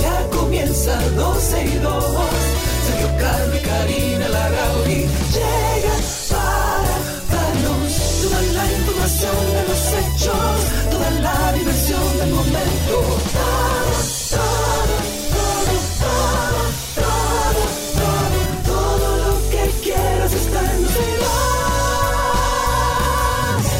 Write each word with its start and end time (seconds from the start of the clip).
12 1.09 1.65
y 1.65 1.75
2. 1.79 2.03
Sergio 2.87 3.09
Carlos 3.19 3.55
y 3.55 3.59
Karina 3.65 4.27
Larrauri 4.29 5.07
llegan 5.33 6.01
para 6.29 6.95
darnos 7.31 7.91
toda 8.21 8.41
la 8.41 8.65
información 8.71 9.37
de 9.55 9.63
los 9.69 9.81
hechos, 9.99 10.57
toda 10.91 11.09
la 11.21 11.53
diversión 11.53 12.17
del 12.19 12.31
momento. 12.31 12.95
Todo, 13.33 13.91
todo, 14.29 14.95
todo, 15.31 16.23
todo, 16.95 17.63
todo, 17.95 18.41
todo, 18.65 19.07
lo 19.17 19.33
que 19.49 19.63
quieras 19.83 20.31
está 20.33 20.59
en 20.59 20.83
12 20.83 20.95
y 20.99 21.15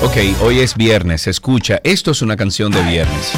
2. 0.01 0.37
Ok, 0.37 0.43
hoy 0.43 0.59
es 0.59 0.75
viernes, 0.75 1.27
escucha, 1.27 1.79
esto 1.83 2.11
es 2.11 2.21
una 2.21 2.35
canción 2.35 2.71
de 2.71 2.81
viernes. 2.83 3.33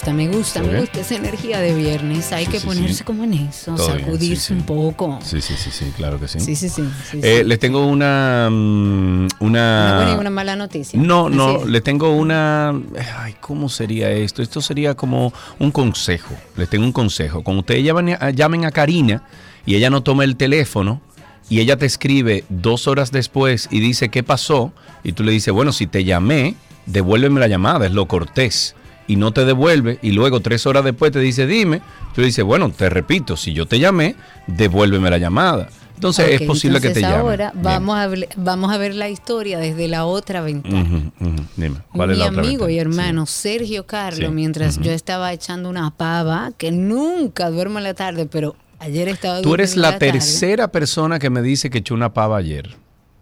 Gusta, 0.00 0.12
me 0.14 0.28
gusta, 0.28 0.60
¿Todo 0.62 0.72
me 0.72 0.80
gusta 0.80 1.00
esa 1.00 1.14
energía 1.16 1.60
de 1.60 1.74
viernes. 1.74 2.32
Hay 2.32 2.46
Sí, 2.46 2.50
que 2.52 2.60
sí, 2.60 2.66
ponerse 2.66 2.94
sí. 2.94 3.04
como 3.04 3.24
en 3.24 3.34
eso, 3.34 3.74
Todo 3.74 3.86
sacudirse 3.98 4.52
un 4.54 4.62
poco. 4.62 5.18
Sí, 5.22 5.40
sí, 5.42 5.54
sí, 5.58 5.70
sí, 5.70 5.92
claro 5.96 6.18
que 6.18 6.26
sí. 6.26 6.40
Sí, 6.40 6.56
sí, 6.56 6.68
sí. 6.70 6.82
Eh, 7.22 7.42
les 7.44 7.58
tengo 7.58 7.86
una... 7.86 8.48
mm, 8.50 9.28
Una 9.40 9.94
buena 9.96 10.10
y 10.10 10.12
Una... 10.12 10.20
una 10.20 10.30
mala 10.30 10.56
noticia. 10.56 10.98
No, 10.98 11.26
Así 11.26 11.36
no, 11.36 11.64
le 11.66 11.80
tengo 11.82 12.12
una... 12.16 12.70
Ay, 13.18 13.34
¿cómo 13.40 13.68
sería 13.68 14.10
esto? 14.10 14.42
Esto 14.42 14.62
sería 14.62 14.94
como 14.94 15.32
un 15.58 15.70
consejo. 15.70 16.34
Les 16.56 16.68
tengo 16.70 16.84
un 16.86 16.92
consejo. 16.92 17.42
Cuando 17.42 17.60
ustedes 17.60 17.84
llamen 17.84 18.16
a, 18.18 18.30
llamen 18.30 18.64
a 18.64 18.70
Karina 18.70 19.22
y 19.66 19.74
ella 19.74 19.90
no 19.90 20.02
toma 20.02 20.24
el 20.24 20.36
teléfono 20.36 21.02
y 21.50 21.60
ella 21.60 21.76
te 21.76 21.84
escribe 21.84 22.44
dos 22.48 22.86
horas 22.86 23.12
después 23.12 23.68
y 23.70 23.80
dice 23.80 24.08
qué 24.08 24.22
pasó 24.22 24.72
y 25.04 25.12
tú 25.12 25.24
le 25.24 25.32
dices, 25.32 25.52
bueno, 25.52 25.72
si 25.72 25.86
te 25.86 26.04
llamé, 26.04 26.54
devuélveme 26.86 27.38
la 27.40 27.48
llamada, 27.48 27.84
es 27.86 27.92
lo 27.92 28.06
cortés. 28.06 28.74
Y 29.10 29.16
no 29.16 29.32
te 29.32 29.44
devuelve 29.44 29.98
y 30.02 30.12
luego 30.12 30.38
tres 30.40 30.66
horas 30.66 30.84
después 30.84 31.10
te 31.10 31.18
dice, 31.18 31.46
dime. 31.46 31.80
Tú 32.14 32.22
dices, 32.22 32.44
bueno, 32.44 32.70
te 32.70 32.88
repito, 32.88 33.36
si 33.36 33.52
yo 33.52 33.66
te 33.66 33.78
llamé, 33.80 34.14
devuélveme 34.46 35.10
la 35.10 35.18
llamada. 35.18 35.68
Entonces 35.94 36.40
es 36.40 36.46
posible 36.46 36.80
que 36.80 36.90
te 36.90 37.00
llame. 37.02 37.16
ahora 37.16 37.52
vamos 37.54 37.96
a, 37.98 38.08
habl- 38.08 38.28
vamos 38.36 38.72
a 38.72 38.78
ver 38.78 38.94
la 38.94 39.08
historia 39.10 39.58
desde 39.58 39.86
la 39.88 40.04
otra 40.06 40.40
ventana. 40.40 41.10
Dime, 41.56 41.76
¿cuál 41.92 42.08
Mi 42.08 42.12
es 42.14 42.18
la 42.20 42.28
otra 42.28 42.40
amigo 42.42 42.66
ventana? 42.66 42.70
y 42.70 42.74
Sí. 42.74 42.78
hermano 42.78 43.26
Sergio 43.26 43.84
Carlos, 43.86 44.28
Sí. 44.30 44.34
mientras 44.34 44.78
yo 44.78 44.92
estaba 44.92 45.32
echando 45.32 45.68
una 45.68 45.90
pava, 45.90 46.52
que 46.56 46.70
nunca 46.72 47.50
duermo 47.50 47.78
en 47.78 47.84
la 47.84 47.94
tarde, 47.94 48.26
pero 48.30 48.56
ayer 48.78 49.08
estaba 49.08 49.42
Tú 49.42 49.52
eres 49.54 49.76
la 49.76 49.98
tarde. 49.98 50.12
tercera 50.12 50.68
persona 50.68 51.18
que 51.18 51.28
me 51.30 51.42
dice 51.42 51.68
que 51.68 51.78
echó 51.78 51.92
una 51.94 52.14
pava 52.14 52.38
ayer. 52.38 52.76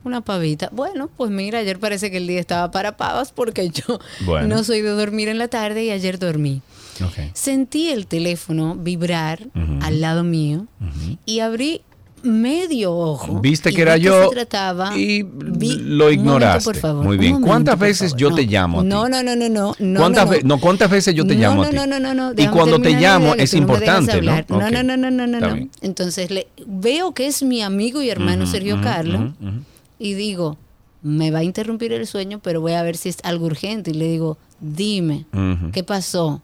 Una 0.05 0.21
pavita. 0.21 0.69
Bueno, 0.73 1.11
pues 1.17 1.31
mira, 1.31 1.59
ayer 1.59 1.79
parece 1.79 2.11
que 2.11 2.19
el 2.19 2.27
día 2.27 2.41
estaba 2.41 2.71
para 2.71 2.97
pavas 2.97 3.33
porque 3.33 3.69
yo 3.71 3.99
Bueno. 4.25 4.47
no 4.57 4.65
soy 4.65 4.81
de 4.81 4.91
dormir 4.91 5.29
en 5.29 5.39
la 5.39 5.49
tarde 5.49 5.85
y 5.85 5.91
ayer 5.91 6.19
dormí. 6.19 6.63
Ok. 7.05 7.31
Sentí 7.35 7.89
el 7.89 8.07
teléfono 8.07 8.75
vibrar 8.77 9.41
al 9.83 10.01
lado 10.01 10.25
mío 10.25 10.67
y 11.27 11.41
abrí 11.41 11.83
medio 12.23 12.93
ojo. 12.97 13.39
Viste 13.41 13.73
que 13.73 13.81
era 13.83 13.97
yo 13.97 14.31
trataba. 14.31 14.97
y 14.99 15.23
Vi- 15.23 15.77
lo 15.79 16.05
momento, 16.07 16.11
ignoraste. 16.13 16.65
por 16.65 16.77
favor, 16.77 17.05
Muy 17.05 17.17
bien. 17.17 17.33
momento, 17.35 17.47
¿Cuántas 17.49 17.79
veces 17.79 18.11
favor. 18.11 18.21
yo 18.21 18.31
No, 18.31 18.37
te 18.37 18.43
llamo 18.47 18.81
a 18.81 18.83
ti? 18.83 18.89
No, 18.89 19.09
no, 19.09 19.23
no, 19.23 19.37
no, 19.37 19.49
no. 19.49 19.75
no, 19.79 20.01
¿Cuántas, 20.01 20.25
no, 20.25 20.31
ve- 20.33 20.41
no, 20.45 20.59
¿Cuántas 20.59 20.91
veces 20.91 21.15
yo 21.15 21.25
te 21.25 21.35
llamo 21.37 21.63
no, 21.63 21.63
a 21.63 21.71
ti? 21.71 21.77
No, 21.77 21.87
no, 21.87 22.01
no, 22.01 22.15
no. 22.15 22.33
Y 22.37 22.47
cuando 22.49 22.81
te 22.81 22.91
llamo 22.95 23.35
es 23.37 23.55
importante, 23.55 24.21
¿no? 24.21 24.33
No, 24.49 24.69
no, 24.71 24.97
no, 24.97 25.11
no, 25.11 25.27
no. 25.29 25.69
Entonces 25.81 26.31
le, 26.33 26.49
veo 26.67 27.15
que 27.15 27.29
es 27.29 27.43
mi 27.45 27.63
amigo 27.63 28.03
y 28.03 28.11
hermano 28.11 28.47
Sergio 28.47 28.81
Carlos. 28.81 29.33
Y 29.99 30.15
digo, 30.15 30.57
me 31.03 31.31
va 31.31 31.41
a 31.41 31.45
interrumpir 31.45 31.93
el 31.93 32.07
sueño, 32.07 32.41
pero 32.43 32.61
voy 32.61 32.73
a 32.73 32.83
ver 32.83 32.97
si 32.97 33.09
es 33.09 33.19
algo 33.23 33.47
urgente. 33.47 33.91
Y 33.91 33.95
le 33.95 34.07
digo, 34.09 34.39
dime. 34.61 35.27
¿qué 35.73 35.83
pasó? 35.85 36.41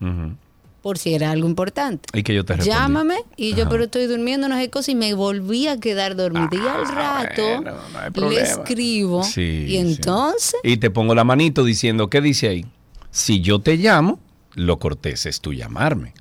Por 0.82 0.98
si 0.98 1.14
era 1.14 1.30
algo 1.30 1.48
importante. 1.48 2.08
Y 2.12 2.22
que 2.22 2.34
yo 2.34 2.44
te 2.44 2.54
respondí. 2.56 2.78
Llámame 2.78 3.16
y 3.38 3.54
yo, 3.54 3.68
pero 3.70 3.84
estoy 3.84 4.06
durmiendo, 4.06 4.48
no 4.48 4.56
sé 4.56 4.68
cosa, 4.68 4.90
y 4.90 4.94
me 4.94 5.14
volví 5.14 5.66
a 5.66 5.80
quedar 5.80 6.14
dormida. 6.14 6.48
y 6.52 6.58
al 6.58 6.84
Ah, 6.86 7.22
rato 7.24 7.42
bueno, 7.62 7.72
no 7.92 7.98
hay 8.26 8.34
le 8.34 8.42
escribo 8.42 9.22
Sí, 9.24 9.40
y 9.66 9.70
sí. 9.70 9.76
entonces 9.78 10.60
Y 10.62 10.76
te 10.76 10.90
pongo 10.90 11.14
la 11.14 11.24
manito 11.24 11.64
diciendo, 11.64 12.10
¿qué 12.10 12.20
dice 12.20 12.48
ahí? 12.48 12.66
Si 13.10 13.40
yo 13.40 13.60
te 13.60 13.76
llamo, 13.76 14.18
lo 14.56 14.78
cortés 14.78 15.24
es 15.24 15.40
tú 15.40 15.54
llamarme. 15.54 16.12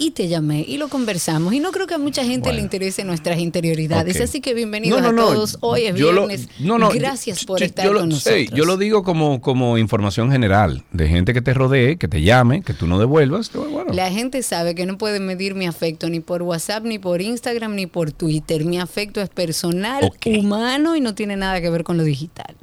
Y 0.00 0.12
te 0.12 0.28
llamé 0.28 0.64
y 0.66 0.78
lo 0.78 0.88
conversamos. 0.88 1.52
Y 1.52 1.60
no 1.60 1.72
creo 1.72 1.86
que 1.86 1.92
a 1.94 1.98
mucha 1.98 2.24
gente 2.24 2.48
Bueno. 2.48 2.56
le 2.56 2.62
interese 2.62 3.04
nuestras 3.04 3.38
interioridades. 3.38 4.18
Así 4.20 4.40
que 4.40 4.54
bienvenidos 4.54 5.02
No, 5.02 5.12
no, 5.12 5.22
a 5.22 5.24
no, 5.26 5.34
todos. 5.34 5.58
Hoy 5.60 5.82
es 5.82 6.00
lo- 6.00 6.26
viernes. 6.26 6.48
no, 6.58 6.78
no, 6.78 6.88
Gracias 6.90 7.40
yo- 7.42 7.46
por 7.46 7.60
yo- 7.60 7.66
estar 7.66 7.84
yo 7.84 7.92
lo- 7.92 8.00
con 8.00 8.08
nosotros. 8.08 8.46
yo 8.52 8.64
lo 8.64 8.78
digo 8.78 9.02
como, 9.04 9.42
como 9.42 9.76
información 9.76 10.32
general, 10.32 10.84
de 10.90 11.06
gente 11.06 11.34
que 11.34 11.42
te 11.42 11.52
rodee, 11.52 11.98
que 11.98 12.08
te 12.08 12.22
llame, 12.22 12.62
que 12.62 12.72
tú 12.72 12.86
no 12.86 12.98
devuelvas. 12.98 13.50
que 13.50 13.58
bueno. 13.58 13.92
La 13.92 14.10
gente 14.10 14.42
sabe 14.42 14.74
que 14.74 14.86
no 14.86 14.96
puede 14.96 15.20
medir 15.20 15.54
mi 15.54 15.66
afecto 15.66 16.08
ni 16.08 16.20
por 16.20 16.42
WhatsApp, 16.42 16.82
ni 16.84 16.98
por 16.98 17.20
Instagram, 17.20 17.74
ni 17.74 17.86
por 17.86 18.10
Twitter. 18.10 18.64
Mi 18.64 18.80
afecto 18.80 19.20
es 19.20 19.28
personal, 19.28 20.10
humano 20.38 20.96
y 20.96 21.00
no 21.02 21.14
tiene 21.14 21.36
nada 21.36 21.60
que 21.60 21.68
ver 21.68 21.84
con 21.84 21.98
lo 21.98 22.04
digital. 22.04 22.56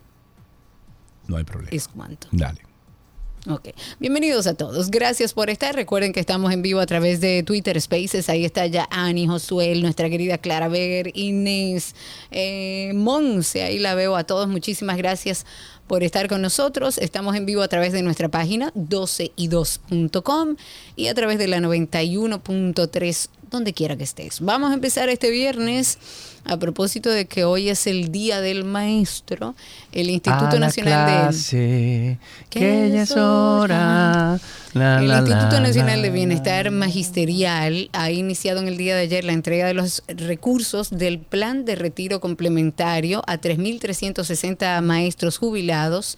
No 1.27 1.37
hay 1.37 1.43
problema. 1.43 1.69
Es 1.71 1.87
cuanto. 1.87 2.27
Dale. 2.31 2.61
Ok, 3.49 3.69
bienvenidos 3.97 4.45
a 4.45 4.55
todos. 4.55 4.91
Gracias 4.91 5.33
por 5.33 5.49
estar. 5.49 5.73
Recuerden 5.73 6.11
que 6.11 6.19
estamos 6.19 6.51
en 6.51 6.61
vivo 6.61 6.81
a 6.81 6.85
través 6.85 7.21
de 7.21 7.43
Twitter 7.43 7.79
Spaces. 7.79 8.27
Ahí 8.27 8.43
está 8.43 8.65
ya 8.65 8.89
Ani, 8.91 9.25
Josuel, 9.25 9.81
nuestra 9.81 10.09
querida 10.09 10.37
Clara 10.37 10.67
Ver, 10.67 11.11
Inés, 11.13 11.95
eh, 12.31 12.91
Monse. 12.93 13.63
Ahí 13.63 13.79
la 13.79 13.95
veo 13.95 14.17
a 14.17 14.25
todos. 14.25 14.49
Muchísimas 14.49 14.97
gracias 14.97 15.45
por 15.87 16.03
estar 16.03 16.27
con 16.27 16.41
nosotros. 16.41 16.97
Estamos 16.97 17.37
en 17.37 17.45
vivo 17.45 17.61
a 17.61 17.69
través 17.69 17.93
de 17.93 18.01
nuestra 18.01 18.27
página 18.27 18.73
12y2.com 18.73 20.57
y 20.97 21.07
a 21.07 21.13
través 21.13 21.37
de 21.37 21.47
la 21.47 21.59
91.3, 21.59 23.29
donde 23.49 23.73
quiera 23.73 23.95
que 23.95 24.03
estés. 24.03 24.41
Vamos 24.41 24.71
a 24.71 24.73
empezar 24.73 25.09
este 25.09 25.29
viernes. 25.31 25.97
A 26.49 26.55
propósito 26.55 27.09
de 27.09 27.25
que 27.25 27.43
hoy 27.43 27.67
es 27.67 27.87
el 27.87 28.09
Día 28.09 28.39
del 28.39 28.63
Maestro, 28.63 29.53
el 29.91 30.09
Instituto 30.09 30.57
Nacional 30.59 31.35
de... 31.51 32.17
que 32.49 32.89
ya 32.89 33.01
es 33.01 33.11
hora. 33.11 34.39
La, 34.73 34.99
El 34.99 35.09
la, 35.09 35.17
Instituto 35.17 35.59
Nacional 35.59 36.01
de. 36.01 36.09
Bienestar 36.09 36.71
Magisterial 36.71 37.89
ha 37.91 38.11
iniciado 38.11 38.61
en 38.61 38.69
el 38.69 38.77
día 38.77 38.95
de 38.95 39.01
ayer 39.01 39.25
la 39.25 39.33
entrega 39.33 39.67
de 39.67 39.73
los 39.73 40.03
recursos 40.07 40.89
del 40.89 41.19
plan 41.19 41.65
de 41.65 41.75
retiro 41.75 42.21
complementario 42.21 43.23
a 43.27 43.41
3.360 43.41 44.81
maestros 44.81 45.37
jubilados. 45.37 46.17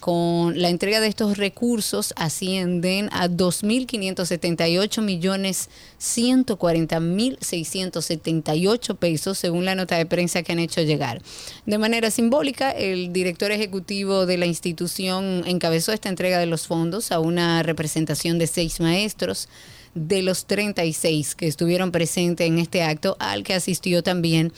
Con 0.00 0.60
la 0.60 0.68
entrega 0.68 1.00
de 1.00 1.08
estos 1.08 1.38
recursos 1.38 2.14
ascienden 2.16 3.08
a 3.12 3.28
2.578 3.28 5.02
millones 5.02 5.68
140 5.98 7.00
mil 7.00 7.36
678 7.40 8.94
pesos, 8.94 9.38
según 9.38 9.64
la 9.64 9.74
nota 9.74 9.96
de 9.96 10.06
prensa 10.06 10.44
que 10.44 10.52
han 10.52 10.60
hecho 10.60 10.82
llegar. 10.82 11.20
De 11.66 11.78
manera 11.78 12.12
simbólica, 12.12 12.70
el 12.70 13.12
director 13.12 13.50
ejecutivo 13.50 14.24
de 14.24 14.38
la 14.38 14.46
institución 14.46 15.42
encabezó 15.46 15.92
esta 15.92 16.08
entrega 16.08 16.38
de 16.38 16.46
los 16.46 16.68
fondos 16.68 17.10
a 17.10 17.18
una 17.18 17.64
representación 17.64 18.38
de 18.38 18.46
seis 18.46 18.78
maestros 18.78 19.48
de 19.94 20.22
los 20.22 20.46
36 20.46 21.34
que 21.34 21.48
estuvieron 21.48 21.90
presentes 21.90 22.46
en 22.46 22.58
este 22.58 22.82
acto, 22.82 23.16
al 23.18 23.42
que 23.42 23.54
asistió 23.54 24.02
también 24.02 24.52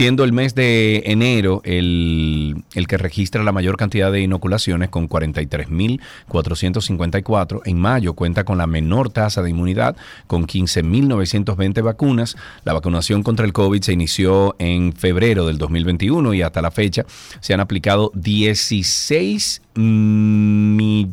siendo 0.05 0.23
el 0.23 0.33
mes 0.33 0.53
de 0.53 1.01
enero 1.07 1.61
el, 1.63 2.63
que 2.87 2.97
registra 2.99 3.43
la 3.43 3.51
mayor 3.51 3.75
cantidad 3.75 4.11
de 4.11 4.21
inoculaciones 4.21 4.89
con 4.89 5.09
43.454. 5.09 7.61
En 7.65 7.79
mayo 7.79 8.13
cuenta 8.13 8.43
con 8.43 8.59
la 8.59 8.67
menor 8.67 9.09
tasa 9.09 9.41
de 9.41 9.49
inmunidad 9.49 9.95
con 10.27 10.45
15.920 10.45 11.81
vacunas. 11.81 12.37
La 12.65 12.73
vacunación 12.73 13.23
contra 13.23 13.47
el 13.47 13.53
COVID 13.53 13.81
se 13.81 13.93
inició 13.93 14.55
en 14.59 14.93
febrero 14.93 15.47
del 15.47 15.57
2021 15.57 16.35
y 16.35 16.43
hasta 16.43 16.61
la 16.61 16.69
fecha 16.69 17.03
se 17.39 17.55
han 17.55 17.59
aplicado 17.59 18.11
16 18.13 19.63
millones. 19.73 21.07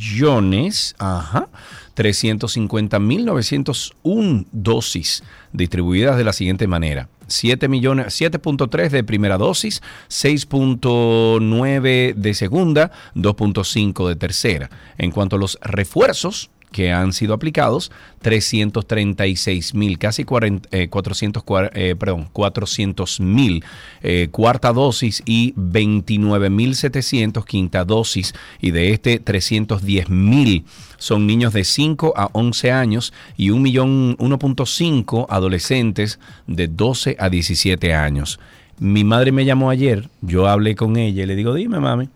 Ajá 0.98 1.48
350.901 1.96 4.46
dosis 4.50 5.22
distribuidas 5.52 6.16
de 6.16 6.24
la 6.24 6.32
siguiente 6.32 6.66
manera. 6.66 7.08
7 7.32 7.68
millones, 7.68 8.20
7.3 8.20 8.90
de 8.90 9.04
primera 9.04 9.38
dosis, 9.38 9.80
6.9 10.08 12.14
de 12.14 12.34
segunda, 12.34 12.92
2.5 13.14 14.08
de 14.08 14.16
tercera. 14.16 14.68
En 14.98 15.10
cuanto 15.10 15.36
a 15.36 15.38
los 15.38 15.58
refuerzos, 15.62 16.50
que 16.72 16.90
han 16.90 17.12
sido 17.12 17.34
aplicados, 17.34 17.92
336 18.22 19.74
mil, 19.74 19.98
casi 19.98 20.24
400, 20.24 21.42
eh, 21.44 21.70
eh, 21.74 21.96
perdón, 21.96 22.28
400 22.32 23.20
mil 23.20 23.64
eh, 24.02 24.28
cuarta 24.30 24.72
dosis 24.72 25.22
y 25.26 25.52
29 25.56 26.50
mil 26.50 26.74
700 26.74 27.44
quinta 27.44 27.84
dosis 27.84 28.34
y 28.60 28.70
de 28.70 28.90
este 28.90 29.18
310 29.18 30.08
mil 30.08 30.64
son 30.98 31.26
niños 31.26 31.52
de 31.52 31.64
5 31.64 32.14
a 32.16 32.30
11 32.32 32.70
años 32.70 33.12
y 33.36 33.48
1.5 33.50 35.26
adolescentes 35.28 36.20
de 36.46 36.68
12 36.68 37.16
a 37.18 37.28
17 37.28 37.92
años. 37.92 38.38
Mi 38.78 39.04
madre 39.04 39.32
me 39.32 39.44
llamó 39.44 39.70
ayer, 39.70 40.08
yo 40.20 40.46
hablé 40.46 40.74
con 40.74 40.96
ella 40.96 41.24
y 41.24 41.26
le 41.26 41.36
digo, 41.36 41.54
dime 41.54 41.80
mami. 41.80 42.08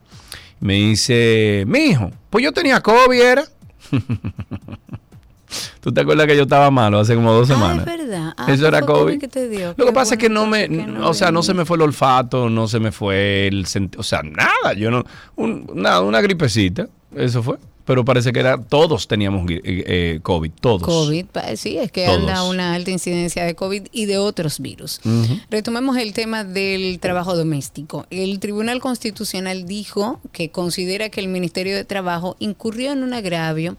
Me 0.61 0.75
dice, 0.75 1.65
mi 1.67 1.81
hijo, 1.81 2.13
pues 2.31 2.43
yo 2.45 2.53
tenía 2.53 2.81
COVID, 2.81 3.21
¿era? 3.21 3.45
¿Tú 5.81 5.93
te 5.93 6.01
acuerdas 6.01 6.27
que 6.27 6.37
yo 6.37 6.43
estaba 6.43 6.71
malo 6.71 6.99
hace 6.99 7.15
como 7.15 7.33
dos 7.33 7.47
semanas? 7.47 7.85
Ah, 7.87 7.93
es 7.95 7.99
verdad. 7.99 8.35
Ah, 8.37 8.53
Eso 8.53 8.67
era 8.67 8.83
COVID. 8.83 9.23
dio? 9.49 9.75
Lo 9.77 9.87
que 9.87 9.93
pasa 9.93 10.15
es 10.15 10.21
que 10.21 10.29
no 10.29 10.45
me, 10.47 10.69
o 11.03 11.15
sea, 11.15 11.31
no 11.31 11.43
se 11.43 11.55
me 11.55 11.65
fue 11.65 11.77
el 11.77 11.83
olfato, 11.83 12.51
no 12.51 12.67
se 12.67 12.81
me 12.81 12.91
fue 12.91 13.47
el, 13.47 13.65
o 13.97 14.03
sea, 14.03 14.23
nada, 14.23 14.75
yo 14.77 14.91
no, 14.91 15.05
nada, 15.75 16.01
una 16.01 16.21
gripecita, 16.21 16.89
eso 17.15 17.43
fue 17.43 17.59
pero 17.87 18.05
parece 18.05 18.33
que 18.33 18.41
era 18.41 18.61
todos 18.61 19.09
teníamos 19.09 19.49
eh, 19.51 19.61
eh, 19.65 20.21
COVID, 20.23 20.51
todos. 20.61 20.83
COVID, 20.83 21.27
sí, 21.55 21.79
es 21.79 21.93
que 21.93 22.07
anda 22.07 22.43
una 22.43 22.75
alta 22.75 22.91
incidencia 22.91 23.45
de 23.45 23.55
COVID 23.55 23.87
y 23.93 24.07
de 24.07 24.19
otros 24.19 24.61
virus. 24.61 25.01
Retomemos 25.51 25.97
el 25.97 26.13
tema 26.13 26.45
del 26.45 26.99
trabajo 26.99 27.37
doméstico. 27.37 28.07
El 28.11 28.41
Tribunal 28.41 28.81
Constitucional 28.81 29.67
dijo 29.67 30.21
que 30.33 30.51
considera 30.51 31.09
que 31.09 31.21
el 31.21 31.29
Ministerio 31.29 31.77
de 31.77 31.85
Trabajo 31.85 32.37
incurrió 32.41 32.93
en 32.93 33.05
un 33.05 33.15
agravio 33.15 33.77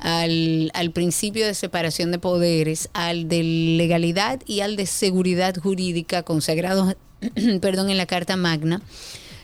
al, 0.00 0.70
al, 0.74 0.90
principio 0.90 1.46
de 1.46 1.54
separación 1.54 2.10
de 2.10 2.18
poderes, 2.18 2.90
al 2.92 3.28
de 3.28 3.42
legalidad 3.42 4.40
y 4.46 4.60
al 4.60 4.76
de 4.76 4.86
seguridad 4.86 5.54
jurídica 5.56 6.24
consagrados 6.24 6.96
perdón, 7.60 7.90
en 7.90 7.96
la 7.96 8.06
Carta 8.06 8.36
Magna 8.36 8.82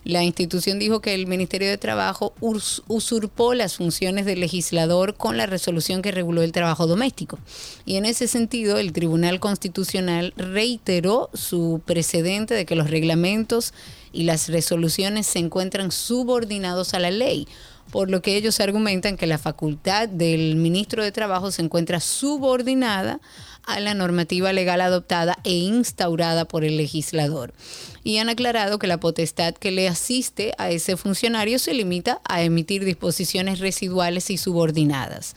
la 0.05 0.23
institución 0.25 0.79
dijo 0.79 1.01
que 1.01 1.15
el 1.15 1.27
Ministerio 1.27 1.69
de 1.69 1.79
Trabajo 1.79 2.35
usurpó 2.41 3.55
las 3.55 3.77
funciones 3.77 4.25
del 4.25 4.41
legislador 4.41 5.15
con 5.15 5.37
la 5.37 5.47
resolución 5.47 6.03
que 6.03 6.11
reguló 6.11 6.43
el 6.43 6.53
trabajo 6.53 6.87
doméstico. 6.87 7.39
Y 7.85 7.97
en 7.97 8.07
ese 8.07 8.27
sentido, 8.27 8.79
el 8.79 8.93
Tribunal 8.93 9.41
Constitucional 9.41 10.33
reiteró 10.37 11.31
su 11.35 11.83
precedente 11.85 12.55
de 12.55 12.65
que 12.65 12.77
los 12.77 12.91
reglamentos 12.91 13.75
y 14.13 14.25
las 14.25 14.49
resoluciones 14.49 15.27
se 15.27 15.39
encuentran 15.39 15.93
subordinados 15.93 16.95
a 16.95 16.99
la 16.99 17.11
ley 17.11 17.47
por 17.91 18.09
lo 18.09 18.23
que 18.23 18.37
ellos 18.37 18.61
argumentan 18.61 19.17
que 19.17 19.27
la 19.27 19.39
facultad 19.39 20.09
del 20.09 20.57
ministro 20.57 21.03
de 21.03 21.13
Trabajo 21.13 21.51
se 21.51 21.63
encuentra 21.63 21.99
subordinada 21.99 23.21
a 23.67 23.81
la 23.81 23.95
normativa 23.95 24.53
legal 24.53 24.81
adoptada 24.81 25.39
e 25.45 25.53
instaurada 25.53 26.45
por 26.45 26.65
el 26.65 26.77
legislador 26.77 27.53
y 28.05 28.19
han 28.19 28.29
aclarado 28.29 28.79
que 28.79 28.87
la 28.87 29.01
potestad 29.01 29.55
que 29.55 29.71
le 29.71 29.89
asiste 29.89 30.53
a 30.59 30.71
ese 30.71 30.97
funcionario 30.97 31.59
se 31.59 31.75
limita 31.75 32.21
a 32.25 32.43
emitir 32.43 32.85
disposiciones 32.85 33.59
residuales 33.59 34.31
y 34.31 34.37
subordinadas. 34.37 35.35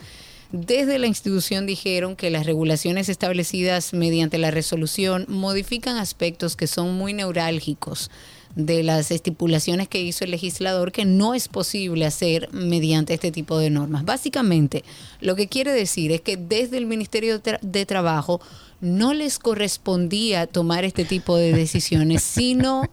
Desde 0.51 0.99
la 0.99 1.07
institución 1.07 1.65
dijeron 1.65 2.15
que 2.15 2.29
las 2.29 2.45
regulaciones 2.45 3.09
establecidas 3.09 3.91
mediante 3.91 4.37
la 4.37 4.51
resolución 4.51 5.25
modifican 5.27 5.97
aspectos 5.97 6.55
que 6.55 6.67
son 6.67 6.93
muy 6.95 7.11
neurálgicos 7.13 8.11
de 8.55 8.83
las 8.83 9.09
estipulaciones 9.09 9.87
que 9.87 10.01
hizo 10.01 10.23
el 10.23 10.31
legislador 10.31 10.91
que 10.91 11.05
no 11.05 11.33
es 11.33 11.47
posible 11.47 12.05
hacer 12.05 12.49
mediante 12.51 13.15
este 13.15 13.31
tipo 13.31 13.57
de 13.57 13.69
normas. 13.69 14.05
Básicamente, 14.05 14.83
lo 15.21 15.35
que 15.35 15.47
quiere 15.47 15.71
decir 15.71 16.11
es 16.11 16.21
que 16.21 16.37
desde 16.37 16.77
el 16.77 16.85
Ministerio 16.85 17.39
de, 17.39 17.85
Trabajo 17.85 18.39
no 18.83 19.13
les 19.13 19.39
correspondía 19.39 20.45
tomar 20.45 20.83
este 20.83 21.05
tipo 21.05 21.37
de 21.37 21.53
decisiones, 21.53 22.21
sino 22.33 22.89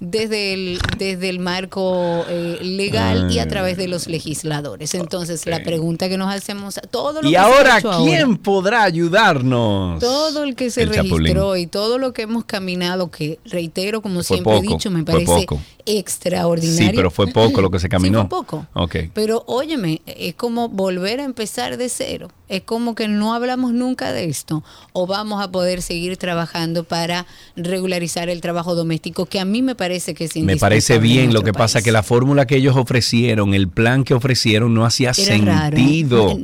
desde 0.00 0.52
el, 0.52 0.78
desde 0.98 1.28
el 1.28 1.38
marco 1.38 2.24
eh, 2.28 2.58
legal 2.60 3.30
y 3.30 3.38
a 3.38 3.48
través 3.48 3.76
de 3.76 3.88
los 3.88 4.08
legisladores. 4.08 4.94
Entonces, 4.94 5.46
la 5.46 5.62
pregunta 5.62 6.08
que 6.08 6.18
nos 6.18 6.32
hacemos, 6.32 6.78
todo 6.90 7.22
lo 7.22 7.30
¿Y 7.30 7.36
ahora 7.36 7.80
quién 7.80 8.36
podrá 8.36 8.82
ayudarnos? 8.82 10.00
Todo 10.00 10.44
el 10.44 10.54
que 10.54 10.70
se 10.70 10.84
registró 10.84 11.56
y 11.56 11.66
todo 11.66 11.98
lo 11.98 12.12
que 12.12 12.22
hemos 12.22 12.44
caminado, 12.44 13.10
que 13.10 13.38
reitero, 13.44 14.02
como 14.02 14.22
siempre 14.22 14.58
he 14.58 14.62
dicho, 14.62 14.90
me 14.90 15.02
parece 15.02 15.46
extraordinario. 15.86 16.90
Sí, 16.90 16.92
pero 16.94 17.10
fue 17.10 17.26
poco 17.32 17.62
lo 17.62 17.70
que 17.70 17.78
se 17.78 17.88
caminó. 17.88 18.28
fue 18.28 18.28
poco. 18.28 18.66
Okay. 18.74 19.10
Pero 19.14 19.44
óyeme, 19.46 20.02
es 20.04 20.34
como 20.34 20.68
volver 20.68 21.20
a 21.20 21.24
empezar 21.24 21.76
de 21.76 21.88
cero. 21.88 22.28
Es 22.48 22.62
como 22.62 22.94
que 22.94 23.08
no 23.08 23.32
hablamos 23.32 23.72
nunca 23.72 24.12
de 24.12 24.24
esto. 24.24 24.62
O 24.92 25.06
vamos 25.06 25.21
a 25.22 25.50
poder 25.50 25.82
seguir 25.82 26.16
trabajando 26.16 26.84
para 26.84 27.26
regularizar 27.56 28.28
el 28.28 28.40
trabajo 28.40 28.74
doméstico, 28.74 29.26
que 29.26 29.40
a 29.40 29.44
mí 29.44 29.62
me 29.62 29.74
parece 29.74 30.14
que 30.14 30.24
es 30.24 30.36
Me 30.36 30.56
parece 30.56 30.98
bien, 30.98 31.32
lo 31.32 31.42
que 31.42 31.52
pasa 31.52 31.82
que 31.82 31.92
la 31.92 32.02
fórmula 32.02 32.46
que 32.46 32.56
ellos 32.56 32.76
ofrecieron, 32.76 33.54
el 33.54 33.68
plan 33.68 34.04
que 34.04 34.14
ofrecieron 34.14 34.74
no 34.74 34.84
hacía 34.84 35.14
sentido. 35.14 36.36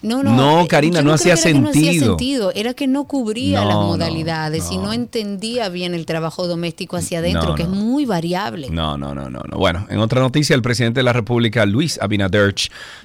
No, 0.00 0.22
no, 0.22 0.34
no, 0.34 0.60
eh, 0.60 0.68
Karina, 0.68 1.02
no 1.02 1.12
hacía, 1.12 1.36
sentido. 1.36 1.62
no 1.62 1.70
hacía 1.70 1.92
sentido. 2.00 2.52
Era 2.54 2.74
que 2.74 2.86
no 2.86 3.04
cubría 3.04 3.64
las 3.64 3.74
modalidades 3.74 4.70
y 4.70 4.78
no 4.78 4.92
entendía 4.92 5.68
bien 5.68 5.92
el 5.94 6.06
trabajo 6.06 6.46
doméstico 6.46 6.96
hacia 6.96 7.18
adentro, 7.18 7.54
que 7.56 7.64
es 7.64 7.68
muy 7.68 8.06
variable. 8.06 8.70
No, 8.70 8.96
no, 8.96 9.14
no, 9.14 9.28
no, 9.28 9.40
no. 9.40 9.58
Bueno, 9.58 9.86
en 9.90 9.98
otra 9.98 10.20
noticia, 10.20 10.54
el 10.54 10.62
presidente 10.62 11.00
de 11.00 11.04
la 11.04 11.12
República, 11.12 11.66
Luis 11.66 11.98
Abinader, 12.00 12.54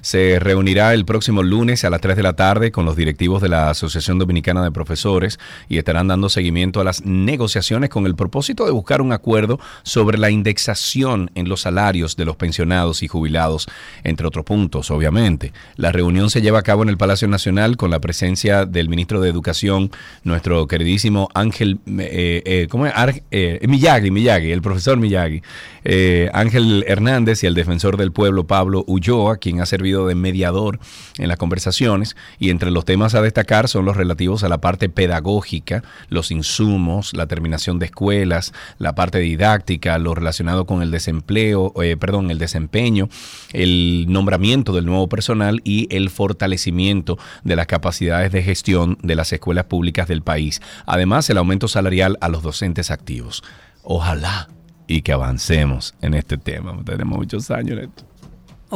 se 0.00 0.38
reunirá 0.38 0.94
el 0.94 1.04
próximo 1.04 1.42
lunes 1.42 1.84
a 1.84 1.90
las 1.90 2.00
3 2.00 2.16
de 2.16 2.22
la 2.22 2.34
tarde 2.34 2.70
con 2.70 2.84
los 2.84 2.96
directivos 2.96 3.42
de 3.42 3.48
la 3.48 3.70
Asociación 3.70 4.18
Dominicana 4.18 4.62
de 4.62 4.70
Profesores 4.70 5.38
y 5.68 5.78
estarán 5.78 6.08
dando 6.08 6.28
seguimiento 6.28 6.80
a 6.80 6.84
las 6.84 7.04
negociaciones 7.04 7.90
con 7.90 8.06
el 8.06 8.14
propósito 8.14 8.64
de 8.64 8.70
buscar 8.70 9.02
un 9.02 9.12
acuerdo 9.12 9.58
sobre 9.82 10.16
la 10.16 10.30
indexación 10.30 11.30
en 11.34 11.48
los 11.48 11.62
salarios 11.62 12.16
de 12.16 12.24
los 12.24 12.36
pensionados 12.36 13.02
y 13.02 13.08
jubilados, 13.08 13.66
entre 14.04 14.26
otros 14.26 14.44
puntos, 14.44 14.90
obviamente. 14.90 15.52
La 15.76 15.90
reunión 15.90 16.30
se 16.30 16.40
lleva 16.40 16.60
a 16.60 16.62
cabo 16.62 16.83
en 16.84 16.90
el 16.90 16.96
Palacio 16.96 17.26
Nacional 17.26 17.76
con 17.76 17.90
la 17.90 17.98
presencia 17.98 18.64
del 18.66 18.88
ministro 18.88 19.20
de 19.20 19.28
Educación, 19.28 19.90
nuestro 20.22 20.68
queridísimo 20.68 21.28
Ángel, 21.34 21.78
eh, 21.98 22.42
eh, 22.44 22.66
¿cómo 22.70 22.86
es? 22.86 22.92
Eh, 23.30 23.60
Miyagi, 23.66 24.10
Miyagi, 24.10 24.52
el 24.52 24.62
profesor 24.62 24.98
Miyagi. 24.98 25.42
Eh, 25.84 26.30
Ángel 26.32 26.84
Hernández 26.88 27.44
y 27.44 27.46
el 27.46 27.54
defensor 27.54 27.96
del 27.96 28.12
pueblo 28.12 28.46
Pablo 28.46 28.84
Ulloa, 28.86 29.36
quien 29.36 29.60
ha 29.60 29.66
servido 29.66 30.06
de 30.06 30.14
mediador 30.14 30.80
en 31.18 31.28
las 31.28 31.36
conversaciones. 31.36 32.16
Y 32.38 32.50
entre 32.50 32.70
los 32.70 32.84
temas 32.84 33.14
a 33.14 33.22
destacar 33.22 33.68
son 33.68 33.84
los 33.84 33.96
relativos 33.96 34.42
a 34.42 34.48
la 34.48 34.58
parte 34.58 34.88
pedagógica, 34.88 35.82
los 36.08 36.30
insumos, 36.30 37.14
la 37.14 37.26
terminación 37.26 37.78
de 37.78 37.86
escuelas, 37.86 38.52
la 38.78 38.94
parte 38.94 39.18
didáctica, 39.18 39.98
lo 39.98 40.14
relacionado 40.14 40.66
con 40.66 40.82
el 40.82 40.90
desempleo, 40.90 41.72
eh, 41.82 41.96
perdón, 41.96 42.30
el 42.30 42.38
desempeño, 42.38 43.08
el 43.52 44.06
nombramiento 44.08 44.72
del 44.72 44.86
nuevo 44.86 45.08
personal 45.08 45.60
y 45.64 45.94
el 45.94 46.10
fortalecimiento 46.10 47.18
de 47.42 47.56
las 47.56 47.66
capacidades 47.66 48.32
de 48.32 48.42
gestión 48.42 48.98
de 49.02 49.14
las 49.14 49.32
escuelas 49.32 49.64
públicas 49.66 50.08
del 50.08 50.22
país. 50.22 50.60
Además, 50.86 51.28
el 51.30 51.38
aumento 51.38 51.68
salarial 51.68 52.16
a 52.20 52.28
los 52.28 52.42
docentes 52.42 52.90
activos. 52.90 53.42
Ojalá 53.82 54.48
y 54.86 55.02
que 55.02 55.12
avancemos 55.12 55.94
en 56.00 56.14
este 56.14 56.36
tema. 56.36 56.76
Tenemos 56.84 57.18
muchos 57.18 57.50
años 57.50 57.78
en 57.78 57.90
esto. 57.90 58.04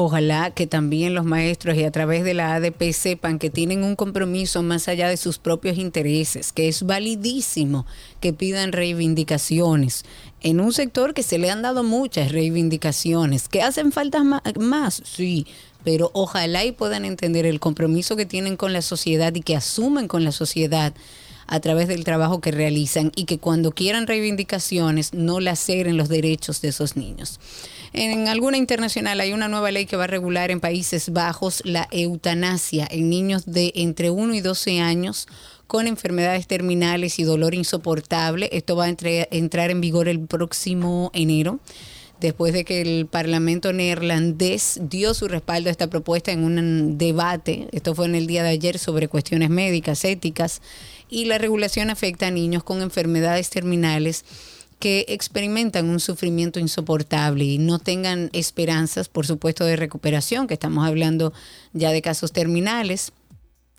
Ojalá 0.01 0.53
que 0.53 0.69
también 0.69 1.15
los 1.15 1.25
maestros 1.25 1.77
y 1.77 1.83
a 1.83 1.91
través 1.91 2.23
de 2.23 2.33
la 2.33 2.55
ADP 2.55 2.93
sepan 2.93 3.41
que 3.41 3.51
tienen 3.51 3.83
un 3.83 3.97
compromiso 3.97 4.63
más 4.63 4.87
allá 4.87 5.09
de 5.09 5.17
sus 5.17 5.39
propios 5.39 5.77
intereses, 5.77 6.53
que 6.53 6.69
es 6.69 6.85
validísimo 6.85 7.85
que 8.21 8.33
pidan 8.33 8.71
reivindicaciones 8.71 10.05
en 10.41 10.61
un 10.61 10.73
sector 10.73 11.15
que 11.15 11.25
se 11.25 11.39
le 11.39 11.51
han 11.51 11.63
dado 11.63 11.83
muchas 11.83 12.31
reivindicaciones, 12.31 13.49
que 13.49 13.63
hacen 13.63 13.91
falta 13.91 14.23
más, 14.23 15.03
sí, 15.05 15.49
pero 15.83 16.11
ojalá 16.15 16.65
y 16.65 16.71
puedan 16.71 17.05
entender 17.05 17.45
el 17.45 17.59
compromiso 17.59 18.15
que 18.15 18.27
tienen 18.27 18.57
con 18.57 18.73
la 18.73 18.83
sociedad 18.83 19.35
y 19.35 19.41
que 19.41 19.57
asumen 19.57 20.07
con 20.07 20.23
la 20.23 20.31
sociedad 20.31 20.93
a 21.49 21.61
través 21.61 21.89
del 21.89 22.05
trabajo 22.05 22.41
que 22.41 22.53
realizan 22.53 23.11
y 23.17 23.25
que 23.25 23.39
cuando 23.39 23.73
quieran 23.73 24.07
reivindicaciones 24.07 25.15
no 25.15 25.41
laceren 25.41 25.97
los 25.97 26.09
derechos 26.09 26.61
de 26.61 26.69
esos 26.69 26.97
niños. 26.97 27.41
En 27.93 28.29
alguna 28.29 28.59
internacional 28.59 29.19
hay 29.21 29.33
una 29.33 29.49
nueva 29.49 29.71
ley 29.71 29.87
que 29.87 29.97
va 29.97 30.05
a 30.05 30.09
regular 30.09 30.51
en 30.51 30.61
Países 30.61 31.11
Bajos 31.11 31.63
la 31.65 31.89
eutanasia 31.91 32.87
en 32.91 33.09
niños 33.09 33.47
de 33.47 33.73
entre 33.75 34.11
1 34.11 34.35
y 34.35 34.41
12 34.41 34.81
años 34.81 35.27
con 35.67 35.87
enfermedades 35.87 36.47
terminales 36.47 37.19
y 37.19 37.25
dolor 37.25 37.55
insoportable. 37.55 38.51
Esto 38.53 38.77
va 38.77 38.85
a 38.85 38.89
entrar 38.89 39.71
en 39.71 39.81
vigor 39.81 40.09
el 40.09 40.21
próximo 40.21 41.11
enero 41.15 41.61
después 42.21 42.53
de 42.53 42.65
que 42.65 42.81
el 42.81 43.07
Parlamento 43.07 43.73
neerlandés 43.73 44.81
dio 44.83 45.15
su 45.15 45.29
respaldo 45.29 45.69
a 45.69 45.73
esta 45.73 45.89
propuesta 45.89 46.33
en 46.33 46.45
un 46.45 46.99
debate, 46.99 47.69
esto 47.73 47.95
fue 47.95 48.07
en 48.07 48.15
el 48.15 48.27
día 48.27 48.43
de 48.43 48.51
ayer, 48.51 48.79
sobre 48.79 49.09
cuestiones 49.09 49.51
médicas, 49.51 50.05
éticas, 50.05 50.61
y 51.09 51.25
la 51.25 51.39
regulación 51.39 51.91
afecta 51.91 52.29
a 52.29 52.31
niños 52.31 52.63
con 52.63 52.83
enfermedades 52.83 53.51
terminales 53.51 54.25
que 54.79 55.07
experimentan 55.09 55.89
un 55.89 56.01
sufrimiento 56.01 56.61
insoportable 56.61 57.45
y 57.45 57.59
no 57.59 57.79
tengan 57.79 58.31
esperanzas, 58.33 59.09
por 59.09 59.27
supuesto, 59.27 59.65
de 59.65 59.77
recuperación, 59.77 60.47
que 60.47 60.55
estamos 60.55 60.87
hablando 60.87 61.33
ya 61.73 61.91
de 61.91 62.03
casos 62.03 62.33
terminales. 62.33 63.13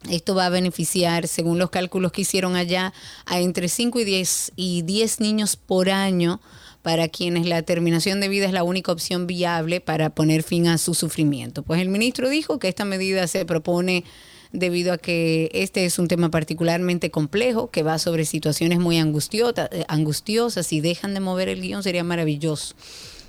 Esto 0.10 0.36
va 0.36 0.46
a 0.46 0.50
beneficiar, 0.50 1.28
según 1.28 1.58
los 1.58 1.70
cálculos 1.70 2.12
que 2.12 2.22
hicieron 2.22 2.56
allá, 2.56 2.94
a 3.26 3.40
entre 3.40 3.70
5 3.70 4.00
y 4.00 4.06
10, 4.06 4.52
y 4.56 4.82
10 4.82 5.20
niños 5.20 5.56
por 5.56 5.90
año 5.90 6.42
para 6.82 7.10
quienes 7.10 7.46
la 7.46 7.62
terminación 7.62 8.22
de 8.22 8.30
vida 8.30 8.46
es 8.46 8.54
la 8.54 8.64
única 8.64 8.92
opción 8.92 9.28
viable 9.28 9.82
para 9.82 10.10
poner 10.10 10.44
fin 10.44 10.68
a 10.68 10.78
su 10.78 10.94
sufrimiento. 10.94 11.64
Pues 11.64 11.82
el 11.82 11.90
ministro 11.90 12.30
dijo 12.30 12.60
que 12.60 12.70
esta 12.70 12.86
medida 12.86 13.28
se 13.28 13.46
propone 13.46 14.06
debido 14.52 14.94
a 14.94 14.98
que 14.98 15.50
este 15.54 15.86
es 15.86 16.00
un 16.00 16.08
tema 16.08 16.32
particularmente 16.32 17.12
complejo 17.12 17.70
que 17.70 17.84
va 17.84 18.00
sobre 18.00 18.26
situaciones 18.26 18.80
muy 18.80 18.98
eh, 18.98 19.86
angustiosas. 19.88 20.74
y 20.74 20.82
dejan 20.82 21.14
de 21.14 21.20
mover 21.20 21.50
el 21.50 21.62
guion 21.62 21.84
sería 21.84 22.04
maravilloso. 22.04 22.76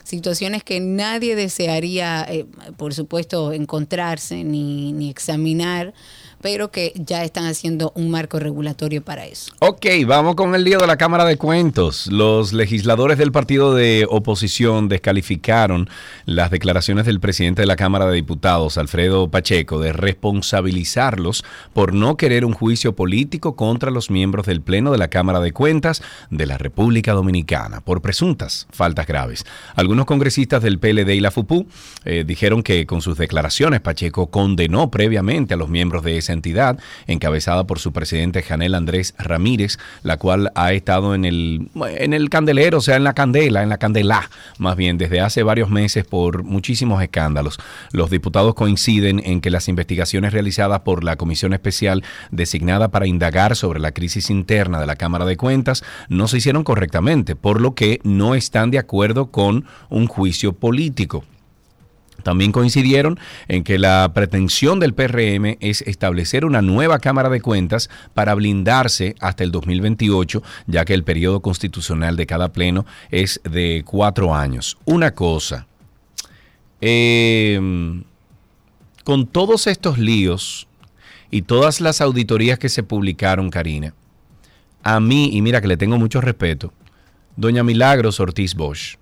Situaciones 0.03 0.65
que 0.65 0.81
nadie 0.81 1.37
desearía, 1.37 2.27
eh, 2.29 2.47
por 2.77 2.95
supuesto, 2.95 3.53
encontrarse 3.53 4.45
ni, 4.45 4.93
ni 4.93 5.11
examinar 5.11 5.93
pero 6.41 6.71
que 6.71 6.93
ya 6.97 7.25
están 7.25 7.47
haciendo 7.47 7.93
un 7.95 8.11
marco 8.11 8.39
regulatorio 8.39 9.03
para 9.03 9.27
eso. 9.27 9.53
Ok, 9.61 9.87
vamos 10.07 10.35
con 10.35 10.55
el 10.55 10.65
lío 10.65 10.79
de 10.79 10.87
la 10.87 10.97
Cámara 10.97 11.25
de 11.25 11.37
Cuentos. 11.37 12.07
Los 12.07 12.53
legisladores 12.53 13.19
del 13.19 13.33
partido 13.33 13.75
de 13.75 14.07
oposición 14.09 14.89
descalificaron 14.89 15.89
las 16.25 16.51
declaraciones 16.51 17.07
del 17.07 17.21
presidente 17.21 17.63
de 17.63 17.67
la 17.67 17.77
Cámara 17.77 18.07
de 18.07 18.15
Diputados, 18.15 18.79
Alfredo 18.79 19.31
Pacheco, 19.31 19.81
de 19.81 19.93
responsabilizarlos 19.93 21.45
por 21.73 21.93
no 21.95 22.17
querer 22.17 22.45
un 22.45 22.53
juicio 22.53 22.95
político 22.95 23.57
contra 23.57 23.91
los 23.91 24.11
miembros 24.11 24.47
del 24.47 24.63
Pleno 24.63 24.93
de 24.93 24.99
la 24.99 25.09
Cámara 25.09 25.41
de 25.41 25.53
Cuentas 25.53 26.03
de 26.31 26.47
la 26.47 26.59
República 26.59 27.13
Dominicana 27.13 27.81
por 27.81 28.01
presuntas 28.01 28.67
faltas 28.71 29.07
graves. 29.07 29.45
Algunos 29.75 30.07
congresistas 30.07 30.63
del 30.63 30.79
PLD 30.79 31.11
y 31.11 31.21
la 31.21 31.31
FUPU 31.31 31.67
eh, 32.05 32.25
dijeron 32.27 32.63
que 32.63 32.87
con 32.87 33.03
sus 33.03 33.19
declaraciones 33.19 33.81
Pacheco 33.81 34.29
condenó 34.31 34.91
previamente 34.91 35.55
a 35.55 35.57
los 35.57 35.69
miembros 35.69 36.03
de 36.03 36.19
ese 36.19 36.30
entidad, 36.33 36.79
encabezada 37.07 37.65
por 37.65 37.79
su 37.79 37.93
presidente 37.93 38.43
Janel 38.43 38.75
Andrés 38.75 39.15
Ramírez, 39.19 39.79
la 40.03 40.17
cual 40.17 40.51
ha 40.55 40.73
estado 40.73 41.15
en 41.15 41.25
el, 41.25 41.69
en 41.99 42.13
el 42.13 42.31
candelero, 42.31 42.79
o 42.79 42.81
sea, 42.81 42.97
en 42.97 43.05
la 43.05 43.15
candela, 43.15 43.63
en 43.63 43.69
la 43.69 43.79
candela, 43.79 44.31
más 44.59 44.77
bien, 44.77 44.99
desde 44.99 45.21
hace 45.21 45.43
varios 45.43 45.71
meses 45.71 46.05
por 46.05 46.43
muchísimos 46.43 47.03
escándalos. 47.03 47.59
Los 47.93 48.11
diputados 48.11 48.55
coinciden 48.55 49.23
en 49.25 49.41
que 49.41 49.51
las 49.51 49.69
investigaciones 49.69 50.33
realizadas 50.33 50.81
por 50.81 51.05
la 51.05 51.17
Comisión 51.17 51.53
Especial 51.53 52.03
designada 52.31 52.89
para 52.89 53.07
indagar 53.07 53.57
sobre 53.57 53.81
la 53.81 53.93
crisis 53.93 54.31
interna 54.31 54.81
de 54.81 54.87
la 54.87 54.97
Cámara 54.97 55.25
de 55.25 55.37
Cuentas 55.37 55.83
no 56.09 56.29
se 56.29 56.39
hicieron 56.39 56.65
correctamente, 56.65 57.37
por 57.37 57.61
lo 57.61 57.75
que 57.75 58.01
no 58.05 58.35
están 58.35 58.71
de 58.71 58.79
acuerdo 58.79 59.31
con 59.31 59.65
un 59.89 60.07
juicio 60.07 60.53
político. 60.53 61.25
También 62.23 62.53
coincidieron 62.53 63.19
en 63.49 63.65
que 63.65 63.79
la 63.79 64.11
pretensión 64.15 64.81
del 64.81 64.95
PRM 64.95 65.57
es 65.61 65.83
establecer 65.83 66.45
una 66.45 66.63
nueva 66.63 66.99
Cámara 66.99 67.29
de 67.29 67.41
Cuentas 67.41 67.91
para 68.15 68.35
blindarse 68.35 69.15
hasta 69.21 69.45
el 69.45 69.53
2028, 69.53 70.43
ya 70.67 70.85
que 70.85 70.95
el 70.95 71.05
periodo 71.05 71.41
constitucional 71.41 72.17
de 72.17 72.27
cada 72.27 72.53
pleno 72.53 72.87
es 73.11 73.41
de 73.45 73.83
cuatro 73.85 74.35
años. 74.35 74.77
Una 74.85 75.15
cosa, 75.15 75.67
em, 76.81 78.05
con 79.05 79.27
todos 79.27 79.67
estos 79.67 79.99
líos 79.99 80.67
y 81.31 81.43
todas 81.43 81.81
las 81.81 82.01
auditorías 82.01 82.59
que 82.59 82.69
se 82.69 82.83
publicaron, 82.83 83.51
Karina, 83.51 83.95
a 84.83 84.99
mí, 85.01 85.31
y 85.33 85.43
mira 85.43 85.61
que 85.61 85.69
le 85.69 85.77
tengo 85.77 85.99
mucho 85.99 86.21
respeto, 86.21 86.73
doña 87.37 87.63
Milagros 87.63 88.21
Ortiz 88.21 88.55
Bosch 88.55 88.97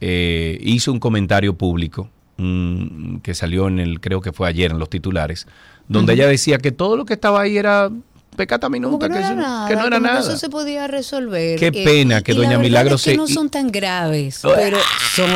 eh, 0.00 0.58
hizo 0.60 0.92
un 0.92 0.98
comentario 0.98 1.56
público 1.56 2.10
que 2.36 3.34
salió 3.34 3.68
en 3.68 3.78
el, 3.78 4.00
creo 4.00 4.20
que 4.20 4.32
fue 4.32 4.48
ayer 4.48 4.70
en 4.70 4.78
los 4.78 4.90
titulares, 4.90 5.46
donde 5.88 6.14
ella 6.14 6.26
decía 6.26 6.58
que 6.58 6.72
todo 6.72 6.96
lo 6.96 7.04
que 7.04 7.14
estaba 7.14 7.42
ahí 7.42 7.56
era 7.56 7.90
pecata 8.36 8.68
minuta, 8.68 9.08
que, 9.08 9.14
no 9.14 9.18
era 9.20 9.34
nada, 9.34 9.68
que 9.68 9.76
no 9.76 9.86
era 9.86 10.00
nada. 10.00 10.20
Eso 10.20 10.36
se 10.36 10.48
podía 10.48 10.86
resolver. 10.86 11.58
Qué 11.58 11.68
eh, 11.68 11.84
pena 11.84 12.22
que 12.22 12.34
Doña 12.34 12.58
Milagro 12.58 12.98
se. 12.98 13.16
no 13.16 13.26
son 13.26 13.50
tan 13.50 13.70
graves, 13.70 14.40
pero 14.42 14.78
son. 15.14 15.30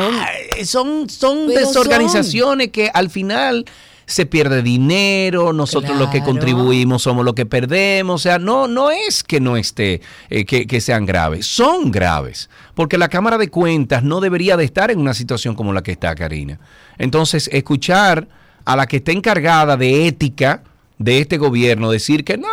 Son, 0.64 1.08
son 1.08 1.46
desorganizaciones 1.48 2.68
que 2.68 2.90
al 2.92 3.10
final 3.10 3.64
se 4.08 4.24
pierde 4.24 4.62
dinero, 4.62 5.52
nosotros 5.52 5.98
lo 5.98 6.08
que 6.08 6.22
contribuimos 6.22 7.02
somos 7.02 7.26
lo 7.26 7.34
que 7.34 7.44
perdemos, 7.44 8.14
o 8.14 8.22
sea, 8.22 8.38
no, 8.38 8.66
no 8.66 8.90
es 8.90 9.22
que 9.22 9.38
no 9.38 9.58
esté, 9.58 10.00
eh, 10.30 10.46
que, 10.46 10.66
que, 10.66 10.80
sean 10.80 11.04
graves, 11.04 11.46
son 11.46 11.90
graves, 11.90 12.48
porque 12.74 12.96
la 12.96 13.08
Cámara 13.08 13.36
de 13.36 13.50
Cuentas 13.50 14.02
no 14.02 14.20
debería 14.20 14.56
de 14.56 14.64
estar 14.64 14.90
en 14.90 14.98
una 14.98 15.12
situación 15.12 15.54
como 15.54 15.74
la 15.74 15.82
que 15.82 15.92
está 15.92 16.14
Karina. 16.14 16.58
Entonces, 16.96 17.50
escuchar 17.52 18.28
a 18.64 18.76
la 18.76 18.86
que 18.86 18.96
está 18.96 19.12
encargada 19.12 19.76
de 19.76 20.06
ética 20.06 20.62
de 20.96 21.20
este 21.20 21.36
gobierno 21.36 21.90
decir 21.90 22.24
que 22.24 22.38
no, 22.38 22.48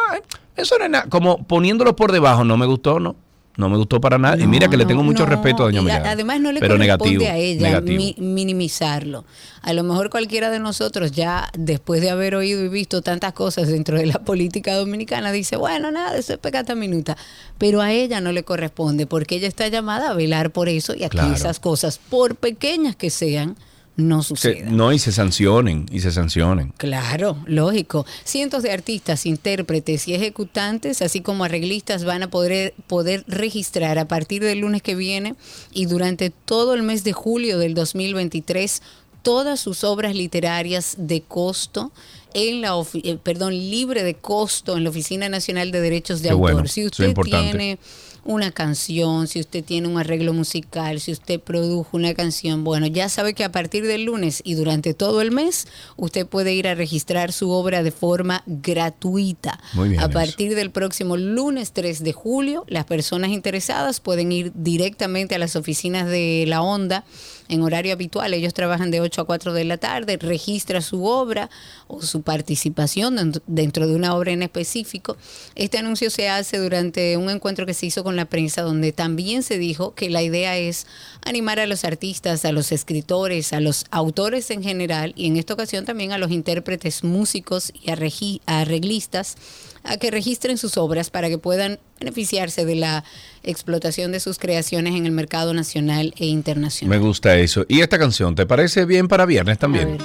eso 0.58 0.78
no 0.78 0.84
es 0.84 0.92
nada, 0.92 1.06
como 1.08 1.48
poniéndolo 1.48 1.96
por 1.96 2.12
debajo, 2.12 2.44
no 2.44 2.58
me 2.58 2.66
gustó, 2.66 3.00
¿no? 3.00 3.16
No 3.58 3.70
me 3.70 3.78
gustó 3.78 4.02
para 4.02 4.18
nada. 4.18 4.38
y 4.38 4.48
mira 4.48 4.68
que 4.68 4.78
le 4.78 4.86
tengo 4.86 5.04
mucho 5.04 5.26
respeto 5.26 5.64
a 5.64 5.66
doña 5.68 5.82
Milagro. 5.82 6.10
Además 6.10 6.40
no 6.42 6.52
le 6.52 6.60
pero 6.60 6.78
corresponde 6.78 7.28
a 7.28 7.38
ella 7.38 7.82
minimizarlo. 8.18 9.26
A 9.62 9.74
lo 9.74 9.84
mejor 9.84 10.10
cualquiera 10.10 10.52
de 10.52 10.60
nosotros 10.60 11.12
ya 11.12 11.50
después 11.58 12.02
de 12.02 12.10
haber 12.10 12.36
oído 12.36 12.64
y 12.64 12.70
visto 12.70 13.02
tantas 13.02 13.34
cosas 13.34 13.68
dentro 13.68 13.98
de 13.98 14.06
la 14.06 14.20
política 14.20 14.76
dominicana 14.76 15.32
dice, 15.32 15.56
bueno, 15.56 15.92
nada, 15.92 16.18
eso 16.18 16.34
es 16.34 16.40
pecata 16.40 16.76
minuta. 16.76 17.18
Pero 17.58 17.82
a 17.82 17.92
ella 17.92 18.22
no 18.22 18.32
le 18.32 18.44
corresponde 18.44 19.08
porque 19.08 19.36
ella 19.36 19.48
está 19.48 19.68
llamada 19.68 20.12
a 20.12 20.14
velar 20.14 20.52
por 20.52 20.70
eso 20.70 20.94
y 20.96 21.04
a 21.04 21.10
que 21.10 21.34
esas 21.34 21.60
cosas, 21.60 21.98
por 21.98 22.36
pequeñas 22.36 22.96
que 22.96 23.10
sean, 23.10 23.56
no 23.98 24.24
suceda. 24.24 24.70
no, 24.70 24.92
y 24.92 25.00
se 25.00 25.12
sancionen, 25.12 25.86
y 25.92 26.02
se 26.02 26.12
sancionen. 26.12 26.74
Claro, 26.78 27.38
lógico. 27.46 28.06
Cientos 28.24 28.64
de 28.64 28.72
artistas, 28.72 29.26
intérpretes 29.26 30.08
y 30.08 30.14
ejecutantes, 30.14 31.02
así 31.02 31.22
como 31.22 31.44
arreglistas, 31.44 32.04
van 32.04 32.24
a 32.24 32.30
poder, 32.30 32.74
poder 32.88 33.24
registrar 33.28 33.98
a 33.98 34.08
partir 34.08 34.44
del 34.44 34.60
lunes 34.60 34.82
que 34.82 34.96
viene 34.96 35.36
y 35.74 35.86
durante 35.86 36.30
todo 36.30 36.74
el 36.74 36.84
mes 36.84 37.04
de 37.04 37.14
julio 37.14 37.58
del 37.58 37.74
2023 37.74 38.82
todas 39.22 39.60
sus 39.60 39.84
obras 39.84 40.16
literarias 40.16 40.96
de 41.00 41.22
costo 41.22 41.92
en 42.36 42.62
la 42.62 42.76
eh, 42.94 43.18
perdón, 43.24 43.54
libre 43.54 44.04
de 44.04 44.14
costo 44.14 44.78
en 44.78 44.84
la 44.84 44.90
Oficina 44.92 45.30
Nacional 45.30 45.72
de 45.72 45.82
Derechos 45.82 46.22
de 46.22 46.30
Autor. 46.30 46.70
si 46.70 46.86
usted 46.86 47.14
tiene 47.24 47.80
una 48.26 48.52
canción, 48.52 49.28
si 49.28 49.40
usted 49.40 49.64
tiene 49.64 49.88
un 49.88 49.98
arreglo 49.98 50.34
musical, 50.34 51.00
si 51.00 51.12
usted 51.12 51.40
produjo 51.40 51.96
una 51.96 52.14
canción, 52.14 52.64
bueno, 52.64 52.88
ya 52.88 53.08
sabe 53.08 53.34
que 53.34 53.44
a 53.44 53.52
partir 53.52 53.86
del 53.86 54.04
lunes 54.04 54.42
y 54.44 54.56
durante 54.56 54.94
todo 54.94 55.22
el 55.22 55.32
mes 55.32 55.68
usted 55.96 56.26
puede 56.26 56.54
ir 56.54 56.68
a 56.68 56.76
registrar 56.76 57.32
su 57.32 57.52
obra 57.52 57.84
de 57.84 57.92
forma 57.92 58.44
gratuita. 58.48 59.60
Muy 59.74 59.90
bien, 59.90 60.02
a 60.02 60.10
partir 60.10 60.56
del 60.56 60.72
próximo 60.72 61.18
lunes 61.18 61.72
3 61.72 62.04
de 62.04 62.14
julio, 62.14 62.66
las 62.68 62.86
personas 62.86 63.30
interesadas 63.30 64.00
pueden 64.00 64.32
ir 64.32 64.52
directamente 64.56 65.36
a 65.36 65.40
las 65.40 65.56
oficinas 65.56 66.08
de 66.08 66.46
La 66.48 66.62
Onda 66.62 67.06
en 67.50 67.62
horario 67.62 67.94
habitual. 67.94 68.34
Ellos 68.34 68.54
trabajan 68.54 68.92
de 68.92 69.02
8 69.02 69.22
a 69.22 69.26
4 69.26 69.54
de 69.54 69.66
la 69.66 69.78
tarde, 69.78 70.18
registra 70.18 70.82
su 70.82 71.06
obra 71.06 71.50
o 71.88 72.02
su 72.02 72.22
participación 72.22 73.34
dentro 73.48 73.88
de 73.88 73.96
una 73.96 74.16
obra 74.16 74.32
en 74.32 74.44
específico. 74.44 75.18
Este 75.56 75.78
anuncio 75.78 76.10
se 76.10 76.30
hace 76.30 76.58
durante 76.58 77.18
un 77.18 77.30
encuentro 77.30 77.66
que 77.66 77.74
se 77.74 77.86
hizo 77.86 78.04
con 78.04 78.16
la 78.16 78.26
prensa 78.26 78.62
donde 78.62 78.92
también 78.92 79.44
se 79.44 79.58
dijo 79.58 79.94
que 79.94 80.10
la 80.10 80.22
idea 80.22 80.58
es 80.58 80.88
animar 81.24 81.60
a 81.60 81.68
los 81.68 81.84
artistas, 81.84 82.46
a 82.46 82.52
los 82.52 82.72
escritores, 82.72 83.54
a 83.54 83.60
los 83.60 83.86
autores 83.92 84.50
en 84.52 84.64
general 84.64 85.14
y 85.16 85.28
en 85.28 85.38
esta 85.38 85.54
ocasión 85.54 85.86
también 85.86 86.12
a 86.12 86.18
los 86.18 86.32
intérpretes, 86.32 87.04
músicos 87.04 87.72
y 87.74 87.92
arreglistas 87.92 89.38
a 89.86 89.98
que 89.98 90.12
registren 90.12 90.58
sus 90.58 90.78
obras 90.78 91.10
para 91.10 91.30
que 91.30 91.38
puedan 91.38 91.80
beneficiarse 92.00 92.66
de 92.66 92.76
la 92.76 93.04
explotación 93.44 94.12
de 94.12 94.20
sus 94.20 94.40
creaciones 94.40 94.96
en 94.96 95.06
el 95.06 95.12
mercado 95.12 95.54
nacional 95.54 96.14
e 96.18 96.26
internacional. 96.26 96.98
Me 96.98 97.06
gusta 97.06 97.38
eso. 97.38 97.66
¿Y 97.68 97.82
esta 97.82 97.98
canción 97.98 98.36
te 98.36 98.46
parece 98.46 98.86
bien 98.86 99.08
para 99.08 99.26
viernes 99.26 99.60
también? 99.60 99.88
A 99.88 99.92
ver. 99.92 100.02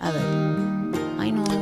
A 0.00 0.10
ver. 0.10 0.71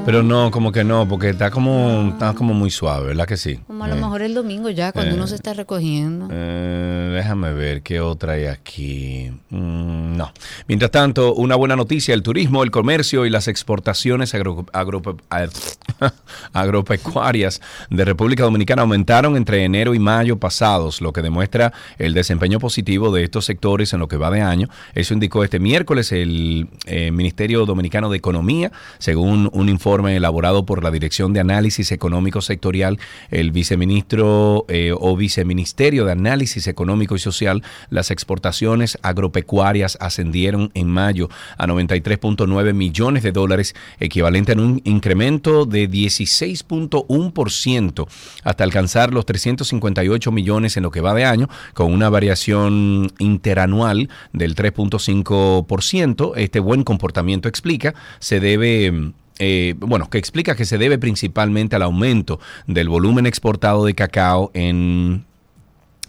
Pero 0.07 0.23
no, 0.23 0.50
como 0.50 0.73
que 0.73 0.83
no, 0.83 1.07
porque 1.07 1.28
está 1.28 1.50
como, 1.50 2.09
está 2.12 2.33
como 2.33 2.54
muy 2.54 2.71
suave, 2.71 3.09
¿verdad 3.09 3.26
que 3.26 3.37
sí? 3.37 3.61
Como 3.66 3.85
a 3.85 3.88
lo 3.88 3.97
eh. 3.97 4.00
mejor 4.00 4.23
el 4.23 4.33
domingo 4.33 4.71
ya, 4.71 4.92
cuando 4.92 5.14
uno 5.14 5.26
se 5.26 5.35
está 5.35 5.52
recogiendo. 5.52 6.26
Eh, 6.30 7.12
déjame 7.14 7.52
ver 7.52 7.83
qué 7.83 8.00
otra 8.00 8.33
hay 8.33 8.47
aquí. 8.47 9.30
Mm, 9.50 10.16
no. 10.16 10.33
Mientras 10.66 10.90
tanto, 10.90 11.35
una 11.35 11.54
buena 11.54 11.76
noticia, 11.76 12.14
el 12.14 12.23
turismo, 12.23 12.64
el 12.64 12.71
comercio 12.71 13.26
y 13.26 13.30
las 13.30 13.47
exportaciones 13.47 14.35
agropecuarias 16.52 17.61
de 17.90 18.04
República 18.04 18.45
Dominicana 18.45 18.83
aumentaron 18.83 19.37
entre 19.37 19.64
enero 19.64 19.95
y 19.95 19.99
mayo 19.99 20.38
pasados, 20.38 21.02
lo 21.02 21.12
que 21.12 21.21
demuestra 21.21 21.75
el 21.99 22.14
desempeño 22.14 22.59
positivo 22.59 23.12
de 23.12 23.25
estos 23.25 23.45
sectores 23.45 23.92
en 23.92 24.00
lo 24.00 24.09
que 24.09 24.16
va 24.16 24.30
de 24.30 24.40
año. 24.40 24.69
Eso 24.95 25.12
indicó 25.12 25.45
este 25.45 25.59
miércoles 25.59 26.11
el 26.11 26.69
eh, 26.87 27.11
Ministerio 27.11 27.66
Dominicano 27.66 28.11
de 28.11 28.16
Economía, 28.16 28.73
según 28.99 29.50
un 29.52 29.69
informe 29.69 29.89
elaborado 29.99 30.64
por 30.64 30.85
la 30.85 30.90
Dirección 30.90 31.32
de 31.32 31.40
Análisis 31.40 31.92
Económico 31.92 32.40
Sectorial, 32.40 32.99
el 33.30 33.50
viceministro 33.50 34.64
eh, 34.68 34.92
o 34.97 35.16
viceministerio 35.16 36.04
de 36.04 36.12
Análisis 36.12 36.68
Económico 36.68 37.16
y 37.16 37.18
Social, 37.18 37.62
las 37.90 38.11
exportaciones 38.11 38.99
agropecuarias 39.02 39.99
ascendieron 40.00 40.70
en 40.75 40.88
mayo 40.88 41.28
a 41.59 41.66
93.9 41.66 42.73
millones 42.73 43.23
de 43.23 43.32
dólares, 43.32 43.75
equivalente 43.99 44.52
a 44.52 44.56
un 44.56 44.80
incremento 44.85 45.66
de 45.66 45.90
16.1% 45.90 48.06
hasta 48.44 48.64
alcanzar 48.64 49.12
los 49.12 49.26
358 49.26 50.32
millones 50.32 50.76
en 50.76 50.85
lo 50.85 50.90
que 50.90 51.00
va 51.00 51.14
de 51.14 51.25
año, 51.25 51.49
con 51.75 51.92
una 51.92 52.09
variación 52.09 53.12
interanual 53.18 54.09
del 54.32 54.54
3.5%. 54.54 56.32
Este 56.37 56.61
buen 56.61 56.85
comportamiento 56.85 57.49
explica, 57.49 57.94
se 58.18 58.40
debe 58.40 59.12
eh, 59.42 59.75
bueno, 59.78 60.11
que 60.11 60.18
explica 60.18 60.54
que 60.54 60.66
se 60.66 60.76
debe 60.76 60.99
principalmente 60.99 61.75
al 61.75 61.82
aumento 61.82 62.38
del 62.66 62.90
volumen 62.90 63.25
exportado 63.25 63.87
de 63.87 63.94
cacao 63.94 64.50
en 64.52 65.25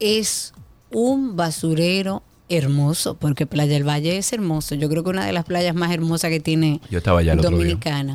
Es 0.00 0.52
un 0.90 1.36
basurero 1.36 2.24
hermoso, 2.50 3.14
porque 3.14 3.46
Playa 3.46 3.72
del 3.72 3.88
Valle 3.88 4.18
es 4.18 4.32
hermoso. 4.32 4.74
Yo 4.74 4.88
creo 4.88 5.02
que 5.04 5.10
una 5.10 5.24
de 5.24 5.32
las 5.32 5.44
playas 5.44 5.74
más 5.74 5.92
hermosas 5.92 6.30
que 6.30 6.40
tiene 6.40 6.80
Yo 6.90 6.98
estaba 6.98 7.22
Dominicana. 7.22 8.14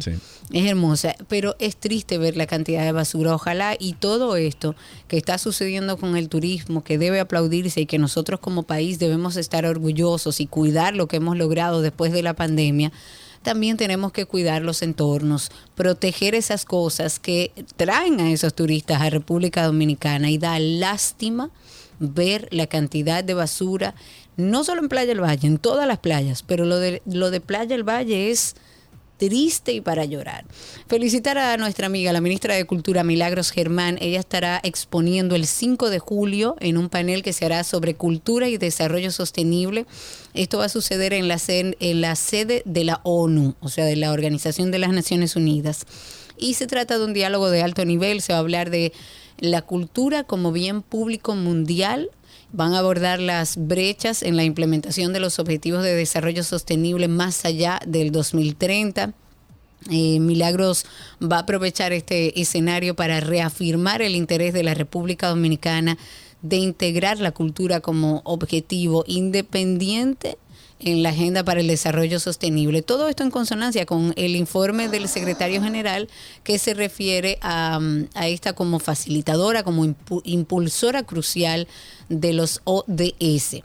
Es 0.52 0.70
hermosa, 0.70 1.16
pero 1.28 1.56
es 1.58 1.78
triste 1.78 2.18
ver 2.20 2.38
la 2.38 2.46
cantidad 2.46 2.84
de 2.84 2.92
basura. 2.92 3.34
Ojalá 3.34 3.76
y 3.80 3.94
todo 3.94 4.36
esto 4.36 4.76
que 5.08 5.18
está 5.18 5.38
sucediendo 5.38 5.98
con 5.98 6.18
el 6.18 6.30
turismo, 6.30 6.84
que 6.84 6.98
debe 6.98 7.20
aplaudirse 7.20 7.82
y 7.82 7.86
que 7.88 7.98
nosotros 7.98 8.40
como 8.40 8.64
país 8.64 9.00
debemos 9.00 9.38
estar 9.38 9.66
orgullosos 9.66 10.40
y 10.40 10.46
cuidar 10.46 10.96
lo 10.96 11.08
que 11.08 11.18
hemos 11.18 11.38
logrado 11.38 11.82
después 11.82 12.12
de 12.12 12.22
la 12.22 12.34
pandemia, 12.36 12.92
también 13.42 13.78
tenemos 13.78 14.12
que 14.12 14.26
cuidar 14.26 14.64
los 14.64 14.82
entornos, 14.82 15.52
proteger 15.76 16.36
esas 16.36 16.66
cosas 16.66 17.20
que 17.20 17.52
traen 17.76 18.20
a 18.20 18.32
esos 18.32 18.54
turistas 18.54 19.02
a 19.02 19.10
República 19.10 19.64
Dominicana 19.64 20.30
y 20.30 20.38
da 20.38 20.60
lástima 20.60 21.52
ver 22.00 22.48
la 22.52 22.68
cantidad 22.68 23.24
de 23.24 23.34
basura 23.34 23.96
no 24.38 24.64
solo 24.64 24.82
en 24.82 24.90
Playa 24.90 25.08
del 25.08 25.24
Valle, 25.24 25.48
en 25.48 25.58
todas 25.58 25.88
las 25.88 26.00
playas, 26.00 26.44
pero 26.44 26.66
lo 26.66 26.78
de, 26.80 27.02
lo 27.06 27.32
de 27.32 27.42
Playa 27.42 27.68
del 27.68 27.88
Valle 27.88 28.32
es 28.32 28.56
triste 29.18 29.72
y 29.74 29.82
para 29.82 30.06
llorar. 30.06 30.46
Felicitar 30.88 31.38
a 31.38 31.58
nuestra 31.58 31.88
amiga, 31.88 32.12
la 32.14 32.22
ministra 32.22 32.56
de 32.56 32.66
Cultura, 32.66 33.04
Milagros 33.04 33.52
Germán. 33.52 33.98
Ella 34.02 34.20
estará 34.20 34.60
exponiendo 34.64 35.36
el 35.36 35.48
5 35.48 35.90
de 35.90 36.00
julio 36.00 36.56
en 36.60 36.78
un 36.78 36.90
panel 36.90 37.24
que 37.24 37.34
se 37.34 37.46
hará 37.46 37.64
sobre 37.64 37.96
cultura 37.96 38.50
y 38.50 38.58
desarrollo 38.58 39.12
sostenible. 39.12 39.86
Esto 40.34 40.60
va 40.60 40.66
a 40.66 40.70
suceder 40.70 41.14
en 41.14 41.28
la, 41.28 41.38
en 41.48 42.02
la 42.02 42.16
sede 42.16 42.62
de 42.66 42.84
la 42.84 43.02
ONU, 43.04 43.56
o 43.62 43.70
sea, 43.70 43.86
de 43.86 43.96
la 43.96 44.12
Organización 44.12 44.72
de 44.72 44.80
las 44.80 44.92
Naciones 44.92 45.36
Unidas. 45.36 45.86
Y 46.38 46.56
se 46.56 46.68
trata 46.68 46.98
de 46.98 47.06
un 47.06 47.14
diálogo 47.14 47.50
de 47.50 47.62
alto 47.62 47.86
nivel. 47.86 48.22
Se 48.22 48.34
va 48.34 48.38
a 48.38 48.42
hablar 48.42 48.70
de 48.70 48.92
la 49.38 49.62
cultura 49.62 50.24
como 50.24 50.52
bien 50.52 50.82
público 50.82 51.36
mundial 51.36 52.10
van 52.52 52.74
a 52.74 52.80
abordar 52.80 53.20
las 53.20 53.58
brechas 53.58 54.24
en 54.24 54.36
la 54.36 54.44
implementación 54.44 55.14
de 55.14 55.20
los 55.20 55.40
objetivos 55.40 55.84
de 55.84 55.96
desarrollo 55.96 56.44
sostenible 56.44 57.08
más 57.08 57.46
allá 57.46 57.80
del 57.86 58.12
2030. 58.12 59.14
Eh, 59.92 60.20
Milagros 60.20 60.86
va 61.22 61.38
a 61.38 61.42
aprovechar 61.42 61.94
este 61.94 62.40
escenario 62.40 62.96
para 62.96 63.20
reafirmar 63.20 64.02
el 64.02 64.16
interés 64.16 64.54
de 64.54 64.64
la 64.64 64.74
República 64.74 65.28
Dominicana 65.28 65.98
de 66.42 66.58
integrar 66.58 67.20
la 67.20 67.32
cultura 67.32 67.82
como 67.82 68.22
objetivo 68.24 69.04
independiente 69.08 70.38
en 70.80 71.04
la 71.04 71.10
Agenda 71.10 71.44
para 71.44 71.62
el 71.62 71.68
Desarrollo 71.68 72.20
Sostenible. 72.20 72.82
Todo 72.82 73.08
esto 73.08 73.24
en 73.24 73.32
consonancia 73.32 73.86
con 73.86 74.14
el 74.18 74.36
informe 74.36 74.90
del 74.90 75.08
secretario 75.08 75.62
general 75.62 76.10
que 76.44 76.60
se 76.60 76.74
refiere 76.74 77.38
a, 77.42 77.80
a 78.14 78.28
esta 78.28 78.54
como 78.54 78.80
facilitadora, 78.80 79.64
como 79.64 79.96
impulsora 80.24 81.04
crucial 81.04 81.68
de 82.10 82.34
los 82.34 82.62
ODS. 82.66 83.62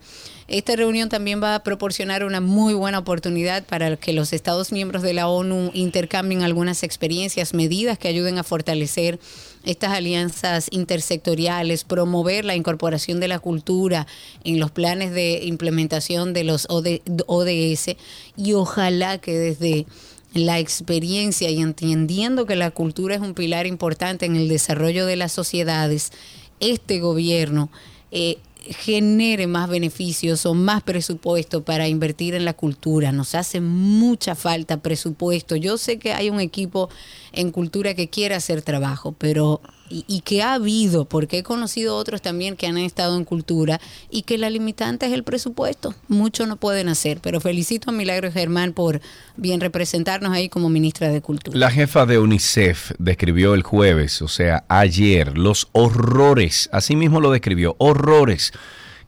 Esta 0.50 0.74
reunión 0.74 1.08
también 1.08 1.40
va 1.40 1.54
a 1.54 1.62
proporcionar 1.62 2.24
una 2.24 2.40
muy 2.40 2.74
buena 2.74 2.98
oportunidad 2.98 3.64
para 3.64 3.96
que 3.96 4.12
los 4.12 4.32
Estados 4.32 4.72
miembros 4.72 5.00
de 5.02 5.14
la 5.14 5.28
ONU 5.28 5.70
intercambien 5.74 6.42
algunas 6.42 6.82
experiencias, 6.82 7.54
medidas 7.54 7.98
que 7.98 8.08
ayuden 8.08 8.36
a 8.36 8.42
fortalecer 8.42 9.20
estas 9.64 9.92
alianzas 9.92 10.68
intersectoriales, 10.70 11.84
promover 11.84 12.44
la 12.44 12.56
incorporación 12.56 13.20
de 13.20 13.28
la 13.28 13.38
cultura 13.38 14.06
en 14.44 14.58
los 14.58 14.70
planes 14.70 15.12
de 15.12 15.44
implementación 15.44 16.32
de 16.32 16.44
los 16.44 16.66
ODS 16.70 17.96
y 18.36 18.52
ojalá 18.54 19.18
que 19.18 19.38
desde 19.38 19.86
la 20.32 20.58
experiencia 20.58 21.50
y 21.50 21.60
entendiendo 21.60 22.46
que 22.46 22.56
la 22.56 22.70
cultura 22.70 23.16
es 23.16 23.20
un 23.20 23.34
pilar 23.34 23.66
importante 23.66 24.26
en 24.26 24.36
el 24.36 24.48
desarrollo 24.48 25.06
de 25.06 25.16
las 25.16 25.32
sociedades, 25.32 26.12
este 26.60 27.00
gobierno 27.00 27.70
eh, 28.12 28.38
genere 28.68 29.46
más 29.46 29.68
beneficios 29.68 30.46
o 30.46 30.54
más 30.54 30.82
presupuesto 30.82 31.64
para 31.64 31.88
invertir 31.88 32.34
en 32.34 32.44
la 32.44 32.52
cultura. 32.52 33.12
Nos 33.12 33.34
hace 33.34 33.60
mucha 33.60 34.34
falta 34.34 34.82
presupuesto. 34.82 35.56
Yo 35.56 35.78
sé 35.78 35.98
que 35.98 36.12
hay 36.12 36.30
un 36.30 36.40
equipo 36.40 36.88
en 37.32 37.50
cultura 37.50 37.94
que 37.94 38.08
quiere 38.08 38.34
hacer 38.34 38.62
trabajo, 38.62 39.14
pero 39.18 39.60
y, 39.90 40.04
y 40.06 40.20
que 40.20 40.42
ha 40.42 40.54
habido, 40.54 41.04
porque 41.04 41.38
he 41.38 41.42
conocido 41.42 41.96
otros 41.96 42.22
también 42.22 42.56
que 42.56 42.66
han 42.66 42.78
estado 42.78 43.16
en 43.16 43.24
cultura, 43.24 43.80
y 44.08 44.22
que 44.22 44.38
la 44.38 44.48
limitante 44.48 45.06
es 45.06 45.12
el 45.12 45.24
presupuesto. 45.24 45.94
Muchos 46.08 46.48
no 46.48 46.56
pueden 46.56 46.88
hacer, 46.88 47.18
pero 47.20 47.40
felicito 47.40 47.90
a 47.90 47.92
Milagro 47.92 48.32
Germán 48.32 48.72
por 48.72 49.00
bien 49.36 49.60
representarnos 49.60 50.32
ahí 50.32 50.48
como 50.48 50.68
ministra 50.68 51.08
de 51.08 51.20
Cultura. 51.20 51.58
La 51.58 51.70
jefa 51.70 52.06
de 52.06 52.18
UNICEF 52.18 52.92
describió 52.98 53.54
el 53.54 53.62
jueves, 53.62 54.22
o 54.22 54.28
sea, 54.28 54.64
ayer, 54.68 55.36
los 55.36 55.68
horrores, 55.72 56.68
así 56.72 56.96
mismo 56.96 57.20
lo 57.20 57.30
describió, 57.30 57.76
horrores 57.78 58.52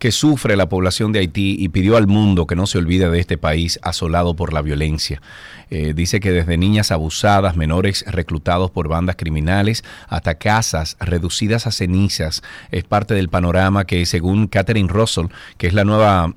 que 0.03 0.11
sufre 0.11 0.57
la 0.57 0.69
población 0.69 1.13
de 1.13 1.21
Haití 1.21 1.55
y 1.61 1.69
pidió 1.69 1.97
al 1.97 2.09
mundo 2.09 2.49
que 2.49 2.57
no 2.57 2.67
se 2.67 2.77
olvide 2.77 3.09
de 3.09 3.21
este 3.21 3.39
país 3.39 3.79
asolado 3.85 4.35
por 4.35 4.53
la 4.53 4.61
violencia. 4.61 5.23
Eh, 5.71 5.95
dice 5.95 6.19
que 6.19 6.33
desde 6.33 6.57
niñas 6.57 6.91
abusadas, 6.91 7.57
menores 7.57 8.05
reclutados 8.09 8.73
por 8.73 8.89
bandas 8.89 9.15
criminales, 9.15 9.85
hasta 10.09 10.35
casas 10.35 10.97
reducidas 10.99 11.69
a 11.69 11.71
cenizas, 11.71 12.43
es 12.73 12.83
parte 12.83 13.15
del 13.15 13.29
panorama 13.29 13.87
que, 13.87 14.05
según 14.05 14.49
Catherine 14.49 14.89
Russell, 14.89 15.27
que 15.57 15.69
es 15.69 15.73
la 15.73 15.85
nueva 15.85 16.35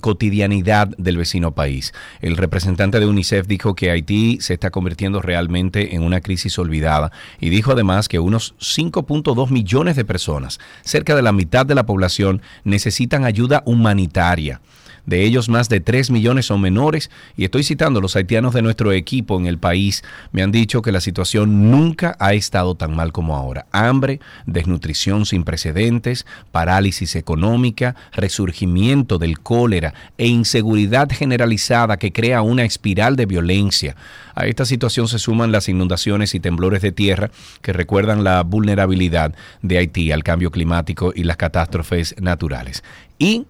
cotidianidad 0.00 0.88
del 0.98 1.16
vecino 1.16 1.52
país. 1.52 1.94
El 2.20 2.36
representante 2.36 2.98
de 2.98 3.06
UNICEF 3.06 3.46
dijo 3.46 3.76
que 3.76 3.92
Haití 3.92 4.38
se 4.40 4.54
está 4.54 4.70
convirtiendo 4.70 5.22
realmente 5.22 5.94
en 5.94 6.02
una 6.02 6.20
crisis 6.20 6.58
olvidada 6.58 7.12
y 7.38 7.50
dijo 7.50 7.70
además 7.70 8.08
que 8.08 8.18
unos 8.18 8.56
5.2 8.58 9.48
millones 9.50 9.94
de 9.94 10.04
personas, 10.04 10.58
cerca 10.82 11.14
de 11.14 11.22
la 11.22 11.30
mitad 11.30 11.64
de 11.64 11.76
la 11.76 11.86
población, 11.86 12.42
necesitan 12.64 12.95
ayuda 13.24 13.62
humanitaria. 13.64 14.58
De 15.06 15.24
ellos, 15.24 15.48
más 15.48 15.68
de 15.68 15.80
3 15.80 16.10
millones 16.10 16.46
son 16.46 16.60
menores. 16.60 17.10
Y 17.36 17.44
estoy 17.44 17.62
citando, 17.62 18.00
los 18.00 18.16
haitianos 18.16 18.54
de 18.54 18.62
nuestro 18.62 18.92
equipo 18.92 19.38
en 19.38 19.46
el 19.46 19.58
país 19.58 20.02
me 20.32 20.42
han 20.42 20.52
dicho 20.52 20.82
que 20.82 20.92
la 20.92 21.00
situación 21.00 21.70
nunca 21.70 22.16
ha 22.18 22.34
estado 22.34 22.74
tan 22.74 22.94
mal 22.94 23.12
como 23.12 23.36
ahora. 23.36 23.66
Hambre, 23.72 24.20
desnutrición 24.46 25.24
sin 25.24 25.44
precedentes, 25.44 26.26
parálisis 26.52 27.16
económica, 27.16 27.94
resurgimiento 28.12 29.18
del 29.18 29.40
cólera 29.40 29.94
e 30.18 30.26
inseguridad 30.26 31.08
generalizada 31.10 31.96
que 31.96 32.12
crea 32.12 32.42
una 32.42 32.64
espiral 32.64 33.16
de 33.16 33.26
violencia. 33.26 33.96
A 34.34 34.46
esta 34.46 34.64
situación 34.64 35.08
se 35.08 35.18
suman 35.18 35.52
las 35.52 35.68
inundaciones 35.68 36.34
y 36.34 36.40
temblores 36.40 36.82
de 36.82 36.92
tierra 36.92 37.30
que 37.62 37.72
recuerdan 37.72 38.24
la 38.24 38.42
vulnerabilidad 38.42 39.34
de 39.62 39.78
Haití 39.78 40.12
al 40.12 40.24
cambio 40.24 40.50
climático 40.50 41.12
y 41.14 41.24
las 41.24 41.36
catástrofes 41.36 42.14
naturales. 42.20 42.82
Y 43.18 43.46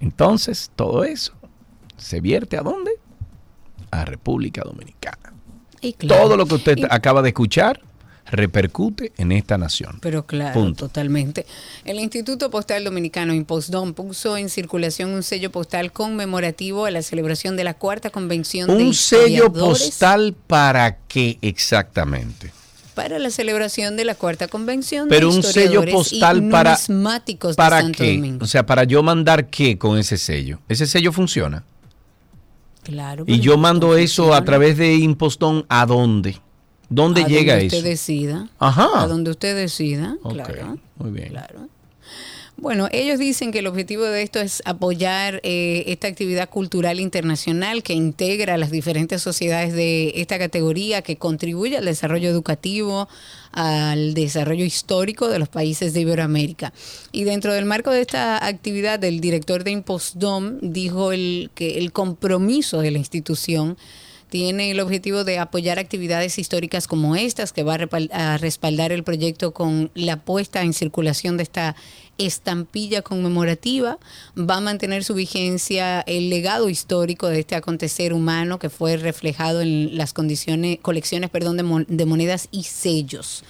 entonces, 0.00 0.70
todo 0.74 1.04
eso 1.04 1.32
se 1.96 2.20
vierte 2.20 2.56
a 2.56 2.62
dónde? 2.62 2.92
A 3.90 4.04
República 4.04 4.62
Dominicana. 4.64 5.32
Y 5.80 5.92
claro, 5.92 6.22
todo 6.24 6.36
lo 6.36 6.46
que 6.46 6.54
usted 6.54 6.78
y- 6.78 6.84
acaba 6.90 7.22
de 7.22 7.28
escuchar 7.28 7.80
repercute 8.26 9.12
en 9.16 9.32
esta 9.32 9.58
nación. 9.58 9.98
Pero 10.00 10.24
claro, 10.24 10.54
Punto. 10.54 10.86
totalmente. 10.86 11.46
El 11.84 11.98
Instituto 11.98 12.48
Postal 12.50 12.84
Dominicano 12.84 13.34
Impostdom 13.34 13.92
puso 13.92 14.36
en 14.36 14.48
circulación 14.48 15.10
un 15.10 15.22
sello 15.24 15.50
postal 15.50 15.90
conmemorativo 15.92 16.84
a 16.86 16.90
la 16.92 17.02
celebración 17.02 17.56
de 17.56 17.64
la 17.64 17.74
cuarta 17.74 18.10
convención 18.10 18.68
de 18.68 18.84
Un 18.84 18.94
sello 18.94 19.52
postal 19.52 20.34
para 20.46 20.98
qué 21.08 21.38
exactamente? 21.42 22.52
Para 22.94 23.18
la 23.18 23.30
celebración 23.30 23.96
de 23.96 24.04
la 24.04 24.14
cuarta 24.14 24.48
convención 24.48 25.08
Pero 25.08 25.30
de 25.30 25.36
un 25.36 25.42
sello 25.42 25.84
postal 25.90 26.48
para 26.48 26.78
¿Para 27.56 27.80
Santo 27.80 27.98
qué? 27.98 28.14
Domingo. 28.16 28.44
O 28.44 28.46
sea, 28.46 28.66
para 28.66 28.84
yo 28.84 29.02
mandar 29.02 29.48
qué 29.48 29.78
con 29.78 29.98
ese 29.98 30.18
sello. 30.18 30.60
Ese 30.68 30.86
sello 30.86 31.12
funciona. 31.12 31.64
Claro. 32.82 33.24
Y 33.26 33.40
yo 33.40 33.56
mando 33.58 33.96
eso 33.96 34.34
a 34.34 34.44
través 34.44 34.76
de 34.76 34.94
Impostón 34.94 35.64
a 35.68 35.86
dónde? 35.86 36.40
¿Dónde 36.88 37.22
A 37.22 37.26
llega 37.28 37.52
donde 37.54 37.66
eso? 37.66 37.76
usted 37.76 37.88
decida. 37.88 38.48
Ajá. 38.58 38.88
A 39.02 39.06
donde 39.06 39.30
usted 39.30 39.54
decida. 39.56 40.16
Claro. 40.28 40.78
muy 40.96 41.10
bien. 41.10 41.28
Claro. 41.28 41.68
Bueno, 42.60 42.90
ellos 42.92 43.18
dicen 43.18 43.52
que 43.52 43.60
el 43.60 43.66
objetivo 43.66 44.04
de 44.04 44.20
esto 44.20 44.38
es 44.38 44.62
apoyar 44.66 45.40
eh, 45.44 45.84
esta 45.86 46.08
actividad 46.08 46.50
cultural 46.50 47.00
internacional 47.00 47.82
que 47.82 47.94
integra 47.94 48.52
a 48.52 48.58
las 48.58 48.70
diferentes 48.70 49.22
sociedades 49.22 49.72
de 49.72 50.12
esta 50.16 50.38
categoría, 50.38 51.00
que 51.00 51.16
contribuye 51.16 51.78
al 51.78 51.86
desarrollo 51.86 52.28
educativo, 52.28 53.08
al 53.52 54.12
desarrollo 54.12 54.66
histórico 54.66 55.30
de 55.30 55.38
los 55.38 55.48
países 55.48 55.94
de 55.94 56.02
Iberoamérica. 56.02 56.74
Y 57.12 57.24
dentro 57.24 57.54
del 57.54 57.64
marco 57.64 57.92
de 57.92 58.02
esta 58.02 58.46
actividad, 58.46 59.02
el 59.04 59.20
director 59.22 59.64
de 59.64 59.70
Impostdom 59.70 60.58
dijo 60.60 61.12
el, 61.12 61.50
que 61.54 61.78
el 61.78 61.92
compromiso 61.92 62.82
de 62.82 62.90
la 62.90 62.98
institución 62.98 63.78
tiene 64.28 64.70
el 64.70 64.80
objetivo 64.80 65.24
de 65.24 65.38
apoyar 65.38 65.78
actividades 65.78 66.38
históricas 66.38 66.86
como 66.86 67.16
estas, 67.16 67.52
que 67.52 67.64
va 67.64 67.74
a, 67.74 68.34
a 68.34 68.38
respaldar 68.38 68.92
el 68.92 69.02
proyecto 69.02 69.52
con 69.52 69.90
la 69.94 70.18
puesta 70.18 70.62
en 70.62 70.72
circulación 70.72 71.36
de 71.38 71.42
esta 71.42 71.74
estampilla 72.26 73.02
conmemorativa, 73.02 73.98
va 74.38 74.56
a 74.56 74.60
mantener 74.60 75.04
su 75.04 75.14
vigencia 75.14 76.00
el 76.02 76.30
legado 76.30 76.68
histórico 76.68 77.28
de 77.28 77.40
este 77.40 77.54
acontecer 77.54 78.12
humano 78.12 78.58
que 78.58 78.70
fue 78.70 78.96
reflejado 78.96 79.60
en 79.60 79.96
las 79.96 80.12
condiciones, 80.12 80.78
colecciones 80.80 81.30
perdón, 81.30 81.56
de, 81.56 81.62
mon- 81.62 81.86
de 81.88 82.06
monedas 82.06 82.48
y 82.50 82.64
sellos. 82.64 83.42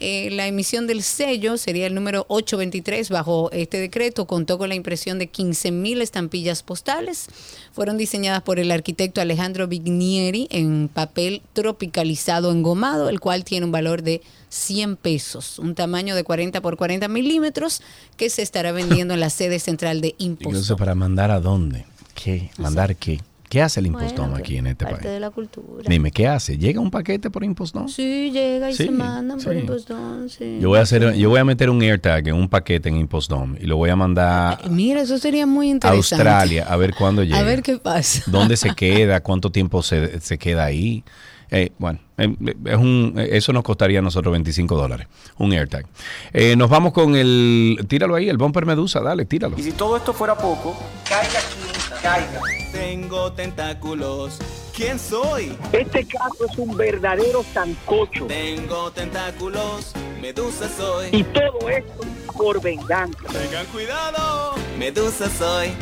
Eh, 0.00 0.30
la 0.30 0.46
emisión 0.46 0.86
del 0.86 1.02
sello 1.02 1.56
sería 1.56 1.88
el 1.88 1.94
número 1.96 2.24
823 2.28 3.08
bajo 3.08 3.50
este 3.50 3.80
decreto. 3.80 4.26
Contó 4.26 4.56
con 4.56 4.68
la 4.68 4.76
impresión 4.76 5.18
de 5.18 5.28
15.000 5.28 6.00
estampillas 6.02 6.62
postales. 6.62 7.26
Fueron 7.72 7.98
diseñadas 7.98 8.42
por 8.42 8.60
el 8.60 8.70
arquitecto 8.70 9.20
Alejandro 9.20 9.66
Vignieri 9.66 10.46
en 10.52 10.88
papel 10.88 11.42
tropicalizado 11.52 12.52
engomado, 12.52 13.08
el 13.08 13.18
cual 13.18 13.42
tiene 13.44 13.66
un 13.66 13.72
valor 13.72 14.02
de 14.02 14.22
100 14.50 14.96
pesos, 14.96 15.58
un 15.58 15.74
tamaño 15.74 16.14
de 16.14 16.24
40 16.24 16.60
por 16.60 16.76
40 16.76 17.08
milímetros 17.08 17.82
que 18.16 18.30
se 18.30 18.42
estará 18.42 18.72
vendiendo 18.72 19.14
en 19.14 19.20
la 19.20 19.30
sede 19.30 19.58
central 19.58 20.00
de 20.00 20.14
Entonces, 20.18 20.46
Imposto. 20.52 20.76
¿para 20.76 20.94
mandar 20.94 21.30
a 21.30 21.40
dónde? 21.40 21.84
¿Qué? 22.14 22.50
¿Mandar 22.58 22.96
qué? 22.96 23.20
¿Qué 23.48 23.62
hace 23.62 23.80
el 23.80 23.86
Impostón 23.86 24.28
Bueno, 24.30 24.36
aquí 24.36 24.58
en 24.58 24.66
este 24.66 24.84
parte 24.84 24.98
país? 25.04 25.10
de 25.14 25.20
la 25.20 25.30
cultura. 25.30 25.82
Dime, 25.88 26.10
¿qué 26.10 26.28
hace? 26.28 26.58
¿Llega 26.58 26.80
un 26.82 26.90
paquete 26.90 27.30
por 27.30 27.42
Impostón? 27.44 27.88
Sí, 27.88 28.30
llega 28.30 28.68
y 28.70 28.74
Sí, 28.74 28.84
se 28.84 28.90
mandan 28.90 29.38
por. 29.40 29.56
Impostón, 29.56 30.28
sí. 30.28 30.58
Yo 30.60 30.68
voy 30.68 30.78
a 30.78 30.82
hacer, 30.82 31.14
yo 31.14 31.30
voy 31.30 31.38
a 31.38 31.44
meter 31.46 31.70
un 31.70 31.80
AirTag 31.80 32.28
en 32.28 32.34
un 32.34 32.48
paquete 32.50 32.90
en 32.90 32.98
Impostón 32.98 33.56
y 33.58 33.64
lo 33.64 33.78
voy 33.78 33.88
a 33.88 33.96
mandar 33.96 34.68
Mira, 34.70 35.00
eso 35.00 35.16
sería 35.16 35.46
muy 35.46 35.68
a 35.68 35.70
interesante. 35.70 36.24
Australia 36.28 36.66
a 36.68 36.76
ver 36.76 36.92
cuándo 36.94 37.22
llega. 37.24 37.38
A 37.38 37.42
ver 37.42 37.62
qué 37.62 37.78
pasa. 37.78 38.22
¿Dónde 38.26 38.54
se 38.58 38.74
queda? 38.74 39.22
¿Cuánto 39.22 39.50
tiempo 39.50 39.82
se, 39.82 40.20
se 40.20 40.36
queda 40.36 40.66
ahí? 40.66 41.02
Eh, 41.50 41.72
bueno, 41.78 41.98
eh, 42.18 42.34
es 42.66 42.76
un, 42.76 43.14
eso 43.16 43.52
nos 43.52 43.62
costaría 43.62 44.00
a 44.00 44.02
nosotros 44.02 44.32
25 44.32 44.76
dólares, 44.76 45.06
un 45.38 45.52
AirTag. 45.52 45.86
Eh, 46.32 46.56
nos 46.56 46.68
vamos 46.68 46.92
con 46.92 47.16
el, 47.16 47.78
tíralo 47.88 48.14
ahí, 48.14 48.28
el 48.28 48.36
bumper 48.36 48.66
Medusa, 48.66 49.00
dale, 49.00 49.24
tíralo. 49.24 49.58
Y 49.58 49.62
si 49.62 49.72
todo 49.72 49.96
esto 49.96 50.12
fuera 50.12 50.36
poco, 50.36 50.76
caiga 51.08 51.40
quien 51.52 52.02
caiga. 52.02 52.40
Tengo 52.72 53.32
tentáculos. 53.32 54.38
¿Quién 54.74 54.98
soy? 54.98 55.56
Este 55.72 56.06
caso 56.06 56.46
es 56.48 56.56
un 56.58 56.76
verdadero 56.76 57.44
sancocho. 57.52 58.26
Tengo 58.26 58.92
tentáculos. 58.92 59.92
Medusa 60.20 60.68
soy. 60.68 61.08
Y 61.12 61.24
todo 61.24 61.68
esto 61.68 62.00
por 62.36 62.60
venganza. 62.62 63.18
Tengan 63.32 63.66
cuidado. 63.66 64.54
Medusa 64.78 65.28
soy. 65.30 65.72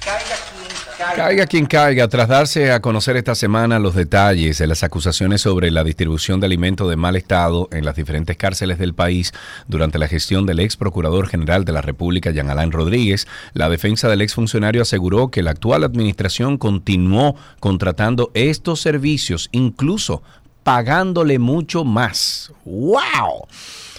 Caiga 0.00 0.36
quien 0.50 0.65
caiga. 0.96 1.46
Quien 1.46 1.66
caiga, 1.66 2.08
tras 2.08 2.28
darse 2.28 2.72
a 2.72 2.80
conocer 2.80 3.16
esta 3.16 3.34
semana 3.34 3.78
los 3.78 3.94
detalles 3.94 4.58
de 4.58 4.66
las 4.66 4.82
acusaciones 4.82 5.40
sobre 5.40 5.70
la 5.70 5.84
distribución 5.84 6.40
de 6.40 6.46
alimentos 6.46 6.88
de 6.88 6.96
mal 6.96 7.16
estado 7.16 7.68
en 7.72 7.84
las 7.84 7.96
diferentes 7.96 8.36
cárceles 8.36 8.78
del 8.78 8.94
país 8.94 9.32
durante 9.68 9.98
la 9.98 10.08
gestión 10.08 10.46
del 10.46 10.60
ex 10.60 10.76
procurador 10.76 11.28
general 11.28 11.64
de 11.64 11.72
la 11.72 11.82
República, 11.82 12.30
Jean 12.30 12.50
Alain 12.50 12.72
Rodríguez, 12.72 13.26
la 13.52 13.68
defensa 13.68 14.08
del 14.08 14.22
ex 14.22 14.34
funcionario 14.34 14.82
aseguró 14.82 15.30
que 15.30 15.42
la 15.42 15.52
actual 15.52 15.84
administración 15.84 16.58
continuó 16.58 17.36
contratando 17.60 18.30
estos 18.34 18.80
servicios, 18.80 19.48
incluso 19.52 20.22
pagándole 20.62 21.38
mucho 21.38 21.84
más. 21.84 22.52
¡Wow! 22.64 23.46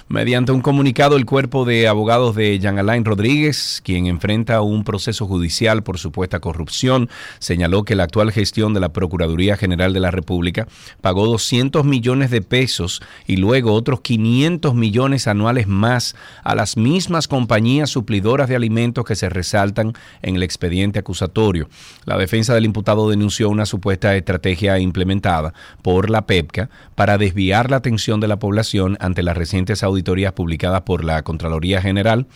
Mediante 0.10 0.54
un 0.54 0.62
comunicado, 0.62 1.18
el 1.18 1.26
cuerpo 1.26 1.66
de 1.66 1.86
abogados 1.90 2.34
de 2.34 2.58
Jean 2.60 2.80
Alain 2.80 3.04
Rodríguez, 3.04 3.82
quien 3.84 4.08
enfrenta 4.08 4.62
un 4.62 4.86
proceso 4.86 5.28
judicial 5.28 5.84
por 5.84 5.98
supuesta 5.98 6.40
corrupción, 6.40 7.10
señaló 7.40 7.84
que 7.84 7.94
la 7.94 8.04
actual 8.04 8.32
gestión 8.32 8.74
de 8.74 8.80
la 8.80 8.94
Procuraduría 8.94 9.58
General 9.58 9.92
de 9.92 10.00
la 10.00 10.10
República 10.10 10.66
pagó 11.02 11.26
200 11.26 11.84
millones 11.84 12.32
de 12.32 12.42
pesos 12.42 13.02
y 13.26 13.36
luego 13.36 13.74
otros 13.74 14.00
500 14.00 14.74
millones 14.76 15.28
anuales 15.28 15.68
más 15.68 16.16
a 16.42 16.56
las 16.56 16.78
mismas 16.78 17.28
compañías 17.28 17.90
suplidoras 17.90 18.48
de 18.48 18.56
alimentos 18.56 19.04
que 19.04 19.18
se 19.18 19.28
resaltan 19.28 19.92
en 20.22 20.38
el 20.38 20.44
expediente 20.44 21.00
acusatorio. 21.00 21.68
La 22.06 22.18
defensa 22.18 22.54
del 22.54 22.64
imputado 22.64 23.10
denunció 23.10 23.50
una 23.50 23.66
supuesta 23.66 24.16
estrategia 24.16 24.80
implementada 24.80 25.54
por 25.82 26.10
la 26.10 26.26
PEPCA 26.26 26.70
para 26.96 27.18
desviar 27.18 27.70
la 27.70 27.78
atención 27.78 28.22
de 28.22 28.30
la 28.30 28.40
población 28.40 28.96
ante 29.02 29.22
las 29.22 29.36
recientes 29.36 29.84
auditorías 29.98 30.34
publicadas 30.34 30.82
por 30.82 31.04
la 31.04 31.24
Contraloría 31.24 31.82
General 31.82 32.28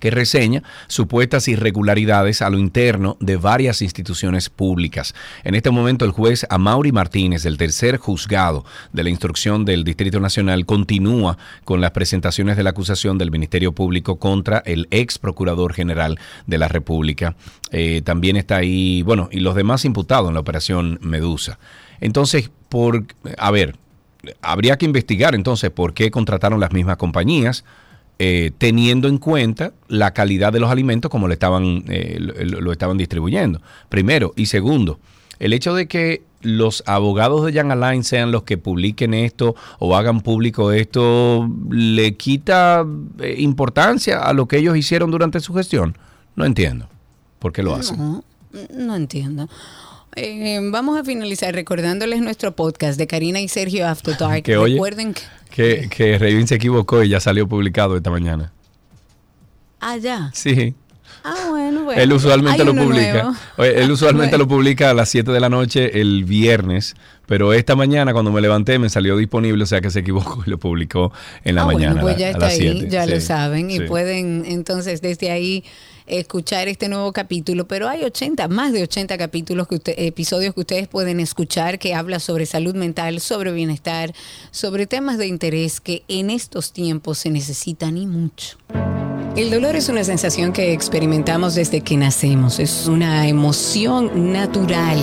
que 0.00 0.10
reseña 0.10 0.62
supuestas 0.86 1.48
irregularidades 1.48 2.42
a 2.42 2.50
lo 2.50 2.58
interno 2.58 3.16
de 3.20 3.36
varias 3.36 3.82
instituciones 3.82 4.48
públicas. 4.48 5.14
En 5.44 5.54
este 5.54 5.70
momento 5.70 6.04
el 6.04 6.12
juez 6.12 6.46
Amaury 6.50 6.92
Martínez, 6.92 7.42
del 7.42 7.58
tercer 7.58 7.98
juzgado 7.98 8.64
de 8.92 9.04
la 9.04 9.10
instrucción 9.10 9.64
del 9.64 9.84
Distrito 9.84 10.20
Nacional, 10.20 10.66
continúa 10.66 11.38
con 11.64 11.80
las 11.80 11.92
presentaciones 11.92 12.56
de 12.56 12.62
la 12.62 12.70
acusación 12.70 13.18
del 13.18 13.30
Ministerio 13.30 13.72
Público 13.72 14.18
contra 14.18 14.58
el 14.64 14.88
ex 14.90 15.18
Procurador 15.18 15.72
General 15.74 16.18
de 16.46 16.58
la 16.58 16.68
República. 16.68 17.36
Eh, 17.70 18.02
también 18.04 18.36
está 18.36 18.56
ahí, 18.56 19.02
bueno, 19.02 19.28
y 19.30 19.40
los 19.40 19.54
demás 19.54 19.84
imputados 19.84 20.28
en 20.28 20.34
la 20.34 20.40
operación 20.40 20.98
Medusa. 21.02 21.58
Entonces, 22.00 22.50
por, 22.68 23.04
a 23.38 23.50
ver, 23.50 23.76
habría 24.40 24.76
que 24.78 24.86
investigar 24.86 25.34
entonces 25.34 25.70
por 25.70 25.94
qué 25.94 26.10
contrataron 26.10 26.60
las 26.60 26.72
mismas 26.72 26.96
compañías, 26.96 27.64
eh, 28.18 28.52
teniendo 28.58 29.08
en 29.08 29.18
cuenta 29.18 29.72
la 29.88 30.12
calidad 30.12 30.52
de 30.52 30.60
los 30.60 30.70
alimentos 30.70 31.10
como 31.10 31.28
le 31.28 31.34
estaban, 31.34 31.84
eh, 31.88 32.18
lo, 32.18 32.60
lo 32.60 32.72
estaban 32.72 32.98
distribuyendo. 32.98 33.60
Primero. 33.88 34.32
Y 34.36 34.46
segundo, 34.46 35.00
el 35.38 35.52
hecho 35.52 35.74
de 35.74 35.88
que 35.88 36.22
los 36.42 36.82
abogados 36.86 37.44
de 37.44 37.52
Jan 37.52 37.70
Alain 37.70 38.04
sean 38.04 38.32
los 38.32 38.42
que 38.42 38.58
publiquen 38.58 39.14
esto 39.14 39.54
o 39.78 39.96
hagan 39.96 40.20
público 40.20 40.72
esto, 40.72 41.48
¿le 41.70 42.16
quita 42.16 42.84
eh, 43.20 43.36
importancia 43.38 44.20
a 44.20 44.32
lo 44.32 44.46
que 44.46 44.58
ellos 44.58 44.76
hicieron 44.76 45.10
durante 45.10 45.40
su 45.40 45.54
gestión? 45.54 45.96
No 46.36 46.44
entiendo 46.44 46.88
por 47.38 47.52
qué 47.52 47.62
lo 47.62 47.74
hacen. 47.74 48.22
No 48.70 48.94
entiendo. 48.94 49.48
Eh, 50.16 50.60
vamos 50.70 50.98
a 50.98 51.04
finalizar 51.04 51.54
recordándoles 51.54 52.20
nuestro 52.20 52.54
podcast 52.54 52.98
de 52.98 53.06
Karina 53.06 53.40
y 53.40 53.48
Sergio 53.48 53.86
After 53.88 54.16
Dark. 54.18 54.42
Que 54.42 54.56
Recuerden 54.56 55.14
que... 55.14 55.22
Que, 55.50 55.88
que 55.90 56.16
Revin 56.18 56.46
se 56.48 56.54
equivocó 56.54 57.02
y 57.02 57.10
ya 57.10 57.20
salió 57.20 57.46
publicado 57.46 57.94
esta 57.96 58.10
mañana. 58.10 58.52
Ah, 59.80 59.98
ya. 59.98 60.30
Sí. 60.32 60.74
Ah, 61.24 61.48
bueno, 61.50 61.84
bueno. 61.84 62.00
Él 62.00 62.10
usualmente 62.14 62.64
lo 62.64 62.74
publica. 62.74 63.34
Oye, 63.58 63.82
él 63.82 63.90
usualmente 63.90 64.30
Bueno. 64.36 64.44
lo 64.44 64.48
publica 64.48 64.88
a 64.90 64.94
las 64.94 65.10
7 65.10 65.30
de 65.30 65.40
la 65.40 65.50
noche 65.50 66.00
el 66.00 66.24
viernes, 66.24 66.94
pero 67.26 67.52
esta 67.52 67.76
mañana 67.76 68.14
cuando 68.14 68.32
me 68.32 68.40
levanté 68.40 68.78
me 68.78 68.88
salió 68.88 69.14
disponible, 69.18 69.62
o 69.62 69.66
sea 69.66 69.82
que 69.82 69.90
se 69.90 70.00
equivocó 70.00 70.42
y 70.46 70.50
lo 70.50 70.58
publicó 70.58 71.12
en 71.44 71.54
la 71.56 71.62
Ah, 71.62 71.66
mañana. 71.66 72.00
Bueno, 72.00 72.02
pues 72.06 72.16
ya 72.16 72.28
a 72.28 72.30
está 72.30 72.46
las 72.46 72.54
ahí, 72.54 72.72
7. 72.78 72.88
ya 72.88 73.06
lo 73.06 73.20
saben 73.20 73.70
y 73.70 73.76
sí. 73.78 73.84
pueden 73.84 74.44
entonces 74.46 75.02
desde 75.02 75.30
ahí 75.30 75.64
escuchar 76.06 76.68
este 76.68 76.88
nuevo 76.88 77.12
capítulo, 77.12 77.66
pero 77.66 77.88
hay 77.88 78.04
80, 78.04 78.48
más 78.48 78.72
de 78.72 78.82
80 78.82 79.18
capítulos 79.18 79.68
que 79.68 79.80
episodios 80.06 80.54
que 80.54 80.60
ustedes 80.60 80.88
pueden 80.88 81.20
escuchar 81.20 81.78
que 81.78 81.94
habla 81.94 82.20
sobre 82.20 82.46
salud 82.46 82.74
mental, 82.74 83.20
sobre 83.20 83.52
bienestar, 83.52 84.12
sobre 84.50 84.86
temas 84.86 85.18
de 85.18 85.26
interés 85.26 85.80
que 85.80 86.02
en 86.08 86.30
estos 86.30 86.72
tiempos 86.72 87.18
se 87.18 87.30
necesitan 87.30 87.96
y 87.96 88.06
mucho. 88.06 88.58
El 89.36 89.50
dolor 89.50 89.76
es 89.76 89.88
una 89.88 90.04
sensación 90.04 90.52
que 90.52 90.72
experimentamos 90.72 91.54
desde 91.54 91.80
que 91.80 91.96
nacemos, 91.96 92.58
es 92.58 92.86
una 92.86 93.26
emoción 93.28 94.32
natural. 94.32 95.02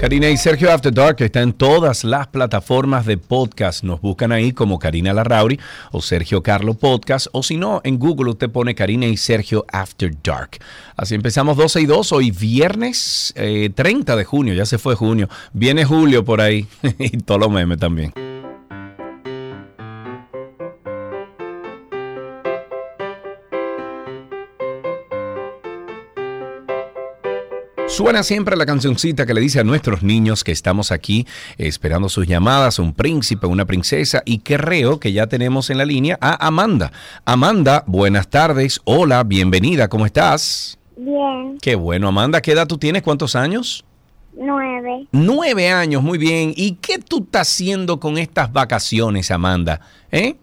Karina 0.00 0.30
y 0.30 0.36
Sergio 0.36 0.72
After 0.72 0.94
Dark 0.94 1.16
está 1.18 1.42
en 1.42 1.52
todas 1.52 2.04
las 2.04 2.28
plataformas 2.28 3.04
de 3.04 3.18
podcast. 3.18 3.82
Nos 3.82 4.00
buscan 4.00 4.30
ahí 4.30 4.52
como 4.52 4.78
Karina 4.78 5.12
Larrauri 5.12 5.58
o 5.90 6.00
Sergio 6.00 6.40
Carlo 6.40 6.74
Podcast. 6.74 7.26
O 7.32 7.42
si 7.42 7.56
no, 7.56 7.80
en 7.82 7.98
Google 7.98 8.30
usted 8.30 8.48
pone 8.48 8.76
Karina 8.76 9.06
y 9.06 9.16
Sergio 9.16 9.66
After 9.72 10.12
Dark. 10.22 10.58
Así 10.96 11.16
empezamos 11.16 11.56
12 11.56 11.80
y 11.80 11.86
2. 11.86 12.12
Hoy 12.12 12.30
viernes 12.30 13.32
eh, 13.36 13.70
30 13.74 14.14
de 14.14 14.24
junio. 14.24 14.54
Ya 14.54 14.66
se 14.66 14.78
fue 14.78 14.94
junio. 14.94 15.28
Viene 15.52 15.84
julio 15.84 16.24
por 16.24 16.40
ahí. 16.40 16.68
y 17.00 17.18
todos 17.18 17.40
los 17.40 17.50
memes 17.50 17.78
también. 17.78 18.12
Suena 27.98 28.22
siempre 28.22 28.56
la 28.56 28.64
cancioncita 28.64 29.26
que 29.26 29.34
le 29.34 29.40
dice 29.40 29.58
a 29.58 29.64
nuestros 29.64 30.04
niños 30.04 30.44
que 30.44 30.52
estamos 30.52 30.92
aquí 30.92 31.26
esperando 31.56 32.08
sus 32.08 32.28
llamadas, 32.28 32.78
un 32.78 32.94
príncipe, 32.94 33.48
una 33.48 33.64
princesa, 33.64 34.22
y 34.24 34.38
creo 34.38 35.00
que 35.00 35.12
ya 35.12 35.26
tenemos 35.26 35.68
en 35.68 35.78
la 35.78 35.84
línea 35.84 36.16
a 36.20 36.46
Amanda. 36.46 36.92
Amanda, 37.24 37.82
buenas 37.88 38.28
tardes, 38.28 38.80
hola, 38.84 39.24
bienvenida, 39.24 39.88
¿cómo 39.88 40.06
estás? 40.06 40.78
Bien, 40.96 41.58
Qué 41.60 41.74
bueno, 41.74 42.06
Amanda, 42.06 42.40
¿qué 42.40 42.52
edad 42.52 42.68
tú 42.68 42.78
tienes? 42.78 43.02
¿Cuántos 43.02 43.34
años? 43.34 43.84
nueve. 44.36 45.08
Nueve 45.10 45.68
años, 45.68 46.00
muy 46.00 46.18
bien. 46.18 46.52
¿Y 46.54 46.74
qué 46.74 47.00
tú 47.00 47.24
estás 47.24 47.48
haciendo 47.48 47.98
con 47.98 48.16
estas 48.16 48.52
vacaciones, 48.52 49.32
Amanda? 49.32 49.80
¿Eh? 50.12 50.36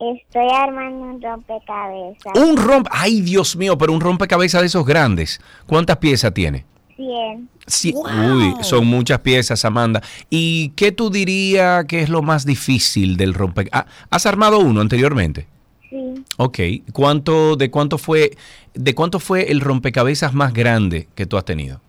Estoy 0.00 0.48
armando 0.54 1.04
un 1.04 1.20
rompecabezas. 1.20 2.32
Un 2.34 2.56
rompe... 2.56 2.88
Ay, 2.94 3.20
Dios 3.20 3.56
mío, 3.56 3.76
pero 3.76 3.92
un 3.92 4.00
rompecabezas 4.00 4.62
de 4.62 4.68
esos 4.68 4.86
grandes. 4.86 5.38
¿Cuántas 5.66 5.98
piezas 5.98 6.32
tiene? 6.32 6.64
Cien. 6.98 7.48
Sí, 7.66 7.92
¡Wow! 7.92 8.04
uy, 8.34 8.54
son 8.62 8.86
muchas 8.86 9.20
piezas, 9.20 9.64
Amanda. 9.64 10.02
¿Y 10.28 10.70
qué 10.70 10.90
tú 10.90 11.10
dirías 11.10 11.84
que 11.84 12.02
es 12.02 12.08
lo 12.08 12.22
más 12.22 12.44
difícil 12.44 13.16
del 13.16 13.34
rompecabezas? 13.34 13.90
¿Has 14.10 14.26
armado 14.26 14.58
uno 14.58 14.80
anteriormente? 14.80 15.46
Sí, 15.88 15.96
Ok. 16.36 16.58
¿Cuánto, 16.92 17.54
de 17.56 17.70
cuánto 17.70 17.98
fue, 17.98 18.32
de 18.74 18.94
cuánto 18.94 19.20
fue 19.20 19.50
el 19.50 19.60
rompecabezas 19.60 20.34
más 20.34 20.52
grande 20.52 21.08
que 21.14 21.24
tú 21.24 21.36
has 21.38 21.44
tenido? 21.44 21.80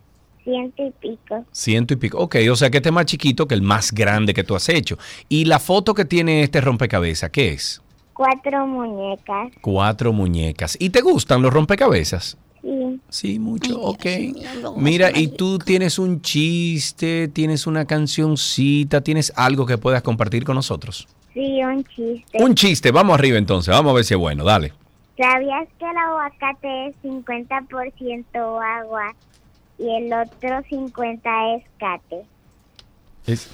ciento 0.44 0.82
y 0.82 0.90
pico. 0.92 1.44
Ciento 1.52 1.94
y 1.94 1.96
pico. 1.96 2.18
Ok, 2.18 2.36
o 2.50 2.56
sea 2.56 2.70
que 2.70 2.78
este 2.78 2.88
es 2.88 2.94
más 2.94 3.04
chiquito 3.06 3.46
que 3.46 3.54
el 3.54 3.62
más 3.62 3.92
grande 3.92 4.32
que 4.32 4.44
tú 4.44 4.54
has 4.54 4.68
hecho. 4.68 4.96
¿Y 5.28 5.44
la 5.44 5.58
foto 5.58 5.92
que 5.94 6.04
tiene 6.04 6.42
este 6.42 6.60
rompecabezas, 6.60 7.30
qué 7.30 7.52
es? 7.52 7.82
Cuatro 8.14 8.66
muñecas. 8.66 9.48
Cuatro 9.60 10.12
muñecas. 10.12 10.76
¿Y 10.80 10.90
te 10.90 11.00
gustan 11.02 11.42
los 11.42 11.52
rompecabezas? 11.52 12.36
Sí, 12.62 13.00
Sí, 13.08 13.38
mucho, 13.38 13.78
Ay, 13.78 14.32
ok. 14.34 14.76
Mira, 14.76 15.10
y 15.16 15.28
tú 15.28 15.58
tienes 15.58 15.98
un 15.98 16.20
chiste, 16.20 17.28
tienes 17.28 17.66
una 17.66 17.84
cancioncita, 17.86 19.00
tienes 19.00 19.32
algo 19.36 19.66
que 19.66 19.78
puedas 19.78 20.02
compartir 20.02 20.44
con 20.44 20.56
nosotros. 20.56 21.08
sí, 21.32 21.62
un 21.62 21.84
chiste. 21.84 22.42
Un 22.42 22.54
chiste, 22.54 22.90
vamos 22.90 23.14
arriba 23.18 23.38
entonces, 23.38 23.72
vamos 23.74 23.90
a 23.92 23.94
ver 23.94 24.04
si 24.04 24.14
es 24.14 24.20
bueno, 24.20 24.44
dale. 24.44 24.72
¿Sabías 25.16 25.68
que 25.78 25.84
el 25.84 25.96
aguacate 25.96 26.88
es 26.88 26.94
50% 27.02 28.80
agua 28.80 29.14
y 29.78 29.88
el 29.96 30.12
otro 30.12 30.62
50 30.68 31.54
es 31.54 31.64
cate? 31.78 32.24
Es- 33.26 33.48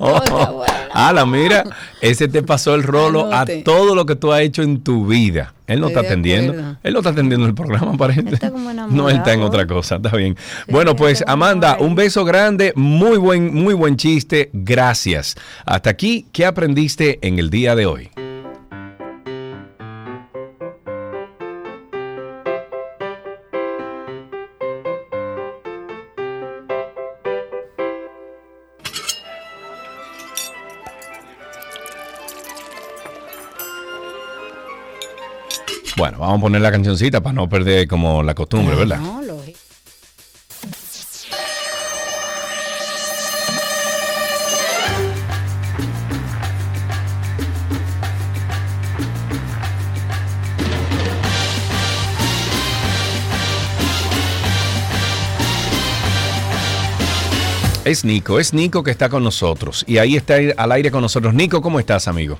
está 0.00 0.50
buena. 0.52 0.74
Ala, 0.92 1.24
mira, 1.26 1.64
ese 2.00 2.28
te 2.28 2.42
pasó 2.42 2.74
el 2.74 2.82
rolo 2.82 3.32
a 3.32 3.46
todo 3.64 3.94
lo 3.94 4.04
que 4.06 4.16
tú 4.16 4.32
has 4.32 4.40
hecho 4.42 4.62
en 4.62 4.80
tu 4.82 5.06
vida. 5.06 5.54
Él 5.66 5.80
no 5.80 5.86
Estoy 5.86 6.02
está 6.02 6.12
atendiendo. 6.12 6.52
acuerdo. 6.52 6.76
Él 6.82 6.92
no 6.92 6.98
está 6.98 7.10
atendiendo 7.10 7.46
el 7.46 7.54
programa, 7.54 7.96
parece. 7.96 8.22
Está 8.34 8.50
como 8.50 8.72
No, 8.72 9.08
él 9.08 9.16
está 9.18 9.32
en 9.32 9.42
otra 9.42 9.66
cosa, 9.66 9.96
está 9.96 10.16
bien. 10.16 10.36
bueno, 10.68 10.96
pues 10.96 11.22
Amanda, 11.26 11.76
un 11.78 11.94
beso 11.94 12.24
grande, 12.24 12.72
muy 12.74 13.18
buen, 13.18 13.54
muy 13.54 13.74
buen 13.74 13.96
chiste, 13.96 14.50
gracias. 14.52 15.36
Hasta 15.64 15.90
aquí, 15.90 16.26
¿qué 16.32 16.44
aprendiste 16.46 17.18
en 17.22 17.38
el 17.38 17.50
día 17.50 17.74
de 17.76 17.86
hoy? 17.86 18.10
Bueno, 36.10 36.24
vamos 36.24 36.38
a 36.38 36.40
poner 36.40 36.60
la 36.60 36.72
cancioncita 36.72 37.20
para 37.20 37.34
no 37.34 37.48
perder 37.48 37.86
como 37.86 38.20
la 38.20 38.34
costumbre, 38.34 38.74
¿verdad? 38.74 38.98
No, 38.98 39.22
lo 39.22 39.40
Es 57.84 58.04
Nico, 58.04 58.40
es 58.40 58.52
Nico 58.52 58.82
que 58.82 58.90
está 58.90 59.08
con 59.08 59.22
nosotros 59.22 59.84
y 59.86 59.98
ahí 59.98 60.16
está 60.16 60.38
al 60.56 60.72
aire 60.72 60.90
con 60.90 61.02
nosotros. 61.02 61.32
Nico, 61.34 61.62
¿cómo 61.62 61.78
estás, 61.78 62.08
amigo? 62.08 62.36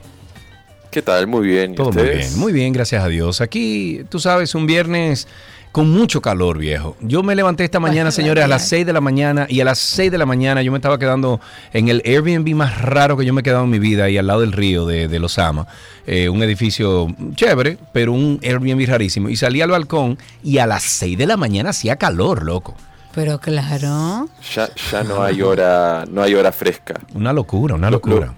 ¿Qué 0.91 1.03
tal? 1.03 1.27
Muy 1.27 1.47
bien. 1.47 1.73
¿Y 1.73 1.75
Todo 1.75 1.93
muy 1.93 2.03
ustedes? 2.03 2.29
bien, 2.31 2.41
muy 2.41 2.53
bien, 2.53 2.73
gracias 2.73 3.05
a 3.05 3.09
Dios. 3.09 3.41
Aquí, 3.41 4.03
tú 4.09 4.19
sabes, 4.19 4.55
un 4.55 4.67
viernes 4.67 5.29
con 5.71 5.89
mucho 5.89 6.21
calor, 6.21 6.59
viejo. 6.59 6.97
Yo 7.01 7.23
me 7.23 7.37
levanté 7.37 7.63
esta 7.63 7.79
mañana, 7.79 8.11
señores, 8.11 8.43
a 8.43 8.49
las 8.49 8.67
6 8.69 8.85
de 8.87 8.93
la 8.93 9.01
mañana 9.01 9.47
y 9.49 9.61
a 9.61 9.65
las 9.65 9.79
6 9.79 10.11
de 10.11 10.19
la 10.19 10.27
mañana 10.27 10.63
yo 10.63 10.73
me 10.73 10.79
estaba 10.79 10.99
quedando 10.99 11.41
en 11.73 11.89
el 11.89 12.03
Airbnb 12.05 12.55
más 12.57 12.81
raro 12.83 13.17
que 13.17 13.25
yo 13.25 13.33
me 13.33 13.41
he 13.41 13.45
quedado 13.45 13.63
en 13.65 13.71
mi 13.71 13.79
vida 13.79 14.11
y 14.11 14.19
al 14.19 14.27
lado 14.27 14.41
del 14.41 14.51
río 14.51 14.85
de, 14.85 15.07
de 15.07 15.19
Los 15.21 15.39
Ama. 15.39 15.69
Eh, 16.09 16.29
un 16.29 16.43
edificio 16.43 17.07
chévere, 17.37 17.79
pero 17.93 18.13
un 18.13 18.41
Airbnb 18.43 18.85
rarísimo. 18.89 19.29
Y 19.29 19.37
salí 19.37 19.61
al 19.61 19.71
balcón 19.71 20.19
y 20.43 20.59
a 20.59 20.67
las 20.67 20.83
6 20.83 21.17
de 21.17 21.27
la 21.29 21.37
mañana 21.37 21.71
hacía 21.71 21.95
calor, 21.97 22.43
loco. 22.45 22.75
Pero 23.15 23.39
claro. 23.39 24.29
Ya, 24.55 24.69
ya 24.91 25.05
no 25.05 25.23
hay 25.23 25.41
hora, 25.43 26.05
no 26.11 26.23
hay 26.23 26.35
hora 26.35 26.51
fresca. 26.53 26.95
Una 27.15 27.33
locura, 27.33 27.77
una 27.77 27.91
Lo- 27.91 27.97
locura. 27.99 28.35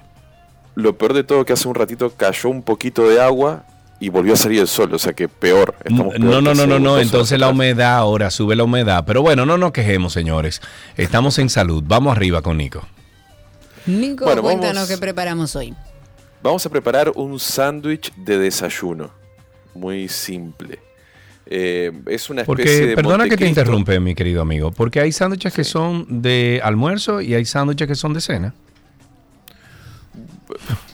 Lo 0.75 0.97
peor 0.97 1.13
de 1.13 1.25
todo 1.25 1.45
que 1.45 1.53
hace 1.53 1.69
un 1.69 1.75
ratito 1.75 2.11
cayó 2.17 2.49
un 2.49 2.63
poquito 2.63 3.09
de 3.09 3.21
agua 3.21 3.65
y 4.01 4.09
volvió 4.09 4.33
a 4.35 4.37
salir 4.37 4.61
el 4.61 4.69
sol, 4.69 4.93
o 4.95 4.99
sea 4.99 5.13
que 5.13 5.29
peor. 5.29 5.75
Estamos 5.85 6.15
peor 6.15 6.21
No, 6.21 6.41
no, 6.41 6.55
no, 6.55 6.67
no, 6.67 6.79
no. 6.79 6.99
Entonces 6.99 7.39
la 7.39 7.49
humedad 7.51 7.95
ahora 7.97 8.31
sube 8.31 8.57
la 8.57 8.65
humedad. 8.65 9.05
Pero 9.07 9.23
bueno, 9.23 9.45
no 9.47 9.59
nos 9.59 9.73
quejemos, 9.73 10.13
señores. 10.13 10.61
Estamos 10.97 11.39
en 11.39 11.51
salud. 11.51 11.85
Vamos 11.87 12.17
arriba 12.17 12.43
con 12.43 12.57
Nico. 12.57 12.87
Nico, 13.87 14.25
Bueno, 14.25 14.43
cuéntanos 14.43 14.75
vamos- 14.75 14.89
qué 14.89 14.99
preparamos 14.99 15.57
hoy. 15.57 15.75
Vamos 16.43 16.65
a 16.67 16.71
preparar 16.71 17.13
un 17.15 17.39
sándwich 17.39 18.13
de 18.17 18.39
desayuno. 18.39 19.11
Muy 19.75 20.09
simple. 20.09 20.81
Eh, 21.47 21.93
es 22.07 22.31
una 22.31 22.43
especie 22.43 22.47
Porque, 22.47 22.87
de 22.87 22.95
perdona 22.97 23.29
que 23.29 23.37
te 23.37 23.47
interrumpe, 23.47 24.01
mi 24.01 24.15
querido 24.15 24.43
amigo. 24.43 24.71
Porque 24.73 25.01
hay 25.01 25.13
sándwiches 25.13 25.53
que 25.53 25.65
son 25.65 26.23
de 26.23 26.61
almuerzo 26.65 27.21
y 27.21 27.35
hay 27.35 27.45
sándwiches 27.45 27.87
que 27.89 27.95
son 27.95 28.15
de 28.15 28.21
cena. 28.21 28.55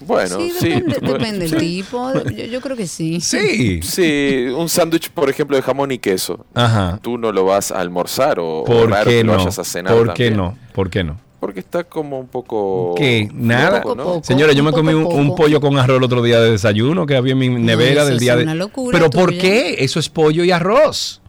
Bueno, 0.01 0.39
sí, 0.39 0.53
sí. 0.59 0.83
depende, 0.87 1.49
del 1.49 1.51
sí. 1.51 1.57
tipo. 1.57 2.13
Yo, 2.31 2.45
yo 2.45 2.61
creo 2.61 2.77
que 2.77 2.87
sí. 2.87 3.21
Sí. 3.21 3.81
Sí, 3.83 4.47
un 4.57 4.69
sándwich, 4.69 5.11
por 5.11 5.29
ejemplo, 5.29 5.57
de 5.57 5.63
jamón 5.63 5.91
y 5.93 5.99
queso. 5.99 6.45
Ajá. 6.55 6.99
Tú 7.03 7.19
no 7.19 7.33
lo 7.33 7.45
vas 7.45 7.73
a 7.73 7.81
almorzar 7.81 8.39
o, 8.39 8.61
o 8.61 8.65
¿Por 8.65 8.91
raro 8.91 9.11
qué 9.11 9.19
que 9.19 9.25
lo 9.25 9.33
no? 9.33 9.39
vayas 9.39 9.59
a 9.59 9.65
cenar 9.65 9.93
¿Por 9.95 10.15
qué 10.15 10.31
también. 10.31 10.37
no? 10.37 10.59
¿Por 10.73 10.91
qué 10.91 11.05
no? 11.05 11.21
Porque 11.41 11.61
está 11.61 11.85
como 11.85 12.19
un 12.19 12.27
poco... 12.27 12.95
¿Qué? 12.97 13.29
Nada. 13.33 13.81
¿no? 13.85 13.95
Poco, 13.95 14.21
Señora, 14.25 14.53
yo 14.53 14.65
me 14.65 14.73
comí 14.73 14.93
un, 14.93 15.37
pollo 15.37 15.61
con 15.61 15.79
arroz 15.79 15.99
el 15.99 16.05
otro 16.05 16.21
día 16.21 16.41
de 16.41 16.51
desayuno 16.53 17.07
que 17.07 17.15
había 17.15 17.33
en 17.33 17.39
mi 17.39 17.49
nevera 17.49 18.01
eso 18.03 18.07
del 18.07 18.15
es 18.15 18.21
día 18.21 18.37
de. 18.37 18.43
una 18.43 18.57
locura 18.57 18.99
Pero 18.99 19.09
¿por 19.11 19.37
qué? 19.37 19.77
Eso 19.79 20.01
es 20.01 20.09
pollo 20.09 20.43
y 20.43 20.51
arroz. 20.51 21.21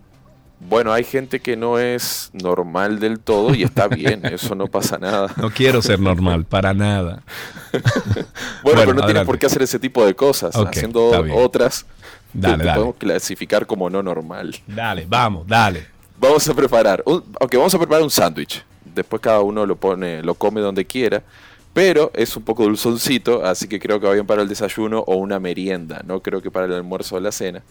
Bueno, 0.61 0.91
hay 0.91 1.03
gente 1.05 1.39
que 1.39 1.55
no 1.55 1.79
es 1.79 2.31
normal 2.33 2.99
del 2.99 3.19
todo 3.19 3.55
y 3.55 3.63
está 3.63 3.87
bien, 3.87 4.25
eso 4.31 4.55
no 4.55 4.67
pasa 4.67 4.97
nada. 4.97 5.33
No 5.37 5.49
quiero 5.51 5.81
ser 5.81 5.99
normal, 5.99 6.43
para 6.45 6.73
nada. 6.73 7.23
Bueno, 7.71 7.83
Bueno, 8.63 8.79
pero 8.81 8.93
no 8.93 9.05
tienes 9.05 9.23
por 9.25 9.39
qué 9.39 9.45
hacer 9.45 9.61
ese 9.61 9.79
tipo 9.79 10.05
de 10.05 10.13
cosas. 10.15 10.55
Haciendo 10.55 11.09
otras, 11.35 11.85
te- 12.33 12.39
Dale, 12.39 12.57
te, 12.57 12.63
dale. 12.65 12.75
podemos 12.75 12.95
clasificar 12.97 13.65
como 13.65 13.89
no 13.89 14.03
normal. 14.03 14.55
Dale, 14.67 15.05
vamos, 15.07 15.47
dale. 15.47 15.87
Vamos 16.19 16.47
a 16.49 16.53
preparar, 16.53 17.01
un, 17.05 17.23
ok, 17.39 17.55
vamos 17.55 17.73
a 17.73 17.77
preparar 17.77 18.03
un 18.03 18.11
sándwich. 18.11 18.63
Después 18.93 19.21
cada 19.21 19.39
uno 19.39 19.65
lo 19.65 19.77
pone, 19.77 20.21
lo 20.21 20.33
come 20.35 20.59
donde 20.61 20.85
quiera. 20.85 21.23
Pero 21.71 22.11
es 22.15 22.35
un 22.35 22.43
poco 22.43 22.63
dulzoncito, 22.63 23.45
así 23.45 23.67
que 23.67 23.79
creo 23.79 23.99
que 23.99 24.07
va 24.07 24.13
bien 24.13 24.25
para 24.25 24.41
el 24.41 24.49
desayuno 24.49 24.99
o 25.07 25.15
una 25.15 25.39
merienda. 25.39 26.01
No 26.05 26.19
creo 26.21 26.41
que 26.41 26.51
para 26.51 26.65
el 26.65 26.73
almuerzo 26.73 27.15
o 27.15 27.19
la 27.19 27.31
cena. 27.31 27.61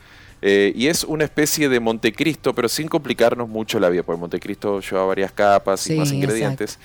Eh, 0.40 0.72
y 0.76 0.86
es 0.86 1.02
una 1.04 1.24
especie 1.24 1.68
de 1.68 1.80
Montecristo, 1.80 2.54
pero 2.54 2.68
sin 2.68 2.86
complicarnos 2.88 3.48
mucho 3.48 3.80
la 3.80 3.88
vida, 3.88 4.02
porque 4.04 4.20
Montecristo 4.20 4.80
lleva 4.80 5.04
varias 5.04 5.32
capas 5.32 5.80
y 5.86 5.90
Sí, 5.92 5.98
más 5.98 6.12
ingredientes. 6.12 6.78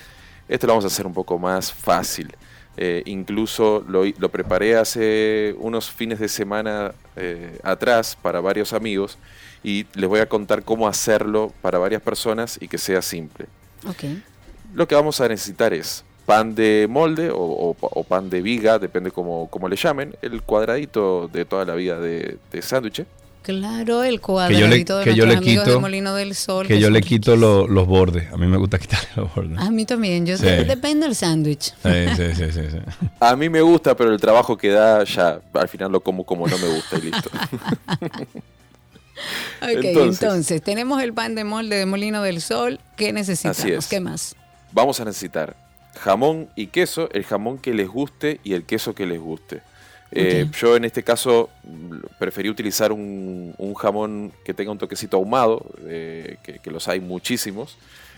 Este 0.48 0.66
lo 0.66 0.72
vamos 0.72 0.84
a 0.84 0.88
hacer 0.88 1.06
un 1.06 1.14
poco 1.14 1.38
más 1.38 1.72
fácil. 1.72 2.34
Eh, 2.76 3.02
incluso 3.06 3.84
lo, 3.88 4.02
lo 4.18 4.28
preparé 4.30 4.76
hace 4.76 5.54
unos 5.58 5.90
fines 5.90 6.18
de 6.18 6.28
semana 6.28 6.92
eh, 7.14 7.58
atrás 7.62 8.18
para 8.20 8.40
varios 8.40 8.72
amigos 8.72 9.16
y 9.62 9.86
les 9.94 10.08
voy 10.08 10.18
a 10.18 10.28
contar 10.28 10.64
cómo 10.64 10.88
hacerlo 10.88 11.52
para 11.62 11.78
varias 11.78 12.02
personas 12.02 12.58
y 12.60 12.66
que 12.66 12.76
sea 12.78 13.00
simple. 13.00 13.46
Lo 14.74 14.88
que 14.88 14.96
vamos 14.96 15.20
a 15.20 15.28
necesitar 15.28 15.72
es 15.72 16.04
pan 16.26 16.56
de 16.56 16.88
molde 16.90 17.30
o, 17.30 17.36
o- 17.38 17.76
o 17.80 18.02
pan 18.02 18.28
de 18.28 18.42
viga, 18.42 18.80
depende 18.80 19.12
cómo, 19.12 19.48
cómo 19.50 19.68
le 19.68 19.76
llamen, 19.76 20.16
el 20.20 20.42
cuadradito 20.42 21.28
de 21.32 21.44
toda 21.44 21.64
la 21.64 21.76
vida 21.76 22.00
de, 22.00 22.38
de 22.50 22.62
sándwich. 22.62 23.04
Claro, 23.44 24.02
el 24.02 24.08
Que 24.08 24.10
yo 24.10 24.10
le- 24.10 24.20
cuadradito 24.20 24.98
de 24.98 25.04
que 25.04 25.14
yo 25.14 25.26
le 25.26 25.38
quito- 25.38 25.64
de 25.64 25.78
Molino 25.78 26.14
del 26.14 26.34
Sol. 26.34 26.66
Que 26.66 26.80
yo 26.80 26.88
le 26.90 27.02
quito 27.02 27.36
lo- 27.36 27.68
los 27.68 27.86
bordes. 27.86 28.32
A 28.32 28.36
mí 28.36 28.46
me 28.46 28.56
gusta 28.56 28.78
quitarle 28.80 29.08
los 29.16 29.34
bordes. 29.34 29.58
A 29.58 29.70
mí 29.70 29.84
también, 29.84 30.24
yo 30.26 30.36
Sí. 30.38 30.44
depende 30.44 31.06
del 31.06 31.14
sándwich. 31.14 31.74
Sí, 31.82 31.90
sí, 32.16 32.34
sí, 32.34 32.52
sí, 32.52 32.60
sí. 32.70 32.78
A 33.20 33.36
mí 33.36 33.48
me 33.50 33.60
gusta, 33.60 33.94
pero 33.96 34.12
el 34.12 34.20
trabajo 34.20 34.56
que 34.56 34.70
da 34.70 35.04
ya 35.04 35.40
al 35.52 35.68
final 35.68 35.92
lo 35.92 36.00
como 36.00 36.24
como 36.24 36.46
no 36.48 36.56
me 36.58 36.68
gusta 36.68 36.96
y 36.98 37.02
listo. 37.02 37.30
Ok, 39.62 39.68
Entonces- 39.84 40.22
entonces, 40.22 40.62
tenemos 40.62 41.00
el 41.02 41.14
pan 41.14 41.34
de 41.36 41.44
molde 41.44 41.76
de 41.76 41.86
Molino 41.86 42.20
del 42.22 42.40
Sol. 42.40 42.80
¿Qué 42.96 43.12
necesitamos? 43.12 43.58
Así 43.60 43.70
es. 43.72 43.86
¿Qué 43.86 44.00
más? 44.00 44.34
Vamos 44.72 44.98
a 45.00 45.04
necesitar 45.04 45.54
jamón 46.00 46.48
y 46.56 46.66
queso, 46.66 47.08
el 47.12 47.24
jamón 47.24 47.58
que 47.58 47.72
les 47.72 47.88
guste 47.88 48.40
y 48.42 48.54
el 48.54 48.64
queso 48.64 48.94
que 48.94 49.06
les 49.06 49.20
guste. 49.20 49.62
Eh. 50.16 50.46
Yo 50.52 50.76
en 50.76 50.84
este 50.84 51.02
caso 51.02 51.50
preferí 52.18 52.48
utilizar 52.48 52.92
un, 52.92 53.54
un 53.58 53.74
jamón 53.74 54.32
que 54.44 54.54
tenga 54.54 54.70
un 54.70 54.78
toquecito 54.78 55.16
ahumado, 55.16 55.66
eh, 55.86 56.36
que, 56.42 56.60
que 56.60 56.70
los 56.70 56.86
hay 56.88 57.00
muchísimos, 57.00 57.76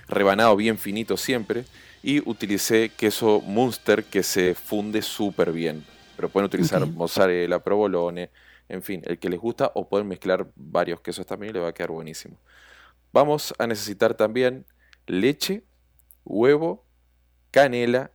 rebanado 0.08 0.54
bien 0.56 0.78
finito 0.78 1.16
siempre, 1.16 1.64
y 2.02 2.20
utilicé 2.28 2.90
queso 2.90 3.40
Munster 3.40 4.04
que 4.04 4.22
se 4.22 4.54
funde 4.54 5.02
súper 5.02 5.52
bien. 5.52 5.84
Pero 6.16 6.28
pueden 6.28 6.46
utilizar 6.46 6.82
Ok. 6.82 6.90
mozzarella, 6.90 7.58
provolone, 7.58 8.30
en 8.68 8.82
fin, 8.82 9.02
el 9.06 9.18
que 9.18 9.28
les 9.28 9.40
gusta, 9.40 9.70
o 9.74 9.88
pueden 9.88 10.06
mezclar 10.08 10.46
varios 10.54 11.00
quesos 11.00 11.26
también 11.26 11.50
y 11.50 11.54
le 11.54 11.60
va 11.60 11.68
a 11.68 11.74
quedar 11.74 11.90
buenísimo. 11.90 12.38
Vamos 13.12 13.54
a 13.58 13.66
necesitar 13.66 14.14
también 14.14 14.66
leche, 15.06 15.62
huevo, 16.24 16.84
canela 17.50 18.10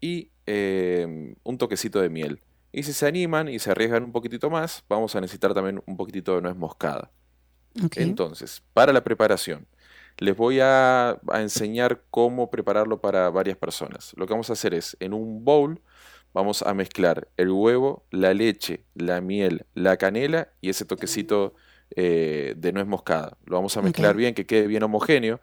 y 0.00 0.30
eh, 0.46 1.34
un 1.42 1.58
toquecito 1.58 2.00
de 2.00 2.08
miel. 2.08 2.40
Y 2.72 2.82
si 2.84 2.92
se 2.92 3.06
animan 3.06 3.48
y 3.48 3.58
se 3.58 3.70
arriesgan 3.70 4.04
un 4.04 4.12
poquitito 4.12 4.50
más, 4.50 4.84
vamos 4.88 5.14
a 5.16 5.20
necesitar 5.20 5.54
también 5.54 5.82
un 5.86 5.96
poquitito 5.96 6.34
de 6.36 6.42
nuez 6.42 6.56
moscada. 6.56 7.10
Entonces, 7.96 8.62
para 8.72 8.92
la 8.92 9.02
preparación, 9.02 9.66
les 10.18 10.36
voy 10.36 10.60
a, 10.60 11.10
a 11.10 11.40
enseñar 11.40 12.02
cómo 12.10 12.50
prepararlo 12.50 13.00
para 13.00 13.30
varias 13.30 13.56
personas. 13.56 14.12
Lo 14.16 14.26
que 14.26 14.32
vamos 14.32 14.50
a 14.50 14.54
hacer 14.54 14.74
es, 14.74 14.96
en 15.00 15.14
un 15.14 15.44
bowl, 15.44 15.80
vamos 16.32 16.62
a 16.62 16.74
mezclar 16.74 17.28
el 17.36 17.50
huevo, 17.50 18.04
la 18.10 18.34
leche, 18.34 18.84
la 18.94 19.20
miel, 19.20 19.66
la 19.74 19.96
canela 19.96 20.48
y 20.60 20.70
ese 20.70 20.84
toquecito 20.84 21.54
eh, 21.96 22.54
de 22.56 22.72
nuez 22.72 22.86
moscada. 22.86 23.36
Lo 23.46 23.56
vamos 23.56 23.76
a 23.76 23.82
mezclar 23.82 24.14
bien, 24.16 24.34
que 24.34 24.46
quede 24.46 24.66
bien 24.66 24.82
homogéneo. 24.82 25.40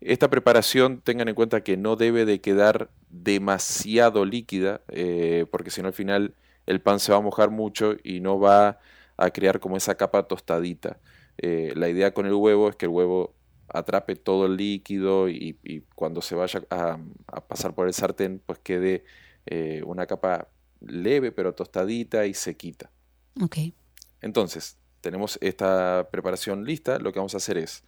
Esta 0.00 0.28
preparación 0.28 1.00
tengan 1.00 1.28
en 1.28 1.34
cuenta 1.34 1.62
que 1.62 1.76
no 1.76 1.96
debe 1.96 2.24
de 2.24 2.40
quedar 2.40 2.90
demasiado 3.10 4.24
líquida, 4.24 4.80
eh, 4.88 5.46
porque 5.50 5.70
si 5.70 5.82
no 5.82 5.88
al 5.88 5.94
final 5.94 6.34
el 6.66 6.80
pan 6.80 7.00
se 7.00 7.12
va 7.12 7.18
a 7.18 7.20
mojar 7.20 7.50
mucho 7.50 7.96
y 8.02 8.20
no 8.20 8.38
va 8.38 8.78
a 9.16 9.30
crear 9.30 9.60
como 9.60 9.76
esa 9.76 9.96
capa 9.96 10.26
tostadita. 10.28 10.98
Eh, 11.38 11.72
la 11.76 11.88
idea 11.88 12.14
con 12.14 12.26
el 12.26 12.34
huevo 12.34 12.68
es 12.68 12.76
que 12.76 12.86
el 12.86 12.90
huevo 12.92 13.34
atrape 13.68 14.16
todo 14.16 14.46
el 14.46 14.56
líquido 14.56 15.28
y, 15.28 15.58
y 15.64 15.80
cuando 15.94 16.20
se 16.22 16.34
vaya 16.34 16.62
a, 16.70 16.98
a 17.26 17.40
pasar 17.46 17.74
por 17.74 17.86
el 17.86 17.94
sartén, 17.94 18.40
pues 18.44 18.58
quede 18.58 19.04
eh, 19.46 19.82
una 19.84 20.06
capa 20.06 20.48
leve 20.80 21.32
pero 21.32 21.54
tostadita 21.54 22.26
y 22.26 22.34
sequita. 22.34 22.90
Ok. 23.40 23.56
Entonces, 24.20 24.78
tenemos 25.00 25.38
esta 25.40 26.08
preparación 26.10 26.64
lista. 26.64 26.98
Lo 26.98 27.12
que 27.12 27.18
vamos 27.18 27.34
a 27.34 27.38
hacer 27.38 27.58
es, 27.58 27.84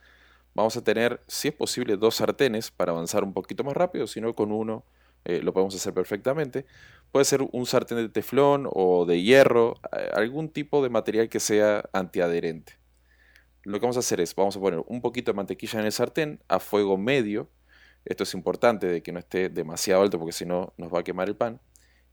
vamos 0.54 0.76
a 0.76 0.84
tener, 0.84 1.22
si 1.26 1.48
es 1.48 1.54
posible, 1.54 1.96
dos 1.96 2.16
sartenes 2.16 2.70
para 2.70 2.92
avanzar 2.92 3.24
un 3.24 3.32
poquito 3.32 3.64
más 3.64 3.74
rápido, 3.74 4.06
si 4.06 4.20
no 4.20 4.34
con 4.34 4.52
uno 4.52 4.84
eh, 5.26 5.42
lo 5.42 5.52
podemos 5.52 5.74
hacer 5.74 5.92
perfectamente. 5.92 6.66
Puede 7.10 7.24
ser 7.24 7.42
un 7.50 7.66
sartén 7.66 7.98
de 7.98 8.08
teflón 8.08 8.68
o 8.70 9.06
de 9.06 9.22
hierro, 9.22 9.74
eh, 9.96 10.10
algún 10.14 10.48
tipo 10.50 10.84
de 10.84 10.88
material 10.88 11.28
que 11.28 11.40
sea 11.40 11.88
antiadherente. 11.92 12.74
Lo 13.64 13.80
que 13.80 13.82
vamos 13.82 13.96
a 13.96 14.00
hacer 14.00 14.20
es, 14.20 14.36
vamos 14.36 14.56
a 14.56 14.60
poner 14.60 14.84
un 14.86 15.00
poquito 15.00 15.32
de 15.32 15.36
mantequilla 15.36 15.80
en 15.80 15.86
el 15.86 15.92
sartén 15.92 16.40
a 16.46 16.60
fuego 16.60 16.96
medio. 16.96 17.50
Esto 18.04 18.22
es 18.22 18.34
importante 18.34 18.86
de 18.86 19.02
que 19.02 19.10
no 19.10 19.18
esté 19.18 19.48
demasiado 19.48 20.02
alto 20.02 20.16
porque 20.20 20.32
si 20.32 20.46
no 20.46 20.72
nos 20.76 20.94
va 20.94 21.00
a 21.00 21.04
quemar 21.04 21.28
el 21.28 21.34
pan. 21.34 21.60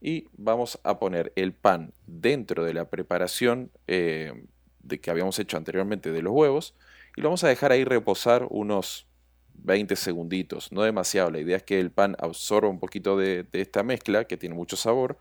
Y 0.01 0.27
vamos 0.33 0.79
a 0.83 0.97
poner 0.97 1.31
el 1.35 1.53
pan 1.53 1.93
dentro 2.07 2.63
de 2.63 2.73
la 2.73 2.89
preparación 2.89 3.71
eh, 3.85 4.33
de 4.79 4.99
que 4.99 5.11
habíamos 5.11 5.37
hecho 5.37 5.55
anteriormente 5.57 6.11
de 6.11 6.23
los 6.23 6.33
huevos. 6.33 6.75
Y 7.15 7.21
lo 7.21 7.27
vamos 7.27 7.43
a 7.43 7.47
dejar 7.47 7.71
ahí 7.71 7.83
reposar 7.83 8.47
unos 8.49 9.07
20 9.55 9.95
segunditos, 9.95 10.71
no 10.71 10.83
demasiado. 10.83 11.31
La 11.31 11.39
idea 11.39 11.57
es 11.57 11.63
que 11.63 11.79
el 11.79 11.91
pan 11.91 12.15
absorba 12.19 12.69
un 12.69 12.79
poquito 12.79 13.17
de, 13.17 13.43
de 13.43 13.61
esta 13.61 13.83
mezcla 13.83 14.25
que 14.25 14.37
tiene 14.37 14.55
mucho 14.55 14.75
sabor, 14.75 15.17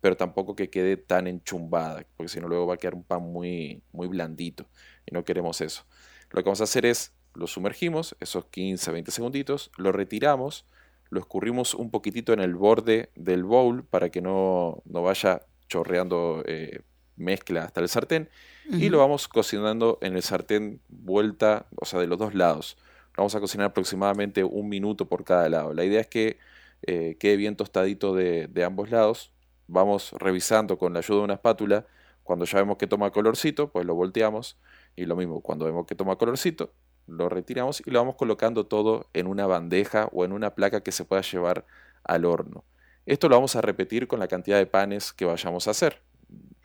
pero 0.00 0.16
tampoco 0.16 0.54
que 0.54 0.70
quede 0.70 0.96
tan 0.96 1.26
enchumbada, 1.26 2.04
porque 2.16 2.28
si 2.28 2.40
no 2.40 2.48
luego 2.48 2.66
va 2.66 2.74
a 2.74 2.76
quedar 2.76 2.94
un 2.94 3.04
pan 3.04 3.22
muy, 3.22 3.82
muy 3.92 4.08
blandito 4.08 4.66
y 5.06 5.14
no 5.14 5.24
queremos 5.24 5.60
eso. 5.60 5.84
Lo 6.30 6.42
que 6.42 6.48
vamos 6.48 6.60
a 6.60 6.64
hacer 6.64 6.86
es, 6.86 7.12
lo 7.34 7.46
sumergimos, 7.46 8.16
esos 8.20 8.46
15, 8.46 8.92
20 8.92 9.10
segunditos, 9.10 9.70
lo 9.76 9.92
retiramos, 9.92 10.64
lo 11.10 11.20
escurrimos 11.20 11.74
un 11.74 11.90
poquitito 11.90 12.32
en 12.32 12.40
el 12.40 12.54
borde 12.54 13.10
del 13.14 13.44
bowl 13.44 13.84
para 13.84 14.10
que 14.10 14.20
no, 14.20 14.82
no 14.84 15.02
vaya 15.02 15.42
chorreando 15.68 16.42
eh, 16.46 16.80
mezcla 17.16 17.64
hasta 17.64 17.80
el 17.80 17.88
sartén 17.88 18.28
y 18.68 18.88
lo 18.88 18.98
vamos 18.98 19.28
cocinando 19.28 19.98
en 20.02 20.16
el 20.16 20.22
sartén 20.22 20.80
vuelta, 20.88 21.66
o 21.76 21.84
sea, 21.84 22.00
de 22.00 22.08
los 22.08 22.18
dos 22.18 22.34
lados. 22.34 22.76
Vamos 23.16 23.34
a 23.34 23.40
cocinar 23.40 23.68
aproximadamente 23.68 24.44
un 24.44 24.68
minuto 24.68 25.08
por 25.08 25.24
cada 25.24 25.48
lado. 25.48 25.72
La 25.74 25.84
idea 25.84 26.00
es 26.00 26.06
que 26.06 26.38
eh, 26.82 27.16
quede 27.18 27.36
bien 27.36 27.56
tostadito 27.56 28.14
de, 28.14 28.46
de 28.48 28.64
ambos 28.64 28.90
lados. 28.90 29.32
Vamos 29.68 30.12
revisando 30.12 30.78
con 30.78 30.92
la 30.92 30.98
ayuda 31.00 31.18
de 31.18 31.24
una 31.24 31.34
espátula. 31.34 31.86
Cuando 32.22 32.44
ya 32.44 32.58
vemos 32.58 32.76
que 32.76 32.86
toma 32.86 33.10
colorcito, 33.10 33.70
pues 33.70 33.86
lo 33.86 33.94
volteamos. 33.94 34.58
Y 34.96 35.06
lo 35.06 35.16
mismo, 35.16 35.40
cuando 35.40 35.64
vemos 35.64 35.86
que 35.86 35.94
toma 35.94 36.16
colorcito, 36.16 36.72
lo 37.06 37.28
retiramos 37.28 37.82
y 37.84 37.90
lo 37.90 38.00
vamos 38.00 38.16
colocando 38.16 38.66
todo 38.66 39.08
en 39.12 39.26
una 39.26 39.46
bandeja 39.46 40.08
o 40.12 40.24
en 40.24 40.32
una 40.32 40.54
placa 40.54 40.82
que 40.82 40.92
se 40.92 41.04
pueda 41.04 41.22
llevar 41.22 41.66
al 42.04 42.24
horno. 42.24 42.64
Esto 43.06 43.28
lo 43.28 43.36
vamos 43.36 43.54
a 43.56 43.60
repetir 43.60 44.08
con 44.08 44.18
la 44.18 44.26
cantidad 44.26 44.58
de 44.58 44.66
panes 44.66 45.12
que 45.12 45.24
vayamos 45.24 45.68
a 45.68 45.70
hacer. 45.70 46.02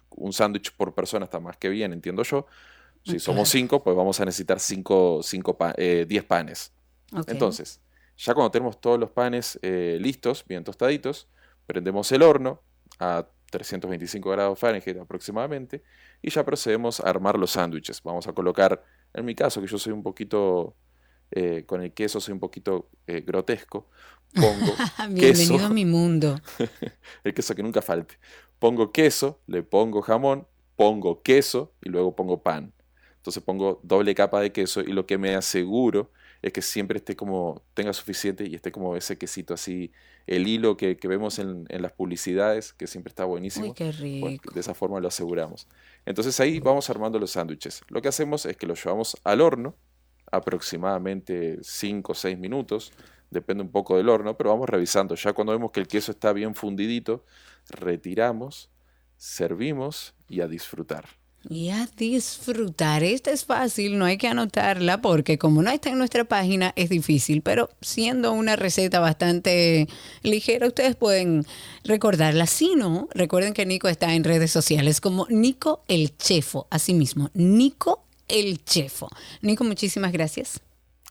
Un 0.09 0.33
sándwich 0.33 0.75
por 0.75 0.93
persona 0.95 1.25
está 1.25 1.39
más 1.39 1.57
que 1.57 1.69
bien, 1.69 1.93
entiendo 1.93 2.23
yo. 2.23 2.47
Si 3.03 3.19
somos 3.19 3.49
cinco, 3.49 3.83
pues 3.83 3.95
vamos 3.95 4.19
a 4.19 4.25
necesitar 4.25 4.59
cinco, 4.59 5.21
cinco 5.23 5.57
10 5.57 5.75
eh, 5.77 6.23
panes. 6.23 6.71
Entonces, 7.27 7.81
ya 8.17 8.33
cuando 8.33 8.51
tenemos 8.51 8.79
todos 8.79 8.99
los 8.99 9.09
panes 9.09 9.59
eh, 9.61 9.97
listos, 9.99 10.45
bien 10.47 10.63
tostaditos, 10.63 11.27
prendemos 11.65 12.11
el 12.11 12.21
horno 12.21 12.61
a 12.99 13.27
325 13.49 14.29
grados 14.29 14.59
Fahrenheit 14.59 14.97
aproximadamente 14.97 15.83
y 16.21 16.29
ya 16.29 16.45
procedemos 16.45 16.99
a 16.99 17.09
armar 17.09 17.37
los 17.37 17.51
sándwiches. 17.51 18.01
Vamos 18.03 18.27
a 18.27 18.33
colocar, 18.33 18.83
en 19.13 19.25
mi 19.25 19.35
caso, 19.35 19.61
que 19.61 19.67
yo 19.67 19.77
soy 19.77 19.93
un 19.93 20.03
poquito, 20.03 20.75
eh, 21.31 21.63
con 21.65 21.81
el 21.81 21.93
queso 21.93 22.21
soy 22.21 22.33
un 22.33 22.39
poquito 22.39 22.89
grotesco, 23.07 23.89
pongo 24.33 24.73
Bienvenido 25.09 25.65
a 25.65 25.69
mi 25.69 25.85
mundo. 25.85 26.39
el 27.23 27.33
queso 27.33 27.55
que 27.55 27.63
nunca 27.63 27.81
falte. 27.81 28.19
Pongo 28.59 28.91
queso, 28.91 29.41
le 29.47 29.63
pongo 29.63 30.01
jamón, 30.01 30.47
pongo 30.75 31.21
queso 31.23 31.73
y 31.81 31.89
luego 31.89 32.15
pongo 32.15 32.43
pan. 32.43 32.73
Entonces 33.21 33.43
pongo 33.43 33.79
doble 33.83 34.15
capa 34.15 34.41
de 34.41 34.51
queso 34.51 34.81
y 34.81 34.93
lo 34.93 35.05
que 35.05 35.19
me 35.19 35.35
aseguro 35.35 36.09
es 36.41 36.51
que 36.51 36.63
siempre 36.63 36.97
esté 36.97 37.15
como, 37.15 37.61
tenga 37.75 37.93
suficiente 37.93 38.47
y 38.47 38.55
esté 38.55 38.71
como 38.71 38.95
ese 38.95 39.15
quesito 39.15 39.53
así, 39.53 39.91
el 40.25 40.47
hilo 40.47 40.75
que, 40.75 40.97
vemos 41.03 41.37
en, 41.37 41.67
las 41.69 41.91
publicidades, 41.91 42.73
que 42.73 42.87
siempre 42.87 43.09
está 43.09 43.25
buenísimo. 43.25 43.67
Uy, 43.67 43.73
qué 43.73 43.91
rico. 43.91 44.51
de 44.51 44.59
esa 44.59 44.73
forma 44.73 44.99
lo 44.99 45.07
aseguramos. 45.07 45.67
Entonces 46.03 46.39
ahí 46.39 46.59
vamos 46.59 46.89
armando 46.89 47.19
los 47.19 47.29
sándwiches. 47.29 47.83
Lo 47.89 48.01
que 48.01 48.07
hacemos 48.07 48.47
es 48.47 48.57
que 48.57 48.65
los 48.65 48.83
llevamos 48.83 49.15
al 49.23 49.41
horno, 49.41 49.75
aproximadamente 50.31 51.59
5 51.61 52.11
o 52.11 52.15
6 52.15 52.39
minutos, 52.39 52.91
depende 53.29 53.61
un 53.61 53.69
poco 53.69 53.97
del 53.97 54.09
horno, 54.09 54.35
pero 54.35 54.49
vamos 54.49 54.67
revisando. 54.67 55.13
Ya 55.13 55.33
cuando 55.33 55.53
vemos 55.53 55.69
que 55.69 55.79
el 55.79 55.87
queso 55.87 56.11
está 56.11 56.33
bien 56.33 56.55
fundidito, 56.55 57.23
retiramos, 57.69 58.71
servimos 59.15 60.15
y 60.27 60.41
a 60.41 60.47
disfrutar. 60.47 61.20
Y 61.49 61.69
a 61.69 61.87
disfrutar. 61.97 63.03
Esta 63.03 63.31
es 63.31 63.45
fácil, 63.45 63.97
no 63.97 64.05
hay 64.05 64.17
que 64.17 64.27
anotarla 64.27 65.01
porque 65.01 65.37
como 65.39 65.63
no 65.63 65.71
está 65.71 65.89
en 65.89 65.97
nuestra 65.97 66.23
página 66.23 66.71
es 66.75 66.89
difícil, 66.89 67.41
pero 67.41 67.69
siendo 67.81 68.31
una 68.31 68.55
receta 68.55 68.99
bastante 68.99 69.87
ligera, 70.21 70.67
ustedes 70.67 70.95
pueden 70.95 71.45
recordarla. 71.83 72.45
Si 72.45 72.75
no, 72.75 73.09
recuerden 73.13 73.53
que 73.53 73.65
Nico 73.65 73.87
está 73.87 74.13
en 74.13 74.23
redes 74.23 74.51
sociales 74.51 75.01
como 75.01 75.25
Nico 75.29 75.83
el 75.87 76.15
Chefo, 76.15 76.67
así 76.69 76.93
mismo, 76.93 77.31
Nico 77.33 78.03
el 78.27 78.63
Chefo. 78.63 79.09
Nico, 79.41 79.63
muchísimas 79.63 80.11
gracias. 80.11 80.59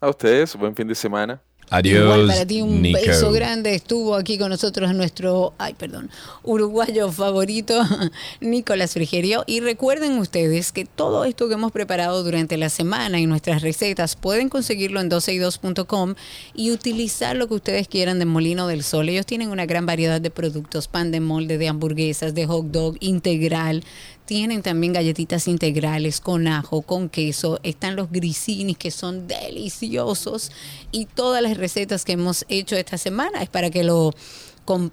A 0.01 0.09
ustedes, 0.09 0.55
buen 0.57 0.74
fin 0.74 0.87
de 0.87 0.95
semana. 0.95 1.43
Adiós. 1.71 2.03
Igual 2.03 2.27
para 2.27 2.47
ti 2.47 2.62
un 2.62 2.83
beso 2.83 3.31
grande. 3.31 3.75
Estuvo 3.75 4.16
aquí 4.16 4.39
con 4.39 4.51
nosotros 4.51 4.93
nuestro, 4.93 5.55
ay, 5.57 5.75
perdón, 5.75 6.11
uruguayo 6.43 7.12
favorito, 7.12 7.81
Nicolás 8.41 8.95
Frigerio. 8.95 9.45
Y 9.47 9.61
recuerden 9.61 10.18
ustedes 10.18 10.73
que 10.73 10.85
todo 10.85 11.25
esto 11.25 11.47
que 11.47 11.55
hemos 11.55 11.71
preparado 11.71 12.25
durante 12.25 12.57
la 12.57 12.71
semana 12.71 13.21
y 13.21 13.27
nuestras 13.27 13.62
recetas 13.62 14.16
pueden 14.16 14.49
conseguirlo 14.49 15.01
en 15.01 15.09
12y2.com 15.09 16.16
y 16.55 16.73
utilizar 16.73 17.37
lo 17.37 17.47
que 17.47 17.55
ustedes 17.55 17.87
quieran 17.87 18.18
de 18.18 18.25
Molino 18.25 18.66
del 18.66 18.83
Sol. 18.83 19.09
Ellos 19.09 19.27
tienen 19.27 19.51
una 19.51 19.64
gran 19.64 19.87
variedad 19.87 20.21
de 20.21 20.31
productos, 20.31 20.89
pan 20.89 21.12
de 21.12 21.21
molde, 21.21 21.57
de 21.57 21.68
hamburguesas, 21.68 22.35
de 22.35 22.47
hot 22.47 22.66
dog 22.66 22.97
integral 22.99 23.85
tienen 24.31 24.62
también 24.62 24.93
galletitas 24.93 25.49
integrales 25.49 26.20
con 26.20 26.47
ajo, 26.47 26.83
con 26.83 27.09
queso. 27.09 27.59
Están 27.64 27.97
los 27.97 28.12
grisinis 28.12 28.78
que 28.78 28.93
son 28.93 29.26
deliciosos. 29.26 30.53
Y 30.93 31.07
todas 31.07 31.43
las 31.43 31.57
recetas 31.57 32.05
que 32.05 32.12
hemos 32.12 32.47
hecho 32.49 32.76
esta 32.76 32.97
semana 32.97 33.43
es 33.43 33.49
para 33.49 33.70
que 33.70 33.83
lo 33.83 34.14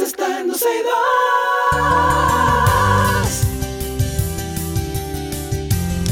Está 0.00 0.40
en 0.40 0.50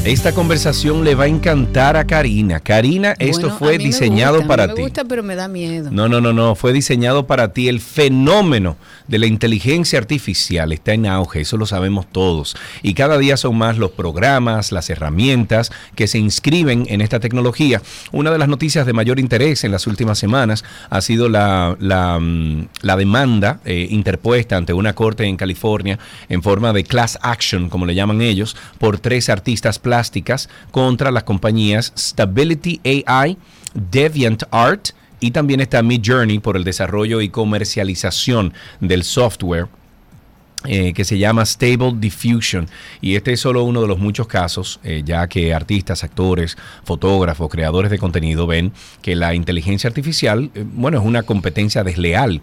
Esta 0.05 0.33
conversación 0.33 1.03
le 1.03 1.15
va 1.15 1.23
a 1.23 1.27
encantar 1.27 1.97
a 1.97 2.05
Karina. 2.05 2.59
Karina, 2.59 3.15
esto 3.17 3.49
fue 3.57 3.79
diseñado 3.79 4.45
para 4.45 4.67
ti. 4.67 4.75
Me 4.75 4.81
gusta, 4.83 5.03
pero 5.03 5.23
me 5.23 5.33
da 5.33 5.47
miedo. 5.47 5.89
No, 5.89 6.07
no, 6.07 6.21
no, 6.21 6.31
no, 6.31 6.53
fue 6.53 6.73
diseñado 6.73 7.25
para 7.25 7.53
ti. 7.53 7.69
El 7.69 7.79
fenómeno 7.79 8.77
de 9.07 9.17
la 9.17 9.25
inteligencia 9.25 9.97
artificial 9.97 10.71
está 10.73 10.93
en 10.93 11.07
auge, 11.07 11.41
eso 11.41 11.57
lo 11.57 11.65
sabemos 11.65 12.05
todos. 12.11 12.55
Y 12.83 12.93
cada 12.93 13.17
día 13.17 13.35
son 13.35 13.57
más 13.57 13.79
los 13.79 13.91
programas, 13.91 14.71
las 14.71 14.91
herramientas 14.91 15.71
que 15.95 16.05
se 16.05 16.19
inscriben 16.19 16.85
en 16.87 17.01
esta 17.01 17.19
tecnología. 17.19 17.81
Una 18.11 18.29
de 18.29 18.37
las 18.37 18.47
noticias 18.47 18.85
de 18.85 18.93
mayor 18.93 19.19
interés 19.19 19.63
en 19.63 19.71
las 19.71 19.87
últimas 19.87 20.19
semanas 20.19 20.63
ha 20.91 21.01
sido 21.01 21.29
la, 21.29 21.77
la, 21.79 22.19
mm, 22.19 22.67
demanda 22.95 23.59
eh, 23.65 23.87
interpuesta 23.89 24.55
ante 24.55 24.71
una 24.71 24.93
corte 24.93 25.23
en 25.23 25.35
California 25.35 25.97
en 26.29 26.43
forma 26.43 26.73
de 26.73 26.83
class 26.83 27.17
action, 27.23 27.69
como 27.69 27.87
le 27.87 27.95
llaman 27.95 28.21
ellos, 28.21 28.55
por 28.77 28.99
tres 28.99 29.29
artistas 29.29 29.79
plásticos 29.79 29.94
contra 30.71 31.11
las 31.11 31.23
compañías 31.23 31.93
Stability 31.97 32.81
AI, 32.83 33.37
Deviant 33.73 34.43
Art 34.51 34.89
y 35.19 35.31
también 35.31 35.61
está 35.61 35.81
Mid 35.81 36.01
Journey 36.05 36.39
por 36.39 36.57
el 36.57 36.63
desarrollo 36.63 37.21
y 37.21 37.29
comercialización 37.29 38.53
del 38.79 39.03
software 39.03 39.67
eh, 40.67 40.93
que 40.93 41.05
se 41.05 41.17
llama 41.17 41.45
Stable 41.45 41.93
Diffusion. 41.97 42.67
Y 43.01 43.15
este 43.15 43.33
es 43.33 43.39
solo 43.39 43.63
uno 43.63 43.81
de 43.81 43.87
los 43.87 43.99
muchos 43.99 44.27
casos, 44.27 44.79
eh, 44.83 45.03
ya 45.05 45.27
que 45.27 45.53
artistas, 45.53 46.03
actores, 46.03 46.57
fotógrafos, 46.83 47.49
creadores 47.49 47.91
de 47.91 47.99
contenido 47.99 48.47
ven 48.47 48.73
que 49.01 49.15
la 49.15 49.35
inteligencia 49.35 49.87
artificial, 49.87 50.49
eh, 50.55 50.65
bueno, 50.65 50.97
es 50.97 51.05
una 51.05 51.23
competencia 51.23 51.83
desleal. 51.83 52.41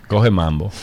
Coge 0.08 0.30
mambo. 0.30 0.72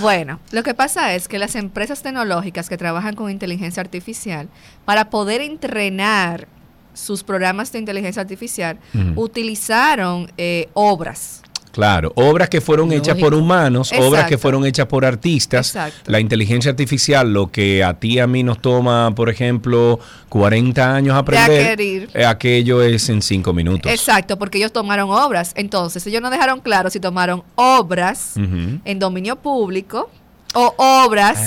Bueno, 0.00 0.40
lo 0.50 0.62
que 0.62 0.74
pasa 0.74 1.14
es 1.14 1.28
que 1.28 1.38
las 1.38 1.54
empresas 1.54 2.02
tecnológicas 2.02 2.68
que 2.68 2.76
trabajan 2.76 3.14
con 3.14 3.30
inteligencia 3.30 3.80
artificial, 3.80 4.48
para 4.84 5.10
poder 5.10 5.40
entrenar 5.40 6.48
sus 6.92 7.22
programas 7.22 7.72
de 7.72 7.78
inteligencia 7.78 8.20
artificial, 8.22 8.78
utilizaron 9.14 10.30
eh, 10.36 10.68
obras. 10.74 11.42
Claro, 11.76 12.10
obras 12.14 12.48
que 12.48 12.62
fueron 12.62 12.90
hechas 12.90 13.18
por 13.18 13.34
humanos, 13.34 13.92
obras 14.00 14.26
que 14.26 14.38
fueron 14.38 14.64
hechas 14.64 14.86
por 14.86 15.04
artistas. 15.04 15.76
Exacto. 15.76 16.10
La 16.10 16.20
inteligencia 16.20 16.70
artificial, 16.70 17.30
lo 17.30 17.48
que 17.48 17.84
a 17.84 17.92
ti 18.00 18.14
y 18.14 18.18
a 18.18 18.26
mí 18.26 18.42
nos 18.42 18.62
toma, 18.62 19.14
por 19.14 19.28
ejemplo, 19.28 20.00
40 20.30 20.94
años 20.94 21.14
aprender, 21.14 22.08
eh, 22.14 22.24
aquello 22.24 22.80
es 22.80 23.10
en 23.10 23.20
5 23.20 23.52
minutos. 23.52 23.92
Exacto, 23.92 24.38
porque 24.38 24.56
ellos 24.56 24.72
tomaron 24.72 25.10
obras. 25.10 25.52
Entonces, 25.54 26.06
ellos 26.06 26.22
no 26.22 26.30
dejaron 26.30 26.60
claro 26.60 26.88
si 26.88 26.98
tomaron 26.98 27.42
obras 27.56 28.36
en 28.36 28.98
dominio 28.98 29.36
público 29.36 30.08
o 30.56 30.74
obras 30.78 31.38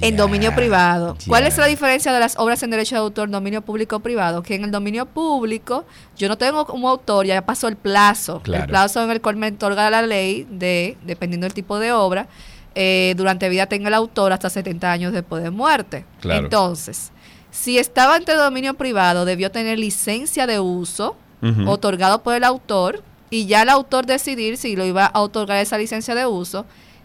en 0.00 0.16
dominio 0.16 0.54
privado. 0.54 1.16
¿Cuál 1.28 1.46
es 1.46 1.58
la 1.58 1.66
diferencia 1.66 2.10
de 2.10 2.20
las 2.20 2.38
obras 2.38 2.62
en 2.62 2.70
derecho 2.70 2.94
de 2.94 3.00
autor, 3.02 3.28
dominio 3.28 3.60
público 3.60 3.96
o 3.96 4.00
privado? 4.00 4.42
Que 4.42 4.54
en 4.54 4.64
el 4.64 4.70
dominio 4.70 5.04
público 5.04 5.84
yo 6.16 6.28
no 6.28 6.38
tengo 6.38 6.64
como 6.64 6.88
autor, 6.88 7.26
ya 7.26 7.44
pasó 7.44 7.68
el 7.68 7.76
plazo. 7.76 8.40
Claro. 8.40 8.64
El 8.64 8.70
plazo 8.70 9.04
en 9.04 9.10
el 9.10 9.20
cual 9.20 9.36
me 9.36 9.48
otorga 9.48 9.90
la 9.90 10.00
ley 10.00 10.46
de, 10.50 10.96
dependiendo 11.04 11.44
del 11.44 11.52
tipo 11.52 11.78
de 11.78 11.92
obra, 11.92 12.28
eh, 12.74 13.12
durante 13.18 13.50
vida 13.50 13.66
tenga 13.66 13.88
el 13.88 13.94
autor 13.94 14.32
hasta 14.32 14.48
70 14.48 14.90
años 14.90 15.12
después 15.12 15.42
de 15.42 15.50
muerte. 15.50 16.06
Claro. 16.22 16.44
Entonces, 16.44 17.12
si 17.50 17.78
estaba 17.78 18.16
entre 18.16 18.36
dominio 18.36 18.72
privado, 18.72 19.26
debió 19.26 19.50
tener 19.50 19.78
licencia 19.78 20.46
de 20.46 20.60
uso 20.60 21.16
otorgado 21.66 22.22
por 22.22 22.34
el 22.34 22.44
autor 22.44 23.02
y 23.28 23.46
ya 23.46 23.62
el 23.62 23.68
autor 23.68 24.06
decidir 24.06 24.56
si 24.56 24.76
lo 24.76 24.84
iba 24.84 25.06
a 25.06 25.20
otorgar 25.20 25.58
esa 25.58 25.76
licencia 25.76 26.14
de 26.14 26.24
uso 26.24 26.64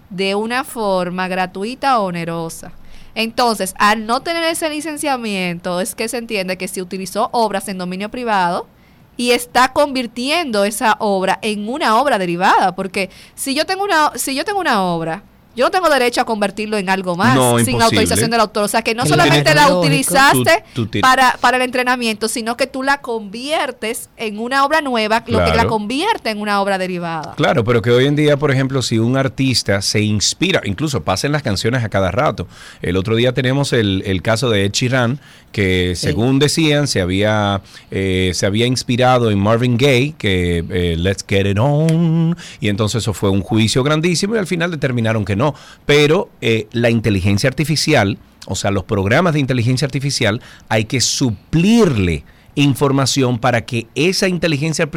de 0.10 0.36
una 0.36 0.64
forma 0.64 1.28
gratuita 1.28 2.00
o 2.00 2.06
onerosa. 2.06 2.72
Entonces, 3.16 3.74
al 3.80 4.06
no 4.06 4.22
tener 4.22 4.44
ese 4.44 4.70
licenciamiento, 4.70 5.82
es 5.82 5.96
que 5.96 6.08
se 6.08 6.18
entiende 6.18 6.58
que 6.58 6.68
se 6.68 6.82
utilizó 6.82 7.30
obras 7.32 7.68
en 7.68 7.80
dominio 7.80 8.10
privado 8.10 8.68
y 9.18 9.32
está 9.32 9.74
convirtiendo 9.74 10.64
esa 10.64 10.96
obra 11.00 11.40
en 11.42 11.68
una 11.68 12.00
obra 12.00 12.20
derivada, 12.20 12.76
porque 12.76 13.10
si 13.34 13.56
yo 13.56 13.66
tengo 13.66 13.84
una 13.84 14.12
si 14.16 14.36
yo 14.36 14.46
tengo 14.46 14.60
una 14.60 14.84
obra, 14.84 15.24
yo 15.58 15.66
no 15.66 15.72
tengo 15.72 15.90
derecho 15.90 16.22
a 16.22 16.26
convertirlo 16.26 16.78
en 16.78 16.90
algo 16.90 17.16
más 17.18 17.36
No, 17.36 17.50
sin 17.58 17.72
imposible. 17.72 17.84
autorización 17.84 18.32
del 18.32 18.40
autor, 18.40 18.64
o 18.64 18.68
sea 18.70 18.82
que 18.82 18.96
no 18.96 19.06
solamente 19.06 19.54
la 19.54 19.64
Lógico. 19.64 19.80
utilizaste 19.82 20.64
Tú- 20.74 20.86
tú 20.86 20.88
tienes- 20.88 21.02
para 21.10 21.36
para 21.42 21.58
el 21.58 21.64
entrenamiento, 21.64 22.28
sino 22.30 22.56
que 22.56 22.68
tú 22.68 22.84
la 22.84 23.02
conviertes 23.02 24.10
en 24.18 24.40
una 24.40 24.64
obra 24.66 24.82
nueva, 24.82 25.24
lo 25.28 25.44
que 25.44 25.54
la 25.56 25.66
convierte 25.66 26.30
en 26.30 26.40
una 26.40 26.62
obra 26.62 26.78
derivada. 26.78 27.34
Claro, 27.36 27.64
pero 27.64 27.82
que 27.82 27.92
hoy 27.92 28.06
en 28.06 28.16
día, 28.16 28.38
por 28.38 28.52
ejemplo, 28.52 28.82
si 28.82 29.00
un 29.00 29.18
artista 29.18 29.82
se 29.82 30.02
inspira, 30.02 30.62
incluso 30.64 31.04
pasen 31.04 31.32
las 31.32 31.42
canciones 31.44 31.84
a 31.84 31.90
cada 31.90 32.12
rato. 32.12 32.48
El 32.82 32.96
otro 32.98 33.16
día 33.16 33.34
tenemos 33.34 33.74
el, 33.74 34.04
el 34.06 34.22
caso 34.22 34.50
de 34.50 34.66
Ed 34.66 34.72
Sheeran, 34.72 35.20
que 35.52 35.94
según 35.96 36.38
decían, 36.40 36.88
se 36.88 37.02
había, 37.02 37.62
eh, 37.90 38.32
se 38.36 38.46
había 38.46 38.66
inspirado 38.68 39.32
en 39.32 39.40
Marvin 39.40 39.78
Gaye, 39.78 40.14
que 40.18 40.64
eh, 40.70 40.96
Let's 40.98 41.26
Get 41.28 41.48
It 41.48 41.58
On, 41.60 42.36
y 42.60 42.70
entonces 42.70 43.02
eso 43.04 43.14
fue 43.14 43.30
un 43.32 43.42
juicio 43.42 43.84
grandísimo 43.84 44.36
y 44.36 44.38
al 44.38 44.46
final 44.48 44.70
determinaron 44.72 45.26
que 45.26 45.36
no. 45.36 45.47
Pero 45.86 46.30
eh, 46.42 46.68
la 46.72 46.90
inteligencia 46.90 47.48
artificial, 47.50 48.18
o 48.48 48.56
sea, 48.56 48.72
los 48.72 48.84
programas 48.84 49.34
de 49.34 49.40
inteligencia 49.40 49.86
artificial, 49.86 50.42
hay 50.70 50.86
que 50.86 51.02
suplirle 51.02 52.24
información 52.56 53.38
para 53.38 53.66
que 53.66 53.86
esa 53.94 54.28
inteligencia 54.28 54.90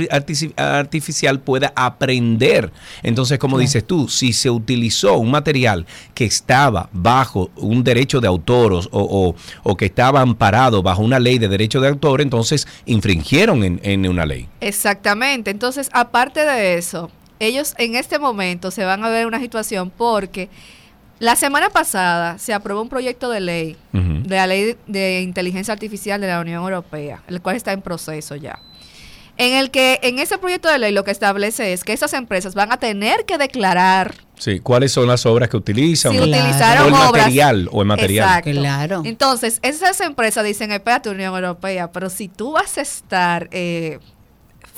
artificial 0.57 1.41
pueda 1.41 1.73
aprender. 1.77 2.73
Entonces, 3.03 3.39
como 3.39 3.59
dices 3.59 3.87
tú, 3.87 4.09
si 4.09 4.33
se 4.33 4.49
utilizó 4.49 5.19
un 5.19 5.31
material 5.31 5.85
que 6.15 6.25
estaba 6.25 6.89
bajo 6.93 7.51
un 7.57 7.85
derecho 7.85 8.21
de 8.21 8.29
autor 8.29 8.73
o, 8.73 8.81
o- 8.93 9.35
o 9.63 9.77
que 9.77 9.85
estaba 9.87 10.23
amparado 10.23 10.83
bajo 10.83 11.03
una 11.03 11.19
ley 11.19 11.39
de 11.39 11.49
derecho 11.49 11.83
de 11.83 11.89
autor, 11.89 12.23
entonces 12.23 12.67
infringieron 12.87 13.63
en, 13.63 13.79
en 13.83 14.07
una 14.09 14.25
ley. 14.25 14.49
Exactamente. 14.63 15.51
Entonces, 15.51 15.91
aparte 15.93 16.41
de 16.45 16.79
eso, 16.79 17.11
ellos 17.41 17.75
en 17.79 17.97
este 17.97 18.19
momento 18.19 18.71
se 18.71 18.85
van 18.85 19.05
a 19.05 19.09
ver 19.09 19.27
una 19.27 19.41
situación 19.41 19.91
porque 19.91 20.49
la 21.19 21.37
semana 21.37 21.69
pasada 21.71 22.39
se 22.39 22.55
aprobó 22.55 22.81
un 22.83 22.89
proyecto 22.89 23.29
de 23.31 23.41
ley 23.41 23.77
de 23.93 24.37
la 24.37 24.47
ley 24.47 24.77
de 24.87 25.21
inteligencia 25.23 25.73
artificial 25.75 26.21
de 26.21 26.29
la 26.29 26.41
Unión 26.41 26.63
Europea, 26.63 27.23
el 27.27 27.41
cual 27.43 27.57
está 27.57 27.73
en 27.73 27.83
proceso 27.83 28.37
ya. 28.37 28.59
En 29.37 29.55
el 29.55 29.71
que 29.71 29.99
en 30.03 30.19
ese 30.19 30.37
proyecto 30.39 30.69
de 30.69 30.79
ley 30.79 30.93
lo 30.93 31.03
que 31.03 31.11
establece 31.11 31.73
es 31.73 31.83
que 31.83 31.95
esas 31.95 32.13
empresas 32.13 32.55
van 32.55 32.71
a 32.73 32.77
tener 32.77 33.25
que 33.25 33.39
declarar 33.39 34.15
Sí, 34.39 34.61
¿cuáles 34.61 34.93
son 34.93 35.07
las 35.07 35.25
obras 35.27 35.49
que 35.51 35.57
utilizan? 35.59 36.13
si 36.13 36.19
o 36.19 36.23
utilizaron 36.23 36.89
el 36.89 36.95
obras. 36.95 37.13
material 37.13 37.69
o 37.73 37.83
el 37.83 37.89
material. 37.89 38.27
Exacto. 38.29 38.51
Claro. 38.53 39.03
Entonces, 39.05 39.59
esas 39.63 40.01
empresas 40.01 40.45
dicen, 40.45 40.73
espérate, 40.73 41.11
Unión 41.11 41.35
Europea, 41.35 41.93
pero 41.93 42.09
si 42.09 42.29
tú 42.29 42.53
vas 42.53 42.79
a 42.79 42.81
estar 42.83 43.49
eh, 43.53 43.99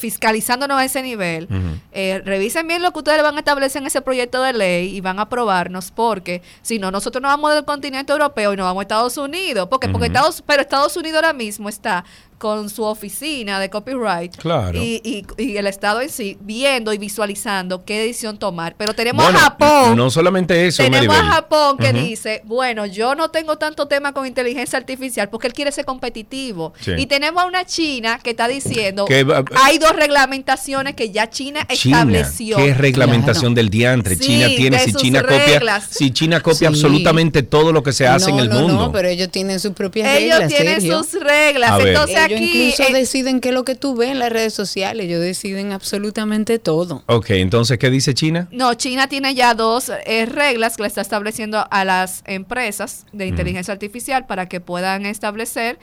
fiscalizándonos 0.03 0.81
a 0.81 0.85
ese 0.85 1.01
nivel, 1.01 1.47
eh, 1.93 2.21
revisen 2.25 2.67
bien 2.67 2.83
lo 2.83 2.91
que 2.91 2.99
ustedes 2.99 3.23
van 3.23 3.37
a 3.37 3.39
establecer 3.39 3.83
en 3.83 3.87
ese 3.87 4.03
proyecto 4.03 4.43
de 4.43 4.53
ley 4.53 4.97
y 4.97 5.01
van 5.01 5.21
a 5.21 5.23
aprobarnos 5.23 5.93
porque 5.93 6.43
si 6.61 6.81
no 6.81 6.91
nosotros 6.91 7.23
nos 7.23 7.31
vamos 7.31 7.55
del 7.55 7.65
continente 7.65 8.11
europeo 8.11 8.53
y 8.53 8.57
nos 8.57 8.65
vamos 8.65 8.81
a 8.81 8.83
Estados 8.83 9.17
Unidos. 9.17 9.69
Porque 9.71 9.89
porque. 9.89 10.09
Estados 10.09 10.43
pero 10.45 10.61
Estados 10.61 10.97
Unidos 10.97 11.23
ahora 11.23 11.33
mismo 11.33 11.69
está 11.69 12.05
con 12.43 12.69
su 12.71 12.83
oficina 12.83 13.61
de 13.61 13.71
copyright 13.71 14.35
Claro. 14.37 14.77
y, 14.77 15.01
y- 15.05 15.25
y 15.41 15.57
el 15.59 15.69
Estado 15.69 16.01
en 16.01 16.09
sí 16.11 16.37
viendo 16.41 16.93
y 16.93 16.99
visualizando 16.99 17.85
qué 17.85 18.01
decisión 18.01 18.37
tomar 18.37 18.75
pero 18.77 18.95
tenemos 18.95 19.23
Bueno, 19.25 19.39
a 19.39 19.43
Japón 19.43 19.97
no 19.97 20.11
solamente 20.11 20.67
eso, 20.67 20.83
tenemos 20.83 21.07
Maribel. 21.07 21.31
a 21.31 21.35
Japón 21.35 21.77
que 21.79 21.93
dice, 21.93 22.41
bueno, 22.45 22.85
yo 22.87 23.15
no 23.15 23.29
tengo 23.31 23.59
tanto 23.59 23.87
tema 23.87 24.13
con 24.13 24.27
inteligencia 24.27 24.77
artificial 24.77 25.29
porque 25.29 25.47
él 25.47 25.53
quiere 25.53 25.71
ser 25.71 25.85
competitivo. 25.85 26.73
Sí. 26.81 26.91
Y 26.99 27.07
tenemos 27.07 27.41
a 27.45 27.47
una 27.47 27.65
China 27.65 28.19
que 28.21 28.31
está 28.31 28.49
diciendo, 28.49 29.05
Que 29.05 29.25
hay 29.63 29.79
dos 29.79 29.95
reglamentaciones 29.95 30.95
que 30.97 31.11
ya 31.11 31.31
China, 31.31 31.65
China, 31.73 31.99
estableció. 31.99 32.57
¿qué 32.57 32.75
reglamentación 32.75 33.55
del 33.55 33.69
diantre? 33.71 34.17
Sí, 34.17 34.25
China 34.25 34.47
tiene, 34.49 34.79
si 34.81 34.93
China 34.95 35.23
reglas. 35.23 35.85
copia, 35.85 35.99
si 35.99 36.11
China 36.11 36.41
copia 36.41 36.59
Sí. 36.59 36.65
absolutamente 36.67 37.43
todo 37.45 37.73
lo 37.73 37.83
que 37.83 37.93
se 37.93 38.07
hace 38.07 38.31
no, 38.31 38.39
en 38.39 38.45
el 38.45 38.49
no, 38.49 38.61
mundo. 38.61 38.75
No, 38.87 38.93
pero 38.93 39.09
ellos 39.09 39.29
tienen 39.31 39.61
sus 39.61 39.73
propias 39.73 40.09
Ellos 40.09 40.39
reglas. 40.41 40.49
tienen 40.49 40.75
Sergio. 40.81 41.05
sus 41.05 41.21
reglas. 41.23 41.81
Entonces 41.81 42.17
Ellos 42.37 42.49
aquí... 42.51 42.63
incluso 42.69 42.83
eh, 42.91 42.93
deciden 42.93 43.41
qué 43.41 43.49
es 43.51 43.55
lo 43.55 43.65
que 43.65 43.75
tú 43.75 43.95
ves 43.97 44.11
en 44.11 44.19
las 44.19 44.31
redes 44.33 44.55
sociales. 44.55 45.07
Ellos 45.07 45.21
deciden 45.21 45.73
absolutamente 45.73 46.59
todo. 46.59 47.03
Ok, 47.07 47.31
entonces, 47.31 47.79
¿qué 47.79 47.91
dice 47.91 48.15
China? 48.15 48.49
No, 48.51 48.75
China 48.75 49.09
tiene 49.09 49.35
ya 49.35 49.55
dos 49.55 49.91
eh, 50.07 50.27
reglas 50.27 50.77
que 50.77 50.83
le 50.83 50.89
está 50.89 51.01
estableciendo 51.01 51.67
a 51.71 51.85
las 51.85 52.23
empresas 52.27 53.07
de 53.13 53.27
inteligencia 53.27 53.73
artificial 53.73 54.27
para 54.27 54.49
que 54.49 54.61
puedan 54.61 55.07
establecer 55.07 55.79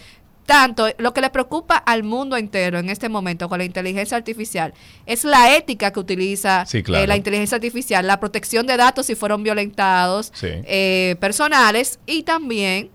tanto 0.46 0.88
lo 0.98 1.14
que 1.14 1.22
le 1.22 1.30
preocupa 1.30 1.76
al 1.76 2.02
mundo 2.02 2.36
entero 2.36 2.80
en 2.80 2.90
este 2.90 3.08
momento 3.08 3.48
con 3.50 3.60
la 3.60 3.66
inteligencia 3.66 4.18
artificial 4.18 4.74
es 5.06 5.24
la 5.24 5.56
ética 5.56 5.92
que 5.92 6.00
utiliza 6.00 6.66
Sí, 6.66 6.82
claro. 6.82 7.04
eh, 7.04 7.08
la 7.08 7.16
inteligencia 7.16 7.54
artificial, 7.58 8.08
la 8.08 8.20
protección 8.20 8.66
de 8.66 8.76
datos 8.76 9.06
si 9.06 9.14
fueron 9.14 9.44
violentados, 9.44 10.32
Sí. 10.34 10.48
eh, 10.50 11.18
personales 11.20 12.00
y 12.08 12.24
también 12.24 12.90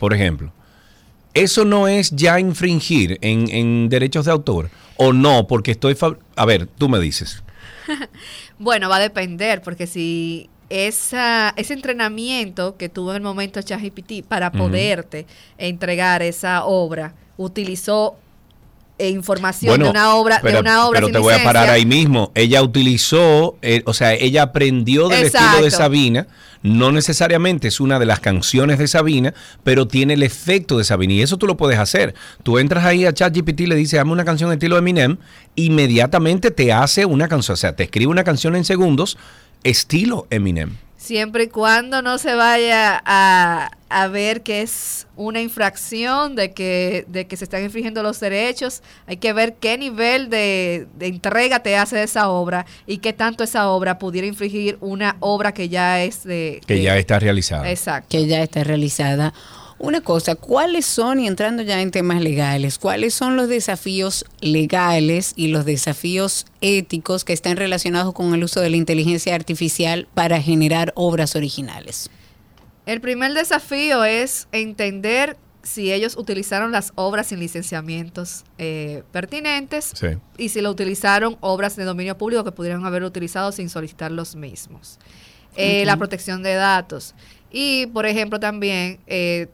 por 0.00 0.14
ejemplo. 0.14 0.52
¿Eso 1.34 1.64
no 1.64 1.88
es 1.88 2.10
ya 2.10 2.38
infringir 2.38 3.18
en, 3.22 3.88
derechos 3.88 4.26
de 4.26 4.32
autor? 4.32 4.70
¿O 4.96 5.12
no? 5.12 5.46
Porque 5.46 5.70
estoy... 5.70 5.96
A 6.36 6.44
ver, 6.44 6.66
tú 6.66 6.90
me 6.90 7.00
dices. 7.00 7.42
Bueno, 8.58 8.88
va 8.88 8.96
a 8.96 9.00
depender, 9.00 9.62
porque 9.62 9.86
si 9.86 10.48
esa, 10.68 11.52
ese 11.56 11.74
entrenamiento 11.74 12.76
que 12.76 12.88
tuvo 12.88 13.10
en 13.10 13.16
el 13.16 13.22
momento 13.22 13.60
ChatGPT 13.60 14.24
para 14.26 14.50
poderte 14.50 15.26
entregar 15.58 16.22
esa 16.22 16.64
obra, 16.64 17.14
utilizó 17.36 18.16
eh, 18.98 19.08
información 19.08 19.80
de 19.80 19.88
una 19.88 20.14
obra, 20.14 20.36
de 20.36 20.42
pero, 20.42 20.60
una 20.60 20.86
obra 20.86 20.98
pero 20.98 21.06
sin 21.06 21.14
te 21.14 21.18
voy 21.18 21.34
a 21.34 21.42
parar 21.42 21.70
ahí 21.70 21.86
mismo. 21.86 22.30
Ella 22.34 22.62
utilizó, 22.62 23.56
eh, 23.62 23.82
o 23.86 23.94
sea, 23.94 24.14
ella 24.14 24.42
aprendió 24.42 25.08
del 25.08 25.24
estilo 25.24 25.62
de. 25.62 25.70
Sabina. 25.70 26.26
No 26.62 26.92
necesariamente 26.92 27.66
es 27.66 27.80
una 27.80 27.98
de 27.98 28.06
las 28.06 28.20
canciones 28.20 28.78
de 28.78 28.86
Sabina, 28.86 29.34
pero 29.64 29.88
tiene 29.88 30.14
el 30.14 30.22
efecto 30.22 30.78
de 30.78 30.84
Sabina. 30.84 31.14
Y 31.14 31.22
eso 31.22 31.36
tú 31.36 31.48
lo 31.48 31.56
puedes 31.56 31.78
hacer. 31.78 32.14
Tú 32.44 32.58
entras 32.58 32.84
ahí 32.84 33.04
a 33.04 33.12
ChatGPT 33.12 33.62
y 33.62 33.66
le 33.66 33.74
dices, 33.74 33.98
dame 33.98 34.12
una 34.12 34.24
canción 34.24 34.52
estilo 34.52 34.78
Eminem, 34.78 35.16
inmediatamente 35.56 36.52
te 36.52 36.72
hace 36.72 37.04
una 37.04 37.26
canción, 37.26 37.54
o 37.54 37.56
sea, 37.56 37.74
te 37.74 37.82
escribe 37.82 38.12
una 38.12 38.22
canción 38.22 38.54
en 38.54 38.64
segundos, 38.64 39.18
estilo 39.64 40.28
Eminem. 40.30 40.76
Siempre 41.02 41.44
y 41.44 41.48
cuando 41.48 42.00
no 42.00 42.16
se 42.16 42.32
vaya 42.34 43.02
a, 43.04 43.72
a 43.88 44.06
ver 44.06 44.42
que 44.42 44.62
es 44.62 45.08
una 45.16 45.40
infracción 45.40 46.36
de 46.36 46.52
que, 46.52 47.06
de 47.08 47.26
que 47.26 47.36
se 47.36 47.42
están 47.42 47.64
infringiendo 47.64 48.04
los 48.04 48.20
derechos, 48.20 48.82
hay 49.08 49.16
que 49.16 49.32
ver 49.32 49.54
qué 49.54 49.76
nivel 49.76 50.30
de, 50.30 50.86
de 50.94 51.08
entrega 51.08 51.58
te 51.58 51.76
hace 51.76 51.96
de 51.96 52.04
esa 52.04 52.28
obra 52.28 52.66
y 52.86 52.98
qué 52.98 53.12
tanto 53.12 53.42
esa 53.42 53.68
obra 53.70 53.98
pudiera 53.98 54.28
infringir 54.28 54.78
una 54.80 55.16
obra 55.18 55.52
que 55.52 55.68
ya 55.68 56.04
es 56.04 56.22
de... 56.22 56.60
Que 56.68 56.74
de- 56.74 56.82
ya 56.82 56.96
está 56.96 57.18
realizada. 57.18 57.68
Exacto. 57.68 58.06
que 58.08 58.26
ya 58.28 58.40
está 58.40 58.62
realizada. 58.62 59.34
Una 59.82 60.00
cosa, 60.00 60.36
¿cuáles 60.36 60.86
son, 60.86 61.18
y 61.18 61.26
entrando 61.26 61.64
ya 61.64 61.82
en 61.82 61.90
temas 61.90 62.22
legales, 62.22 62.78
cuáles 62.78 63.14
son 63.14 63.34
los 63.36 63.48
desafíos 63.48 64.24
legales 64.40 65.32
y 65.34 65.48
los 65.48 65.64
desafíos 65.64 66.46
éticos 66.60 67.24
que 67.24 67.32
están 67.32 67.56
relacionados 67.56 68.14
con 68.14 68.32
el 68.32 68.44
uso 68.44 68.60
de 68.60 68.70
la 68.70 68.76
inteligencia 68.76 69.34
artificial 69.34 70.06
para 70.14 70.40
generar 70.40 70.92
obras 70.94 71.34
originales? 71.34 72.10
El 72.86 73.00
primer 73.00 73.34
desafío 73.34 74.04
es 74.04 74.46
entender 74.52 75.36
si 75.64 75.92
ellos 75.92 76.16
utilizaron 76.16 76.70
las 76.70 76.92
obras 76.94 77.26
sin 77.26 77.40
licenciamientos 77.40 78.44
eh, 78.58 79.02
pertinentes 79.10 79.90
Sí. 79.94 80.10
y 80.38 80.50
si 80.50 80.60
lo 80.60 80.70
utilizaron 80.70 81.38
obras 81.40 81.74
de 81.74 81.82
dominio 81.82 82.16
público 82.16 82.44
que 82.44 82.52
pudieran 82.52 82.86
haber 82.86 83.02
utilizado 83.02 83.50
sin 83.50 83.68
solicitar 83.68 84.12
los 84.12 84.36
mismos. 84.36 85.00
Eh. 85.56 85.84
La 85.84 85.96
protección 85.96 86.44
de 86.44 86.54
datos. 86.54 87.14
Y, 87.52 87.86
por 87.86 88.06
ejemplo, 88.06 88.40
también 88.40 88.98
eh, 89.06 89.48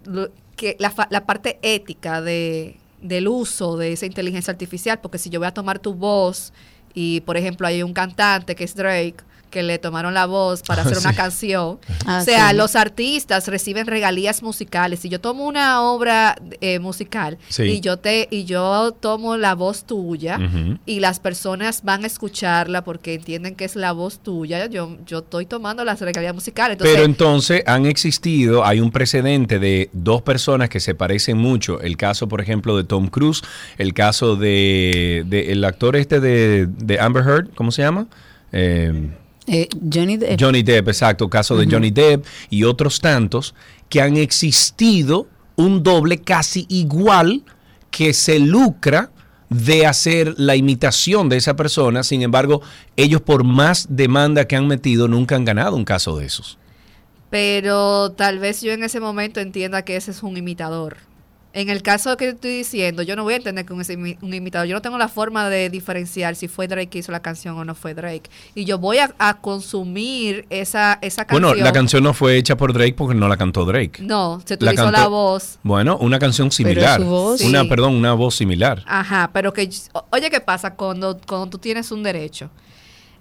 que 0.57 0.77
la, 0.79 0.95
la 1.11 1.27
parte 1.27 1.59
ética 1.63 2.23
de, 2.23 2.77
del 3.03 3.29
uso 3.29 3.77
de 3.77 3.93
esa 3.93 4.07
inteligencia 4.07 4.53
artificial, 4.53 5.01
porque 5.01 5.19
si 5.19 5.31
yo 5.31 5.41
voy 5.41 5.49
a 5.49 5.55
tomar 5.55 5.79
tu 5.79 5.95
voz 5.95 6.53
y, 6.95 7.21
por 7.23 7.37
ejemplo, 7.37 7.67
hay 7.67 7.83
un 7.83 7.93
cantante 7.93 8.55
que 8.55 8.65
es 8.65 8.75
Drake, 8.75 9.17
que 9.49 9.63
le 9.63 9.79
tomaron 9.79 10.15
la 10.15 10.27
voz 10.27 10.63
para 10.63 10.83
hacer 10.85 10.99
una 10.99 11.15
canción. 11.15 11.79
Ah, 12.07 12.21
o 12.21 12.25
sea, 12.25 12.51
sí. 12.51 12.57
los 12.57 12.77
artistas 12.77 13.49
reciben 13.49 13.87
regalías 13.87 14.43
musicales. 14.43 15.01
Si 15.01 15.09
yo 15.09 15.21
tomo 15.21 15.47
una 15.47 15.83
obra 15.83 16.37
eh, 16.61 16.79
musical 16.79 17.39
Sí. 17.49 17.63
y 17.65 17.81
yo 17.81 17.97
te 17.99 18.29
y 18.31 18.45
yo 18.45 18.93
tomo 18.93 19.37
la 19.37 19.55
voz 19.55 19.85
tuya 19.85 20.39
y 20.87 21.01
las 21.01 21.21
personas 21.21 21.83
van 21.83 22.05
a 22.05 22.07
escucharla 22.07 22.83
porque 22.85 23.15
entienden 23.15 23.55
que 23.55 23.65
es 23.65 23.77
la 23.77 23.93
voz 23.93 24.19
tuya, 24.21 24.67
yo 24.67 24.97
yo 25.07 25.19
estoy 25.19 25.47
tomando 25.47 25.85
las 25.85 26.01
regalías 26.01 26.35
musicales. 26.35 26.75
Entonces, 26.75 26.95
Pero 26.95 27.05
entonces 27.07 27.63
han 27.67 27.87
existido, 27.87 28.65
hay 28.65 28.81
un 28.81 28.91
precedente 28.91 29.59
de 29.59 29.91
dos 29.93 30.23
personas 30.23 30.69
que 30.69 30.81
se 30.81 30.95
parecen 30.95 31.39
mucho. 31.39 31.81
El 31.81 31.97
caso, 31.97 32.29
por 32.29 32.41
ejemplo, 32.41 32.77
de 32.77 32.85
Tom 32.85 33.09
Cruise, 33.09 33.43
el 33.79 33.95
caso 33.95 34.37
de, 34.37 35.25
de 35.27 35.53
el 35.53 35.65
actor 35.65 35.97
este 35.97 36.21
de, 36.21 36.67
de 36.67 37.01
Amber 37.01 37.25
Heard, 37.25 37.51
¿cómo 37.55 37.71
se 37.73 37.83
llama? 37.83 38.07
Eh, 38.53 39.11
Eh, 39.49 39.69
Johnny 39.93 40.17
Depp. 40.17 40.39
Johnny 40.41 40.63
Depp, 40.63 40.89
exacto, 40.89 41.29
caso 41.29 41.57
de. 41.57 41.67
Johnny 41.67 41.91
Depp 41.91 42.25
y 42.51 42.65
otros 42.65 43.01
tantos 43.01 43.55
que 43.89 44.03
han 44.03 44.17
existido 44.17 45.27
un 45.57 45.83
doble 45.83 46.19
casi 46.19 46.67
igual 46.69 47.43
que 47.91 48.13
se 48.13 48.39
lucra 48.39 49.11
de 49.49 49.87
hacer 49.87 50.35
la 50.37 50.55
imitación 50.57 51.29
de 51.29 51.39
esa 51.39 51.57
persona, 51.57 52.03
sin 52.03 52.23
embargo, 52.23 52.61
ellos 52.97 53.23
por 53.23 53.45
más 53.45 53.87
demanda 53.89 54.47
que 54.47 54.57
han 54.57 54.67
metido 54.67 55.09
nunca 55.09 55.37
han 55.37 55.47
ganado 55.47 55.75
un 55.75 55.85
caso 55.85 56.19
de 56.19 56.27
esos. 56.27 56.59
pero 57.31 58.13
tal 58.13 58.39
vez 58.39 58.63
yo 58.63 58.73
en 58.73 58.83
ese 58.85 59.01
momento 59.01 59.41
entienda 59.41 59.83
que 59.83 59.97
ese 59.97 60.11
es 60.11 60.23
un 60.23 60.37
imitador. 60.37 61.08
En 61.55 61.71
el 61.71 61.83
caso 61.83 62.17
que 62.19 62.29
estoy 62.29 62.59
diciendo, 62.59 63.03
yo 63.03 63.17
no 63.17 63.25
voy 63.25 63.33
a 63.33 63.37
entender 63.39 63.65
que 63.65 63.73
un, 63.73 63.83
un 64.21 64.35
imitador. 64.35 64.69
Yo 64.69 64.75
no 64.77 64.83
tengo 64.83 64.99
la 64.99 65.09
forma 65.09 65.49
de 65.49 65.71
diferenciar 65.71 66.37
si 66.37 66.47
fue 66.47 66.69
Drake 66.69 66.89
que 66.89 66.99
hizo 66.99 67.11
la 67.11 67.21
canción 67.21 67.57
o 67.57 67.65
no 67.65 67.75
fue 67.75 67.95
Drake. 67.95 68.31
Y 68.55 68.65
yo 68.67 68.79
voy 68.79 68.99
a, 68.99 69.15
a 69.19 69.41
consumir 69.41 70.47
esa, 70.51 70.99
esa 71.01 71.25
canción. 71.25 71.43
Bueno, 71.51 71.65
la 71.65 71.73
canción 71.73 72.03
no 72.03 72.13
fue 72.15 72.37
hecha 72.37 72.57
por 72.57 72.73
Drake 72.73 72.95
porque 72.95 73.15
no 73.15 73.29
la 73.29 73.37
cantó 73.39 73.65
Drake. 73.65 74.03
No, 74.03 74.43
se 74.45 74.55
utilizó 74.55 74.91
la, 74.91 74.99
cantó- 74.99 75.11
voz. 75.11 75.59
Bueno, 75.63 75.97
una 75.99 76.19
canción 76.19 76.49
Pero 76.49 76.57
similar. 76.71 77.01
su 77.01 77.07
voz- 77.07 77.41
Una, 77.41 77.63
Sí. 77.63 77.69
perdón, 77.69 77.95
una 77.95 78.13
voz 78.13 78.35
similar. 78.37 78.85
Ajá, 78.87 79.31
pero 79.33 79.53
que, 79.53 79.69
oye, 80.11 80.31
¿qué 80.31 80.41
pasa 80.41 80.75
cuando, 80.75 81.19
cuando 81.27 81.47
tú 81.49 81.59
tienes 81.59 81.91
un 81.91 82.03
derecho? 82.03 82.51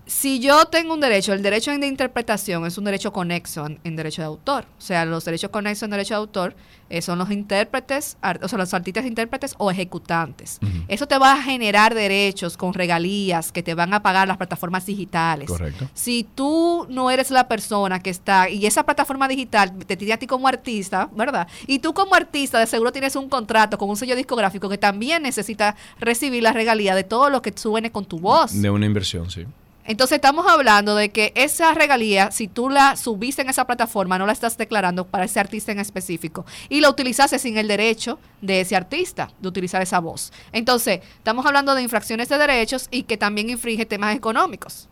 Si 0.07 0.39
yo 0.39 0.63
tengo 0.65 0.93
un 0.93 1.01
derecho, 1.01 1.33
el 1.33 1.43
derecho 1.43 1.69
de 1.77 1.85
interpretación 1.85 2.65
es 2.65 2.77
un 2.77 2.85
derecho 2.85 3.11
conexo 3.11 3.65
en, 3.65 3.79
en 3.83 3.97
derecho 3.97 4.21
de 4.21 4.25
autor. 4.27 4.63
O 4.77 4.81
sea, 4.81 5.03
los 5.03 5.25
derechos 5.25 5.49
conexos 5.51 5.83
en 5.83 5.91
derecho 5.91 6.13
de 6.13 6.19
autor 6.19 6.55
eh, 6.89 7.01
son 7.01 7.17
los 7.19 7.29
intérpretes, 7.29 8.15
ar- 8.21 8.39
o 8.41 8.47
sea, 8.47 8.57
los 8.57 8.73
artistas 8.73 9.05
intérpretes 9.05 9.53
o 9.57 9.69
ejecutantes. 9.69 10.59
Eso 10.87 11.07
te 11.07 11.17
va 11.17 11.33
a 11.33 11.41
generar 11.41 11.93
derechos 11.93 12.55
con 12.55 12.73
regalías 12.73 13.51
que 13.51 13.61
te 13.63 13.73
van 13.73 13.93
a 13.93 14.01
pagar 14.01 14.29
las 14.29 14.37
plataformas 14.37 14.85
digitales. 14.85 15.49
Correcto. 15.49 15.89
Si 15.93 16.23
tú 16.23 16.87
no 16.89 17.11
eres 17.11 17.29
la 17.29 17.49
persona 17.49 17.99
que 18.01 18.09
está 18.09 18.49
y 18.49 18.65
esa 18.65 18.83
plataforma 18.85 19.27
digital 19.27 19.73
te 19.85 19.97
tiene 19.97 20.13
a 20.13 20.17
ti 20.17 20.25
como 20.25 20.47
artista, 20.47 21.09
¿verdad? 21.13 21.49
Y 21.67 21.79
tú 21.79 21.93
como 21.93 22.15
artista 22.15 22.59
de 22.59 22.67
seguro 22.67 22.93
tienes 22.93 23.17
un 23.17 23.27
contrato 23.27 23.77
con 23.77 23.89
un 23.89 23.97
sello 23.97 24.15
discográfico 24.15 24.69
que 24.69 24.77
también 24.77 25.23
necesita 25.23 25.75
recibir 25.99 26.43
la 26.43 26.53
regalía 26.53 26.95
de 26.95 27.03
todo 27.03 27.29
lo 27.29 27.41
que 27.41 27.51
suene 27.53 27.91
con 27.91 28.05
tu 28.05 28.19
voz. 28.19 28.53
De 28.61 28.69
una 28.69 28.85
inversión, 28.85 29.29
sí. 29.29 29.45
Entonces 29.87 30.17
estamos 30.17 30.45
hablando 30.47 30.95
de 30.95 31.09
que 31.09 31.31
esa 31.33 31.73
regalía, 31.73 32.29
si 32.31 32.49
tú 32.49 32.69
la 32.69 32.97
subiste 32.97 33.41
en 33.41 33.49
esa 33.49 33.65
plataforma, 33.65 34.19
no 34.19 34.25
la 34.25 34.33
estás 34.33 34.57
declarando 34.57 35.07
para 35.07 35.23
ese 35.23 35.39
artista 35.39 35.71
en 35.71 35.79
específico 35.79 36.45
y 36.67 36.81
la 36.81 36.89
utilizaste 36.89 37.39
sin 37.39 37.57
el 37.57 37.69
derecho 37.69 38.19
de 38.41 38.61
ese 38.61 38.75
artista 38.75 39.31
de 39.39 39.47
utilizar 39.47 39.81
esa 39.81 39.99
voz. 39.99 40.33
Entonces, 40.51 40.99
estamos 41.17 41.45
hablando 41.45 41.73
de 41.73 41.81
infracciones 41.81 42.27
de 42.27 42.37
derechos 42.37 42.89
y 42.91 43.03
que 43.03 43.15
también 43.17 43.49
infringe 43.49 43.85
temas 43.85 44.13
económicos. 44.13 44.89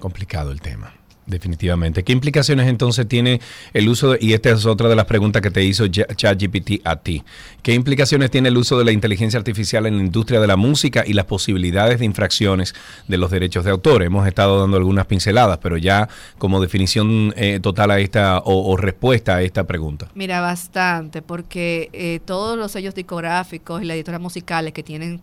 Complicado 0.00 0.50
el 0.50 0.60
tema. 0.60 0.97
Definitivamente. 1.28 2.04
¿Qué 2.04 2.12
implicaciones 2.12 2.68
entonces 2.68 3.06
tiene 3.06 3.40
el 3.74 3.86
uso, 3.90 4.12
de- 4.12 4.18
y 4.20 4.32
esta 4.32 4.48
es 4.48 4.64
otra 4.64 4.88
de 4.88 4.96
las 4.96 5.04
preguntas 5.04 5.42
que 5.42 5.50
te 5.50 5.62
hizo 5.62 5.86
ChatGPT 5.86 6.80
a 6.84 6.96
ti, 6.96 7.22
qué 7.62 7.74
implicaciones 7.74 8.30
tiene 8.30 8.48
el 8.48 8.56
uso 8.56 8.78
de 8.78 8.86
la 8.86 8.92
inteligencia 8.92 9.38
artificial 9.38 9.84
en 9.84 9.98
la 9.98 10.02
industria 10.04 10.40
de 10.40 10.46
la 10.46 10.56
música 10.56 11.04
y 11.06 11.12
las 11.12 11.26
posibilidades 11.26 11.98
de 11.98 12.06
infracciones 12.06 12.74
de 13.08 13.18
los 13.18 13.30
derechos 13.30 13.66
de 13.66 13.70
autor? 13.70 14.02
Hemos 14.02 14.26
estado 14.26 14.58
dando 14.58 14.78
algunas 14.78 15.04
pinceladas, 15.04 15.58
pero 15.58 15.76
ya 15.76 16.08
como 16.38 16.62
definición 16.62 17.34
eh, 17.36 17.60
total 17.60 17.90
a 17.90 18.00
esta 18.00 18.38
o, 18.38 18.72
o 18.72 18.76
respuesta 18.78 19.36
a 19.36 19.42
esta 19.42 19.64
pregunta. 19.64 20.08
Mira, 20.14 20.40
bastante, 20.40 21.20
porque 21.20 21.90
eh, 21.92 22.20
todos 22.24 22.56
los 22.56 22.72
sellos 22.72 22.94
discográficos 22.94 23.82
y 23.82 23.84
las 23.84 23.96
editoras 23.96 24.20
musicales 24.20 24.72
que 24.72 24.82
tienen 24.82 25.20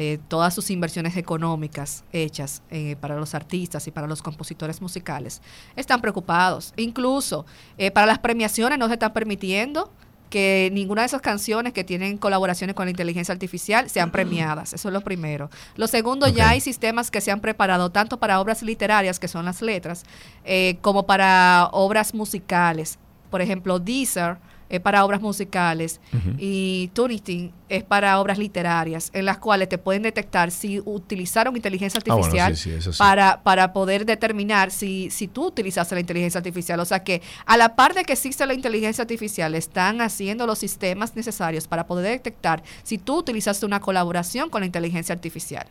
eh, 0.00 0.20
todas 0.28 0.54
sus 0.54 0.70
inversiones 0.70 1.16
económicas 1.16 2.04
hechas 2.12 2.62
eh, 2.70 2.94
para 3.00 3.16
los 3.16 3.34
artistas 3.34 3.84
y 3.88 3.90
para 3.90 4.06
los 4.06 4.22
compositores 4.22 4.80
musicales 4.80 5.42
están 5.74 6.00
preocupados. 6.00 6.72
Incluso 6.76 7.44
eh, 7.78 7.90
para 7.90 8.06
las 8.06 8.20
premiaciones 8.20 8.78
no 8.78 8.86
se 8.86 8.92
están 8.92 9.12
permitiendo 9.12 9.90
que 10.30 10.70
ninguna 10.72 11.02
de 11.02 11.06
esas 11.06 11.20
canciones 11.20 11.72
que 11.72 11.82
tienen 11.82 12.16
colaboraciones 12.16 12.76
con 12.76 12.86
la 12.86 12.90
inteligencia 12.90 13.32
artificial 13.32 13.90
sean 13.90 14.12
premiadas. 14.12 14.72
Eso 14.72 14.88
es 14.88 14.92
lo 14.92 15.00
primero. 15.00 15.50
Lo 15.74 15.88
segundo, 15.88 16.28
ya 16.28 16.50
hay 16.50 16.60
sistemas 16.60 17.10
que 17.10 17.20
se 17.20 17.32
han 17.32 17.40
preparado 17.40 17.90
tanto 17.90 18.18
para 18.18 18.40
obras 18.40 18.62
literarias, 18.62 19.18
que 19.18 19.26
son 19.26 19.44
las 19.44 19.62
letras, 19.62 20.04
eh, 20.44 20.78
como 20.80 21.06
para 21.06 21.70
obras 21.72 22.14
musicales. 22.14 23.00
Por 23.30 23.42
ejemplo, 23.42 23.80
Deezer 23.80 24.38
es 24.68 24.80
para 24.80 25.04
obras 25.04 25.20
musicales 25.20 26.00
y 26.38 26.90
Tunitin 26.92 27.52
es 27.68 27.84
para 27.84 28.20
obras 28.20 28.38
literarias, 28.38 29.10
en 29.12 29.24
las 29.24 29.38
cuales 29.38 29.68
te 29.68 29.78
pueden 29.78 30.02
detectar 30.02 30.50
si 30.50 30.80
utilizaron 30.84 31.56
inteligencia 31.56 31.98
Ah, 31.98 32.02
bueno, 32.06 32.24
artificial 32.24 32.56
sí, 32.56 32.70
sí, 32.70 32.76
eso 32.76 32.92
sí. 32.92 32.98
para, 32.98 33.42
para 33.42 33.72
poder 33.72 34.04
determinar 34.06 34.70
si, 34.70 35.10
si 35.10 35.28
tú 35.28 35.46
utilizaste 35.46 35.94
la 35.94 36.00
inteligencia 36.00 36.38
artificial. 36.38 36.80
O 36.80 36.84
sea 36.84 37.02
que 37.02 37.22
a 37.46 37.56
la 37.56 37.76
par 37.76 37.94
de 37.94 38.04
que 38.04 38.12
existe 38.12 38.44
la 38.46 38.54
inteligencia 38.54 39.02
artificial, 39.02 39.54
están 39.54 40.00
haciendo 40.00 40.46
los 40.46 40.58
sistemas 40.58 41.16
necesarios 41.16 41.66
para 41.66 41.86
poder 41.86 42.12
detectar 42.12 42.62
si 42.82 42.98
tú 42.98 43.18
utilizaste 43.18 43.66
una 43.66 43.80
colaboración 43.80 44.50
con 44.50 44.60
la 44.60 44.66
inteligencia 44.66 45.14
artificial. 45.14 45.66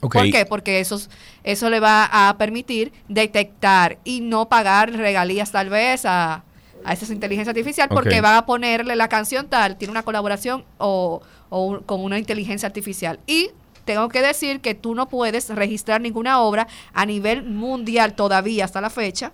Ok. 0.00 0.14
¿Por 0.14 0.30
qué? 0.30 0.46
Porque 0.46 0.80
eso, 0.80 1.00
eso 1.42 1.70
le 1.70 1.80
va 1.80 2.28
a 2.28 2.38
permitir 2.38 2.92
detectar 3.08 3.98
y 4.04 4.20
no 4.20 4.48
pagar 4.48 4.92
regalías 4.92 5.50
tal 5.50 5.70
vez 5.70 6.04
a, 6.04 6.44
a 6.84 6.92
esa 6.92 7.12
inteligencia 7.12 7.50
artificial 7.50 7.88
porque 7.88 8.16
Ok. 8.16 8.22
van 8.22 8.34
a 8.36 8.46
ponerle 8.46 8.96
la 8.96 9.08
canción 9.08 9.48
tal, 9.48 9.76
tiene 9.76 9.92
una 9.92 10.02
colaboración 10.02 10.64
o, 10.78 11.20
o 11.50 11.64
un- 11.64 11.80
con 11.80 12.02
una 12.02 12.18
inteligencia 12.18 12.66
artificial. 12.66 13.18
Y 13.26 13.50
tengo 13.84 14.08
que 14.08 14.20
decir 14.22 14.60
que 14.60 14.74
tú 14.74 14.94
no 14.94 15.08
puedes 15.08 15.48
registrar 15.50 16.00
ninguna 16.00 16.40
obra 16.40 16.66
a 16.92 17.06
nivel 17.06 17.42
mundial 17.44 18.14
todavía 18.14 18.64
hasta 18.64 18.80
la 18.80 18.90
fecha 18.90 19.32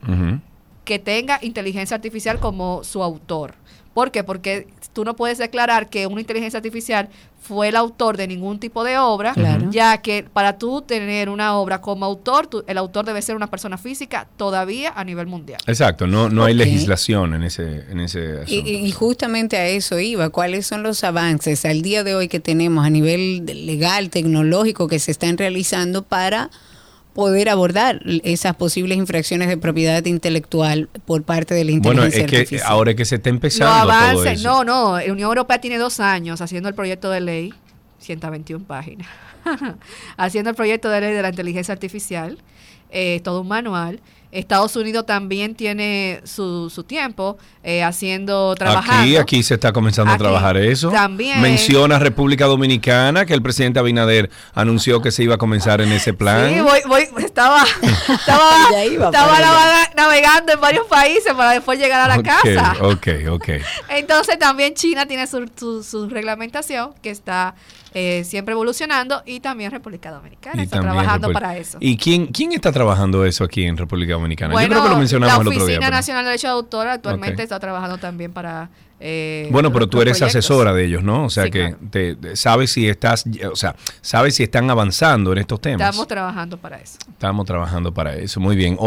que 0.85 0.99
tenga 0.99 1.39
inteligencia 1.43 1.95
artificial 1.97 2.39
como 2.41 2.85
su 2.85 3.03
autor. 3.03 3.55
¿Por 3.95 4.11
qué? 4.11 4.23
Porque 4.25 4.67
tú 4.95 5.05
no 5.05 5.15
puedes 5.17 5.37
declarar 5.37 5.91
que 5.91 6.07
una 6.07 6.21
inteligencia 6.23 6.57
artificial 6.57 7.11
fue 7.43 7.69
el 7.69 7.77
autor 7.77 8.17
de 8.17 8.27
ningún 8.27 8.59
tipo 8.59 8.85
de 8.85 8.97
obra, 8.97 9.35
Claro. 9.35 9.69
ya 9.71 9.99
que 9.99 10.25
para 10.33 10.57
tú 10.57 10.81
tener 10.81 11.29
una 11.29 11.59
obra 11.59 11.83
como 11.83 12.07
autor, 12.07 12.47
tú- 12.47 12.65
el 12.67 12.79
autor 12.79 13.05
debe 13.05 13.21
ser 13.21 13.37
una 13.37 13.49
persona 13.49 13.77
física 13.77 14.27
todavía 14.39 14.95
a 14.97 15.05
nivel 15.05 15.27
mundial. 15.27 15.61
Exacto, 15.67 16.07
no, 16.07 16.31
no 16.31 16.45
hay 16.47 16.55
legislación 16.55 17.35
en 17.35 17.43
ese, 17.43 17.85
en 17.91 18.01
ese 18.01 18.21
Y, 18.21 18.61
asunto. 18.61 18.71
y- 18.71 18.77
y 18.87 18.93
justamente 18.93 19.59
a 19.59 19.67
eso 19.67 19.99
iba. 19.99 20.31
¿Cuáles 20.31 20.67
son 20.67 20.83
los 20.83 21.05
avances 21.05 21.67
al 21.67 21.83
día 21.83 22.03
de 22.03 22.15
hoy 22.15 22.29
que 22.29 22.41
tenemos 22.41 22.87
a 22.87 22.89
nivel 22.89 23.45
legal, 23.45 24.09
tecnológico, 24.09 24.89
que 24.89 24.99
se 24.99 25.11
están 25.11 25.37
realizando 25.37 26.03
para 26.03 26.49
poder 27.15 27.49
abordar 27.49 28.01
esas 28.25 28.55
posibles 28.57 28.99
infracciones 28.99 29.49
de 29.49 29.57
propiedad 29.57 30.05
intelectual 30.05 30.89
por 31.07 31.23
parte 31.23 31.55
de 31.55 31.65
la 31.65 31.71
Bueno, 31.79 32.05
inteligencia 32.05 32.25
es 32.25 32.31
que 32.31 32.37
artificial? 32.39 32.71
ahora 32.73 32.91
es 32.91 32.97
que 32.97 33.05
se 33.05 33.15
está 33.17 33.31
empezando 33.31 33.73
todo 33.73 33.93
avances, 33.93 34.41
eso. 34.41 34.49
no, 34.49 34.65
no, 34.65 34.99
la 34.99 35.13
Unión 35.13 35.29
Europea 35.29 35.61
tiene 35.61 35.79
dos 35.79 36.01
años 36.01 36.41
haciendo 36.41 36.69
el 36.69 36.75
proyecto 36.75 37.11
de 37.11 37.21
ley, 37.21 37.55
121 38.01 38.65
páginas, 38.67 39.07
haciendo 40.17 40.51
el 40.51 40.57
proyecto 40.57 40.91
de 40.91 41.01
ley 41.01 41.13
de 41.15 41.23
la 41.23 41.29
inteligencia 41.31 41.73
artificial, 41.73 42.39
eh, 42.91 43.21
todo 43.23 43.41
un 43.43 43.49
manual. 43.49 44.01
Estados 44.35 44.75
Unidos 44.75 45.07
también 45.07 45.55
tiene 45.55 46.21
su, 46.25 46.69
su 46.69 46.83
tiempo 46.83 47.39
eh, 47.63 47.85
haciendo, 47.85 48.55
trabajando. 48.57 49.03
Aquí, 49.03 49.17
aquí 49.17 49.43
se 49.45 49.55
está 49.55 49.73
comenzando 49.73 50.11
Aquí 50.13 50.17
a 50.17 50.19
trabajar 50.19 50.57
eso. 50.57 50.91
también. 50.91 51.41
Menciona 51.41 52.01
República 52.01 52.47
Dominicana, 52.47 53.27
que 53.27 53.33
el 53.33 53.43
presidente 53.43 53.79
Abinader 53.79 54.31
anunció 54.53 55.01
que 55.01 55.13
se 55.13 55.23
iba 55.23 55.37
a 55.37 55.39
comenzar 55.39 55.81
en 55.81 55.93
ese 55.93 56.13
plan. 56.15 56.53
Sí, 56.53 56.61
voy, 56.61 56.81
voy, 56.89 57.25
estaba, 57.25 57.65
estaba, 58.09 59.11
navegando 59.97 60.53
en 60.53 60.61
varios 60.61 60.87
países 60.87 61.33
para 61.33 61.53
después 61.53 61.79
llegar 61.79 62.11
a 62.11 62.17
la 62.17 62.23
casa. 62.23 62.75
Ok, 62.83 63.09
ok. 63.31 63.49
Entonces 63.91 64.37
también 64.39 64.75
China 64.75 65.07
tiene 65.07 65.29
su, 65.29 65.49
su, 65.57 65.85
su 65.85 66.09
reglamentación 66.09 66.93
que 67.03 67.11
está 67.11 67.55
eh, 67.95 68.25
siempre 68.25 68.53
evolucionando 68.53 69.23
y 69.25 69.41
también 69.41 69.71
República 69.71 70.11
Dominicana 70.11 70.61
Y 70.63 70.65
está 70.65 70.81
trabajando 70.81 71.29
República- 71.29 71.41
para 71.49 71.57
eso. 71.59 71.79
¿Y 71.81 71.97
quién, 71.97 72.27
quién 72.27 72.53
está 72.53 72.73
trabajando 72.73 73.25
eso 73.25 73.45
aquí 73.45 73.65
en 73.65 73.77
República 73.77 74.15
Dominicana? 74.15 74.51
Yo 74.51 74.57
Bueno, 74.57 74.69
creo 74.71 74.83
que 74.83 74.89
lo 74.91 74.97
mencionamos 74.99 75.35
la 75.37 75.43
el 75.43 75.47
otro 75.49 75.53
día. 75.53 75.63
Oficina 75.65 75.87
pero- 75.87 75.97
Nacional 75.97 76.25
de 76.25 76.29
Derecho 76.31 76.47
de 76.49 76.53
Autor 76.53 76.89
actualmente 76.89 77.35
Ok. 77.35 77.45
está 77.45 77.61
trabajando 77.61 77.99
también 77.99 78.33
para... 78.33 78.69
eh, 79.07 79.49
Bueno, 79.53 79.71
pero 79.71 79.87
tú 79.87 80.01
eres 80.01 80.19
proyectos. 80.19 80.37
asesora 80.45 80.73
de 80.73 80.87
ellos, 80.87 81.03
¿no? 81.03 81.27
O 81.27 81.31
sea 81.31 81.45
Sí, 81.45 81.51
que 81.51 81.59
claro. 81.69 81.77
te, 81.91 82.17
te- 82.17 82.37
sabes 82.37 82.73
si 82.73 82.89
estás, 82.89 83.25
o 83.53 83.57
sea, 83.57 83.77
sabes 84.01 84.35
si 84.37 84.43
están 84.45 84.71
avanzando 84.71 85.33
en 85.33 85.39
estos 85.39 85.61
temas. 85.61 85.83
Estamos 85.91 86.09
trabajando 86.09 86.57
para 86.57 86.79
eso. 86.81 86.97
Estamos 87.11 87.45
trabajando 87.45 87.93
para 87.93 88.15
eso. 88.17 88.41
Muy 88.41 88.57
bien. 88.57 88.79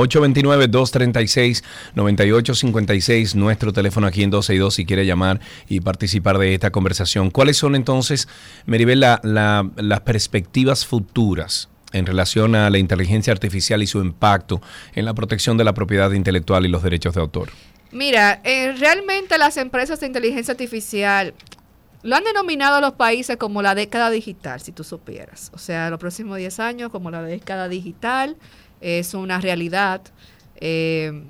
829-236-9856, 1.96 3.36
nuestro 3.36 3.74
teléfono 3.74 4.08
aquí 4.08 4.24
en 4.24 4.30
262 4.32 4.74
si 4.76 4.86
quiere 4.86 5.06
llamar 5.06 5.40
y 5.68 5.80
participar 5.82 6.38
de 6.38 6.54
esta 6.54 6.72
conversación. 6.72 7.30
¿Cuáles 7.32 7.58
son 7.58 7.76
entonces, 7.76 8.28
Meribel, 8.66 9.00
la- 9.00 9.20
la- 9.24 9.70
las 9.78 10.02
perspectivas 10.02 10.86
futuras 10.86 11.70
en 11.94 12.06
relación 12.06 12.56
a 12.56 12.70
la 12.70 12.78
inteligencia 12.80 13.32
artificial 13.32 13.82
y 13.82 13.88
su 13.88 14.00
impacto 14.02 14.62
en 14.94 15.06
la 15.06 15.14
protección 15.14 15.58
de 15.58 15.64
la 15.64 15.74
propiedad 15.74 16.12
intelectual 16.12 16.66
y 16.66 16.70
los 16.70 16.84
derechos 16.84 17.16
de 17.16 17.22
autor? 17.22 17.50
Mira, 17.92 18.42
eh, 18.44 18.74
realmente 18.74 19.38
las 19.38 19.58
empresas 19.58 20.00
de 20.00 20.08
inteligencia 20.08 20.52
artificial 20.52 21.34
lo 22.04 22.16
han 22.16 22.24
denominado 22.24 22.76
a 22.76 22.82
los 22.82 22.94
países 22.94 23.38
como 23.38 23.62
la 23.62 23.76
década 23.76 24.10
digital, 24.10 24.60
si 24.62 24.72
tú 24.72 24.84
supieras. 24.84 25.52
O 25.54 25.58
sea, 25.58 25.90
los 25.90 26.00
próximos 26.00 26.38
10 26.38 26.60
años 26.60 26.92
como 26.92 27.12
la 27.12 27.22
década 27.22 27.68
digital 27.68 28.38
es 28.82 29.14
una 29.14 29.40
realidad. 29.40 30.02
Eh, 30.56 31.24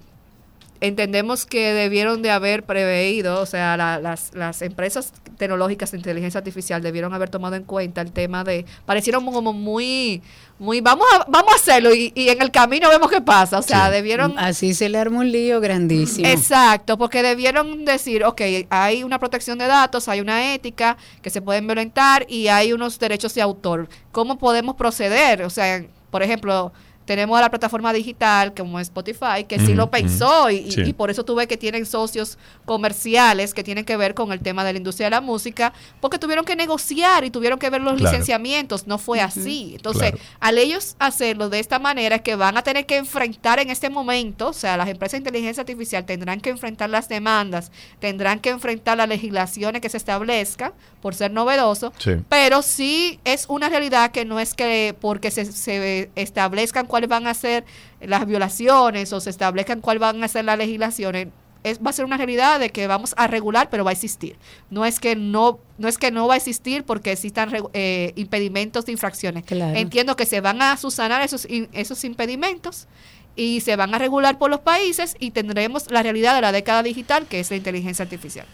entendemos 0.82 1.46
que 1.46 1.74
debieron 1.74 2.22
de 2.22 2.32
haber 2.32 2.64
preveído, 2.64 3.42
o 3.42 3.46
sea, 3.46 3.78
la- 3.78 4.00
las, 4.00 4.32
las 4.34 4.62
empresas 4.62 5.12
tecnológicas 5.38 5.92
de 5.92 5.98
inteligencia 5.98 6.40
artificial 6.40 6.82
debieron 6.82 7.14
haber 7.14 7.30
tomado 7.30 7.56
en 7.56 7.64
cuenta 7.64 8.02
el 8.02 8.12
tema 8.12 8.44
de, 8.44 8.66
parecieron 8.86 9.26
como 9.26 9.54
muy, 9.54 10.22
muy, 10.60 10.82
vamos 10.82 11.06
a, 11.16 11.26
vamos 11.28 11.54
a 11.54 11.56
hacerlo 11.56 11.94
y, 11.94 12.12
y 12.16 12.30
en 12.30 12.42
el 12.42 12.50
camino 12.52 12.90
vemos 12.90 13.10
qué 13.12 13.22
pasa, 13.22 13.60
o 13.60 13.62
sea, 13.62 13.90
debieron... 13.92 14.38
Así 14.40 14.74
se 14.74 14.90
le 14.90 14.98
armó 14.98 15.20
un 15.20 15.32
lío 15.32 15.60
grandísimo. 15.62 16.28
Exacto, 16.28 16.98
porque 16.98 17.22
debieron 17.22 17.86
decir, 17.86 18.24
ok, 18.24 18.42
hay 18.70 19.04
una 19.04 19.20
protección 19.20 19.58
de 19.58 19.68
datos, 19.68 20.08
hay 20.08 20.22
una 20.22 20.54
ética 20.54 20.98
que 21.22 21.30
se 21.30 21.42
pueden 21.42 21.68
violentar 21.68 22.26
y 22.30 22.48
hay 22.48 22.74
unos 22.74 22.98
derechos 22.98 23.34
de 23.36 23.42
autor. 23.42 23.90
¿Cómo 24.12 24.38
podemos 24.40 24.76
proceder? 24.76 25.44
O 25.44 25.50
sea, 25.50 25.86
por 26.10 26.24
ejemplo, 26.24 26.72
tenemos 27.08 27.36
a 27.40 27.42
la 27.42 27.50
plataforma 27.50 27.92
digital 27.94 28.54
como 28.54 28.80
es 28.80 28.90
Spotify, 28.90 29.46
que 29.48 29.58
sí 29.58 29.74
lo 29.74 29.90
pensó 29.90 30.52
y, 30.52 30.58
y- 30.58 30.72
sí. 30.74 30.82
y 30.82 30.94
por 30.94 31.10
eso 31.10 31.26
tuve 31.26 31.48
que 31.48 31.58
tienen 31.58 31.88
socios 31.88 32.38
comerciales 32.66 33.54
que 33.56 33.64
tienen 33.64 33.86
que 33.86 33.98
ver 33.98 34.14
con 34.14 34.32
el 34.32 34.40
tema 34.42 34.64
de 34.64 34.74
la 34.74 34.78
industria 34.78 35.08
de 35.08 35.12
la 35.12 35.22
música, 35.22 35.74
porque 36.02 36.20
tuvieron 36.20 36.46
que 36.46 36.56
negociar 36.56 37.24
y 37.24 37.32
tuvieron 37.32 37.58
que 37.58 37.70
ver 37.70 37.82
los 37.82 37.96
Claro. 37.96 38.12
licenciamientos, 38.12 38.86
no 38.88 38.98
fue 38.98 39.20
así. 39.22 39.74
Entonces, 39.76 40.12
Claro. 40.12 40.18
al 40.42 40.58
ellos 40.60 40.96
hacerlo 41.00 41.50
de 41.50 41.60
esta 41.60 41.80
manera 41.80 42.18
es 42.18 42.22
que 42.22 42.36
van 42.36 42.58
a 42.58 42.62
tener 42.62 42.86
que 42.86 42.98
enfrentar 42.98 43.60
en 43.60 43.70
este 43.72 43.90
momento, 43.90 44.50
o 44.50 44.54
sea, 44.54 44.78
las 44.78 44.90
empresas 44.90 45.14
de 45.14 45.18
inteligencia 45.20 45.62
artificial 45.62 46.06
tendrán 46.06 46.42
que 46.42 46.50
enfrentar 46.50 46.90
las 46.90 47.08
demandas, 47.10 47.72
tendrán 48.00 48.40
que 48.40 48.50
enfrentar 48.50 48.98
las 48.98 49.08
legislaciones 49.08 49.82
que 49.82 49.90
se 49.90 49.98
establezcan 49.98 50.74
por 51.02 51.16
ser 51.16 51.32
novedoso, 51.32 51.94
Sí. 52.00 52.12
pero 52.28 52.62
sí 52.62 53.20
es 53.24 53.46
una 53.48 53.70
realidad 53.70 54.12
que 54.12 54.26
no 54.26 54.40
es 54.40 54.54
que 54.54 54.94
porque 55.00 55.32
se, 55.32 55.46
se 55.46 56.10
establezcan 56.16 56.86
cuáles 56.98 57.10
van 57.10 57.28
a 57.28 57.34
ser 57.36 57.64
las 58.02 58.26
violaciones 58.26 59.14
o 59.14 59.20
se 59.20 59.30
establezcan 59.30 59.82
cuáles 59.82 60.02
van 60.02 60.24
a 60.24 60.28
ser 60.28 60.46
las 60.46 60.58
legislaciones, 60.58 61.28
es, 61.64 61.80
va 61.80 61.92
a 61.92 61.94
ser 61.94 62.06
una 62.06 62.18
realidad 62.18 62.60
de 62.60 62.72
que 62.72 62.88
vamos 62.88 63.14
a 63.18 63.28
regular, 63.28 63.70
pero 63.70 63.84
va 63.84 63.92
a 63.92 63.94
existir. 63.94 64.36
No 64.72 64.84
es 64.84 65.00
que 65.00 65.16
no, 65.16 65.60
no 65.78 65.88
es 65.88 66.00
que 66.00 66.10
no 66.10 66.28
va 66.28 66.34
a 66.34 66.38
existir 66.38 66.84
porque 66.86 67.12
existan 67.12 67.52
eh, 67.74 68.14
impedimentos 68.16 68.86
de 68.88 68.94
infracciones. 68.94 69.44
Claro. 69.46 69.78
Entiendo 69.78 70.16
que 70.16 70.26
se 70.26 70.42
van 70.42 70.60
a 70.64 70.76
subsanar 70.78 71.22
esos, 71.22 71.46
in- 71.48 71.70
esos 71.74 72.04
impedimentos 72.04 72.88
y 73.36 73.62
se 73.62 73.76
van 73.76 73.94
a 73.94 74.00
regular 74.00 74.40
por 74.40 74.50
los 74.50 74.62
países 74.62 75.16
y 75.20 75.30
tendremos 75.32 75.92
la 75.92 76.02
realidad 76.02 76.34
de 76.34 76.42
la 76.42 76.52
década 76.52 76.82
digital, 76.82 77.28
que 77.28 77.40
es 77.40 77.52
la 77.52 77.58
inteligencia 77.58 78.02
artificial. 78.04 78.48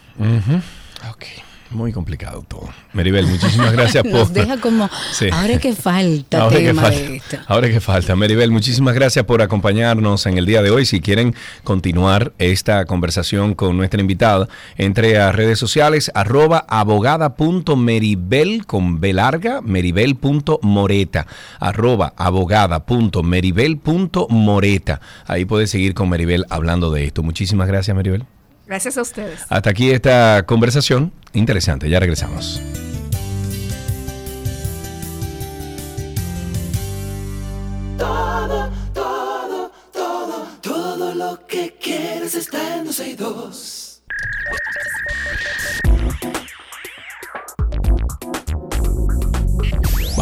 Ok. 1.10 1.24
Muy 1.74 1.92
complicado 1.92 2.44
todo. 2.48 2.68
Maribel, 2.92 3.26
muchísimas 3.26 3.72
gracias 3.72 4.04
por... 4.10 4.28
Deja 4.30 4.56
como, 4.58 4.88
Sí. 5.12 5.26
ahora 5.32 5.58
que 5.58 5.74
falta 5.74 6.42
Ahora 6.42 6.56
que 6.58 6.64
tema 6.66 6.82
falta, 6.82 6.98
de 7.00 7.16
esto. 7.16 7.36
ahora 7.46 7.68
que 7.68 7.80
falta. 7.80 8.14
Maribel, 8.16 8.50
muchísimas 8.52 8.94
gracias 8.94 9.24
por 9.24 9.42
acompañarnos 9.42 10.26
en 10.26 10.38
el 10.38 10.46
día 10.46 10.62
de 10.62 10.70
hoy. 10.70 10.86
Si 10.86 11.00
quieren 11.00 11.34
continuar 11.64 12.32
esta 12.38 12.84
conversación 12.86 13.54
con 13.54 13.76
nuestra 13.76 14.00
invitada, 14.00 14.48
entre 14.76 15.18
a 15.18 15.32
redes 15.32 15.58
sociales 15.58 16.10
arroba 16.14 16.64
abogada.meribel 16.68 18.66
con 18.66 19.00
B 19.00 19.12
larga, 19.12 19.60
meribel.moreta, 19.60 21.26
arroba 21.60 22.12
abogada.meribel.moreta. 22.16 25.00
Ahí 25.26 25.44
puedes 25.44 25.70
seguir 25.70 25.94
con 25.94 26.08
Maribel 26.08 26.46
hablando 26.50 26.90
de 26.92 27.04
esto. 27.04 27.22
Muchísimas 27.22 27.66
gracias, 27.66 27.94
Maribel. 27.96 28.24
Gracias 28.66 28.96
a 28.98 29.02
ustedes. 29.02 29.40
Hasta 29.48 29.70
aquí 29.70 29.90
esta 29.90 30.44
conversación 30.46 31.12
interesante. 31.32 31.88
Ya 31.88 32.00
regresamos. 32.00 32.60
Todo, 37.98 38.70
todo, 38.92 39.70
todo, 39.92 40.46
todo 40.60 41.14
lo 41.14 41.46
que 41.46 41.76
quieres 41.80 42.34
está 42.34 42.76
en 42.76 42.86
12 42.86 43.08
y 43.08 43.14
2. 43.14 44.02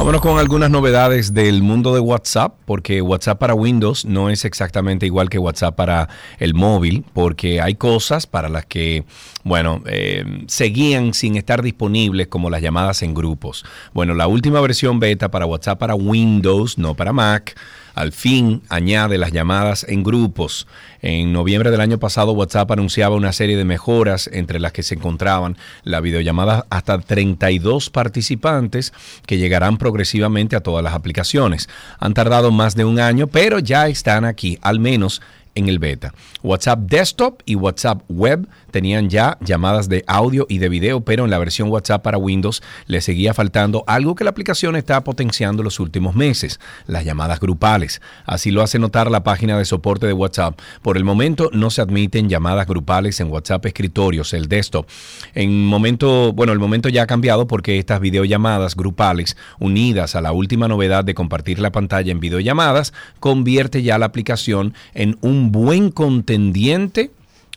Vámonos 0.03 0.21
con 0.21 0.41
algunas 0.41 0.69
novedades 0.69 1.33
del 1.33 1.63
mundo 1.63 1.95
de 1.95 2.01
WhatsApp, 2.01 2.55
porque 2.65 3.01
WhatsApp 3.01 3.39
para 3.39 3.55
Windows 3.55 4.05
no 4.05 4.31
es 4.31 4.45
exactamente 4.45 5.07
igual 5.07 5.31
que 5.31 5.39
WhatsApp 5.39 5.77
para 5.77 6.09
el 6.41 6.55
móvil, 6.55 7.05
porque 7.13 7.61
hay 7.61 7.77
cosas 7.77 8.27
para 8.27 8.49
las 8.49 8.67
que, 8.67 9.05
bueno, 9.45 9.81
eh, 9.87 10.25
seguían 10.49 11.15
sin 11.15 11.37
estar 11.37 11.63
disponibles, 11.63 12.27
como 12.27 12.51
las 12.51 12.63
llamadas 12.63 13.05
en 13.05 13.15
grupos. 13.15 13.65
Bueno, 13.95 14.15
la 14.15 14.27
última 14.27 14.61
versión 14.61 14.99
beta 14.99 15.31
para 15.31 15.47
WhatsApp 15.47 15.79
para 15.79 15.95
Windows, 15.95 16.79
no 16.79 16.95
para 16.97 17.13
Mac, 17.13 17.55
al 17.95 18.13
fin 18.13 18.63
añade 18.69 19.19
las 19.19 19.33
llamadas 19.33 19.85
en 19.89 20.03
grupos. 20.03 20.67
En 21.01 21.33
noviembre 21.33 21.71
del 21.71 21.81
año 21.81 21.99
pasado 21.99 22.33
WhatsApp 22.33 22.71
anunciaba 22.71 23.17
una 23.17 23.33
serie 23.33 23.57
de 23.57 23.65
mejoras 23.65 24.31
entre 24.33 24.61
las 24.61 24.73
que 24.73 24.83
se 24.83 24.95
encontraban 24.95 25.57
la 25.83 26.01
videollamada 26.01 26.67
hasta 26.71 26.99
32 26.99 27.91
participantes 27.91 28.93
que 29.27 29.39
llegarán 29.39 29.79
progresivamente 29.79 30.57
a 30.57 30.61
todas 30.61 30.85
las 30.85 30.95
aplicaciones. 30.95 31.69
Han 31.99 32.15
tardado 32.15 32.51
más 32.51 32.75
de 32.75 32.85
un 32.85 33.01
año, 33.01 33.27
pero 33.27 33.59
ya 33.59 33.89
están 33.89 34.25
aquí, 34.25 34.59
al 34.63 34.79
menos 34.79 35.21
en 35.55 35.69
el 35.69 35.79
beta. 35.79 36.15
WhatsApp 36.43 36.81
Desktop 36.81 37.43
y 37.45 37.55
WhatsApp 37.57 38.03
Web 38.09 38.49
tenían 38.73 39.09
ya 39.09 39.39
llamadas 39.41 39.89
de 39.89 40.03
audio 40.09 40.47
y 40.49 40.59
de 40.59 40.69
video, 40.69 41.03
pero 41.03 41.25
en 41.25 41.31
la 41.31 41.39
versión 41.39 41.69
WhatsApp 41.69 42.03
para 42.03 42.19
Windows 42.19 42.63
le 42.87 43.01
seguía 43.01 43.35
faltando 43.35 43.85
algo 43.87 44.17
que 44.17 44.25
la 44.25 44.31
aplicación 44.31 44.75
está 44.75 45.05
potenciando 45.05 45.63
los 45.63 45.79
últimos 45.79 46.17
meses, 46.17 46.59
las 46.87 47.05
llamadas 47.05 47.39
grupales. 47.39 48.03
Así 48.27 48.51
lo 48.51 48.63
hace 48.63 48.81
notar 48.81 49.11
la 49.11 49.23
página 49.23 49.57
de 49.57 49.65
soporte 49.65 50.07
de 50.07 50.13
WhatsApp. 50.13 50.59
Por 50.83 50.97
el 50.97 51.05
momento 51.05 51.51
no 51.53 51.71
se 51.71 51.83
admiten 51.83 52.29
llamadas 52.29 52.67
grupales 52.67 53.21
en 53.21 53.31
WhatsApp 53.31 53.67
escritorios, 53.67 54.33
el 54.33 54.49
desktop. 54.49 54.89
En 55.35 55.67
momento, 55.67 56.33
bueno, 56.33 56.53
el 56.53 56.59
momento 56.59 56.89
ya 56.89 57.03
ha 57.03 57.07
cambiado 57.07 57.47
porque 57.47 57.79
estas 57.79 58.01
videollamadas 58.01 58.75
grupales 58.75 59.37
unidas 59.61 60.17
a 60.17 60.21
la 60.21 60.33
última 60.33 60.67
novedad 60.67 61.05
de 61.05 61.15
compartir 61.15 61.59
la 61.59 61.71
pantalla 61.71 62.11
en 62.11 62.21
videollamadas 62.21 62.93
convierte 63.21 63.83
ya 63.83 63.99
la 63.99 64.07
aplicación 64.07 64.75
en 64.95 65.19
un 65.21 65.53
buen 65.53 65.91
contendiente 65.91 67.11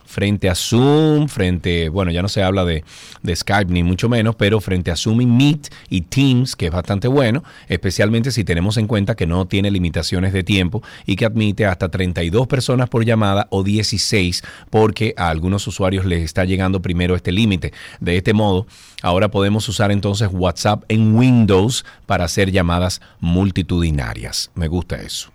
frente 0.06 0.50
a 0.50 0.56
Zoom, 0.56 1.28
frente, 1.28 1.90
bueno, 1.90 2.12
ya 2.12 2.22
no 2.22 2.30
se 2.30 2.44
habla 2.44 2.66
de, 2.66 2.84
de 3.24 3.36
Skype 3.36 3.72
ni 3.72 3.84
mucho 3.84 4.10
menos, 4.10 4.36
pero 4.36 4.62
frente 4.62 4.92
a 4.92 4.96
Zoom 4.96 5.22
y 5.22 5.26
Meet 5.26 5.68
y 5.90 6.02
Teams, 6.02 6.56
que 6.56 6.68
es 6.68 6.72
bastante 6.72 7.08
bueno, 7.08 7.44
especialmente 7.68 8.32
si 8.32 8.44
tenemos 8.44 8.78
en 8.78 8.88
cuenta 8.88 9.16
que 9.16 9.28
no 9.28 9.48
tiene 9.48 9.72
limitaciones 9.72 10.34
de 10.34 10.44
tiempo 10.44 10.84
y 11.06 11.16
que 11.16 11.26
admite 11.26 11.66
hasta 11.66 11.90
32 11.90 12.48
personas 12.48 12.90
por 12.90 13.06
llamada 13.06 13.48
o 13.50 13.64
16 13.64 14.44
porque 14.70 15.14
a 15.18 15.30
algunos 15.30 15.68
usuarios 15.68 16.06
les 16.06 16.24
está 16.24 16.46
llegando 16.46 16.82
primero 16.82 17.16
este 17.16 17.32
límite. 17.32 17.74
De 18.00 18.18
este 18.18 18.34
modo, 18.34 18.68
ahora 19.02 19.30
podemos 19.30 19.68
usar 19.70 19.92
entonces 19.92 20.30
WhatsApp 20.32 20.84
en 20.88 21.16
Windows 21.16 21.86
para 22.06 22.26
hacer 22.26 22.52
llamadas 22.52 23.02
multitudinarias. 23.20 24.52
Me 24.56 24.68
gusta 24.68 25.02
eso. 25.02 25.35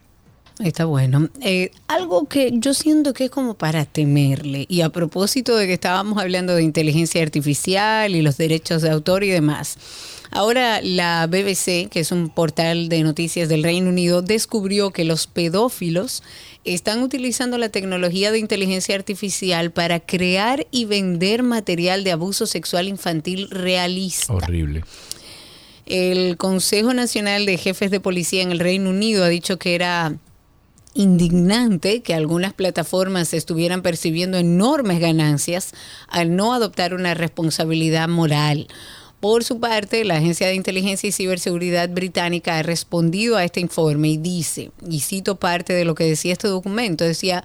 Está 0.62 0.84
bueno. 0.84 1.30
Eh, 1.40 1.70
algo 1.88 2.28
que 2.28 2.50
yo 2.52 2.74
siento 2.74 3.14
que 3.14 3.24
es 3.24 3.30
como 3.30 3.54
para 3.54 3.86
temerle, 3.86 4.66
y 4.68 4.82
a 4.82 4.90
propósito 4.90 5.56
de 5.56 5.66
que 5.66 5.72
estábamos 5.74 6.18
hablando 6.18 6.54
de 6.54 6.62
inteligencia 6.62 7.22
artificial 7.22 8.14
y 8.14 8.20
los 8.20 8.36
derechos 8.36 8.82
de 8.82 8.90
autor 8.90 9.24
y 9.24 9.30
demás. 9.30 9.78
Ahora 10.30 10.80
la 10.82 11.26
BBC, 11.26 11.88
que 11.88 12.00
es 12.00 12.12
un 12.12 12.28
portal 12.28 12.88
de 12.88 13.02
noticias 13.02 13.48
del 13.48 13.64
Reino 13.64 13.88
Unido, 13.88 14.22
descubrió 14.22 14.90
que 14.90 15.04
los 15.04 15.26
pedófilos 15.26 16.22
están 16.64 17.02
utilizando 17.02 17.58
la 17.58 17.70
tecnología 17.70 18.30
de 18.30 18.38
inteligencia 18.38 18.94
artificial 18.94 19.72
para 19.72 19.98
crear 19.98 20.66
y 20.70 20.84
vender 20.84 21.42
material 21.42 22.04
de 22.04 22.12
abuso 22.12 22.46
sexual 22.46 22.86
infantil 22.86 23.48
realista. 23.50 24.32
Horrible. 24.32 24.84
El 25.86 26.36
Consejo 26.36 26.94
Nacional 26.94 27.46
de 27.46 27.56
Jefes 27.56 27.90
de 27.90 27.98
Policía 27.98 28.42
en 28.42 28.52
el 28.52 28.61
Reino 28.61 28.90
Unido 28.90 29.24
ha 29.24 29.28
dicho 29.28 29.58
que 29.58 29.74
era 29.74 30.16
indignante 30.95 32.03
que 32.03 32.14
algunas 32.14 32.53
plataformas 32.53 33.32
estuvieran 33.32 33.82
percibiendo 33.82 34.38
enormes 34.38 35.01
ganancias 35.01 35.72
al 36.09 36.34
no 36.34 36.53
adoptar 36.53 36.95
una 36.95 37.14
responsabilidad 37.14 38.09
moral. 38.09 38.68
Por 39.20 39.45
su 39.45 39.61
parte, 39.61 40.05
la 40.05 40.16
Agencia 40.16 40.47
de 40.47 40.55
Inteligencia 40.55 41.09
y 41.09 41.12
Ciberseguridad 41.12 41.91
británica 41.91 42.57
ha 42.57 42.62
respondido 42.62 43.36
a 43.36 43.45
este 43.45 43.61
informe 43.61 44.09
y 44.09 44.16
dice, 44.16 44.70
y 44.88 45.01
cito 45.01 45.36
parte 45.36 45.74
de 45.74 45.84
lo 45.84 45.95
que 45.95 46.05
decía 46.05 46.32
este 46.32 46.49
documento, 46.49 47.05
decía, 47.05 47.45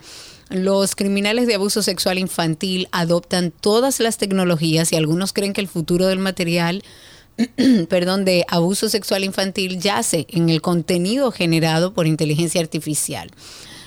los 0.50 0.96
criminales 0.96 1.48
de 1.48 1.56
abuso 1.56 1.82
sexual 1.82 2.18
infantil 2.18 2.88
adoptan 2.92 3.52
todas 3.52 4.00
las 4.00 4.18
tecnologías 4.18 4.92
y 4.94 4.96
algunos 4.96 5.34
creen 5.34 5.52
que 5.52 5.62
el 5.62 5.68
futuro 5.68 6.08
del 6.08 6.20
material 6.20 6.82
perdón, 7.90 8.26
de 8.26 8.46
abuso 8.48 8.90
sexual 8.90 9.24
infantil 9.24 9.80
yace 9.80 10.26
en 10.30 10.50
el 10.50 10.62
contenido 10.62 11.32
generado 11.32 11.94
por 11.94 12.08
inteligencia 12.08 12.62
artificial. 12.62 13.30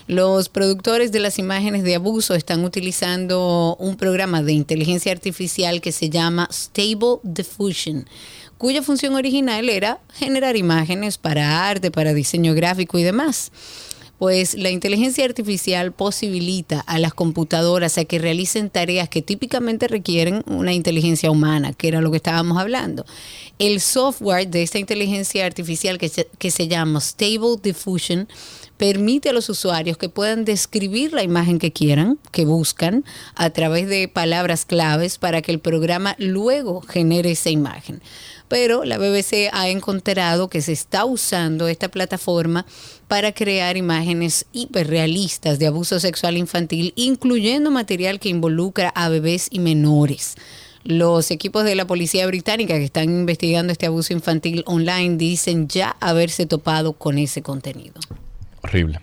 Los 0.07 0.49
productores 0.49 1.13
de 1.13 1.21
las 1.21 1.39
imágenes 1.39 1.83
de 1.83 1.95
abuso 1.95 2.35
están 2.35 2.65
utilizando 2.65 3.77
un 3.79 3.97
programa 3.97 4.43
de 4.43 4.55
inteligencia 4.55 5.13
artificial 5.13 5.83
que 5.83 5.93
se 5.93 6.09
llama 6.09 6.49
Stable 6.51 7.19
Diffusion, 7.25 8.07
cuya 8.57 8.83
función 8.83 9.15
original 9.17 9.69
era 9.69 10.01
generar 10.15 10.57
imágenes 10.57 11.19
para 11.19 11.69
arte, 11.69 11.91
para 11.91 12.15
diseño 12.15 12.55
gráfico 12.55 12.99
y 12.99 13.03
demás. 13.03 13.53
Pues 14.19 14.55
la 14.55 14.71
inteligencia 14.71 15.25
artificial 15.25 15.93
posibilita 15.93 16.81
a 16.81 16.99
las 16.99 17.15
computadoras 17.15 17.99
a 17.99 18.05
que 18.05 18.19
realicen 18.19 18.69
tareas 18.69 19.09
que 19.09 19.23
típicamente 19.23 19.87
requieren 19.87 20.43
una 20.47 20.73
inteligencia 20.73 21.31
humana, 21.31 21.73
que 21.73 21.87
era 21.87 22.01
lo 22.01 22.11
que 22.11 22.17
estábamos 22.17 22.59
hablando. 22.59 23.07
El 23.61 23.81
software 23.81 24.49
de 24.49 24.63
esta 24.65 24.81
inteligencia 24.81 25.47
artificial 25.47 25.99
que 25.99 26.09
se, 26.09 26.29
que 26.39 26.51
se 26.51 26.67
llama 26.67 27.01
Stable 27.01 27.59
Diffusion 27.63 28.29
permite 28.77 29.29
a 29.29 29.33
los 29.33 29.49
usuarios 29.49 29.99
que 29.99 30.09
puedan 30.09 30.45
describir 30.45 31.13
la 31.13 31.23
imagen 31.23 31.59
que 31.59 31.73
quieran, 31.73 32.19
que 32.33 32.45
buscan, 32.45 33.05
a 33.35 33.51
través 33.51 33.89
de 33.89 34.09
palabras 34.09 34.65
claves 34.65 35.19
para 35.19 35.43
que 35.43 35.53
el 35.53 35.59
programa 35.59 36.17
luego 36.19 36.81
genere 36.81 37.33
esa 37.33 37.51
imagen. 37.51 38.01
Pero 38.49 38.85
la 38.85 38.99
BBC 38.99 39.51
ha 39.53 39.69
encontrado 39.69 40.49
que 40.49 40.63
se 40.63 40.73
está 40.73 41.05
usando 41.05 41.69
esta 41.69 41.89
plataforma 41.89 42.67
para 43.07 43.33
crear 43.33 43.77
imágenes 43.77 44.47
hiperrealistas 44.53 45.59
de 45.59 45.67
abuso 45.67 46.01
sexual 46.01 46.37
infantil, 46.37 46.93
incluyendo 46.97 47.71
material 47.71 48.21
que 48.21 48.31
involucra 48.31 48.89
a 48.91 49.09
bebés 49.09 49.49
y 49.51 49.61
menores. 49.61 50.37
Los 50.85 51.31
equipos 51.31 51.65
de 51.65 51.75
la 51.75 51.87
policía 51.87 52.27
británica 52.27 52.75
que 52.75 52.85
están 52.85 53.05
investigando 53.11 53.73
este 53.73 53.87
abuso 53.87 54.13
infantil 54.13 54.63
online 54.67 55.17
dicen 55.17 55.69
ya 55.69 55.97
haberse 56.01 56.47
topado 56.47 56.95
con 56.95 57.19
ese 57.19 57.43
contenido. 57.43 58.01
Horrible. 58.63 59.01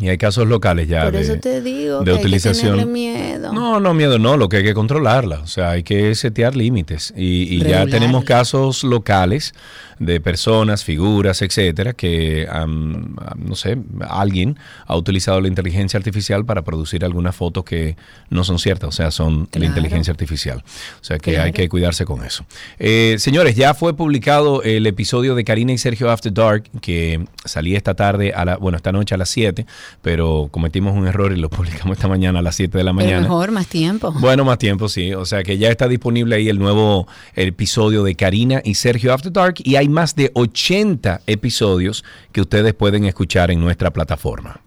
Y 0.00 0.08
hay 0.08 0.18
casos 0.18 0.48
locales 0.48 0.88
ya 0.88 1.04
Por 1.04 1.12
de, 1.12 1.20
eso 1.20 1.36
te 1.36 1.60
digo 1.60 1.98
de 1.98 2.04
que 2.04 2.10
hay 2.10 2.16
que 2.16 2.22
utilización. 2.22 2.92
miedo. 2.92 3.52
No, 3.52 3.80
no, 3.80 3.94
miedo 3.94 4.18
no, 4.18 4.36
lo 4.36 4.48
que 4.48 4.58
hay 4.58 4.64
que 4.64 4.74
controlarla, 4.74 5.40
o 5.40 5.46
sea, 5.46 5.70
hay 5.70 5.82
que 5.82 6.14
setear 6.14 6.56
límites 6.56 7.12
y, 7.16 7.54
y 7.54 7.62
ya 7.62 7.86
tenemos 7.86 8.24
casos 8.24 8.82
locales 8.82 9.52
de 10.00 10.18
personas, 10.18 10.82
figuras, 10.82 11.42
etcétera, 11.42 11.92
que, 11.92 12.48
am, 12.50 13.14
no 13.36 13.54
sé, 13.54 13.76
alguien 14.08 14.58
ha 14.86 14.96
utilizado 14.96 15.42
la 15.42 15.48
inteligencia 15.48 15.98
artificial 15.98 16.46
para 16.46 16.62
producir 16.62 17.04
algunas 17.04 17.36
fotos 17.36 17.64
que 17.64 17.96
no 18.30 18.42
son 18.42 18.58
ciertas, 18.58 18.88
o 18.88 18.92
sea, 18.92 19.10
son 19.10 19.46
la 19.52 19.66
inteligencia 19.66 20.10
artificial. 20.10 20.64
O 21.00 21.04
sea, 21.04 21.18
que 21.18 21.38
hay 21.38 21.52
que 21.52 21.68
cuidarse 21.68 22.06
con 22.06 22.24
eso. 22.24 22.46
Eh, 22.78 23.16
señores, 23.18 23.54
ya 23.56 23.74
fue 23.74 23.94
publicado 23.94 24.62
el 24.62 24.86
episodio 24.86 25.34
de 25.34 25.44
Karina 25.44 25.72
y 25.72 25.78
Sergio 25.78 26.10
After 26.10 26.32
Dark, 26.32 26.64
que 26.80 27.22
salía 27.44 27.76
esta 27.76 27.94
tarde, 27.94 28.32
a 28.32 28.46
la, 28.46 28.56
bueno, 28.56 28.76
esta 28.76 28.92
noche 28.92 29.14
a 29.14 29.18
las 29.18 29.28
7, 29.28 29.66
pero 30.02 30.48
cometimos 30.50 30.96
un 30.96 31.06
error 31.06 31.32
y 31.32 31.36
lo 31.36 31.48
publicamos 31.50 31.96
esta 31.96 32.08
mañana 32.08 32.38
a 32.38 32.42
las 32.42 32.56
7 32.56 32.76
de 32.76 32.84
la 32.84 32.92
Pero 32.92 33.06
mañana. 33.06 33.22
mejor, 33.22 33.50
más 33.50 33.66
tiempo. 33.66 34.12
Bueno, 34.20 34.44
más 34.44 34.58
tiempo, 34.58 34.88
sí. 34.88 35.12
O 35.14 35.24
sea 35.24 35.42
que 35.42 35.58
ya 35.58 35.68
está 35.70 35.88
disponible 35.88 36.36
ahí 36.36 36.48
el 36.48 36.58
nuevo 36.58 37.06
episodio 37.34 38.02
de 38.02 38.14
Karina 38.14 38.60
y 38.64 38.74
Sergio 38.74 39.12
After 39.12 39.32
Dark 39.32 39.56
y 39.58 39.76
hay 39.76 39.88
más 39.88 40.14
de 40.16 40.30
80 40.34 41.22
episodios 41.26 42.04
que 42.32 42.40
ustedes 42.40 42.74
pueden 42.74 43.04
escuchar 43.04 43.50
en 43.50 43.60
nuestra 43.60 43.90
plataforma. 43.92 44.60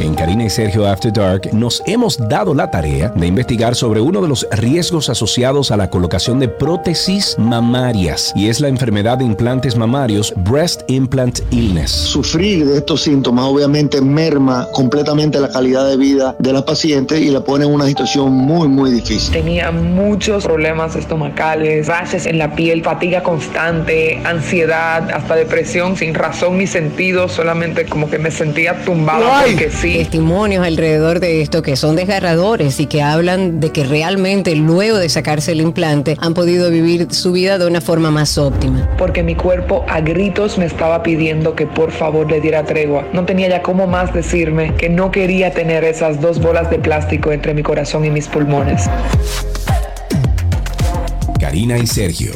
En 0.00 0.14
Karina 0.14 0.44
y 0.44 0.50
Sergio 0.50 0.86
After 0.86 1.12
Dark 1.12 1.52
nos 1.52 1.82
hemos 1.84 2.16
dado 2.16 2.54
la 2.54 2.70
tarea 2.70 3.10
de 3.10 3.26
investigar 3.26 3.74
sobre 3.74 4.00
uno 4.00 4.22
de 4.22 4.28
los 4.28 4.48
riesgos 4.52 5.10
asociados 5.10 5.70
a 5.70 5.76
la 5.76 5.90
colocación 5.90 6.40
de 6.40 6.48
prótesis 6.48 7.36
mamarias 7.38 8.32
y 8.34 8.48
es 8.48 8.60
la 8.60 8.68
enfermedad 8.68 9.18
de 9.18 9.26
implantes 9.26 9.76
mamarios 9.76 10.32
Breast 10.38 10.84
Implant 10.88 11.40
Illness. 11.50 11.90
Sufrir 11.90 12.64
de 12.64 12.78
estos 12.78 13.02
síntomas 13.02 13.44
obviamente 13.44 14.00
merma 14.00 14.66
completamente 14.72 15.38
la 15.38 15.50
calidad 15.50 15.86
de 15.86 15.98
vida 15.98 16.34
de 16.38 16.54
la 16.54 16.64
paciente 16.64 17.20
y 17.20 17.28
la 17.28 17.42
pone 17.42 17.66
en 17.66 17.74
una 17.74 17.84
situación 17.84 18.32
muy 18.32 18.68
muy 18.68 18.90
difícil. 18.92 19.32
Tenía 19.32 19.70
muchos 19.70 20.44
problemas 20.44 20.96
estomacales, 20.96 21.88
rashes 21.88 22.24
en 22.24 22.38
la 22.38 22.54
piel, 22.54 22.82
fatiga 22.82 23.22
constante, 23.22 24.18
ansiedad, 24.24 25.10
hasta 25.10 25.34
depresión 25.34 25.94
sin 25.94 26.14
razón 26.14 26.56
ni 26.56 26.66
sentido, 26.66 27.28
solamente 27.28 27.84
como 27.84 28.08
que 28.08 28.18
me 28.18 28.30
sentía 28.30 28.82
tumbada 28.82 29.44
porque 29.44 29.70
sí. 29.70 29.89
Testimonios 29.96 30.64
alrededor 30.64 31.20
de 31.20 31.42
esto 31.42 31.62
que 31.62 31.76
son 31.76 31.96
desgarradores 31.96 32.78
y 32.80 32.86
que 32.86 33.02
hablan 33.02 33.60
de 33.60 33.70
que 33.70 33.84
realmente 33.84 34.54
luego 34.54 34.98
de 34.98 35.08
sacarse 35.08 35.52
el 35.52 35.60
implante 35.60 36.16
han 36.20 36.32
podido 36.32 36.70
vivir 36.70 37.12
su 37.12 37.32
vida 37.32 37.58
de 37.58 37.66
una 37.66 37.80
forma 37.80 38.10
más 38.10 38.38
óptima. 38.38 38.88
Porque 38.96 39.22
mi 39.22 39.34
cuerpo 39.34 39.84
a 39.88 40.00
gritos 40.00 40.58
me 40.58 40.66
estaba 40.66 41.02
pidiendo 41.02 41.54
que 41.54 41.66
por 41.66 41.90
favor 41.90 42.30
le 42.30 42.40
diera 42.40 42.64
tregua. 42.64 43.04
No 43.12 43.24
tenía 43.24 43.48
ya 43.48 43.62
cómo 43.62 43.86
más 43.86 44.14
decirme 44.14 44.74
que 44.76 44.88
no 44.88 45.10
quería 45.10 45.52
tener 45.52 45.84
esas 45.84 46.20
dos 46.20 46.40
bolas 46.40 46.70
de 46.70 46.78
plástico 46.78 47.32
entre 47.32 47.52
mi 47.52 47.62
corazón 47.62 48.04
y 48.04 48.10
mis 48.10 48.28
pulmones. 48.28 48.88
Karina 51.40 51.78
y 51.78 51.86
Sergio 51.86 52.32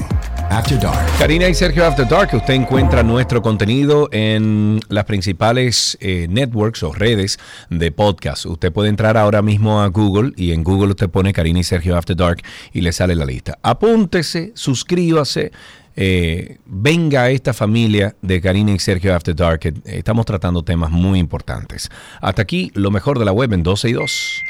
After 0.55 0.79
Dark. 0.79 1.19
Karina 1.19 1.49
y 1.49 1.55
Sergio 1.55 1.85
After 1.85 2.07
Dark, 2.07 2.33
usted 2.33 2.55
encuentra 2.55 3.03
nuestro 3.03 3.43
contenido 3.43 4.09
en 4.13 4.79
las 4.89 5.05
principales 5.05 5.99
eh, 6.01 6.29
networks 6.31 6.85
o 6.85 6.93
redes 6.93 7.41
de 7.71 7.91
podcast. 7.91 8.47
Usted 8.47 8.73
puede 8.73 8.89
entrar 8.89 9.17
ahora 9.17 9.43
mismo 9.43 9.83
a 9.83 9.89
Google 9.89 10.33
y 10.37 10.53
en 10.53 10.63
Google 10.63 10.91
usted 10.91 11.11
pone 11.11 11.33
Karina 11.33 11.59
y 11.59 11.65
Sergio 11.65 11.97
After 11.97 12.15
Dark 12.15 12.43
y 12.73 12.83
le 12.83 12.93
sale 12.93 13.17
la 13.17 13.25
lista. 13.25 13.59
Apúntese, 13.63 14.53
suscríbase. 14.55 15.51
eh, 15.97 16.59
venga 16.67 17.23
a 17.23 17.31
esta 17.31 17.53
familia 17.53 18.15
de 18.23 18.41
Karina 18.41 18.71
y 18.71 18.79
Sergio 18.79 19.13
After 19.13 19.35
Dark, 19.35 19.61
estamos 19.85 20.25
tratando 20.25 20.63
temas 20.63 20.93
muy 20.93 21.19
importantes. 21.19 21.91
Hasta 22.21 22.43
aquí, 22.43 22.71
lo 22.75 22.93
mejor 22.93 23.19
de 23.19 23.25
la 23.25 23.33
web 23.33 23.53
en 23.53 23.65
12 23.65 23.89
y 23.89 23.93
2. 23.93 24.43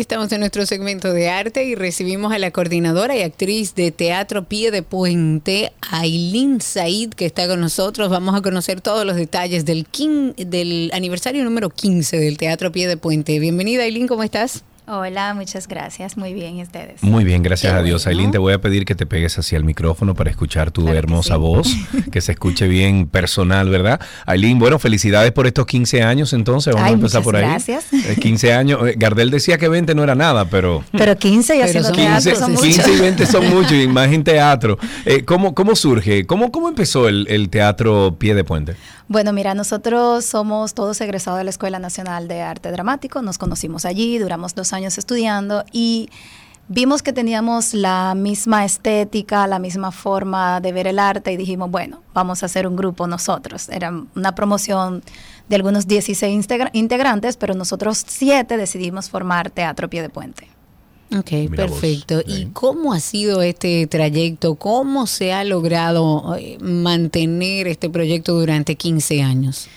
Estamos 0.00 0.30
en 0.32 0.40
nuestro 0.40 0.66
segmento 0.66 1.14
de 1.14 1.30
arte 1.30 1.64
y 1.64 1.74
recibimos 1.74 2.30
a 2.30 2.38
la 2.38 2.50
coordinadora 2.50 3.16
y 3.16 3.22
actriz 3.22 3.74
de 3.74 3.90
Teatro 3.90 4.44
Pie 4.44 4.70
de 4.70 4.82
Puente, 4.82 5.72
Aileen 5.90 6.60
Said, 6.60 7.14
que 7.14 7.24
está 7.24 7.48
con 7.48 7.60
nosotros. 7.60 8.10
Vamos 8.10 8.34
a 8.34 8.42
conocer 8.42 8.82
todos 8.82 9.06
los 9.06 9.16
detalles 9.16 9.64
del, 9.64 9.86
del 10.36 10.90
aniversario 10.92 11.42
número 11.44 11.70
15 11.70 12.18
del 12.18 12.36
Teatro 12.36 12.70
Pie 12.72 12.88
de 12.88 12.98
Puente. 12.98 13.38
Bienvenida, 13.38 13.84
Aileen, 13.84 14.06
¿cómo 14.06 14.22
estás? 14.22 14.64
Hola, 14.88 15.34
muchas 15.34 15.66
gracias. 15.66 16.16
Muy 16.16 16.32
bien, 16.32 16.56
¿y 16.58 16.62
ustedes? 16.62 17.02
Muy 17.02 17.24
bien, 17.24 17.42
gracias 17.42 17.72
Qué 17.72 17.78
a 17.78 17.82
Dios. 17.82 18.04
bueno. 18.04 18.16
Aileen, 18.18 18.30
te 18.30 18.38
voy 18.38 18.52
a 18.52 18.60
pedir 18.60 18.84
que 18.84 18.94
te 18.94 19.04
pegues 19.04 19.36
hacia 19.36 19.58
el 19.58 19.64
micrófono 19.64 20.14
para 20.14 20.30
escuchar 20.30 20.70
tu 20.70 20.82
Claro 20.82 20.92
que 20.92 20.98
hermosa 20.98 21.34
sí. 21.34 21.40
voz, 21.40 21.68
que 22.12 22.20
se 22.20 22.30
escuche 22.32 22.68
bien 22.68 23.08
personal, 23.08 23.68
¿verdad? 23.68 24.00
Aileen, 24.26 24.60
bueno, 24.60 24.78
felicidades 24.78 25.32
por 25.32 25.48
estos 25.48 25.66
15 25.66 26.04
años 26.04 26.32
entonces. 26.32 26.72
Vamos 26.72 26.86
Ay, 26.86 26.92
a 26.92 26.94
empezar 26.94 27.22
por 27.24 27.34
ahí. 27.34 27.42
gracias. 27.42 27.92
Eh, 27.92 28.16
15 28.20 28.52
años. 28.54 28.86
Eh, 28.86 28.94
Gardel 28.96 29.30
decía 29.32 29.58
que 29.58 29.68
20 29.68 29.92
no 29.96 30.04
era 30.04 30.14
nada, 30.14 30.44
pero... 30.44 30.84
Pero 30.92 31.16
15 31.18 31.54
y 31.54 31.58
Pero 31.58 31.68
haciendo 31.68 31.88
son 31.88 31.96
15, 31.96 32.30
teatro 32.30 32.46
son 32.46 32.54
15 32.56 32.66
y 32.66 32.76
muchos. 32.86 33.00
20 33.00 33.26
son 33.26 33.48
muchos, 33.54 33.72
y 33.72 33.88
más 33.88 34.12
en 34.12 34.22
teatro. 34.22 34.78
Eh, 35.04 35.24
¿cómo, 35.24 35.52
¿Cómo 35.52 35.74
surge? 35.74 36.26
¿Cómo, 36.26 36.52
cómo 36.52 36.68
empezó 36.68 37.08
el, 37.08 37.26
el 37.28 37.48
teatro 37.48 38.14
Pie 38.20 38.36
de 38.36 38.44
Puente? 38.44 38.76
Bueno, 39.08 39.32
mira, 39.32 39.54
nosotros 39.54 40.24
somos 40.24 40.74
todos 40.74 41.00
egresados 41.00 41.38
de 41.38 41.44
la 41.44 41.50
Escuela 41.50 41.78
Nacional 41.78 42.26
de 42.26 42.42
Arte 42.42 42.72
Dramático, 42.72 43.22
nos 43.22 43.38
conocimos 43.38 43.84
allí, 43.84 44.18
duramos 44.18 44.56
dos 44.56 44.72
años 44.72 44.98
estudiando 44.98 45.64
y 45.70 46.10
vimos 46.66 47.04
que 47.04 47.12
teníamos 47.12 47.72
la 47.72 48.14
misma 48.16 48.64
estética, 48.64 49.46
la 49.46 49.60
misma 49.60 49.92
forma 49.92 50.60
de 50.60 50.72
ver 50.72 50.88
el 50.88 50.98
arte 50.98 51.30
y 51.30 51.36
dijimos, 51.36 51.70
bueno, 51.70 52.02
vamos 52.14 52.42
a 52.42 52.46
hacer 52.46 52.66
un 52.66 52.74
grupo 52.74 53.06
nosotros. 53.06 53.68
Era 53.68 53.92
una 54.16 54.34
promoción 54.34 55.04
de 55.48 55.54
algunos 55.54 55.86
16 55.86 56.34
integra- 56.34 56.70
integrantes, 56.72 57.36
pero 57.36 57.54
nosotros 57.54 58.02
siete 58.04 58.56
decidimos 58.56 59.08
formar 59.08 59.50
Teatro 59.50 59.88
Pie 59.88 60.02
de 60.02 60.08
Puente. 60.08 60.48
Ok, 61.14 61.30
Mira 61.32 61.66
vos, 61.66 61.78
perfecto. 61.80 62.20
¿Y 62.26 62.34
bien. 62.34 62.50
cómo 62.50 62.92
ha 62.92 63.00
sido 63.00 63.42
este 63.42 63.86
trayecto? 63.86 64.56
¿Cómo 64.56 65.06
se 65.06 65.32
ha 65.32 65.44
logrado 65.44 66.34
eh, 66.36 66.58
mantener 66.60 67.68
este 67.68 67.88
proyecto 67.88 68.34
durante 68.34 68.74
15 68.74 69.22
años? 69.22 69.68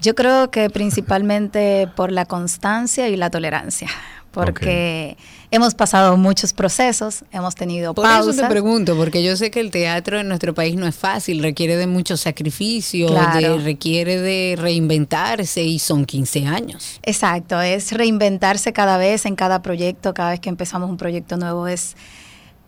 Yo 0.00 0.14
creo 0.16 0.50
que 0.50 0.68
principalmente 0.68 1.88
por 1.94 2.10
la 2.10 2.24
constancia 2.24 3.08
y 3.08 3.16
la 3.16 3.30
tolerancia, 3.30 3.88
porque 4.32 5.16
hemos 5.50 5.74
pasado 5.74 6.16
muchos 6.16 6.52
procesos, 6.52 7.24
hemos 7.30 7.54
tenido 7.54 7.94
Por 7.94 8.04
pausas. 8.04 8.34
eso 8.34 8.42
te 8.44 8.48
pregunto, 8.48 8.96
porque 8.96 9.22
yo 9.22 9.36
sé 9.36 9.50
que 9.50 9.60
el 9.60 9.70
teatro 9.70 10.18
en 10.18 10.26
nuestro 10.28 10.54
país 10.54 10.74
no 10.74 10.86
es 10.86 10.96
fácil, 10.96 11.42
requiere 11.42 11.76
de 11.76 11.86
mucho 11.86 12.16
sacrificio, 12.16 13.08
Claro. 13.08 13.58
de- 13.58 13.62
requiere 13.64 14.18
de 14.20 14.56
reinventarse 14.58 15.62
y 15.62 15.78
son 15.78 16.04
15 16.06 16.46
años. 16.46 16.98
Exacto, 17.02 17.60
es 17.60 17.92
reinventarse 17.92 18.72
cada 18.72 18.96
vez 18.96 19.26
en 19.26 19.36
cada 19.36 19.62
proyecto, 19.62 20.14
cada 20.14 20.30
vez 20.30 20.40
que 20.40 20.48
empezamos 20.48 20.90
un 20.90 20.96
proyecto 20.96 21.36
nuevo 21.36 21.66
es 21.68 21.94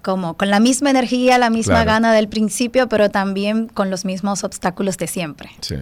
como 0.03 0.35
con 0.37 0.51
la 0.51 0.61
misma 0.61 0.91
energía, 0.91 1.39
la 1.39 1.49
misma 1.49 1.77
Claro. 1.77 1.87
gana 1.93 2.13
del 2.13 2.29
principio, 2.29 2.91
pero 2.91 3.09
también 3.11 3.69
con 3.69 3.89
los 3.91 4.05
mismos 4.05 4.45
obstáculos 4.45 4.99
de 4.99 5.07
siempre. 5.07 5.49
Sí. 5.63 5.77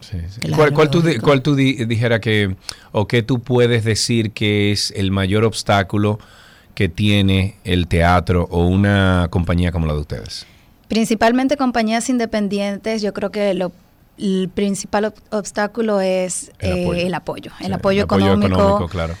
Sí, 0.00 0.18
sí. 0.28 0.40
Claro, 0.40 0.56
¿Cuál, 0.56 0.72
cuál 0.72 0.90
tú, 0.90 1.02
cuál 1.22 1.42
tú 1.42 1.54
di- 1.54 1.84
dijera 1.84 2.20
que, 2.20 2.56
o 2.92 3.06
qué 3.08 3.22
tú 3.22 3.40
puedes 3.40 3.84
decir 3.84 4.32
que 4.32 4.72
es 4.72 4.92
el 4.96 5.10
mayor 5.10 5.44
obstáculo 5.44 6.18
que 6.74 6.88
tiene 6.88 7.56
el 7.64 7.86
teatro 7.88 8.46
o 8.50 8.66
una 8.66 9.26
compañía 9.30 9.72
como 9.72 9.86
la 9.86 9.94
de 9.94 10.00
ustedes? 10.00 10.46
Principalmente 10.88 11.56
compañías 11.56 12.08
independientes, 12.08 13.02
yo 13.02 13.12
creo 13.12 13.30
que 13.30 13.52
lo 13.54 13.72
el 14.18 14.50
principal 14.52 15.04
ob- 15.04 15.14
obstáculo 15.30 16.00
es 16.00 16.50
El 16.58 16.72
eh, 16.72 16.82
apoyo. 16.82 17.00
el 17.06 17.14
apoyo, 17.14 17.50
el 17.60 17.72
apoyo 17.72 18.02
económico. 18.02 18.88
claro. 18.88 19.14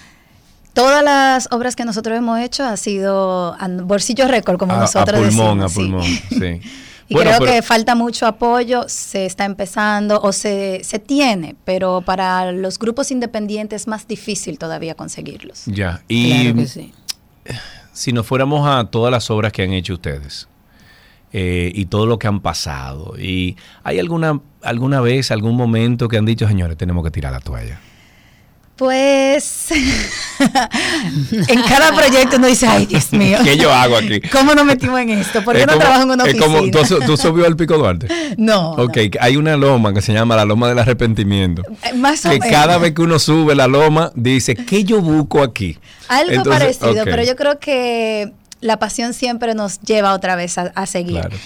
Todas 0.72 1.02
las 1.04 1.48
obras 1.52 1.74
que 1.76 1.84
nosotros 1.84 2.16
hemos 2.16 2.38
hecho 2.40 2.64
ha 2.64 2.76
sido 2.76 3.54
a 3.58 3.68
bolsillo 3.68 4.26
récord, 4.28 4.58
como 4.58 4.74
A- 4.74 4.78
nosotros 4.80 5.18
a 5.20 5.22
pulmón, 5.28 5.58
decimos. 5.60 5.72
a 5.72 5.74
pulmón, 5.74 6.04
sí. 6.04 6.60
sí. 6.62 6.70
Y 7.10 7.14
Bueno, 7.14 7.30
creo 7.30 7.40
pero- 7.40 7.52
que 7.52 7.62
falta 7.62 7.94
mucho 7.94 8.26
apoyo, 8.26 8.84
se 8.86 9.24
está 9.24 9.46
empezando 9.46 10.20
o 10.20 10.30
se, 10.32 10.82
se 10.84 10.98
tiene, 10.98 11.56
pero 11.64 12.02
para 12.02 12.52
los 12.52 12.78
grupos 12.78 13.10
independientes 13.10 13.82
es 13.82 13.88
más 13.88 14.06
difícil 14.06 14.58
todavía 14.58 14.94
conseguirlos. 14.94 15.62
Ya, 15.66 16.02
y 16.06 16.42
claro 16.42 16.56
que 16.58 16.66
sí. 16.66 16.92
si 17.94 18.12
nos 18.12 18.26
fuéramos 18.26 18.68
a 18.68 18.90
todas 18.90 19.10
las 19.10 19.30
obras 19.30 19.52
que 19.52 19.62
han 19.62 19.72
hecho 19.72 19.94
ustedes 19.94 20.48
eh, 21.32 21.72
y 21.74 21.86
todo 21.86 22.04
lo 22.04 22.18
que 22.18 22.26
han 22.26 22.40
pasado, 22.40 23.14
y 23.18 23.56
¿hay 23.84 23.98
alguna, 23.98 24.40
alguna 24.62 25.00
vez, 25.00 25.30
algún 25.30 25.56
momento 25.56 26.08
que 26.08 26.18
han 26.18 26.26
dicho, 26.26 26.46
señores, 26.46 26.76
tenemos 26.76 27.02
que 27.04 27.10
tirar 27.10 27.32
la 27.32 27.40
toalla? 27.40 27.80
Pues 28.78 29.66
en 31.48 31.62
cada 31.62 31.92
proyecto 31.94 32.36
uno 32.36 32.46
dice, 32.46 32.66
ay 32.68 32.86
Dios 32.86 33.12
mío. 33.12 33.38
¿Qué 33.42 33.56
yo 33.56 33.72
hago 33.72 33.96
aquí? 33.96 34.20
¿Cómo 34.32 34.54
nos 34.54 34.64
metimos 34.64 35.00
en 35.00 35.10
esto? 35.10 35.42
¿Por 35.42 35.54
qué 35.56 35.62
Es 35.62 35.66
no 35.66 35.72
como- 35.72 35.80
trabajo 35.84 36.02
en 36.04 36.10
una 36.12 36.22
oficina? 36.24 36.46
como, 36.46 36.70
¿tú, 36.70 36.78
¿Tú 37.04 37.16
subido 37.16 37.46
al 37.46 37.56
Pico 37.56 37.76
Duarte? 37.76 38.06
No, 38.38 38.70
Ok, 38.72 38.96
hay 39.20 39.36
una 39.36 39.56
loma 39.56 39.92
que 39.92 40.00
se 40.00 40.12
llama 40.12 40.36
la 40.36 40.44
loma 40.44 40.68
del 40.68 40.78
arrepentimiento. 40.78 41.62
Eh, 41.82 41.92
Más 41.94 42.24
o 42.24 42.30
Que 42.30 42.38
menos. 42.38 42.52
cada 42.56 42.78
vez 42.78 42.92
que 42.94 43.02
uno 43.02 43.18
sube 43.18 43.54
la 43.56 43.66
loma, 43.66 44.12
dice, 44.14 44.54
¿qué 44.54 44.84
yo 44.84 45.00
busco 45.02 45.42
aquí? 45.42 45.76
Algo 46.08 46.30
Entonces, 46.32 46.76
parecido, 46.78 47.02
ok. 47.02 47.08
pero 47.10 47.24
yo 47.24 47.34
creo 47.34 47.58
que 47.58 48.32
la 48.60 48.78
pasión 48.78 49.12
siempre 49.12 49.54
nos 49.54 49.80
lleva 49.80 50.12
otra 50.14 50.36
vez 50.36 50.56
a, 50.56 50.72
a 50.74 50.86
seguir. 50.86 51.20
Claro. 51.20 51.36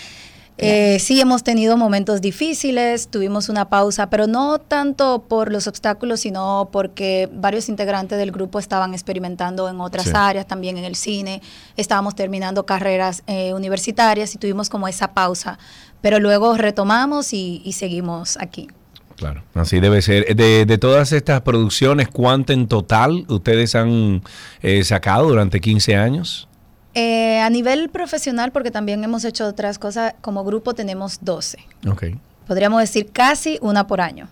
Eh, 0.63 0.99
sí, 1.01 1.21
hemos 1.21 1.43
tenido 1.43 1.77
momentos 1.77 2.21
difíciles, 2.21 3.09
tuvimos 3.09 3.49
una 3.49 3.69
pausa, 3.69 4.09
pero 4.09 4.27
no 4.27 4.59
tanto 4.59 5.25
por 5.29 5.51
los 5.51 5.67
obstáculos, 5.67 6.21
sino 6.21 6.69
porque 6.71 7.29
varios 7.33 7.69
integrantes 7.69 8.19
del 8.19 8.31
grupo 8.31 8.59
estaban 8.59 8.95
experimentando 8.95 9.69
en 9.69 9.81
otras 9.81 10.05
Sí. 10.07 10.13
áreas, 10.15 10.47
también 10.47 10.79
en 10.79 10.85
el 10.85 10.95
cine, 10.95 11.43
estábamos 11.77 12.15
terminando 12.15 12.65
carreras 12.65 13.23
eh, 13.27 13.53
universitarias 13.55 14.35
y 14.35 14.39
tuvimos 14.39 14.69
como 14.71 14.87
esa 14.89 15.13
pausa, 15.15 15.59
pero 16.01 16.21
luego 16.21 16.57
retomamos 16.57 17.33
y, 17.33 17.61
y 17.65 17.73
seguimos 17.73 18.37
aquí. 18.39 18.69
Claro, 19.17 19.43
así 19.55 19.79
debe 19.79 20.03
ser. 20.03 20.35
De, 20.35 20.65
de 20.67 20.79
todas 20.79 21.13
estas 21.13 21.43
producciones, 21.43 22.09
¿cuánto 22.09 22.53
en 22.53 22.67
total 22.67 23.25
ustedes 23.29 23.75
han 23.75 24.23
eh, 24.63 24.83
sacado 24.85 25.29
durante 25.29 25.61
15 25.61 25.97
años? 25.97 26.49
Eh, 26.95 27.41
a 27.41 27.49
nivel 27.49 27.89
profesional, 27.89 28.53
porque 28.53 28.71
también 28.71 29.03
hemos 29.03 29.25
hecho 29.25 29.47
otras 29.47 29.79
cosas, 29.79 30.15
como 30.21 30.45
grupo 30.45 30.75
tenemos 30.75 31.19
12. 31.23 31.59
Ok. 31.91 32.05
Podríamos 32.47 32.81
decir 32.81 33.11
casi 33.13 33.59
una 33.63 33.87
por 33.87 34.01
año. 34.01 34.29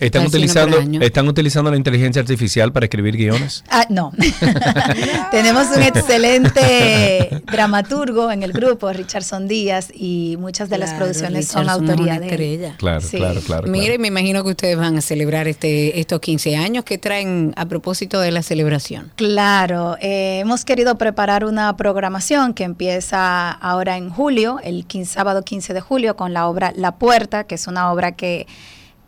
¿Están 0.00 0.26
utilizando. 0.26 0.78
¿Están 1.00 1.28
utilizando 1.28 1.70
la 1.70 1.76
inteligencia 1.76 2.20
artificial 2.20 2.72
para 2.72 2.86
escribir 2.86 3.16
guiones? 3.16 3.64
Ah, 3.70 3.86
no. 3.88 4.12
Tenemos 5.30 5.66
un 5.76 5.82
excelente 5.82 7.42
dramaturgo 7.50 8.30
en 8.30 8.42
el 8.42 8.52
grupo, 8.52 8.92
Richardson 8.92 9.48
Díaz, 9.48 9.88
y 9.92 10.36
muchas 10.38 10.68
de 10.68 10.78
las 10.78 10.90
Claro, 10.90 11.04
producciones 11.06 11.48
son 11.48 11.62
Richardson 11.62 11.84
es 11.84 11.90
autoría 11.90 12.20
de 12.20 12.28
él. 12.28 12.72
Claro, 12.76 13.00
Sí. 13.00 13.16
claro, 13.16 13.40
claro. 13.40 13.68
Mire, 13.68 13.98
me 13.98 14.08
imagino 14.08 14.42
que 14.44 14.50
ustedes 14.50 14.76
van 14.76 14.96
a 14.96 15.00
celebrar 15.00 15.48
este 15.48 15.98
estos 16.00 16.20
15 16.20 16.56
años. 16.56 16.84
¿Qué 16.84 16.98
traen 16.98 17.52
a 17.56 17.66
propósito 17.66 18.20
de 18.20 18.30
la 18.30 18.42
celebración? 18.42 19.10
Claro, 19.16 19.96
eh, 20.00 20.38
hemos 20.40 20.64
querido 20.64 20.96
preparar 20.96 21.44
una 21.44 21.76
programación 21.76 22.54
que 22.54 22.64
empieza 22.64 23.50
ahora 23.50 23.96
en 23.96 24.10
julio, 24.10 24.60
el 24.62 24.84
15 24.86 25.08
sábado 25.18 25.42
15 25.42 25.74
de 25.74 25.80
julio, 25.80 26.16
con 26.16 26.32
la 26.32 26.46
obra 26.46 26.72
La 26.76 26.96
Puerta, 26.96 27.44
que 27.44 27.54
es 27.56 27.66
una 27.66 27.90
obra 27.92 28.12
que 28.12 28.46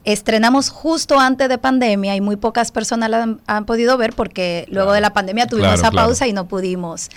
estrenamos 0.05 0.71
justo 0.71 1.19
antes 1.19 1.49
de 1.49 1.59
pandemia 1.59 2.17
y 2.17 2.21
muy 2.21 2.37
pocas 2.37 2.73
personas 2.73 3.11
la 3.11 3.23
han, 3.23 3.41
han 3.47 3.65
podido 3.67 3.97
ver 3.97 4.15
porque 4.15 4.67
luego 4.71 4.93
de 4.93 5.01
la 5.01 5.13
pandemia 5.13 5.47
tuvimos 5.47 5.69
Claro, 5.69 5.81
esa 5.81 5.91
claro. 5.91 6.09
pausa 6.09 6.27
y 6.27 6.33
no 6.33 6.49
pudimos. 6.49 7.11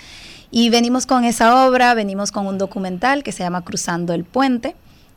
Y 0.50 0.70
venimos 0.70 1.06
con 1.06 1.24
esa 1.24 1.66
obra, 1.66 1.94
venimos 1.94 2.30
con 2.30 2.46
un 2.46 2.58
documental 2.58 3.22
que 3.22 3.32
se 3.32 3.42
llama 3.42 3.64
Cruzando 3.64 4.12
el 4.12 4.24
Puente 4.24 4.76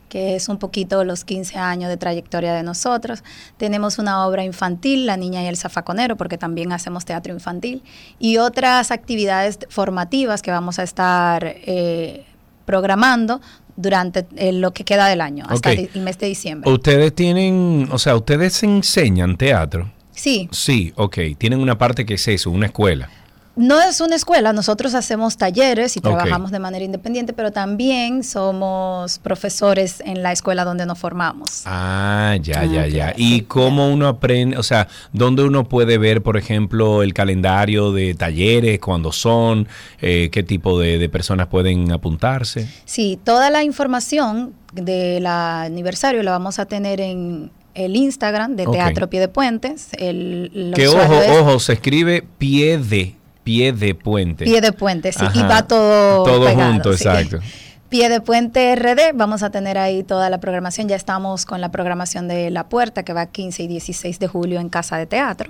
que 0.09 0.36
es 0.36 0.49
un 0.49 0.57
poquito 0.57 1.03
los 1.03 1.26
15 1.26 1.57
años 1.57 1.89
de 1.89 1.97
trayectoria 1.97 2.53
de 2.53 2.63
nosotros. 2.63 3.24
Tenemos 3.57 3.99
una 3.99 4.26
obra 4.26 4.43
infantil, 4.43 5.05
La 5.05 5.18
Niña 5.18 5.43
y 5.43 5.47
el 5.47 5.57
Zafaconero, 5.57 6.15
porque 6.15 6.38
también 6.38 6.72
hacemos 6.72 7.05
teatro 7.05 7.34
infantil, 7.34 7.84
y 8.20 8.38
otras 8.38 8.91
actividades 8.91 9.59
formativas 9.70 10.41
que 10.41 10.51
vamos 10.51 10.80
a 10.80 10.84
estar 10.84 11.43
eh, 11.45 12.26
programando 12.65 13.41
durante 13.78 14.26
eh, 14.36 14.52
lo 14.52 14.74
que 14.74 14.84
queda 14.84 15.08
del 15.08 15.22
año, 15.22 15.46
hasta 15.48 15.72
el 15.72 15.90
mes 16.02 16.18
de 16.18 16.28
diciembre. 16.28 16.70
Ustedes 16.70 17.14
tienen, 17.16 17.88
o 17.92 17.98
sea, 17.98 18.16
ustedes 18.16 18.62
enseñan 18.64 19.38
teatro. 19.38 19.94
Sí, 20.12 20.50
Sí, 20.52 20.92
ok. 20.96 21.18
Tienen 21.38 21.60
una 21.60 21.78
parte 21.78 22.06
que 22.06 22.16
es 22.16 22.28
eso, 22.28 22.50
una 22.50 22.66
escuela. 22.66 23.10
No 23.58 23.82
es 23.82 24.01
una 24.01 24.16
escuela, 24.16 24.53
nosotros 24.53 24.93
hacemos 24.93 25.36
talleres 25.36 25.97
y 25.97 26.01
trabajamos 26.01 26.51
de 26.51 26.60
manera 26.60 26.86
independiente, 26.86 27.34
pero 27.34 27.51
también 27.51 28.24
somos 28.24 29.20
profesores 29.20 30.01
en 30.05 30.24
la 30.24 30.32
escuela 30.32 30.64
donde 30.64 30.86
nos 30.86 30.99
formamos. 30.99 31.64
Ah, 31.66 32.38
ya, 32.41 32.62
Ah, 32.62 32.66
ya, 32.66 32.82
ok, 32.84 32.88
ya. 32.88 33.14
¿Y 33.18 33.41
cómo 33.41 33.91
uno 33.91 34.08
aprende, 34.08 34.58
o 34.58 34.64
sea, 34.64 34.88
dónde 35.12 35.43
uno 35.43 35.68
puede 35.68 35.97
ver, 35.97 36.22
por 36.22 36.38
ejemplo, 36.38 37.03
el 37.03 37.14
calendario 37.14 37.91
de 37.91 38.14
talleres, 38.14 38.80
cuándo 38.80 39.12
son, 39.12 39.68
eh, 40.01 40.30
qué 40.32 40.43
tipo 40.43 40.80
de, 40.80 40.97
de 40.97 41.10
personas 41.10 41.47
pueden 41.47 41.91
apuntarse? 41.91 42.70
Sí, 42.86 43.20
toda 43.24 43.49
la 43.49 43.64
información 43.64 44.53
del 44.74 45.26
aniversario 45.26 46.22
la 46.24 46.32
vamos 46.32 46.60
a 46.60 46.66
tener 46.66 47.01
en 47.01 47.51
el 47.78 47.95
Instagram 47.95 48.55
de. 48.55 48.66
Teatro 48.66 49.10
Pie 49.10 49.20
de 49.20 49.28
Puentes. 49.28 49.89
El, 49.97 50.74
Que 50.76 50.88
ojo, 50.88 51.14
es 51.22 51.32
ojo, 51.39 51.60
se 51.60 51.74
escribe 51.74 52.24
pie 52.38 52.80
de, 52.80 53.16
pie 53.48 53.72
de 53.72 53.95
puente. 53.95 54.43
Pie 54.43 54.60
de 54.60 54.74
Puente, 54.74 55.14
sí, 55.14 55.24
y 55.34 55.41
va 55.41 55.66
todo 55.66 56.24
Todo 56.24 56.45
pegado, 56.45 56.74
junto, 56.74 56.93
sí. 56.98 57.08
exacto. 57.08 57.39
Pie 57.89 58.10
de 58.10 58.20
Puente 58.20 58.76
RD, 58.76 59.16
vamos 59.16 59.43
a 59.43 59.50
tener 59.50 59.78
ahí 59.78 60.04
toda 60.04 60.30
la 60.30 60.41
programación. 60.41 60.89
Ya 60.89 60.98
estamos 60.98 61.45
con 61.45 61.62
la 61.62 61.72
programación 61.72 62.28
de 62.28 62.52
La 62.52 62.68
Puerta, 62.68 63.04
que 63.04 63.14
va 63.14 63.28
15 63.28 63.64
y 63.64 63.68
16 63.68 64.20
de 64.20 64.28
julio 64.28 64.60
en 64.60 64.68
Casa 64.68 64.98
de 64.98 65.06
Teatro. 65.06 65.50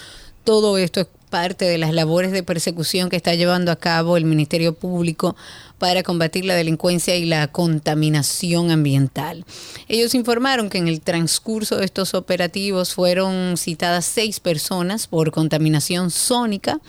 Todo 0.46 0.78
esto 0.78 1.02
es 1.02 1.08
parte 1.32 1.66
de 1.66 1.80
las 1.80 1.92
labores 1.92 2.32
de 2.32 2.44
persecución 2.44 3.10
que 3.10 3.16
está 3.16 3.34
llevando 3.34 3.72
a 3.72 3.78
cabo 3.78 4.16
el 4.16 4.26
Ministerio 4.26 4.76
Público 4.76 5.36
para 5.80 6.04
combatir 6.04 6.46
la 6.46 6.54
delincuencia 6.54 7.16
y 7.16 7.26
la 7.26 7.48
contaminación 7.48 8.70
ambiental. 8.70 9.44
Ellos 9.88 10.14
informaron 10.14 10.70
que 10.70 10.78
en 10.78 10.88
el 10.88 11.02
transcurso 11.02 11.78
de 11.78 11.86
estos 11.86 12.14
operativos 12.14 12.94
fueron 12.94 13.58
citadas 13.58 14.06
seis 14.06 14.40
personas 14.40 15.08
por 15.08 15.32
contaminación 15.32 16.12
sónica, 16.12 16.80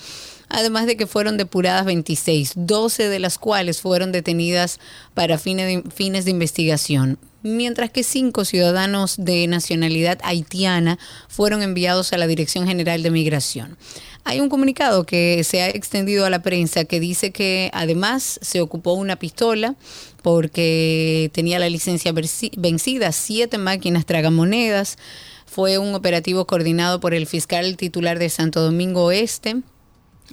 además 0.51 0.85
de 0.85 0.99
que 0.99 1.07
fueron 1.07 1.39
depuradas 1.39 1.87
26, 1.87 2.53
12 2.57 3.09
de 3.09 3.19
las 3.19 3.39
cuales 3.39 3.81
fueron 3.81 4.13
detenidas 4.13 4.81
para 5.15 5.39
fines 5.39 5.67
de, 5.67 5.91
fines 5.91 6.27
de 6.27 6.33
investigación 6.33 7.19
mientras 7.47 7.91
que 7.91 8.03
cinco 8.03 8.45
ciudadanos 8.45 9.17
de 9.19 9.47
nacionalidad 9.47 10.19
haitiana 10.23 10.99
fueron 11.29 11.63
enviados 11.63 12.13
a 12.13 12.19
la 12.19 12.27
Dirección 12.27 12.67
General 12.67 13.03
de 13.03 13.11
Migración. 13.11 13.79
Hay 14.25 14.41
un 14.41 14.49
comunicado 14.49 15.07
que 15.07 15.45
se 15.45 15.63
ha 15.63 15.69
extendido 15.69 16.27
a 16.27 16.31
la 16.31 16.43
prensa 16.43 16.85
que 16.85 16.99
dice 16.99 17.31
que 17.31 17.71
además 17.73 18.41
se 18.43 18.61
ocupó 18.61 18.95
una 18.95 19.17
pistola 19.17 19.77
porque 20.23 21.31
tenía 21.33 21.61
la 21.61 21.71
licencia 21.71 22.13
vencida, 22.13 23.13
siete 23.13 23.59
máquinas 23.59 24.05
tragamonedas, 24.05 24.99
Fue 25.47 25.79
un 25.79 25.95
operativo 25.95 26.45
coordinado 26.45 26.99
por 26.99 27.15
el 27.15 27.27
fiscal 27.27 27.77
titular 27.77 28.19
de 28.19 28.29
Santo 28.29 28.61
Domingo 28.61 29.13
Este 29.13 29.63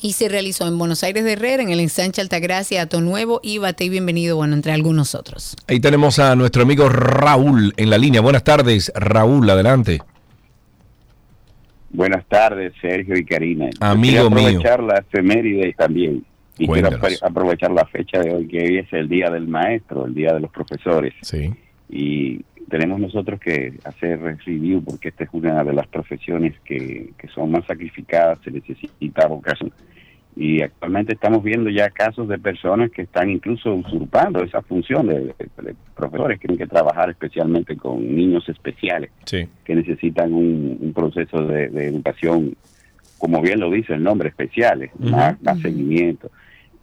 y 0.02 0.14
se 0.14 0.30
realizó 0.30 0.68
en 0.68 0.78
Buenos 0.78 1.04
Aires 1.04 1.24
de 1.24 1.34
Herrera, 1.34 1.64
en 1.64 1.70
el 1.70 1.80
ensanche 1.80 2.22
Altagracia, 2.22 2.82
Ato 2.82 3.02
Nuevo 3.02 3.40
y 3.44 3.58
Bate 3.58 3.86
y 3.86 3.90
Bienvenido, 3.90 4.36
bueno, 4.36 4.54
entre 4.54 4.72
algunos 4.72 5.16
otros. 5.16 5.56
Ahí 5.68 5.80
tenemos 5.80 6.20
a 6.20 6.36
nuestro 6.36 6.64
amigo 6.64 6.90
Raúl 6.90 7.74
en 7.78 7.90
la 7.90 7.98
línea. 7.98 8.22
Buenas 8.22 8.44
tardes, 8.44 8.92
Raúl, 8.96 9.50
adelante. 9.50 10.02
Buenas 11.92 12.26
tardes, 12.28 12.74
Sergio 12.82 13.16
y 13.18 13.24
Karina. 13.24 13.70
Amigo 13.80 14.30
mío. 14.30 14.48
aprovechar 14.48 14.84
la 14.84 14.96
efeméride 14.98 15.74
también. 15.74 16.26
Y 16.58 16.68
quiero 16.68 16.90
Cuéntanos. 16.90 17.24
aprovechar 17.24 17.72
la 17.72 17.86
fecha 17.86 18.20
de 18.20 18.34
hoy, 18.34 18.48
que 18.48 18.60
hoy 18.60 18.78
es 18.80 18.94
el 18.94 19.08
Día 19.10 19.30
del 19.30 19.48
Maestro, 19.48 20.06
el 20.06 20.14
Día 20.14 20.34
de 20.34 20.40
los 20.40 20.52
Profesores. 20.52 21.14
Sí. 21.22 21.52
Y 21.90 22.44
tenemos 22.70 23.00
nosotros 23.00 23.40
que 23.40 23.74
hacer 23.84 24.20
review 24.46 24.84
porque 24.84 25.10
esta 25.10 25.24
es 25.24 25.30
una 25.34 25.64
de 25.64 25.74
las 25.74 25.88
profesiones 25.88 26.54
que, 26.66 27.12
que 27.18 27.28
son 27.30 27.52
más 27.52 27.66
sacrificadas, 27.66 28.40
se 28.44 28.52
necesita 28.52 29.28
vocación. 29.28 29.72
Y 30.36 30.64
actualmente 30.64 31.14
estamos 31.14 31.44
viendo 31.44 31.70
ya 31.70 31.90
casos 31.92 32.28
de 32.28 32.40
personas 32.40 32.90
que 32.90 33.04
están 33.04 33.30
incluso 33.30 33.74
usurpando 33.76 34.44
esa 34.44 34.64
función 34.64 35.08
de, 35.08 35.36
profesores 35.96 36.40
que 36.40 36.48
tienen 36.48 36.66
que 36.66 36.74
trabajar 36.74 37.12
especialmente 37.12 37.78
con 37.78 38.00
niños 38.16 38.48
especiales 38.50 39.12
Sí. 39.26 39.48
que 39.64 39.76
necesitan 39.76 40.34
un, 40.34 40.80
un 40.82 40.94
proceso 40.94 41.44
de, 41.46 41.70
de 41.70 41.88
educación, 41.88 42.56
como 43.20 43.42
bien 43.42 43.60
lo 43.60 43.70
dice 43.70 43.94
el 43.94 44.04
nombre, 44.04 44.30
especiales, 44.30 44.90
más 44.98 45.38
seguimiento. 45.62 46.32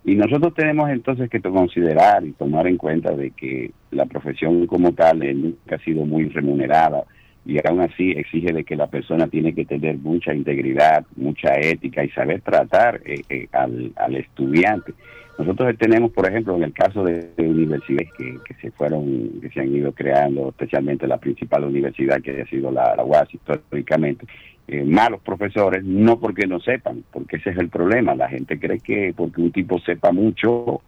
Y 0.04 0.14
nosotros 0.14 0.54
tenemos 0.54 0.88
entonces 0.90 1.28
que 1.28 1.40
considerar 1.40 2.24
y 2.24 2.32
tomar 2.32 2.66
en 2.66 2.78
cuenta 2.78 3.14
de 3.14 3.32
que 3.32 3.70
la 3.90 4.06
profesión 4.06 4.66
como 4.66 4.92
tal 4.92 5.22
eh, 5.22 5.34
nunca 5.34 5.76
ha 5.76 5.78
sido 5.78 6.06
muy 6.06 6.28
remunerada 6.28 7.04
y 7.44 7.58
aún 7.66 7.80
así 7.80 8.12
exige 8.12 8.52
de 8.52 8.64
que 8.64 8.76
la 8.76 8.86
persona 8.86 9.26
tiene 9.26 9.54
que 9.54 9.64
tener 9.64 9.98
mucha 9.98 10.34
integridad, 10.34 11.04
mucha 11.16 11.54
ética 11.54 12.04
y 12.04 12.10
saber 12.10 12.40
tratar 12.42 13.00
eh, 13.04 13.22
eh, 13.28 13.46
al, 13.52 13.92
al 13.96 14.16
estudiante. 14.16 14.92
Nosotros 15.38 15.74
tenemos, 15.78 16.10
por 16.12 16.28
ejemplo, 16.28 16.54
en 16.56 16.64
el 16.64 16.72
caso 16.74 17.02
de 17.02 17.30
universidades 17.38 18.10
que, 18.18 18.36
que 18.44 18.54
se 18.60 18.70
fueron, 18.72 19.40
que 19.40 19.48
se 19.48 19.60
han 19.60 19.74
ido 19.74 19.90
creando, 19.92 20.50
especialmente 20.50 21.06
la 21.06 21.16
principal 21.16 21.64
universidad 21.64 22.20
que 22.20 22.42
ha 22.42 22.46
sido 22.46 22.70
la, 22.70 22.94
la 22.94 23.04
UAS 23.04 23.32
históricamente, 23.32 24.26
eh, 24.72 24.84
malos 24.84 25.20
profesores, 25.20 25.82
no 25.82 26.20
porque 26.20 26.46
no 26.46 26.60
sepan, 26.60 27.02
porque 27.10 27.38
ese 27.38 27.50
es 27.50 27.58
el 27.58 27.68
problema. 27.68 28.14
La 28.14 28.28
gente 28.28 28.60
cree 28.60 28.78
que 28.78 29.12
porque 29.16 29.40
un 29.40 29.50
tipo 29.50 29.80
sepa 29.80 30.12
mucho, 30.12 30.82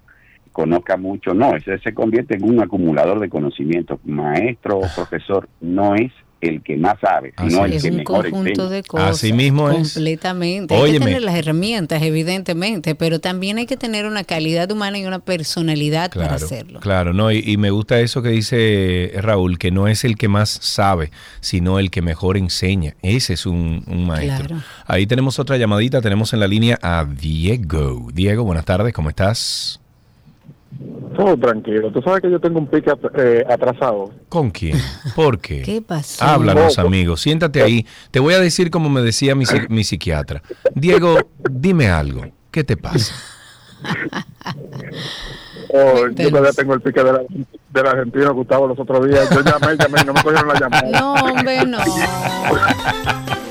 conozca 0.52 0.96
mucho, 0.96 1.34
no, 1.34 1.56
ese 1.56 1.78
se 1.78 1.92
convierte 1.92 2.36
en 2.36 2.44
un 2.44 2.60
acumulador 2.60 3.18
de 3.18 3.28
conocimiento. 3.28 3.98
Maestro 4.04 4.78
o 4.78 4.86
profesor 4.94 5.48
no 5.60 5.96
es 5.96 6.12
el 6.42 6.62
que 6.62 6.76
más 6.76 6.96
sabe, 7.00 7.32
sino 7.38 7.64
el 7.64 7.72
es 7.72 7.82
que 7.82 7.90
un 7.90 7.96
mejor 7.96 8.30
conjunto 8.30 8.50
enseña. 8.50 8.68
de 8.70 8.82
cosas. 8.82 9.10
Así 9.10 9.32
mismo 9.32 9.70
es. 9.70 9.94
Completamente. 9.94 10.74
Hay 10.74 10.92
que 10.92 11.00
tener 11.00 11.22
las 11.22 11.36
herramientas, 11.36 12.02
evidentemente, 12.02 12.94
pero 12.94 13.20
también 13.20 13.58
hay 13.58 13.66
que 13.66 13.76
tener 13.76 14.06
una 14.06 14.24
calidad 14.24 14.70
humana 14.70 14.98
y 14.98 15.06
una 15.06 15.20
personalidad 15.20 16.12
para 16.12 16.34
hacerlo. 16.34 16.80
claro, 16.80 17.12
no, 17.12 17.30
y, 17.30 17.42
y 17.46 17.56
me 17.56 17.70
gusta 17.70 18.00
eso 18.00 18.22
que 18.22 18.30
dice 18.30 19.12
Raúl, 19.16 19.58
que 19.58 19.70
no 19.70 19.86
es 19.88 20.04
el 20.04 20.16
que 20.16 20.28
más 20.28 20.50
sabe, 20.50 21.10
sino 21.40 21.78
el 21.78 21.90
que 21.90 22.02
mejor 22.02 22.36
enseña. 22.36 22.96
Ese 23.02 23.34
es 23.34 23.46
un, 23.46 23.84
un 23.86 24.06
maestro. 24.06 24.48
Claro. 24.48 24.62
Ahí 24.86 25.06
tenemos 25.06 25.38
otra 25.38 25.56
llamadita, 25.56 26.00
tenemos 26.00 26.32
en 26.32 26.40
la 26.40 26.48
línea 26.48 26.78
a 26.82 27.04
Diego. 27.04 28.08
Diego, 28.12 28.44
buenas 28.44 28.64
tardes, 28.64 28.92
¿cómo 28.92 29.08
estás? 29.10 29.81
Todo 31.16 31.36
tranquilo. 31.36 31.90
Tú 31.92 32.00
sabes 32.02 32.22
que 32.22 32.30
yo 32.30 32.40
tengo 32.40 32.58
un 32.58 32.66
pique 32.66 32.90
at- 32.90 32.98
eh, 33.18 33.44
atrasado. 33.48 34.10
¿Con 34.28 34.50
quién? 34.50 34.78
¿Por 35.14 35.38
qué? 35.38 35.62
¿Qué 35.62 35.82
pasó? 35.82 36.24
Háblanos, 36.24 36.78
Oh, 36.78 36.80
amigo. 36.82 37.16
Siéntate 37.16 37.62
ahí. 37.62 37.86
Te 38.10 38.18
voy 38.18 38.32
a 38.34 38.40
decir 38.40 38.70
como 38.70 38.88
me 38.88 39.02
decía 39.02 39.34
mi, 39.34 39.44
mi 39.68 39.84
psiquiatra. 39.84 40.42
Diego, 40.74 41.18
dime 41.50 41.88
algo. 41.88 42.24
¿Qué 42.50 42.64
te 42.64 42.76
pasa? 42.76 43.14
Oh, 45.74 46.06
yo 46.14 46.28
todavía 46.28 46.52
tengo 46.52 46.74
el 46.74 46.82
pique 46.82 47.02
de 47.02 47.12
la- 47.12 47.22
del 47.70 47.86
argentino 47.86 48.34
Gustavo 48.34 48.66
los 48.66 48.78
otros 48.78 49.08
días. 49.08 49.30
Yo 49.30 49.40
llamé, 49.40 49.74
llamé 49.78 50.00
y 50.02 50.04
no 50.04 50.12
me 50.12 50.22
cogieron 50.22 50.48
la 50.48 50.60
llamada. 50.60 51.00
No, 51.00 51.14
hombre, 51.14 51.64
no. 51.64 51.78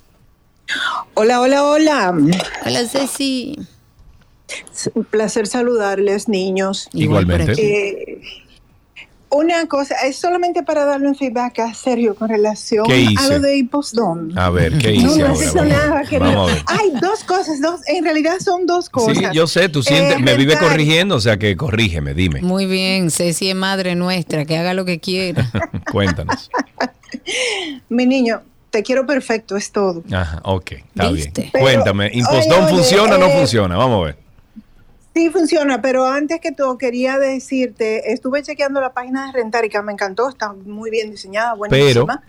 Hola, 1.14 1.40
hola, 1.40 1.64
hola. 1.64 2.14
Hola, 2.64 2.88
Ceci. 2.88 3.56
Un 4.94 5.04
placer 5.04 5.46
saludarles, 5.46 6.28
niños. 6.28 6.88
Igualmente. 6.92 7.52
aquí. 7.52 7.60
Eh, 7.62 8.20
una 9.30 9.66
cosa, 9.66 9.96
es 10.06 10.16
solamente 10.16 10.62
para 10.62 10.84
darle 10.84 11.08
un 11.08 11.16
feedback 11.16 11.58
a 11.58 11.74
Sergio 11.74 12.14
con 12.14 12.28
relación 12.28 12.86
a 13.18 13.26
lo 13.28 13.40
de 13.40 13.56
Hiposdom. 13.56 14.30
A 14.38 14.48
ver, 14.50 14.78
¿qué 14.78 14.92
No, 14.92 15.10
hice 15.10 15.18
no 15.18 15.34
hecho 15.34 15.54
Vamos, 15.54 15.68
nada, 15.68 15.98
a 15.98 16.02
ver. 16.46 16.62
Hay 16.66 16.90
dos 17.00 17.24
cosas, 17.24 17.60
dos, 17.60 17.80
en 17.88 18.04
realidad 18.04 18.36
son 18.38 18.64
dos 18.64 18.88
cosas. 18.88 19.18
Sí, 19.18 19.24
yo 19.32 19.48
sé, 19.48 19.68
tú 19.68 19.82
sientes, 19.82 20.18
Eh, 20.18 20.22
me 20.22 20.36
vive 20.36 20.54
rentar- 20.54 20.68
corrigiendo, 20.70 21.16
o 21.16 21.20
sea 21.20 21.36
que 21.36 21.56
corrígeme, 21.56 22.14
dime. 22.14 22.42
Muy 22.42 22.66
bien, 22.66 23.10
Ceci 23.10 23.50
es 23.50 23.56
madre 23.56 23.96
nuestra, 23.96 24.44
que 24.44 24.56
haga 24.56 24.72
lo 24.72 24.84
que 24.84 25.00
quiera. 25.00 25.50
Cuéntanos. 25.90 26.48
Mi 27.88 28.06
niño, 28.06 28.40
te 28.74 28.82
quiero 28.82 29.06
perfecto, 29.06 29.56
es 29.56 29.70
todo. 29.70 30.02
Ajá, 30.12 30.40
ok, 30.42 30.72
está 30.72 31.08
¿Viste? 31.08 31.42
bien. 31.42 31.50
Pero, 31.52 31.64
Cuéntame, 31.64 32.10
¿Impostón 32.12 32.64
oye, 32.64 32.64
oye, 32.64 32.74
funciona 32.74 33.14
o 33.14 33.18
no 33.18 33.26
eh, 33.26 33.38
funciona? 33.38 33.76
Vamos 33.76 34.02
a 34.02 34.06
ver. 34.06 34.16
Sí, 35.14 35.30
funciona, 35.30 35.80
pero 35.80 36.04
antes 36.06 36.40
que 36.40 36.50
todo 36.50 36.76
quería 36.76 37.16
decirte, 37.20 38.12
estuve 38.12 38.42
chequeando 38.42 38.80
la 38.80 38.92
página 38.92 39.26
de 39.26 39.32
Rentarica, 39.34 39.80
me 39.80 39.92
encantó, 39.92 40.28
está 40.28 40.52
muy 40.54 40.90
bien 40.90 41.12
diseñada, 41.12 41.54
buenísima. 41.54 42.20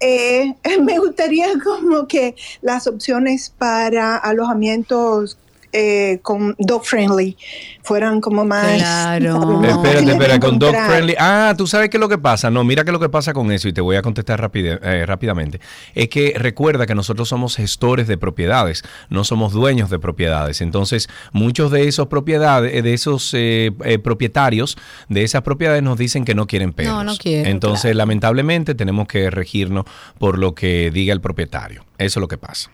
Eh, 0.00 0.54
me 0.82 0.98
gustaría 0.98 1.48
como 1.62 2.08
que 2.08 2.34
las 2.62 2.86
opciones 2.86 3.52
para 3.58 4.16
alojamientos 4.16 5.36
eh, 5.72 6.20
con 6.22 6.54
dog 6.58 6.84
friendly 6.84 7.36
fueran 7.82 8.20
como 8.20 8.44
más... 8.44 8.76
Claro. 8.78 9.62
Espérate, 9.64 10.10
espera, 10.12 10.40
con 10.40 10.58
dog 10.58 10.74
friendly. 10.86 11.14
Ah, 11.18 11.54
tú 11.56 11.66
sabes 11.66 11.88
qué 11.90 11.96
es 11.96 12.00
lo 12.00 12.08
que 12.08 12.18
pasa. 12.18 12.50
No, 12.50 12.64
mira 12.64 12.84
qué 12.84 12.90
es 12.90 12.92
lo 12.92 13.00
que 13.00 13.08
pasa 13.08 13.32
con 13.32 13.50
eso 13.52 13.68
y 13.68 13.72
te 13.72 13.80
voy 13.80 13.96
a 13.96 14.02
contestar 14.02 14.40
rápide- 14.40 14.78
eh, 14.82 15.06
rápidamente. 15.06 15.60
Es 15.94 16.08
que 16.08 16.34
recuerda 16.36 16.86
que 16.86 16.94
nosotros 16.94 17.28
somos 17.28 17.56
gestores 17.56 18.06
de 18.08 18.18
propiedades, 18.18 18.82
no 19.08 19.24
somos 19.24 19.52
dueños 19.52 19.90
de 19.90 19.98
propiedades. 19.98 20.60
Entonces, 20.60 21.08
muchos 21.32 21.70
de 21.70 21.88
esos 21.88 22.08
propiedades, 22.08 22.74
eh, 22.74 22.82
de 22.82 22.94
esos 22.94 23.32
eh, 23.34 23.72
eh, 23.84 23.98
propietarios 23.98 24.76
de 25.08 25.22
esas 25.22 25.42
propiedades 25.42 25.82
nos 25.82 25.98
dicen 25.98 26.24
que 26.24 26.34
no 26.34 26.46
quieren 26.46 26.72
perros. 26.72 26.92
No, 26.94 27.04
no 27.04 27.16
quieren, 27.16 27.46
Entonces, 27.46 27.94
lamentablemente, 27.94 28.74
tenemos 28.74 29.06
que 29.06 29.30
regirnos 29.30 29.84
por 30.18 30.38
lo 30.38 30.54
que 30.54 30.90
diga 30.90 31.12
el 31.12 31.20
propietario. 31.20 31.84
Eso 31.98 32.18
es 32.18 32.20
lo 32.20 32.28
que 32.28 32.38
pasa. 32.38 32.70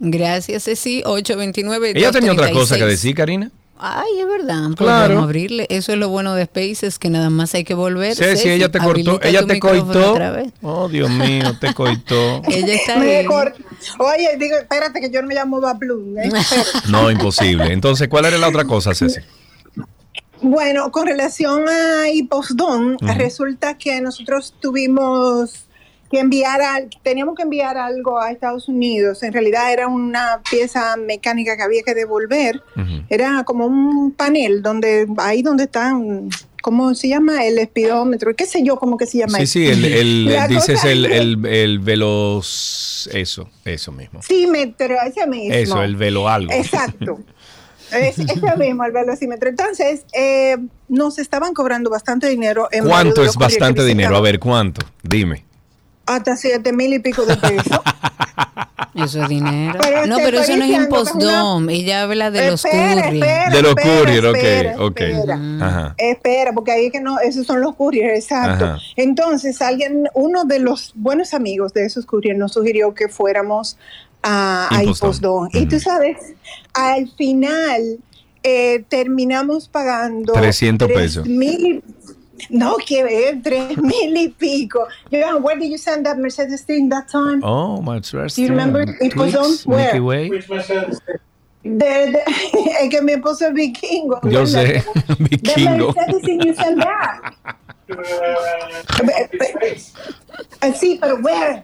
Gracias, 0.00 0.64
Ceci. 0.64 1.02
829 1.04 1.92
Ella 1.94 2.10
tenía 2.10 2.32
otra 2.32 2.50
cosa 2.50 2.74
que 2.74 2.80
236. 2.80 2.90
decir, 2.90 3.14
Karina. 3.14 3.50
Ay, 3.82 4.20
es 4.20 4.26
verdad. 4.26 4.70
Claro. 4.76 5.20
Abrirle. 5.20 5.66
Eso 5.70 5.92
es 5.92 5.98
lo 5.98 6.08
bueno 6.10 6.34
de 6.34 6.44
Spaces, 6.44 6.98
que 6.98 7.08
nada 7.08 7.30
más 7.30 7.54
hay 7.54 7.64
que 7.64 7.72
volver. 7.74 8.14
Sí, 8.14 8.36
sí, 8.36 8.50
ella 8.50 8.70
te 8.70 8.78
cortó, 8.78 9.20
ella 9.22 9.46
te 9.46 9.58
coitó. 9.58 10.12
otra 10.12 10.32
vez. 10.32 10.52
Oh, 10.60 10.86
Dios 10.88 11.08
mío, 11.08 11.56
te 11.58 11.72
coitó. 11.74 12.42
Ella 12.48 12.74
está 12.74 13.00
ahí. 13.00 13.26
Oye, 13.98 14.36
digo, 14.38 14.56
espérate 14.58 15.00
que 15.00 15.10
yo 15.10 15.22
no 15.22 15.28
me 15.28 15.34
llamo 15.34 15.60
Bablu. 15.60 16.14
¿eh? 16.18 16.30
No, 16.90 17.10
imposible. 17.10 17.72
Entonces, 17.72 18.08
¿cuál 18.08 18.26
era 18.26 18.36
la 18.36 18.48
otra 18.48 18.64
cosa, 18.66 18.94
Ceci? 18.94 19.20
Bueno, 20.42 20.90
con 20.90 21.06
relación 21.06 21.68
a 21.68 22.08
Hiposdon, 22.10 22.94
Ujú. 22.94 23.06
resulta 23.16 23.76
que 23.76 24.00
nosotros 24.00 24.54
tuvimos 24.60 25.64
que 26.10 26.18
enviar, 26.18 26.60
al- 26.60 26.90
teníamos 27.02 27.34
que 27.36 27.42
enviar 27.42 27.78
algo 27.78 28.20
a 28.20 28.30
Estados 28.32 28.68
Unidos. 28.68 29.22
En 29.22 29.32
realidad 29.32 29.72
era 29.72 29.86
una 29.88 30.40
pieza 30.50 30.96
mecánica 30.96 31.56
que 31.56 31.62
había 31.62 31.82
que 31.82 31.94
devolver. 31.94 32.62
Era 33.08 33.44
como 33.44 33.66
un 33.66 34.12
panel 34.12 34.60
donde 34.62 35.06
ahí 35.18 35.42
donde 35.42 35.64
están, 35.64 36.28
¿cómo 36.62 36.94
se 36.94 37.08
llama? 37.08 37.44
El 37.44 37.58
espidómetro, 37.58 38.34
qué 38.34 38.44
sé 38.46 38.62
yo, 38.64 38.76
cómo 38.76 38.96
que 38.96 39.06
se 39.06 39.18
llama. 39.18 39.38
Sí, 39.38 39.46
sí, 39.46 39.66
el, 39.68 39.84
el- 39.84 40.24
La 40.34 40.48
dices 40.48 40.84
el, 40.84 41.06
el, 41.06 41.46
el 41.46 41.78
veloz... 41.78 43.08
Eso, 43.12 43.48
eso 43.64 43.92
mismo. 43.92 44.20
Sí, 44.22 44.46
metro, 44.46 44.96
ese 45.06 45.26
mismo. 45.26 45.54
Eso, 45.54 45.82
el 45.82 45.96
velo 45.96 46.28
algo. 46.28 46.52
Exacto. 46.52 47.20
Es, 47.92 48.20
ese 48.20 48.56
mismo, 48.56 48.84
el 48.84 48.92
velocímetro. 48.92 49.48
Entonces, 49.48 50.04
eh, 50.12 50.56
nos 50.88 51.18
estaban 51.18 51.54
cobrando 51.54 51.90
bastante 51.90 52.28
dinero. 52.28 52.68
En 52.70 52.84
¿Cuánto 52.86 53.24
es 53.24 53.34
bastante 53.34 53.84
dinero? 53.84 54.16
A 54.16 54.20
ver, 54.20 54.38
¿cuánto? 54.38 54.86
Dime. 55.02 55.44
Hasta 56.10 56.36
siete 56.36 56.72
mil 56.72 56.92
y 56.92 56.98
pico 56.98 57.24
de 57.24 57.36
pesos. 57.36 57.78
Eso 58.94 59.22
es 59.22 59.28
dinero. 59.28 59.78
Pero 59.80 60.06
no, 60.06 60.16
te 60.16 60.24
pero 60.24 60.40
eso 60.40 60.56
no 60.56 60.64
es 60.64 60.70
es 60.70 60.76
una-. 61.14 61.72
Ella 61.72 62.02
habla 62.02 62.30
de 62.32 62.50
los 62.50 62.64
Espera, 62.64 63.02
courier. 63.04 63.14
espera, 63.24 63.50
De 63.50 63.62
los 63.62 63.70
espera, 63.76 63.96
courier, 63.98 64.26
ok, 64.26 64.36
espera, 64.36 64.76
ok. 64.84 65.00
espera. 65.00 65.40
Ajá. 65.60 65.94
Espera, 65.96 66.52
porque 66.52 66.72
ahí 66.72 66.86
es 66.86 66.92
que 66.92 67.00
no, 67.00 67.18
esos 67.20 67.46
son 67.46 67.60
los 67.60 67.76
couriers, 67.76 68.18
exacto. 68.24 68.64
Ajá. 68.64 68.78
Entonces, 68.96 69.62
alguien, 69.62 70.08
uno 70.14 70.44
de 70.44 70.58
los 70.58 70.92
buenos 70.96 71.34
amigos 71.34 71.72
de 71.72 71.86
esos 71.86 72.04
couriers 72.04 72.36
nos 72.38 72.52
sugirió 72.52 72.92
que 72.92 73.08
fuéramos 73.08 73.78
a, 74.22 74.68
a. 74.74 74.82
Impostón. 74.82 75.48
Y 75.52 75.66
tú 75.66 75.78
sabes, 75.78 76.16
al 76.74 77.08
final 77.16 77.98
eh, 78.42 78.84
terminamos 78.88 79.68
pagando 79.68 80.32
300 80.32 80.88
tres 80.88 80.98
pesos. 81.00 81.26
mil- 81.26 81.82
no, 82.48 82.76
que 82.78 83.38
tres 83.42 83.76
mil 83.82 84.16
y 84.16 84.28
pico. 84.28 84.86
Yo, 85.10 85.38
where 85.38 85.58
did 85.58 85.70
you 85.70 85.78
send 85.78 86.06
that 86.06 86.16
Mercedes 86.18 86.62
thing 86.64 86.88
that 86.88 87.08
time? 87.08 87.40
Oh, 87.44 87.80
much 87.82 88.12
Do 88.12 88.18
you 88.42 88.48
remember 88.48 88.86
Impostón? 89.00 89.44
Tweets, 89.44 89.66
Where? 89.66 89.92
Milky 89.94 90.00
Way. 90.00 90.30
De- 91.62 91.76
de- 92.12 92.22
es 92.80 92.88
que 92.88 93.02
mi 93.02 93.12
esposo 93.12 93.48
es 93.48 93.52
vikingo. 93.52 94.18
Yo 94.30 94.46
sé, 94.46 94.82
vikingo. 95.18 95.92
Mercedes 95.94 96.22
thing 96.22 96.40
you 96.40 96.54
send 96.54 96.78
back. 96.78 97.36
Eh, 100.62 100.72
Sí, 100.74 100.98
pero 101.00 101.16
where? 101.16 101.62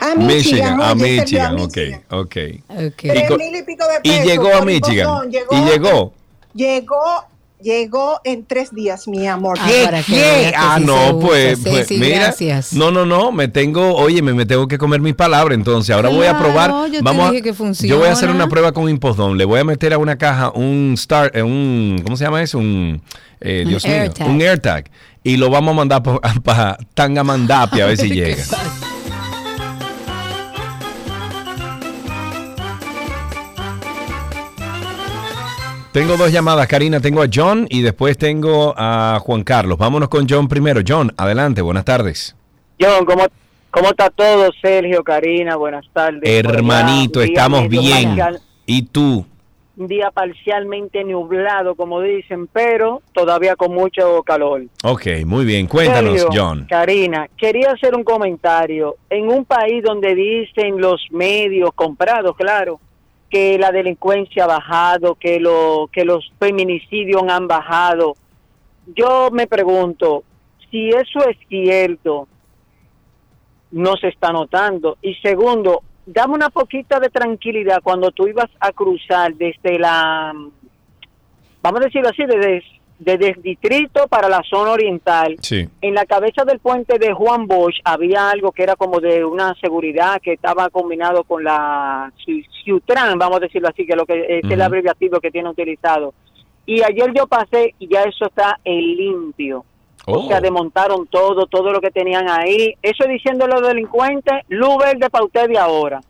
A 0.00 0.14
Michigan. 0.14 0.26
Michigan, 0.26 0.80
a 0.80 0.94
Michigan, 0.94 1.60
ok, 1.60 1.78
ok. 2.10 2.36
Y, 2.36 2.62
Tres 3.08 3.28
co- 3.28 3.36
mil 3.36 3.56
y 3.56 3.62
pico 3.62 3.84
de 3.86 3.94
y 4.02 4.10
pesos 4.10 4.26
llegó 4.26 4.54
a 4.54 4.64
Michigan. 4.64 5.30
Llegó- 5.30 5.52
y 5.52 5.64
llegó. 5.70 6.12
Llegó, 6.54 7.24
llegó 7.62 8.20
en 8.24 8.44
tres 8.44 8.74
días, 8.74 9.06
mi 9.08 9.26
amor. 9.26 9.58
¿Qué? 9.66 9.88
¿Qué? 10.06 10.52
Ah, 10.56 10.78
no, 10.80 11.18
pues, 11.18 11.58
pues, 11.62 11.88
Ceci, 11.88 11.98
mira. 11.98 12.16
gracias. 12.18 12.72
No, 12.72 12.90
no, 12.90 13.04
no, 13.06 13.32
me 13.32 13.48
tengo, 13.48 13.94
oye, 13.94 14.22
me, 14.22 14.32
me 14.34 14.46
tengo 14.46 14.66
que 14.68 14.78
comer 14.78 15.00
mis 15.00 15.14
palabras, 15.14 15.56
entonces 15.56 15.94
ahora 15.94 16.08
voy 16.08 16.26
a 16.26 16.38
probar. 16.38 16.70
yo 16.90 16.98
te 16.98 17.02
Vamos 17.02 17.28
a- 17.28 17.30
dije 17.32 17.42
que 17.42 17.52
yo 17.52 17.98
voy 17.98 18.08
a 18.08 18.12
hacer 18.12 18.28
funciona. 18.28 18.34
una 18.34 18.48
prueba 18.48 18.72
con 18.72 18.88
Impostón. 18.88 19.36
Le 19.38 19.44
voy 19.44 19.60
a 19.60 19.64
meter 19.64 19.92
a 19.92 19.98
una 19.98 20.16
caja 20.16 20.50
un 20.54 20.94
start, 20.96 21.36
eh, 21.36 21.42
un, 21.42 22.00
¿cómo 22.04 22.16
se 22.16 22.24
llama 22.24 22.42
eso? 22.42 22.58
Un, 22.58 23.02
eh, 23.40 23.62
Un 23.64 23.68
Dios 23.70 23.84
mío, 23.86 23.94
AirTag. 23.94 24.28
un 24.28 24.40
AirTag. 24.42 24.90
Y 25.22 25.36
lo 25.36 25.50
vamos 25.50 25.72
a 25.72 25.76
mandar 25.76 26.02
para 26.44 26.78
Tangamandapia 26.94 27.84
a 27.84 27.86
ver 27.88 27.96
si 27.98 28.08
llega. 28.08 28.42
Tengo 35.92 36.16
dos 36.16 36.30
llamadas, 36.30 36.68
Karina. 36.68 37.00
Tengo 37.00 37.22
a 37.22 37.26
John 37.32 37.66
y 37.68 37.82
después 37.82 38.16
tengo 38.16 38.74
a 38.76 39.18
Juan 39.20 39.42
Carlos. 39.42 39.76
Vámonos 39.76 40.08
con 40.08 40.26
John 40.28 40.46
primero. 40.46 40.80
John, 40.86 41.12
adelante, 41.16 41.62
buenas 41.62 41.84
tardes. 41.84 42.36
John, 42.80 43.04
¿cómo, 43.04 43.24
¿cómo 43.72 43.88
está 43.90 44.08
todo? 44.10 44.50
Sergio, 44.62 45.02
Karina, 45.02 45.56
buenas 45.56 45.84
tardes. 45.92 46.20
Hermanito, 46.22 47.18
un 47.20 47.24
día 47.26 47.34
estamos 47.34 47.68
bien. 47.68 48.08
parcial- 48.16 48.40
¿Y 48.66 48.82
tú? 48.82 49.26
un 49.76 49.86
día 49.88 50.10
parcialmente 50.10 51.02
nublado, 51.04 51.74
como 51.74 52.02
dicen, 52.02 52.46
pero 52.52 53.00
todavía 53.14 53.56
con 53.56 53.72
mucho 53.72 54.22
calor. 54.24 54.64
Ok, 54.84 55.06
muy 55.24 55.46
bien. 55.46 55.66
Cuéntanos, 55.66 56.20
Sergio, 56.20 56.28
John. 56.38 56.66
Karina, 56.68 57.26
quería 57.38 57.70
hacer 57.72 57.94
un 57.96 58.04
comentario. 58.04 58.96
En 59.08 59.28
un 59.30 59.46
país 59.46 59.82
donde 59.82 60.14
dicen 60.14 60.78
los 60.82 61.00
medios 61.10 61.70
comprados, 61.74 62.36
claro, 62.36 62.78
que 63.30 63.58
la 63.58 63.70
delincuencia 63.70 64.44
ha 64.44 64.48
bajado, 64.48 65.14
que, 65.14 65.38
lo, 65.38 65.88
que 65.92 66.04
los 66.04 66.30
feminicidios 66.38 67.22
han 67.28 67.46
bajado, 67.46 68.16
yo 68.94 69.30
me 69.30 69.46
pregunto, 69.46 70.24
si 70.70 70.88
eso 70.88 71.28
es 71.28 71.36
cierto, 71.48 72.26
no 73.70 73.96
se 73.96 74.08
está 74.08 74.32
notando. 74.32 74.98
Y 75.00 75.14
segundo, 75.16 75.82
dame 76.06 76.34
una 76.34 76.50
poquita 76.50 76.98
de 76.98 77.08
tranquilidad 77.08 77.80
cuando 77.82 78.10
tú 78.10 78.26
ibas 78.26 78.50
a 78.58 78.72
cruzar 78.72 79.34
desde 79.34 79.78
la, 79.78 80.32
vamos 81.62 81.80
a 81.80 81.84
decirlo 81.84 82.08
así, 82.08 82.24
desde, 82.24 82.64
desde 83.00 83.30
el 83.30 83.42
distrito 83.42 84.06
para 84.08 84.28
la 84.28 84.42
zona 84.48 84.70
oriental. 84.72 85.36
Sí. 85.40 85.66
En 85.80 85.94
la 85.94 86.04
cabeza 86.06 86.44
del 86.44 86.58
puente 86.60 86.98
de 86.98 87.12
Juan 87.12 87.46
Bosch 87.46 87.80
había 87.84 88.30
algo 88.30 88.52
que 88.52 88.62
era 88.62 88.76
como 88.76 89.00
de 89.00 89.24
una 89.24 89.54
seguridad 89.60 90.20
que 90.22 90.34
estaba 90.34 90.68
combinado 90.70 91.24
con 91.24 91.42
la 91.42 92.12
Ciu- 92.24 92.46
Ciutran, 92.62 93.18
vamos 93.18 93.38
a 93.38 93.40
decirlo 93.40 93.68
así, 93.68 93.86
que 93.86 93.96
lo 93.96 94.06
que 94.06 94.38
es 94.38 94.50
el 94.50 94.60
abreviativo 94.62 95.18
que 95.18 95.30
tiene 95.30 95.48
utilizado. 95.48 96.14
Y 96.66 96.82
ayer 96.82 97.12
yo 97.16 97.26
pasé 97.26 97.74
y 97.78 97.88
ya 97.88 98.02
eso 98.02 98.26
está 98.26 98.60
en 98.64 98.78
limpio. 98.96 99.64
O 100.06 100.26
sea, 100.28 100.40
desmontaron 100.40 101.06
todo, 101.06 101.46
todo 101.46 101.72
lo 101.72 101.80
que 101.80 101.90
tenían 101.90 102.28
ahí. 102.28 102.74
Eso 102.82 103.04
diciendo 103.08 103.46
los 103.46 103.60
delincuentes, 103.66 104.34
luz 104.48 104.76
verde 104.78 105.10
para 105.10 105.24
usted 105.24 105.48
de 105.48 105.58
ahora. 105.58 106.00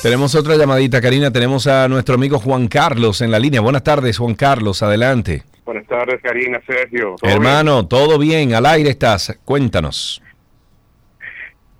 Tenemos 0.00 0.36
otra 0.36 0.56
llamadita, 0.56 1.00
Karina. 1.00 1.32
Tenemos 1.32 1.66
a 1.66 1.88
nuestro 1.88 2.14
amigo 2.14 2.38
Juan 2.38 2.68
Carlos 2.68 3.20
en 3.20 3.32
la 3.32 3.38
línea. 3.40 3.60
Buenas 3.60 3.82
tardes, 3.82 4.16
Juan 4.18 4.36
Carlos. 4.36 4.80
Adelante. 4.80 5.42
Buenas 5.64 5.88
tardes, 5.88 6.22
Karina, 6.22 6.62
Sergio. 6.64 7.16
¿Todo 7.20 7.28
Hermano, 7.28 7.88
todo 7.88 8.16
bien. 8.16 8.54
Al 8.54 8.66
aire 8.66 8.90
estás. 8.90 9.36
Cuéntanos. 9.44 10.22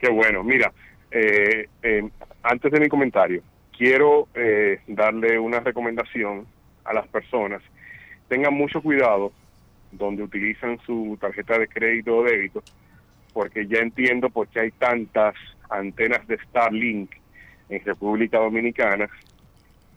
Qué 0.00 0.10
bueno. 0.10 0.42
Mira, 0.42 0.72
eh, 1.12 1.68
eh, 1.80 2.08
antes 2.42 2.72
de 2.72 2.80
mi 2.80 2.88
comentario, 2.88 3.40
quiero 3.76 4.26
eh, 4.34 4.80
darle 4.88 5.38
una 5.38 5.60
recomendación 5.60 6.44
a 6.84 6.94
las 6.94 7.06
personas. 7.06 7.62
Tengan 8.28 8.52
mucho 8.52 8.82
cuidado 8.82 9.32
donde 9.92 10.24
utilizan 10.24 10.80
su 10.84 11.16
tarjeta 11.20 11.56
de 11.56 11.68
crédito 11.68 12.16
o 12.16 12.24
débito, 12.24 12.64
porque 13.32 13.68
ya 13.68 13.78
entiendo 13.78 14.28
por 14.28 14.48
qué 14.48 14.58
hay 14.58 14.70
tantas 14.72 15.36
antenas 15.70 16.26
de 16.26 16.36
Starlink 16.48 17.12
en 17.68 17.84
República 17.84 18.38
Dominicana. 18.38 19.08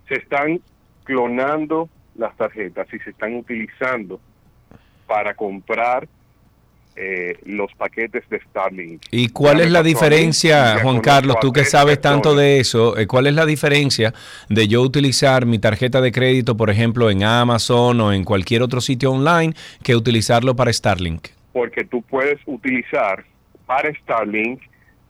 Se 0.07 0.15
están 0.15 0.59
clonando 1.03 1.89
las 2.15 2.35
tarjetas 2.37 2.87
y 2.93 2.99
se 2.99 3.11
están 3.11 3.35
utilizando 3.35 4.19
para 5.07 5.33
comprar 5.33 6.07
eh, 6.95 7.37
los 7.45 7.73
paquetes 7.75 8.27
de 8.29 8.39
Starlink. 8.41 9.03
¿Y 9.11 9.29
cuál 9.29 9.59
Ya 9.59 9.63
es 9.63 9.71
la 9.71 9.81
diferencia, 9.83 10.79
Juan 10.83 10.99
Carlos, 10.99 11.37
tú 11.39 11.53
que 11.53 11.63
sabes 11.63 12.01
tanto 12.01 12.35
de 12.35 12.59
eso? 12.59 12.97
eh, 12.97 13.07
¿Cuál 13.07 13.27
es 13.27 13.33
la 13.33 13.45
diferencia 13.45 14.13
de 14.49 14.67
yo 14.67 14.81
utilizar 14.81 15.45
mi 15.45 15.57
tarjeta 15.57 16.01
de 16.01 16.11
crédito, 16.11 16.57
por 16.57 16.69
ejemplo, 16.69 17.09
en 17.09 17.23
Amazon 17.23 18.01
o 18.01 18.11
en 18.11 18.25
cualquier 18.25 18.61
otro 18.61 18.81
sitio 18.81 19.11
online, 19.11 19.53
que 19.83 19.95
utilizarlo 19.95 20.55
para 20.55 20.71
Starlink? 20.71 21.29
porque 21.53 21.83
tú 21.83 22.01
puedes 22.03 22.39
utilizar 22.45 23.25
para 23.65 23.93
Starlink 23.93 24.61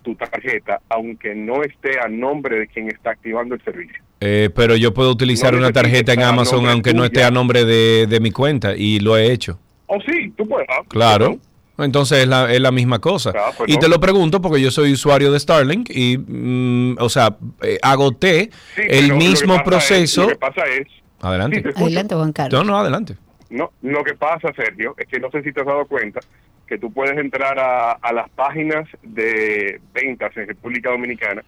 tu 0.02 0.16
tarjeta, 0.16 0.82
aunque 0.90 1.34
no 1.36 1.64
esté 1.64 2.00
a 2.00 2.08
nombre 2.08 2.60
de 2.60 2.68
quien 2.68 2.88
está 2.88 3.12
activando 3.12 3.56
el 3.56 3.64
servicio. 3.64 4.04
Eh, 4.20 4.50
pero 4.56 4.76
yo 4.76 4.94
puedo 4.94 5.10
utilizar 5.12 5.54
No 5.54 5.60
una 5.60 5.72
tarjeta 5.72 6.14
en 6.14 6.22
Amazon 6.24 6.68
aunque 6.68 6.94
no 6.94 7.04
esté 7.06 7.24
a 7.24 7.32
nombre 7.32 7.66
de, 7.66 8.06
de 8.08 8.20
mi 8.20 8.32
cuenta 8.32 8.76
y 8.76 9.00
lo 9.00 9.18
he 9.18 9.32
hecho. 9.32 9.60
Oh, 9.88 9.98
sí, 10.06 10.32
tú 10.38 10.48
puedes. 10.48 10.68
ah, 10.70 10.84
Claro. 10.88 11.38
Entonces 11.78 12.20
es 12.20 12.28
la, 12.28 12.54
es 12.54 12.62
la 12.62 12.72
misma 12.72 13.00
cosa. 13.00 13.34
Ah, 13.36 13.52
pues 13.58 13.68
y 13.70 13.74
no. 13.74 13.80
te 13.80 13.90
lo 13.90 14.00
pregunto 14.00 14.40
porque 14.42 14.62
yo 14.62 14.70
soy 14.70 14.94
usuario 14.94 15.32
de 15.32 15.40
Starlink 15.40 15.90
y, 15.90 16.18
mm, 16.18 16.98
o 17.00 17.10
sea, 17.10 17.36
eh, 17.64 17.80
agoté 17.82 18.52
Sí, 18.76 18.82
el 18.88 19.14
mismo 19.16 19.56
es- 19.56 19.64
proceso. 19.64 20.24
lo 20.24 20.30
que 20.30 20.36
pasa 20.36 20.62
es, 20.66 20.88
Adelante. 21.24 21.62
Sí. 21.76 21.84
Adelante, 21.84 22.16
Juan 22.16 22.32
Carlos. 22.34 22.64
No, 22.66 22.72
no, 22.72 22.78
adelante. 22.80 23.16
No, 23.52 23.72
lo 23.82 24.04
que 24.04 24.16
pasa, 24.16 24.54
Sergio, 24.54 24.96
es 24.98 25.08
que 25.08 25.20
no 25.20 25.30
sé 25.30 25.44
si 25.44 25.52
te 25.52 25.60
has 25.60 25.68
dado 25.68 25.86
cuenta 25.86 26.22
que 26.66 26.78
tú 26.78 26.92
puedes 26.92 27.18
entrar 27.18 27.60
a, 27.60 27.92
a 27.92 28.14
las 28.14 28.30
páginas 28.30 28.88
de 29.04 29.82
ventas 29.94 30.36
en 30.38 30.48
República 30.48 30.90
Dominicana 30.90 31.44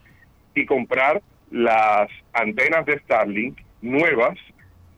y 0.53 0.65
comprar 0.65 1.21
las 1.49 2.09
antenas 2.34 2.85
de 2.85 2.99
Starlink 2.99 3.57
nuevas 3.81 4.38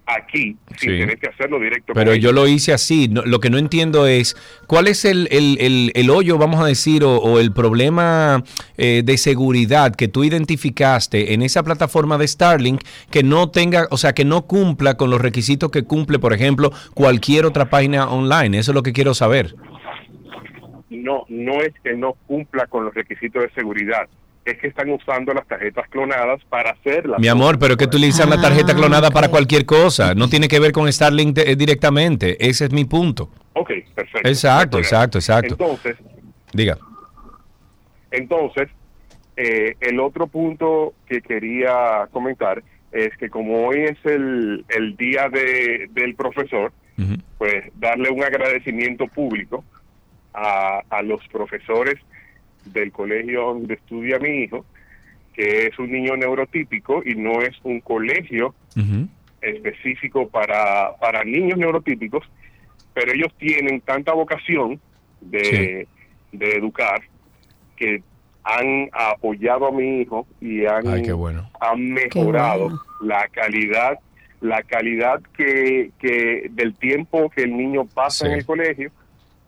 aquí, 0.07 0.55
sin 0.77 0.91
Sí. 0.91 0.99
tener 0.99 1.17
que 1.17 1.27
hacerlo 1.27 1.59
directo 1.59 1.93
Pero 1.93 2.11
ellos. 2.11 2.23
yo 2.23 2.31
lo 2.31 2.47
hice 2.47 2.73
así. 2.73 3.07
No- 3.07 3.23
lo 3.23 3.39
que 3.39 3.49
no 3.49 3.57
entiendo 3.57 4.05
es 4.07 4.35
cuál 4.67 4.87
es 4.87 5.03
el, 5.05 5.27
el- 5.31 5.57
el- 5.59 5.91
el 5.95 6.09
hoyo, 6.11 6.37
vamos 6.37 6.61
a 6.61 6.65
decir, 6.67 7.03
o, 7.03 7.17
o 7.17 7.39
el 7.39 7.51
problema 7.53 8.43
eh, 8.77 9.01
de 9.03 9.17
seguridad 9.17 9.95
que 9.95 10.07
tú 10.07 10.23
identificaste 10.23 11.33
en 11.33 11.41
esa 11.41 11.63
plataforma 11.63 12.17
de 12.17 12.27
Starlink 12.27 12.81
que 13.09 13.23
no 13.23 13.49
tenga, 13.49 13.87
o 13.89 13.97
sea, 13.97 14.13
que 14.13 14.25
no 14.25 14.43
cumpla 14.43 14.95
con 14.95 15.09
los 15.09 15.21
requisitos 15.21 15.71
que 15.71 15.83
cumple, 15.83 16.19
por 16.19 16.33
ejemplo, 16.33 16.71
cualquier 16.93 17.45
otra 17.45 17.69
página 17.69 18.09
online. 18.09 18.57
Eso 18.59 18.71
es 18.71 18.75
lo 18.75 18.83
que 18.83 18.93
quiero 18.93 19.13
saber. 19.13 19.55
No, 20.89 21.25
no 21.29 21.61
es 21.61 21.73
que 21.83 21.93
no 21.95 22.13
cumpla 22.27 22.67
con 22.67 22.85
los 22.85 22.93
requisitos 22.93 23.41
de 23.43 23.49
seguridad, 23.51 24.07
es 24.45 24.57
que 24.59 24.67
están 24.67 24.89
usando 24.91 25.33
las 25.33 25.47
tarjetas 25.47 25.87
clonadas 25.89 26.39
para 26.49 26.71
hacerlas. 26.71 27.19
Mi 27.19 27.27
amor, 27.27 27.57
pero 27.59 27.75
que 27.77 27.85
utilizan 27.85 28.29
la 28.29 28.39
tarjeta 28.39 28.75
clonada 28.75 29.09
para 29.09 29.29
cualquier 29.29 29.65
cosa. 29.65 30.13
No 30.13 30.29
tiene 30.29 30.47
que 30.47 30.59
ver 30.59 30.71
con 30.71 30.91
Starlink 30.91 31.35
de- 31.35 31.55
directamente. 31.55 32.37
Ese 32.47 32.65
es 32.65 32.71
mi 32.71 32.85
punto. 32.85 33.29
Ok, 33.53 33.71
perfecto. 33.95 34.27
Exacto, 34.29 34.77
exacto, 34.77 35.17
exacto. 35.17 35.53
Entonces, 35.53 35.97
Diga. 36.53 36.77
Entonces, 38.11 38.69
eh, 39.35 39.75
el 39.81 39.99
otro 39.99 40.27
punto 40.27 40.93
que 41.07 41.21
quería 41.21 42.07
comentar 42.11 42.63
es 42.91 43.15
que 43.17 43.29
como 43.29 43.67
hoy 43.67 43.79
es 43.83 43.97
el, 44.05 44.63
el 44.69 44.95
día 44.95 45.27
de, 45.29 45.87
del 45.91 46.15
profesor, 46.15 46.71
pues 47.37 47.65
darle 47.75 48.09
un 48.09 48.23
agradecimiento 48.23 49.07
público 49.07 49.65
a, 50.33 50.79
a 50.89 51.01
los 51.01 51.19
profesores 51.27 51.95
del 52.65 52.91
colegio 52.91 53.41
donde 53.53 53.75
estudia 53.75 54.19
mi 54.19 54.43
hijo, 54.43 54.65
que 55.33 55.67
es 55.67 55.77
un 55.79 55.91
niño 55.91 56.15
neurotípico 56.15 57.01
y 57.05 57.15
no 57.15 57.41
es 57.41 57.55
un 57.63 57.79
colegio 57.81 58.53
específico 59.41 60.27
para, 60.29 60.95
para 60.99 61.23
niños 61.23 61.57
neurotípicos, 61.57 62.23
pero 62.93 63.11
ellos 63.13 63.33
tienen 63.37 63.81
tanta 63.81 64.13
vocación 64.13 64.79
de, 65.21 65.87
de 66.31 66.51
educar 66.55 67.01
que 67.75 68.01
han 68.43 68.89
apoyado 68.93 69.67
a 69.67 69.71
mi 69.71 70.01
hijo 70.01 70.27
y 70.39 70.65
han, 70.65 70.87
Ay, 70.87 71.01
qué 71.03 71.13
bueno. 71.13 71.49
han 71.59 71.83
mejorado 71.91 72.67
Qué 72.67 72.73
bueno. 72.75 72.81
la 73.01 73.27
calidad 73.29 73.99
la 74.41 74.61
calidad 74.63 75.21
que, 75.35 75.91
que 75.99 76.47
del 76.51 76.75
tiempo 76.75 77.29
que 77.29 77.43
el 77.43 77.57
niño 77.57 77.85
pasa 77.85 78.25
Sí. 78.25 78.31
en 78.31 78.37
el 78.39 78.45
colegio 78.45 78.91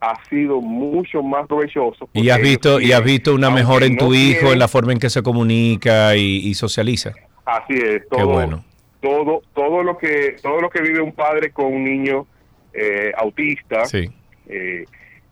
ha 0.00 0.14
sido 0.28 0.60
mucho 0.60 1.22
más 1.22 1.46
provechoso 1.48 2.08
Y 2.12 2.28
has 2.30 2.40
visto, 2.40 2.80
y 2.80 2.92
has 2.92 3.02
visto 3.02 3.34
una 3.34 3.50
mejora 3.50 3.86
en 3.86 3.94
no 3.96 3.98
tu 4.06 4.14
hijo, 4.14 4.38
tienen- 4.40 4.52
en 4.52 4.58
la 4.60 4.68
forma 4.68 4.92
en 4.92 4.98
que 5.00 5.10
se 5.10 5.22
comunica 5.22 6.14
y, 6.16 6.36
y 6.48 6.54
socializa. 6.54 7.12
Así 7.44 7.74
es, 7.74 8.02
Qué 8.02 8.06
todo, 8.10 8.26
bueno. 8.28 8.64
todo, 9.00 9.42
todo 9.54 9.82
lo 9.82 9.98
que, 9.98 10.36
todo 10.42 10.60
lo 10.60 10.70
que 10.70 10.82
vive 10.82 11.00
un 11.00 11.12
padre 11.12 11.50
con 11.50 11.66
un 11.66 11.84
niño 11.84 12.26
eh, 12.74 13.10
autista, 13.16 13.86
Sí. 13.86 14.08
eh, 14.48 14.84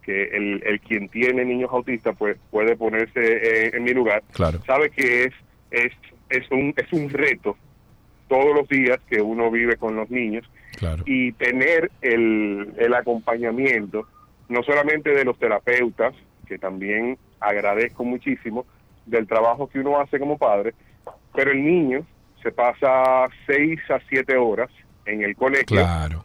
que 0.03 0.23
el, 0.37 0.63
el 0.67 0.81
quien 0.81 1.09
tiene 1.09 1.45
niños 1.45 1.71
autistas, 1.73 2.17
pues 2.19 2.37
puede 2.51 2.77
ponerse 2.77 3.21
eh, 3.21 3.71
en 3.75 3.85
mi 3.85 3.93
lugar, 3.93 4.23
Claro. 4.33 4.61
sabe 4.67 4.91
que 4.91 5.25
es, 5.25 5.33
es, 5.71 5.93
es 6.31 6.51
un, 6.51 6.73
es 6.77 6.93
un 6.93 7.09
reto 7.11 7.57
todos 8.29 8.55
los 8.57 8.69
días 8.69 8.99
que 9.09 9.21
uno 9.21 9.51
vive 9.51 9.77
con 9.77 9.95
los 9.95 10.11
niños 10.11 10.45
Claro. 10.77 11.03
y 11.07 11.33
tener 11.33 11.91
el, 12.03 12.69
el 12.79 12.95
acompañamiento, 12.95 14.07
no 14.49 14.63
solamente 14.63 15.11
de 15.11 15.25
los 15.25 15.39
terapeutas, 15.39 16.15
que 16.47 16.59
también 16.59 17.19
agradezco 17.41 18.05
muchísimo 18.05 18.67
del 19.05 19.27
trabajo 19.27 19.69
que 19.69 19.81
uno 19.81 20.01
hace 20.01 20.19
como 20.19 20.39
padre, 20.39 20.75
pero 21.35 21.53
el 21.53 21.65
niño 21.65 22.07
se 22.43 22.53
pasa 22.53 23.27
seis 23.47 23.81
a 23.91 24.01
siete 24.09 24.37
horas 24.37 24.71
en 25.05 25.23
el 25.23 25.37
colegio 25.37 25.67
Claro. 25.67 26.25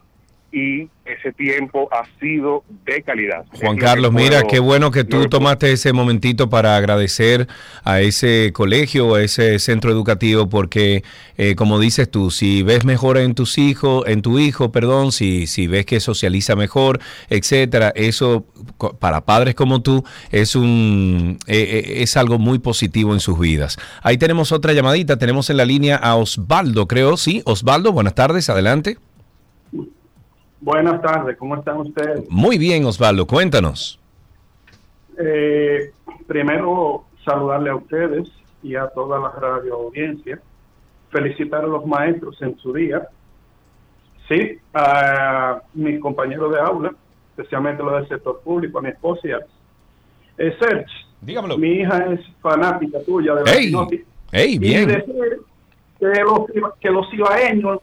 Y 0.52 0.90
ese 1.06 1.32
tiempo 1.32 1.88
ha 1.90 2.04
sido 2.20 2.62
de 2.84 3.02
calidad. 3.02 3.44
Juan 3.58 3.78
Carlos, 3.78 4.12
mira, 4.12 4.42
qué 4.42 4.58
bueno 4.60 4.90
que 4.90 5.02
tú 5.02 5.26
tomaste 5.26 5.72
ese 5.72 5.94
momentito 5.94 6.50
para 6.50 6.76
agradecer 6.76 7.48
a 7.84 8.02
ese 8.02 8.52
colegio, 8.52 9.14
a 9.14 9.22
ese 9.22 9.58
centro 9.58 9.90
educativo, 9.90 10.48
porque 10.50 11.02
eh, 11.38 11.54
como 11.54 11.80
dices 11.80 12.10
tú, 12.10 12.30
si 12.30 12.62
ves 12.62 12.84
mejora 12.84 13.22
en 13.22 13.34
tus 13.34 13.56
hijos, 13.56 14.04
en 14.06 14.20
tu 14.20 14.38
hijo, 14.38 14.70
perdón, 14.70 15.10
si, 15.10 15.46
si 15.46 15.66
ves 15.66 15.86
que 15.86 16.00
socializa 16.00 16.54
mejor, 16.54 17.00
etcétera, 17.30 17.90
eso 17.96 18.44
para 19.00 19.22
padres 19.22 19.54
como 19.54 19.80
tú 19.80 20.04
es 20.30 20.54
un 20.54 21.38
eh, 21.46 21.56
eh, 21.56 22.02
es 22.02 22.16
algo 22.16 22.38
muy 22.38 22.58
positivo 22.58 23.14
en 23.14 23.20
sus 23.20 23.38
vidas. 23.38 23.78
Ahí 24.02 24.18
tenemos 24.18 24.52
otra 24.52 24.74
llamadita, 24.74 25.18
tenemos 25.18 25.48
en 25.48 25.56
la 25.56 25.64
línea 25.64 25.96
a 25.96 26.14
Osvaldo, 26.16 26.86
creo, 26.86 27.16
sí, 27.16 27.42
Osvaldo, 27.46 27.92
buenas 27.92 28.14
tardes, 28.14 28.50
adelante. 28.50 28.98
Buenas 30.62 31.02
tardes, 31.02 31.36
¿cómo 31.38 31.56
están 31.56 31.78
ustedes? 31.78 32.24
Muy 32.30 32.56
bien, 32.56 32.84
Osvaldo, 32.84 33.26
cuéntanos. 33.26 33.98
Eh, 35.18 35.90
primero, 36.28 37.04
saludarle 37.24 37.70
a 37.70 37.74
ustedes 37.74 38.28
y 38.62 38.76
a 38.76 38.86
toda 38.86 39.18
la 39.18 39.30
radio 39.32 39.74
audiencia. 39.74 40.40
Felicitar 41.10 41.64
a 41.64 41.66
los 41.66 41.84
maestros 41.84 42.40
en 42.42 42.56
su 42.60 42.72
día. 42.72 43.08
Sí, 44.28 44.56
a 44.72 45.60
mis 45.74 46.00
compañeros 46.00 46.52
de 46.54 46.60
aula, 46.60 46.94
especialmente 47.36 47.82
los 47.82 47.94
del 47.94 48.08
sector 48.08 48.40
público, 48.44 48.78
a 48.78 48.82
mi 48.82 48.90
esposa 48.90 49.20
y 49.26 49.32
a 49.32 49.38
eh, 50.38 50.56
Serge, 50.60 50.86
Dígamelo. 51.20 51.58
mi 51.58 51.70
hija 51.80 52.06
es 52.12 52.20
fanática 52.40 52.98
tuya 53.04 53.34
de 53.34 53.44
la 53.44 53.52
¡Ey! 53.52 53.72
¡Ey, 54.30 54.54
Y 54.54 54.58
bien! 54.58 54.86
decir 54.88 55.40
que 55.98 56.06
los, 56.22 56.72
que 56.80 56.88
los 56.90 57.12
ibaeños 57.12 57.80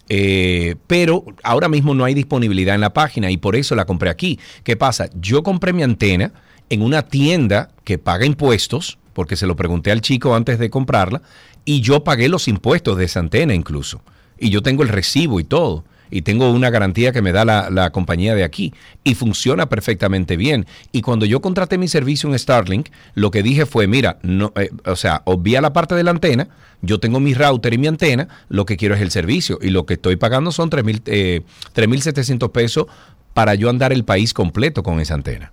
eh, 0.09 0.77
pero 0.87 1.25
ahora 1.43 1.69
mismo 1.69 1.93
no 1.97 2.05
hay 2.05 2.15
disponibilidad 2.15 2.77
en 2.77 2.81
la 2.81 2.93
página 2.93 3.29
y 3.33 3.39
por 3.39 3.57
eso 3.57 3.75
la 3.75 3.85
compré 3.85 4.09
aquí. 4.09 4.39
¿Qué 4.63 4.77
pasa? 4.77 5.09
Yo 5.21 5.43
compré 5.43 5.73
mi 5.73 5.83
antena 5.83 6.33
en 6.71 6.83
una 6.83 7.03
tienda 7.03 7.71
que 7.83 7.99
paga 7.99 8.25
impuestos, 8.25 8.99
porque 9.15 9.35
se 9.35 9.49
lo 9.49 9.57
pregunté 9.57 9.91
al 9.91 10.01
chico 10.01 10.37
antes 10.37 10.61
de 10.61 10.71
comprarla, 10.71 11.23
y 11.65 11.81
yo 11.81 12.05
pagué 12.05 12.29
los 12.29 12.47
impuestos 12.47 12.97
de 12.99 13.07
esa 13.07 13.19
antena 13.19 13.53
incluso. 13.53 14.01
Y 14.39 14.51
yo 14.51 14.63
tengo 14.63 14.85
el 14.85 14.91
recibo 14.91 15.41
y 15.41 15.45
todo. 15.45 15.85
Y 16.11 16.23
tengo 16.23 16.51
una 16.51 16.71
garantía 16.71 17.13
que 17.13 17.23
me 17.23 17.33
da 17.33 17.45
la, 17.45 17.91
compañía 17.91 18.35
de 18.35 18.45
aquí. 18.45 18.73
Y 19.05 19.15
funciona 19.15 19.69
perfectamente 19.69 20.37
bien. 20.37 20.67
Y 20.93 21.03
cuando 21.03 21.27
yo 21.27 21.41
contraté 21.41 21.79
mi 21.79 21.89
servicio 21.89 22.29
en 22.29 22.39
Starlink, 22.39 22.89
lo 23.15 23.31
que 23.31 23.43
dije 23.43 23.67
fue, 23.67 23.87
mira, 23.87 24.19
no, 24.23 24.53
eh, 24.57 24.71
o 24.85 24.97
sea, 24.97 25.23
obvia 25.25 25.61
la 25.61 25.73
parte 25.73 25.95
de 25.95 26.05
la 26.05 26.11
antena, 26.11 26.49
yo 26.83 27.01
tengo 27.01 27.21
mi 27.21 27.35
router 27.35 27.75
y 27.75 27.79
mi 27.79 27.87
antena, 27.87 28.29
lo 28.49 28.67
que 28.67 28.77
quiero 28.77 28.95
es 28.95 29.01
el 29.01 29.11
servicio. 29.11 29.59
Y 29.61 29.71
lo 29.71 29.87
que 29.87 29.95
estoy 29.95 30.17
pagando 30.17 30.53
son 30.53 30.71
3.000, 30.71 31.03
eh, 31.07 31.43
3.700 31.75 32.51
pesos 32.53 32.87
para 33.35 33.55
yo 33.55 33.69
andar 33.69 33.93
el 33.93 34.05
país 34.05 34.33
completo 34.33 34.83
con 34.83 35.01
esa 35.01 35.15
antena. 35.15 35.53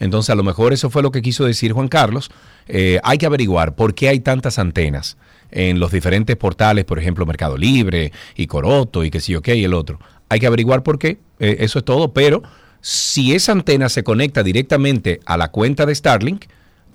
Entonces, 0.00 0.30
a 0.30 0.34
lo 0.34 0.42
mejor 0.42 0.72
eso 0.72 0.90
fue 0.90 1.02
lo 1.02 1.12
que 1.12 1.22
quiso 1.22 1.44
decir 1.44 1.72
Juan 1.72 1.86
Carlos. 1.86 2.30
Eh, 2.66 2.98
hay 3.04 3.18
que 3.18 3.26
averiguar 3.26 3.76
por 3.76 3.94
qué 3.94 4.08
hay 4.08 4.18
tantas 4.18 4.58
antenas 4.58 5.16
en 5.52 5.78
los 5.78 5.92
diferentes 5.92 6.36
portales, 6.36 6.84
por 6.84 6.98
ejemplo, 6.98 7.26
Mercado 7.26 7.56
Libre 7.56 8.12
y 8.36 8.46
Coroto 8.46 9.04
y 9.04 9.10
qué 9.10 9.20
sé 9.20 9.32
yo 9.32 9.42
qué 9.42 9.54
y 9.56 9.64
el 9.64 9.74
otro. 9.74 10.00
Hay 10.28 10.40
que 10.40 10.46
averiguar 10.46 10.82
por 10.82 10.98
qué. 10.98 11.18
Eh, 11.38 11.56
eso 11.60 11.78
es 11.78 11.84
todo. 11.84 12.12
Pero 12.12 12.42
si 12.80 13.34
esa 13.34 13.52
antena 13.52 13.88
se 13.88 14.02
conecta 14.02 14.42
directamente 14.42 15.20
a 15.26 15.36
la 15.36 15.50
cuenta 15.50 15.86
de 15.86 15.94
Starlink, 15.94 16.46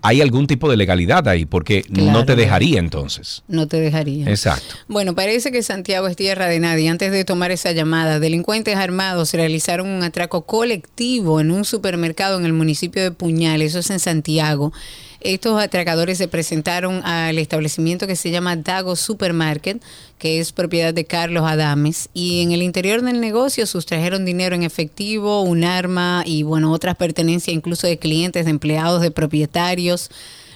hay 0.02 0.22
algún 0.22 0.48
tipo 0.48 0.70
de 0.70 0.78
legalidad 0.78 1.28
ahí, 1.28 1.46
porque 1.46 1.84
no 1.90 2.26
te 2.26 2.36
dejaría 2.36 2.80
entonces. 2.80 3.44
No 3.48 3.68
te 3.68 3.80
dejaría. 3.80 4.30
Exacto. 4.30 4.76
Bueno, 4.88 5.16
parece 5.16 5.52
que 5.52 5.64
Santiago 5.64 6.08
es 6.08 6.16
tierra 6.16 6.48
de 6.48 6.60
nadie. 6.60 6.90
Antes 6.90 7.12
de 7.12 7.26
tomar 7.26 7.52
esa 7.52 7.72
llamada, 7.72 8.20
delincuentes 8.20 8.76
armados 8.76 9.34
realizaron 9.34 9.88
un 9.88 10.04
atraco 10.04 10.44
colectivo 10.44 11.42
en 11.42 11.52
un 11.52 11.66
supermercado 11.66 12.38
en 12.38 12.46
el 12.46 12.54
municipio 12.54 13.02
de 13.04 13.12
Puñal, 13.12 13.62
eso 13.62 13.80
es 13.80 13.90
en 13.90 14.00
Santiago. 14.00 14.72
Estos 15.20 15.60
atracadores 15.60 16.20
se 16.20 16.28
presentaron 16.28 17.04
al 17.04 17.40
establecimiento 17.40 18.06
que 18.06 18.16
se 18.16 18.30
llama 18.30 18.56
Dago 18.56 18.96
Supermarket, 18.96 19.82
que 20.20 20.40
es 20.40 20.52
propiedad 20.52 20.94
de 20.94 21.06
Carlos 21.06 21.44
Adames, 21.46 22.10
y 22.14 22.44
en 22.44 22.52
el 22.52 22.62
interior 22.62 23.02
del 23.02 23.20
negocio 23.20 23.66
sustrajeron 23.66 24.26
dinero 24.26 24.56
en 24.56 24.64
efectivo, 24.64 25.42
un 25.42 25.64
arma 25.64 26.24
y 26.26 26.44
bueno, 26.44 26.72
otras 26.72 26.96
pertenencias 26.96 27.56
incluso 27.56 27.88
de 27.88 27.98
clientes, 27.98 28.46
de 28.46 28.52
empleados, 28.52 29.02
de 29.02 29.10
propietarios. 29.12 29.87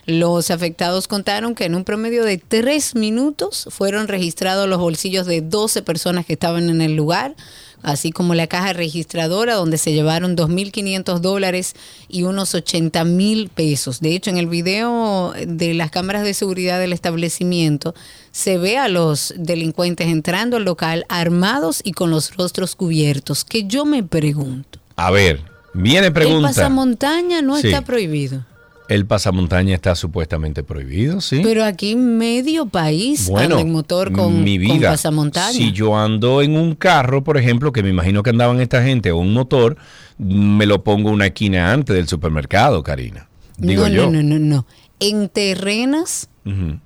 Los 0.07 0.49
afectados 0.49 1.07
contaron 1.07 1.53
que 1.53 1.65
en 1.65 1.75
un 1.75 1.83
promedio 1.83 2.23
de 2.25 2.39
tres 2.39 2.95
minutos 2.95 3.67
fueron 3.69 4.07
registrados 4.07 4.67
los 4.67 4.79
bolsillos 4.79 5.27
de 5.27 5.41
12 5.41 5.83
personas 5.83 6.25
que 6.25 6.33
estaban 6.33 6.69
en 6.71 6.81
el 6.81 6.95
lugar, 6.95 7.35
así 7.83 8.11
como 8.11 8.33
la 8.33 8.47
caja 8.47 8.73
registradora 8.73 9.53
donde 9.53 9.77
se 9.77 9.93
llevaron 9.93 10.35
2.500 10.35 11.19
dólares 11.19 11.75
y 12.09 12.23
unos 12.23 12.55
80 12.55 13.03
mil 13.05 13.49
pesos. 13.49 13.99
De 13.99 14.15
hecho, 14.15 14.31
en 14.31 14.37
el 14.39 14.47
video 14.47 15.33
de 15.45 15.75
las 15.75 15.91
cámaras 15.91 16.23
de 16.23 16.33
seguridad 16.33 16.79
del 16.79 16.93
establecimiento 16.93 17.93
se 18.31 18.57
ve 18.57 18.79
a 18.79 18.87
los 18.87 19.35
delincuentes 19.37 20.07
entrando 20.07 20.57
al 20.57 20.63
local 20.65 21.05
armados 21.09 21.79
y 21.83 21.91
con 21.91 22.09
los 22.09 22.35
rostros 22.35 22.75
cubiertos. 22.75 23.45
Que 23.45 23.65
yo 23.65 23.85
me 23.85 24.01
pregunto. 24.01 24.79
A 24.95 25.11
ver, 25.11 25.41
viene 25.75 26.07
El 26.07 26.13
pregunta. 26.13 26.47
pasamontaña 26.47 27.43
no 27.43 27.57
Sí. 27.57 27.67
está 27.67 27.83
prohibido. 27.83 28.45
El 28.91 29.05
pasamontaña 29.05 29.73
está 29.73 29.95
supuestamente 29.95 30.63
prohibido, 30.63 31.21
¿sí? 31.21 31.39
Pero 31.41 31.63
aquí 31.63 31.95
medio 31.95 32.65
país 32.65 33.29
Bueno, 33.29 33.55
anda 33.55 33.61
en 33.61 33.71
motor 33.71 34.11
con, 34.11 34.43
mi 34.43 34.57
con 34.67 34.77
vida, 34.77 34.89
pasamontaña. 34.89 35.53
si 35.53 35.71
yo 35.71 35.97
ando 35.97 36.41
en 36.41 36.57
un 36.57 36.75
carro, 36.75 37.23
por 37.23 37.37
ejemplo, 37.37 37.71
que 37.71 37.83
me 37.83 37.89
imagino 37.89 38.21
que 38.21 38.31
andaban 38.31 38.59
esta 38.59 38.83
gente, 38.83 39.13
o 39.13 39.17
un 39.19 39.33
motor, 39.33 39.77
me 40.17 40.65
lo 40.65 40.83
pongo 40.83 41.09
una 41.09 41.27
esquina 41.27 41.71
antes 41.71 41.95
del 41.95 42.09
supermercado, 42.09 42.83
Karina. 42.83 43.29
Digo 43.57 43.83
no, 43.83 43.87
yo. 43.87 44.11
no, 44.11 44.21
no, 44.21 44.37
no, 44.37 44.39
no. 44.39 44.65
En 44.99 45.29
terrenas, 45.29 46.27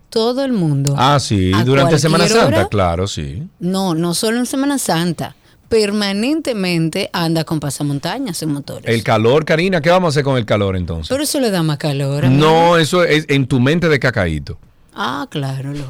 todo 0.10 0.46
el 0.46 0.54
mundo. 0.54 0.94
Ah, 1.00 1.20
sí, 1.20 1.54
durante 1.66 1.98
Semana 1.98 2.28
Santa, 2.28 2.46
hora, 2.46 2.68
claro, 2.68 3.08
sí. 3.08 3.48
No, 3.60 3.96
no 3.96 4.14
solo 4.14 4.38
en 4.38 4.46
Semana 4.46 4.78
Santa. 4.78 5.36
Permanentemente 5.70 7.10
anda 7.14 7.44
con 7.44 7.60
pasamontañas 7.60 8.42
en 8.44 8.50
motores. 8.54 8.86
El 8.94 9.04
calor, 9.04 9.46
Karina, 9.46 9.82
¿qué 9.82 9.90
vamos 9.90 10.08
a 10.08 10.10
hacer 10.16 10.24
con 10.24 10.38
el 10.38 10.46
calor 10.46 10.76
entonces? 10.76 11.10
Pero 11.10 11.24
eso 11.24 11.40
le 11.40 11.52
da 11.52 11.64
más 11.64 11.78
calor. 11.78 12.26
amigo. 12.26 12.40
No, 12.46 12.78
eso 12.78 13.04
es 13.04 13.26
en 13.30 13.48
tu 13.48 13.60
mente 13.60 13.90
de 13.90 14.00
cacaíto. 14.00 14.58
Ah, 14.94 15.28
claro. 15.30 15.74
lo- 15.74 15.84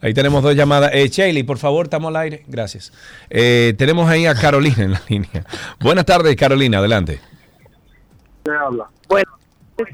Ahí 0.00 0.14
tenemos 0.14 0.42
dos 0.42 0.56
llamadas. 0.56 0.90
Eh, 0.94 1.08
Shaley, 1.08 1.42
por 1.44 1.58
favor, 1.58 1.86
estamos 1.86 2.08
al 2.08 2.16
aire. 2.16 2.42
Gracias. 2.48 2.92
Eh, 3.30 3.74
tenemos 3.78 4.08
ahí 4.10 4.26
a 4.26 4.34
Carolina 4.34 4.82
en 4.82 4.92
la 4.92 5.02
línea. 5.08 5.44
Buenas 5.78 6.04
tardes, 6.06 6.34
Carolina, 6.34 6.78
adelante. 6.78 7.20
¿Qué 8.44 8.50
habla? 8.50 8.86
Bueno, 9.08 9.30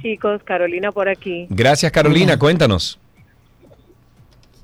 chicos, 0.01 0.41
Carolina 0.45 0.93
por 0.93 1.09
aquí. 1.09 1.47
Gracias, 1.51 1.93
Carolina, 1.93 2.39
cuéntanos. 2.39 2.99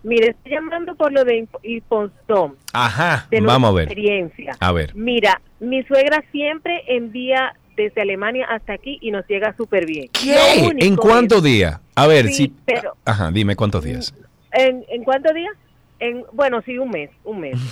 Mire, 0.05 0.29
estoy 0.31 0.53
llamando 0.53 0.95
por 0.95 1.13
lo 1.13 1.25
de 1.25 1.49
Impostón, 1.63 2.57
Ajá, 2.73 3.27
de 3.31 3.41
vamos 3.41 3.71
a 3.71 3.73
ver. 3.73 3.85
experiencia. 3.89 4.57
A 4.61 4.71
ver. 4.71 4.95
Mira, 4.95 5.41
mi 5.61 5.83
suegra 5.85 6.23
siempre 6.31 6.83
envía 6.89 7.55
desde 7.77 8.03
Alemania 8.03 8.47
hasta 8.51 8.75
aquí 8.75 8.99
y 9.01 9.11
nos 9.11 9.27
llega 9.27 9.57
súper 9.57 9.87
bien. 9.87 10.09
¿Qué? 10.13 10.37
¿En 10.79 10.95
cuántos 10.97 11.43
días? 11.43 11.81
A 11.95 12.07
ver, 12.07 12.27
Sí, 12.29 12.35
si... 12.35 12.53
pero- 12.67 12.97
Ajá, 13.05 13.31
dime 13.33 13.57
cuántos 13.57 13.83
días. 13.83 14.15
¿En, 14.53 14.85
en 14.89 15.03
cuántos 15.05 15.35
días? 15.35 15.53
En, 15.99 16.23
bueno, 16.33 16.61
sí, 16.67 16.77
un 16.79 16.91
mes, 16.91 17.11
un 17.25 17.41
mes. 17.41 17.57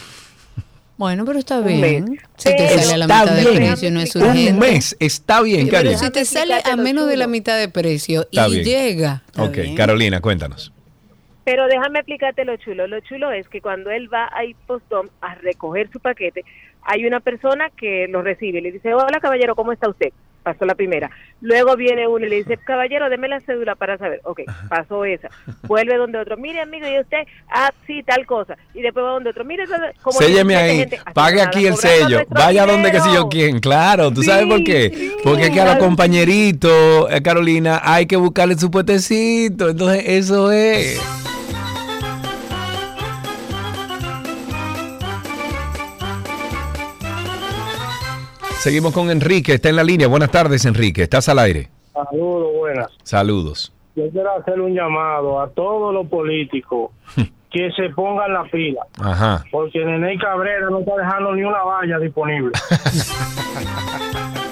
Bueno, 0.99 1.25
pero 1.25 1.39
está 1.39 1.59
Un 1.59 1.67
bien. 1.67 1.81
mes. 2.13 2.21
Si 2.37 2.51
te 2.51 2.55
Pero- 2.57 2.81
sale 2.83 2.95
a 2.95 2.97
la 2.99 3.07
mitad 3.07 3.35
de 3.35 3.41
bien. 3.51 3.57
precio, 3.57 3.91
no 3.91 4.01
es 4.01 4.15
urgente. 4.15 4.53
Un 4.53 4.59
mes, 4.61 4.97
está 5.01 5.41
bien, 5.43 5.67
Pero 5.67 5.79
Karina. 5.79 5.99
si 5.99 6.11
te 6.11 6.25
sale 6.25 6.55
a 6.65 6.77
menos 6.77 7.09
de 7.09 7.17
la 7.17 7.27
mitad 7.27 7.59
de 7.59 7.69
precio 7.69 8.23
Está 8.31 8.47
y 8.49 8.53
bien. 8.53 8.65
llega. 8.65 9.23
está 9.27 9.43
Ok, 9.43 9.57
bien. 9.57 9.75
Carolina, 9.75 10.21
cuéntanos. 10.21 10.72
Pero 11.45 11.67
déjame 11.67 11.99
explicarte 11.99 12.45
lo 12.45 12.57
chulo. 12.57 12.87
Lo 12.87 13.01
chulo 13.01 13.33
es 13.33 13.49
que 13.49 13.61
cuando 13.61 13.91
él 13.91 14.13
va 14.13 14.29
a 14.33 14.45
Impostón 14.45 15.11
a 15.21 15.35
recoger 15.35 15.91
su 15.91 15.99
paquete, 15.99 16.45
hay 16.83 17.05
una 17.05 17.21
persona 17.21 17.71
que 17.71 18.07
lo 18.09 18.23
recibe 18.23 18.59
y 18.59 18.63
le 18.63 18.73
dice, 18.73 18.95
hola 18.95 19.21
caballero, 19.21 19.55
¿cómo 19.55 19.73
está 19.73 19.89
usted? 19.89 20.13
Pasó 20.43 20.65
la 20.65 20.75
primera. 20.75 21.11
Luego 21.41 21.77
viene 21.77 22.09
uno 22.09 22.27
y 22.27 22.29
le 22.29 22.37
dice, 22.37 22.57
caballero, 22.57 23.09
deme 23.09 23.29
la 23.29 23.41
cédula 23.41 23.75
para 23.75 23.99
saber. 23.99 24.21
Ok, 24.25 24.41
pasó 24.69 25.05
esa. 25.05 25.29
Vuelve 25.63 25.97
donde 25.97 26.19
otro, 26.19 26.37
mire 26.37 26.61
amigo, 26.61 26.87
¿y 26.89 26.99
usted? 26.99 27.27
Ah, 27.49 27.73
sí, 27.87 28.03
tal 28.03 28.27
cosa. 28.27 28.57
Y 28.75 28.83
después 28.83 29.05
va 29.05 29.11
donde 29.11 29.31
otro, 29.31 29.45
mire, 29.45 29.65
como 30.03 30.19
Sélleme 30.19 30.55
17 30.55 30.57
ahí, 30.57 30.79
gente 30.79 31.13
pague 31.13 31.37
nada, 31.37 31.49
aquí 31.49 31.67
el 31.67 31.77
sello, 31.77 32.23
vaya 32.29 32.67
donde 32.67 32.91
que 32.91 33.01
sé 33.01 33.13
yo 33.13 33.29
quién. 33.29 33.61
Claro, 33.61 34.11
¿tú 34.11 34.23
sabes 34.23 34.47
por 34.47 34.63
qué? 34.65 35.13
Porque 35.23 35.45
aquí 35.47 35.59
a 35.59 35.65
los 35.65 35.77
compañeritos, 35.77 37.11
eh, 37.11 37.23
Carolina, 37.23 37.81
hay 37.83 38.07
que 38.07 38.17
buscarle 38.17 38.57
su 38.57 38.71
puestecito. 38.71 39.71
Entonces, 39.71 40.05
eso 40.07 40.51
es. 40.51 41.01
Seguimos 48.63 48.95
con 48.95 49.11
Enrique, 49.11 49.55
está 49.55 49.71
en 49.71 49.77
la 49.77 49.83
línea. 49.83 50.07
Buenas 50.07 50.31
tardes, 50.31 50.65
Enrique. 50.67 51.03
Estás 51.03 51.29
al 51.29 51.41
aire. 51.41 51.69
Saludos, 51.93 52.53
buenas. 52.57 52.87
Saludos. 53.03 53.73
Yo 53.97 54.09
quiero 54.11 54.37
hacer 54.39 54.61
un 54.61 54.73
llamado 54.73 55.41
a 55.41 55.51
todos 55.51 55.93
los 55.93 56.07
políticos 56.07 56.93
que 57.51 57.73
se 57.73 57.89
pongan 57.91 58.33
la 58.33 58.45
fila, 58.45 58.87
Ajá. 59.01 59.43
porque 59.51 59.85
Nene 59.85 60.17
Cabrera 60.17 60.71
no 60.71 60.79
está 60.79 60.97
dejando 60.97 61.35
ni 61.35 61.43
una 61.43 61.61
valla 61.65 61.99
disponible. 61.99 62.53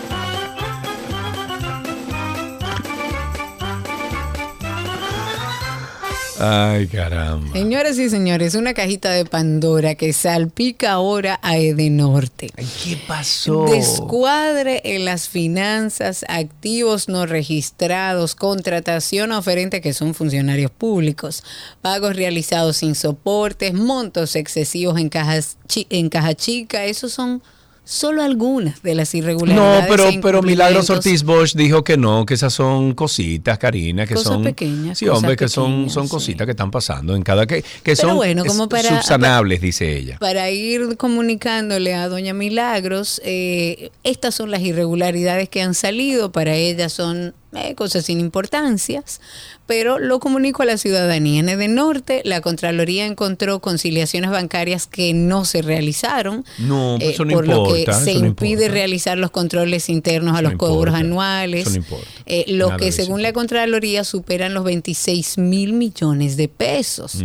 Ay, 6.42 6.86
caramba. 6.86 7.52
Señoras 7.52 7.98
y 7.98 8.08
señores, 8.08 8.54
una 8.54 8.72
cajita 8.72 9.10
de 9.12 9.24
Pandora 9.26 9.94
que 9.94 10.12
salpica 10.14 10.92
ahora 10.92 11.38
a 11.42 11.58
Edenorte. 11.58 12.50
¿Qué 12.56 12.98
pasó? 13.06 13.66
Descuadre 13.66 14.80
en 14.84 15.04
las 15.04 15.28
finanzas, 15.28 16.24
activos 16.28 17.08
no 17.08 17.26
registrados, 17.26 18.34
contratación 18.34 19.32
a 19.32 19.38
oferente 19.38 19.80
que 19.80 19.92
son 19.92 20.14
funcionarios 20.14 20.70
públicos, 20.70 21.44
pagos 21.82 22.16
realizados 22.16 22.78
sin 22.78 22.94
soportes, 22.94 23.74
montos 23.74 24.34
excesivos 24.34 24.98
en, 24.98 25.10
cajas 25.10 25.58
chi- 25.68 25.86
en 25.90 26.08
caja 26.08 26.34
chica, 26.34 26.84
esos 26.86 27.12
son 27.12 27.42
solo 27.84 28.22
algunas 28.22 28.82
de 28.82 28.94
las 28.94 29.12
No, 29.14 29.18
irregularidades. 29.18 29.86
pero, 29.88 30.08
e 30.08 30.20
pero 30.22 30.42
Milagros. 30.42 30.90
Ortiz 30.90 31.22
Bosch 31.24 31.54
dijo 31.54 31.82
que 31.82 31.96
no, 31.96 32.24
que 32.26 32.34
esas 32.34 32.52
son 32.52 32.94
cositas, 32.94 33.58
Karina, 33.58 34.06
que 34.06 34.14
Cosas 34.14 34.32
son 34.34 34.42
pequeñas, 34.44 34.98
Sí, 34.98 35.08
hombre, 35.08 35.36
que 35.36 35.48
son, 35.48 35.90
son 35.90 36.06
cositas 36.08 36.44
que 36.46 36.52
están 36.52 36.70
pasando 36.70 37.16
en 37.16 37.22
cada 37.22 37.46
que, 37.46 37.62
que 37.62 37.66
Pero 37.96 37.96
son 37.96 38.16
bueno, 38.16 38.44
como 38.44 38.68
para- 38.68 38.88
subsanables, 38.88 39.60
dice 39.60 39.96
ella. 39.96 40.18
Para 40.20 40.50
ir 40.50 40.96
comunicándole 40.96 41.94
a 41.94 42.08
Doña 42.08 42.34
Milagros, 42.34 43.20
eh, 43.24 43.90
estas 44.04 44.34
son 44.34 44.50
las 44.50 44.60
irregularidades 44.62 45.48
que 45.48 45.62
han 45.62 45.74
salido, 45.74 46.32
para 46.32 46.54
ella 46.54 46.88
son 46.88 47.34
eh, 47.54 47.74
cosas 47.74 48.04
sin 48.04 48.20
importancias, 48.20 49.20
pero 49.66 49.98
lo 49.98 50.20
comunico 50.20 50.62
a 50.62 50.66
la 50.66 50.76
ciudadanía. 50.76 51.40
En 51.40 51.48
Edenorte, 51.48 52.22
la 52.24 52.40
Contraloría 52.40 53.06
encontró 53.06 53.60
conciliaciones 53.60 54.30
bancarias 54.30 54.86
que 54.86 55.12
no 55.14 55.44
se 55.44 55.62
realizaron, 55.62 56.44
No, 56.58 56.96
pues 56.98 57.10
eh, 57.10 57.14
eso 57.14 57.24
no 57.24 57.32
por 57.34 57.48
lo 57.48 57.64
que 57.72 57.92
se 57.92 58.12
impide 58.12 58.50
importa. 58.52 58.72
realizar 58.72 59.18
los 59.18 59.30
controles 59.30 59.88
internos 59.88 60.36
a 60.36 60.42
los 60.42 60.52
no 60.52 60.58
cobros 60.58 60.94
importa, 60.94 60.98
anuales, 60.98 61.76
no 61.76 61.96
eh, 62.26 62.44
los 62.48 62.68
Nada 62.70 62.78
que 62.78 62.92
según 62.92 63.22
la 63.22 63.32
Contraloría 63.32 64.04
superan 64.04 64.54
los 64.54 64.64
26 64.64 65.38
mil 65.38 65.72
millones 65.72 66.36
de 66.36 66.48
pesos. 66.48 67.16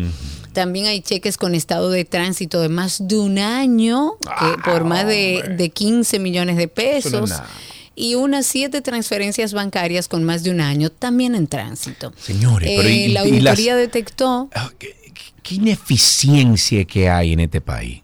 También 0.54 0.86
hay 0.86 1.02
cheques 1.02 1.38
con 1.38 1.54
estado 1.54 1.90
de 1.92 2.06
tránsito 2.06 2.62
de 2.62 2.70
más 2.70 3.08
de 3.08 3.18
un 3.18 3.40
año, 3.40 4.14
que 4.22 4.62
por 4.72 4.86
más 4.86 5.06
de, 5.06 5.54
de 5.58 5.70
15 5.70 6.18
millones 6.20 6.56
de 6.58 6.68
pesos. 6.70 7.32
Y 7.96 8.16
unas 8.16 8.46
siete 8.46 8.82
transferencias 8.82 9.54
bancarias 9.54 10.08
con 10.10 10.24
más 10.26 10.44
de 10.44 10.52
un 10.52 10.60
año 10.62 10.90
también 10.90 11.34
en 11.36 11.48
tránsito. 11.48 12.12
Señores, 12.18 12.70
pero 12.76 12.90
y- 12.90 13.04
Eh, 13.06 13.10
la 13.10 13.26
y- 13.26 13.30
y 13.30 13.40
las- 13.40 13.52
auditoría 13.54 13.76
detectó, 13.78 14.50
¿Qué 15.44 15.56
ineficiencia 15.56 16.84
que 16.86 17.08
hay 17.10 17.34
en 17.34 17.40
este 17.42 17.62
país? 17.62 18.02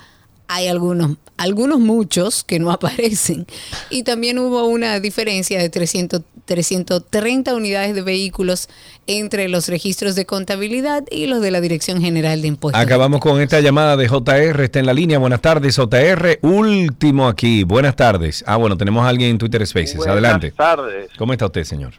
hay 0.49 0.69
algunos, 0.69 1.16
algunos 1.37 1.81
muchos 1.81 2.45
que 2.45 2.59
no 2.59 2.71
aparecen. 2.73 3.47
Y 3.91 4.03
también 4.03 4.39
hubo 4.39 4.66
una 4.66 5.01
diferencia 5.01 5.59
de 5.59 5.69
300, 5.69 6.23
330 6.45 7.55
unidades 7.55 7.95
de 7.95 8.03
vehículos 8.03 8.69
entre 9.07 9.49
los 9.49 9.69
registros 9.69 10.15
de 10.15 10.27
contabilidad 10.27 11.05
y 11.11 11.27
los 11.27 11.41
de 11.41 11.51
la 11.51 11.61
Dirección 11.61 12.01
General 12.01 12.41
de 12.43 12.49
Impuestos. 12.49 12.81
Acabamos 12.83 13.21
con 13.21 13.41
esta 13.41 13.61
llamada 13.61 13.97
de 13.97 14.09
JR, 14.09 14.62
está 14.62 14.79
en 14.79 14.87
la 14.87 14.93
línea. 14.95 15.19
Buenas 15.19 15.41
tardes, 15.41 15.77
JR. 15.77 16.39
Último 16.43 17.29
aquí. 17.29 17.65
Buenas 17.65 17.97
tardes. 17.97 18.45
Ah, 18.47 18.57
bueno, 18.57 18.77
tenemos 18.77 19.05
a 19.05 19.09
alguien 19.09 19.31
en 19.31 19.39
Twitter 19.39 19.66
Spaces. 19.66 19.97
Buenas 19.97 20.12
Adelante. 20.12 20.51
tardes. 20.53 21.11
¿Cómo 21.19 21.33
está 21.33 21.47
usted, 21.47 21.65
señor? 21.65 21.95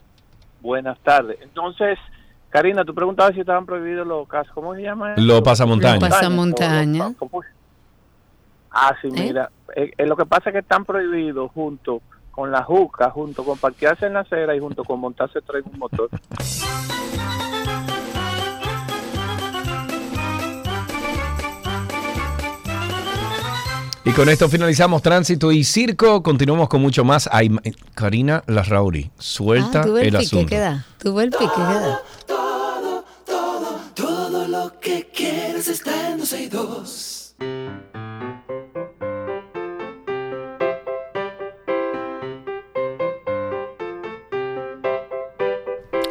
Buenas 0.62 0.98
tardes. 1.00 1.38
Entonces, 1.42 1.98
Karina, 2.50 2.86
tú 2.86 2.96
preguntabas 2.96 3.34
si 3.34 3.42
estaban 3.42 3.66
prohibidos 3.66 4.08
los 4.08 4.28
casos. 4.28 4.52
¿Cómo 4.54 4.74
se 4.76 4.82
llama? 4.82 5.14
Los 5.18 5.42
pasamontañas. 5.42 6.02
Los 6.02 6.10
pasamontañas. 6.10 7.14
¿Cómo- 8.76 8.88
Ah, 8.88 8.96
sí, 9.02 9.08
¿Eh? 9.08 9.12
mira. 9.14 9.50
eh, 9.76 9.92
eh, 9.98 10.06
lo 10.06 10.16
que 10.18 10.26
pasa 10.26 10.50
es 10.50 10.54
que 10.54 10.60
están 10.60 10.84
prohibidos 10.86 11.52
junto 11.54 12.02
con 12.32 12.52
la 12.52 12.64
juca, 12.64 13.10
junto 13.12 13.44
con 13.46 13.58
parquearse 13.58 14.06
en 14.08 14.14
la 14.14 14.20
acera 14.22 14.54
y 14.56 14.60
junto 14.60 14.84
con 14.84 15.00
montarse 15.00 15.40
en 15.40 15.64
un 15.74 15.80
motor. 15.80 16.10
Y 24.04 24.12
con 24.12 24.30
esto 24.30 24.48
finalizamos 24.50 25.02
Tránsito 25.02 25.52
y 25.52 25.64
Circo. 25.64 26.22
Continuamos 26.22 26.70
con 26.70 26.80
mucho 26.82 27.04
más. 27.04 27.28
Ay, 27.32 27.50
Karina 27.96 28.44
Larrauri, 28.46 29.10
suelta 29.18 29.82
Ah, 29.82 29.84
tuve 29.86 30.02
el, 30.02 30.08
el 30.08 30.12
pique 30.14 30.26
asunto. 30.26 30.48
que 30.50 30.60
da. 30.60 30.86
Tuve 31.00 31.24
el 31.24 31.30
pique 31.32 31.46
que 31.56 31.62
da. 31.62 32.02
Todo 33.96 34.48
lo 34.48 34.80
que 34.80 35.10
quieres 35.14 35.68
está 35.68 36.12
en 36.12 36.20
12 36.20 36.44
y 36.44 36.48
2. 36.50 37.36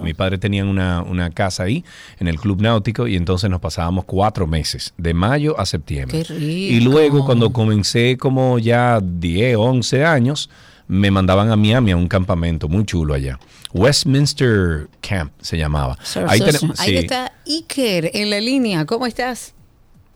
mis 0.03 0.15
padres 0.15 0.39
tenían 0.41 0.69
una, 0.69 1.03
una 1.03 1.31
casa 1.31 1.63
ahí 1.63 1.83
en 2.19 2.29
el 2.29 2.39
club 2.39 2.61
náutico 2.61 3.07
y 3.07 3.17
entonces 3.17 3.49
nos 3.49 3.61
pasábamos 3.61 4.05
cuatro 4.05 4.47
meses, 4.47 4.93
de 4.99 5.15
mayo 5.15 5.59
a 5.59 5.65
septiembre. 5.65 6.19
Qué 6.25 6.35
rico. 6.35 6.43
Y 6.75 6.81
luego 6.81 7.25
cuando 7.25 7.53
comencé 7.53 8.19
como 8.19 8.59
ya 8.59 9.01
10, 9.03 9.57
11 9.57 10.05
años, 10.05 10.51
me 10.89 11.11
mandaban 11.11 11.51
a 11.51 11.57
Miami 11.57 11.93
a 11.93 11.97
un 11.97 12.09
campamento 12.09 12.69
muy 12.69 12.85
chulo 12.85 13.15
allá. 13.15 13.39
Westminster 13.73 14.89
Camp 15.01 15.33
se 15.41 15.57
llamaba. 15.57 15.97
Sir, 16.03 16.25
Ahí 16.29 16.41
Ahí 16.43 16.53
sí. 16.77 16.97
está 16.97 17.33
Iker 17.47 18.11
en 18.15 18.31
la 18.31 18.41
línea. 18.41 18.85
¿Cómo 18.87 19.07
estás? 19.07 19.55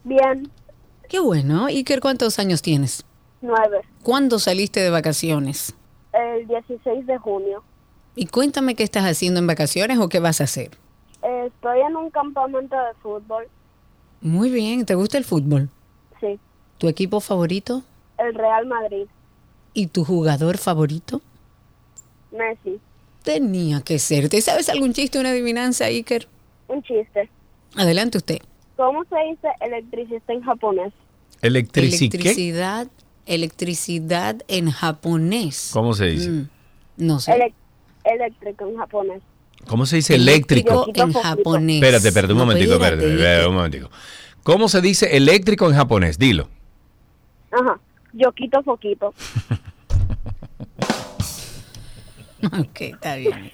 Bien, 0.04 0.50
Qué 1.08 1.20
bueno. 1.20 1.66
Iker, 1.66 2.00
¿cuántos 2.00 2.38
años 2.38 2.62
tienes? 2.62 3.04
nueve. 3.42 3.80
¿Cuándo 4.02 4.38
saliste 4.38 4.80
de 4.80 4.90
vacaciones? 4.90 5.74
El 6.12 6.48
16 6.48 7.06
de 7.06 7.18
junio. 7.18 7.62
Y 8.16 8.26
cuéntame 8.26 8.74
qué 8.74 8.82
estás 8.82 9.04
haciendo 9.04 9.38
en 9.40 9.46
vacaciones 9.46 9.98
o 9.98 10.08
qué 10.08 10.18
vas 10.20 10.40
a 10.40 10.44
hacer. 10.44 10.70
Estoy 11.22 11.80
en 11.88 11.96
un 11.96 12.10
campamento 12.10 12.74
de 12.74 12.94
fútbol. 13.02 13.46
Muy 14.20 14.50
bien, 14.50 14.84
¿te 14.86 14.94
gusta 14.94 15.18
el 15.18 15.24
fútbol? 15.24 15.68
Sí, 16.20 16.38
¿Tu 16.78 16.88
equipo 16.88 17.20
favorito? 17.20 17.82
el 18.18 18.34
Real 18.34 18.66
Madrid. 18.66 19.06
¿Y 19.76 19.88
tu 19.88 20.04
jugador 20.06 20.56
favorito? 20.56 21.20
Messi. 22.32 22.80
Tenía 23.22 23.82
que 23.82 23.98
ser. 23.98 24.30
¿Te 24.30 24.40
sabes 24.40 24.70
algún 24.70 24.94
chiste, 24.94 25.18
una 25.18 25.30
adivinanza, 25.30 25.84
Iker? 25.84 26.26
Un 26.68 26.82
chiste. 26.82 27.28
Adelante 27.76 28.16
usted. 28.16 28.38
¿Cómo 28.76 29.04
se 29.04 29.16
dice 29.30 29.48
electricista 29.60 30.32
en 30.32 30.40
japonés? 30.40 30.94
Electrici- 31.42 32.10
¿qué? 32.10 32.16
Electricidad, 32.16 32.86
electricidad 33.26 34.42
en 34.48 34.70
japonés. 34.70 35.68
¿Cómo 35.74 35.92
se 35.92 36.06
dice? 36.06 36.30
Mm, 36.30 36.48
no 36.96 37.20
sé. 37.20 37.32
Elec- 37.32 37.52
eléctrico 38.04 38.66
en 38.70 38.76
japonés. 38.78 39.22
¿Cómo 39.66 39.84
se 39.84 39.96
dice 39.96 40.14
eléctrico? 40.14 40.86
en 40.94 41.12
japonés. 41.12 41.76
Espérate, 41.82 42.08
espérate, 42.08 42.32
un 42.32 42.38
No, 42.38 42.46
momentico, 42.46 42.72
espérate, 42.72 42.96
espérate, 43.02 43.22
espérate, 43.22 43.48
un 43.48 43.54
momentico. 43.54 43.90
¿Cómo 44.42 44.68
se 44.70 44.80
dice 44.80 45.14
eléctrico 45.18 45.68
en 45.68 45.76
japonés? 45.76 46.18
Dilo. 46.18 46.48
Ajá. 47.50 47.78
Yo 48.16 48.32
quito 48.32 48.62
foquito. 48.62 49.12
Ok, 52.46 52.80
está 52.80 53.16
bien. 53.16 53.50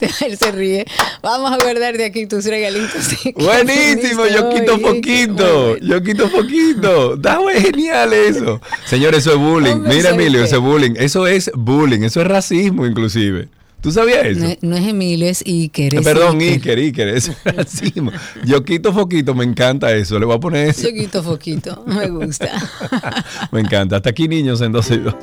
Él 0.20 0.36
se 0.36 0.52
ríe. 0.52 0.86
Vamos 1.22 1.50
a 1.52 1.56
guardar 1.56 1.96
de 1.96 2.04
aquí 2.04 2.26
tus 2.26 2.44
regalitos. 2.44 3.16
Buenísimo, 3.34 4.26
yo 4.26 4.50
quito 4.50 4.78
poquito, 4.80 5.76
yo 5.78 6.02
quito 6.02 6.30
poquito. 6.30 7.14
Está 7.14 7.40
muy 7.40 7.54
genial 7.54 8.12
eso. 8.12 8.60
Señores, 8.86 9.20
eso 9.20 9.32
es 9.32 9.38
bullying. 9.38 9.72
Hombre, 9.72 9.96
Mira, 9.96 10.10
¿sabe 10.10 10.22
Emilio, 10.22 10.44
eso 10.44 10.56
es 10.56 10.62
bullying. 10.62 10.94
Eso 10.96 11.26
es 11.26 11.50
bullying, 11.54 12.02
eso 12.02 12.20
es 12.20 12.26
racismo 12.26 12.86
inclusive. 12.86 13.48
¿Tú 13.80 13.90
sabías 13.92 14.26
eso? 14.26 14.40
No, 14.40 14.46
es- 14.48 14.58
no 14.62 14.76
es 14.76 14.86
Emilio, 14.86 15.26
es 15.28 15.42
Iker. 15.46 15.94
es 15.94 16.02
Perdón, 16.04 16.40
Iker. 16.40 16.78
Iker, 16.78 17.08
es 17.08 17.30
racismo. 17.44 18.12
Yo 18.44 18.62
quito 18.64 18.92
foquito, 18.92 19.34
me 19.34 19.44
encanta 19.44 19.90
eso. 19.94 20.18
Le 20.18 20.26
voy 20.26 20.36
a 20.36 20.40
poner 20.40 20.68
eso. 20.68 20.82
Yo 20.88 20.94
quito 20.94 21.22
foquito, 21.22 21.82
me 21.86 22.08
gusta. 22.08 22.50
Me 23.52 23.60
encanta. 23.60 23.96
Hasta 23.96 24.10
aquí, 24.10 24.28
niños, 24.28 24.60
en 24.60 24.72
12 24.72 24.94
y 24.94 24.98
2. 24.98 25.14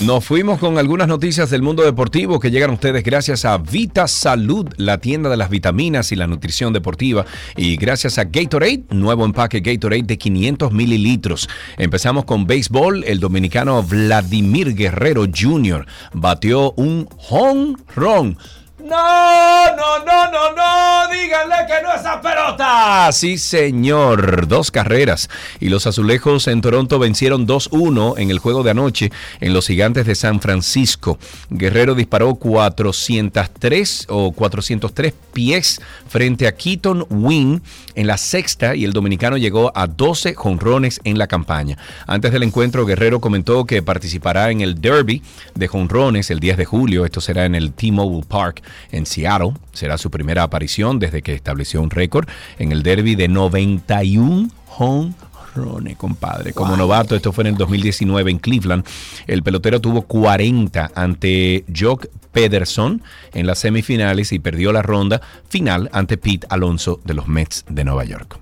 Nos 0.00 0.24
fuimos 0.24 0.58
con 0.58 0.78
algunas 0.78 1.08
noticias 1.08 1.50
del 1.50 1.60
mundo 1.60 1.82
deportivo 1.82 2.40
que 2.40 2.50
llegan 2.50 2.70
a 2.70 2.72
ustedes 2.72 3.04
gracias 3.04 3.44
a 3.44 3.58
Vita 3.58 4.08
Salud, 4.08 4.66
la 4.78 4.96
tienda 4.96 5.28
de 5.28 5.36
las 5.36 5.50
vitaminas 5.50 6.10
y 6.10 6.16
la 6.16 6.26
nutrición 6.26 6.72
deportiva, 6.72 7.26
y 7.54 7.76
gracias 7.76 8.16
a 8.16 8.24
Gatorade, 8.24 8.84
nuevo 8.88 9.26
empaque 9.26 9.60
Gatorade 9.60 10.04
de 10.04 10.16
500 10.16 10.72
mililitros. 10.72 11.50
Empezamos 11.76 12.24
con 12.24 12.46
béisbol. 12.46 13.04
El 13.04 13.20
dominicano 13.20 13.82
Vladimir 13.82 14.74
Guerrero 14.74 15.26
Jr. 15.26 15.86
batió 16.14 16.72
un 16.78 17.06
home 17.28 17.74
run. 17.94 18.38
No, 18.82 19.76
no, 19.76 20.04
no, 20.04 20.30
no, 20.30 20.52
no, 20.54 21.12
díganle 21.12 21.56
que 21.66 21.82
no 21.82 21.92
esa 21.92 22.20
pelota. 22.20 23.10
Sí, 23.12 23.36
señor, 23.36 24.48
dos 24.48 24.70
carreras. 24.70 25.28
Y 25.60 25.68
los 25.68 25.86
azulejos 25.86 26.48
en 26.48 26.60
Toronto 26.62 26.98
vencieron 26.98 27.46
2-1 27.46 28.14
en 28.18 28.30
el 28.30 28.38
juego 28.38 28.62
de 28.62 28.70
anoche 28.70 29.12
en 29.40 29.52
los 29.52 29.66
gigantes 29.66 30.06
de 30.06 30.14
San 30.14 30.40
Francisco. 30.40 31.18
Guerrero 31.50 31.94
disparó 31.94 32.34
403 32.36 34.06
o 34.08 34.32
403 34.32 35.12
pies 35.32 35.80
frente 36.08 36.48
a 36.48 36.52
Keaton 36.52 37.06
Wynn 37.10 37.62
en 37.94 38.06
la 38.06 38.16
sexta 38.16 38.74
y 38.74 38.84
el 38.84 38.92
dominicano 38.92 39.36
llegó 39.36 39.72
a 39.74 39.86
12 39.86 40.34
jonrones 40.34 41.00
en 41.04 41.18
la 41.18 41.26
campaña. 41.26 41.76
Antes 42.06 42.32
del 42.32 42.44
encuentro, 42.44 42.86
Guerrero 42.86 43.20
comentó 43.20 43.64
que 43.66 43.82
participará 43.82 44.50
en 44.50 44.62
el 44.62 44.80
Derby 44.80 45.22
de 45.54 45.68
jonrones 45.68 46.30
el 46.30 46.40
10 46.40 46.56
de 46.56 46.64
julio. 46.64 47.04
Esto 47.04 47.20
será 47.20 47.44
en 47.44 47.54
el 47.54 47.72
T-Mobile 47.72 48.24
Park 48.26 48.62
en 48.92 49.06
Seattle. 49.06 49.52
Será 49.72 49.98
su 49.98 50.10
primera 50.10 50.42
aparición 50.42 50.98
desde 50.98 51.22
que 51.22 51.34
estableció 51.34 51.82
un 51.82 51.90
récord 51.90 52.28
en 52.58 52.72
el 52.72 52.82
Derby 52.82 53.14
de 53.14 53.28
91 53.28 54.48
home 54.76 55.12
jonrones, 55.54 55.96
compadre. 55.96 56.52
Como 56.52 56.76
novato, 56.76 57.16
esto 57.16 57.32
fue 57.32 57.42
en 57.42 57.48
el 57.48 57.56
2019 57.56 58.30
en 58.30 58.38
Cleveland. 58.38 58.84
El 59.26 59.42
pelotero 59.42 59.80
tuvo 59.80 60.02
40 60.02 60.92
ante 60.94 61.64
Jock 61.76 62.06
Pederson 62.32 63.02
en 63.32 63.46
las 63.46 63.58
semifinales 63.58 64.32
y 64.32 64.38
perdió 64.38 64.72
la 64.72 64.82
ronda 64.82 65.20
final 65.48 65.90
ante 65.92 66.16
Pete 66.16 66.46
Alonso 66.50 67.00
de 67.04 67.14
los 67.14 67.26
Mets 67.26 67.64
de 67.68 67.84
Nueva 67.84 68.04
York. 68.04 68.38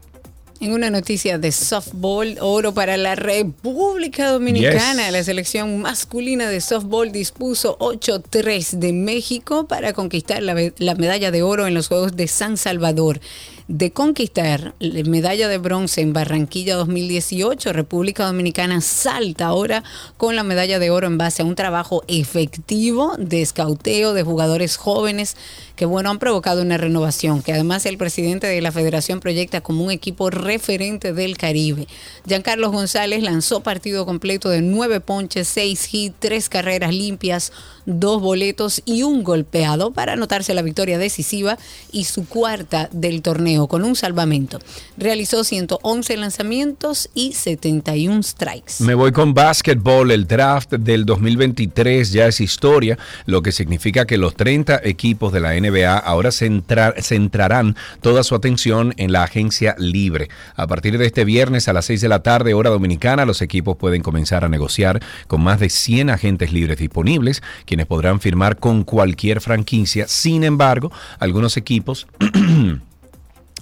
En 0.61 0.73
una 0.73 0.91
noticia 0.91 1.39
de 1.39 1.53
softball, 1.53 2.37
oro 2.41 2.75
para 2.75 2.97
la 2.97 3.15
República 3.15 4.33
Dominicana. 4.33 5.05
Yes. 5.05 5.13
La 5.13 5.23
selección 5.23 5.81
masculina 5.81 6.51
de 6.51 6.61
softball 6.61 7.13
dispuso 7.13 7.79
8-3 7.79 8.73
de 8.73 8.93
México 8.93 9.69
para 9.69 9.93
conquistar 9.93 10.43
la, 10.43 10.57
la 10.79 10.95
medalla 10.97 11.31
de 11.31 11.43
oro 11.43 11.69
en 11.69 11.75
los 11.75 11.87
Juegos 11.87 12.17
de 12.17 12.27
San 12.27 12.57
Salvador. 12.57 13.21
De 13.69 13.93
conquistar 13.93 14.75
la 14.79 15.03
medalla 15.05 15.47
de 15.47 15.59
bronce 15.59 16.01
en 16.01 16.15
Barranquilla 16.15 16.75
2018, 16.75 17.75
República 17.75 18.25
Dominicana 18.25 18.81
salta 18.81 19.47
ahora 19.47 19.85
con 20.17 20.37
la 20.37 20.43
medalla 20.43 20.79
de 20.79 20.91
oro 20.91 21.07
en 21.07 21.19
base 21.19 21.43
a 21.43 21.45
un 21.45 21.55
trabajo 21.55 22.03
efectivo 22.09 23.15
de 23.19 23.43
escauteo 23.43 24.15
de 24.15 24.23
jugadores 24.23 24.79
jóvenes 24.79 25.37
que 25.79 25.87
bueno 25.87 26.11
han 26.11 26.19
provocado 26.19 26.61
una 26.63 26.77
renovación, 26.77 27.41
que 27.41 27.53
además 27.53 27.87
el 27.87 27.99
presidente 27.99 28.49
de 28.49 28.61
la 28.61 28.73
federación 28.73 29.21
proyecta 29.21 29.61
como 29.61 29.85
un 29.85 29.93
equipo 29.93 30.29
referente 30.29 31.13
del 31.13 31.39
Caribe. 31.39 31.87
Giancarlo 32.27 32.73
González 32.73 33.23
lanzó 33.23 33.61
partido 33.61 34.05
completo 34.05 34.49
de 34.49 34.61
nueve 34.61 34.99
ponches, 34.99 35.47
seis 35.47 35.89
hits, 35.95 36.17
tres 36.19 36.49
carreras 36.49 36.93
limpias, 36.93 37.53
dos 37.87 38.21
boletos 38.21 38.83
y 38.87 39.05
un 39.05 39.23
golpeado 39.23 39.93
para 39.93 40.15
anotarse 40.15 40.53
la 40.53 40.63
victoria 40.63 40.99
decisiva 40.99 41.57
y 41.93 42.05
su 42.05 42.27
cuarta 42.27 42.89
del 42.91 43.23
torneo 43.23 43.69
con 43.69 43.85
un 43.85 43.95
salvamento. 43.95 44.59
Realizó 44.97 45.45
111 45.45 46.17
lanzamientos 46.17 47.09
y 47.15 47.35
71 47.35 48.25
strikes. 48.25 48.75
Me 48.81 48.95
voy 48.95 49.13
con 49.13 49.33
básquetbol. 49.33 50.11
El 50.11 50.27
draft 50.27 50.73
del 50.73 51.07
2023 51.07 52.11
ya 52.11 52.27
es 52.27 52.41
historia, 52.41 52.99
lo 53.27 53.43
que 53.43 53.53
significa 53.53 54.07
que 54.07 54.19
los 54.19 54.35
30 54.35 54.81
equipos 54.83 55.33
de 55.33 55.39
la 55.39 55.55
NBA 55.55 55.68
ahora 55.86 56.31
centrar- 56.31 57.01
centrarán 57.03 57.77
toda 58.01 58.23
su 58.23 58.35
atención 58.35 58.95
en 58.97 59.12
la 59.12 59.23
agencia 59.23 59.74
libre. 59.78 60.28
A 60.57 60.66
partir 60.66 60.99
de 60.99 61.07
este 61.07 61.24
viernes 61.24 61.69
a 61.69 61.73
las 61.73 61.85
6 61.86 62.01
de 62.01 62.09
la 62.09 62.23
tarde, 62.23 62.55
hora 62.55 62.70
dominicana, 62.70 63.24
los 63.24 63.43
equipos 63.43 63.77
pueden 63.77 64.03
comenzar 64.03 64.45
a 64.45 64.49
negociar 64.49 65.01
con 65.27 65.43
más 65.43 65.61
de 65.61 65.69
100 65.70 66.11
agentes 66.11 66.53
libres 66.53 66.78
disponibles, 66.78 67.43
quienes 67.66 67.86
podrán 67.86 68.20
firmar 68.20 68.59
con 68.59 68.85
cualquier 68.85 69.40
franquicia. 69.40 70.07
Sin 70.09 70.45
embargo, 70.45 70.90
algunos 71.19 71.57
equipos 71.57 72.07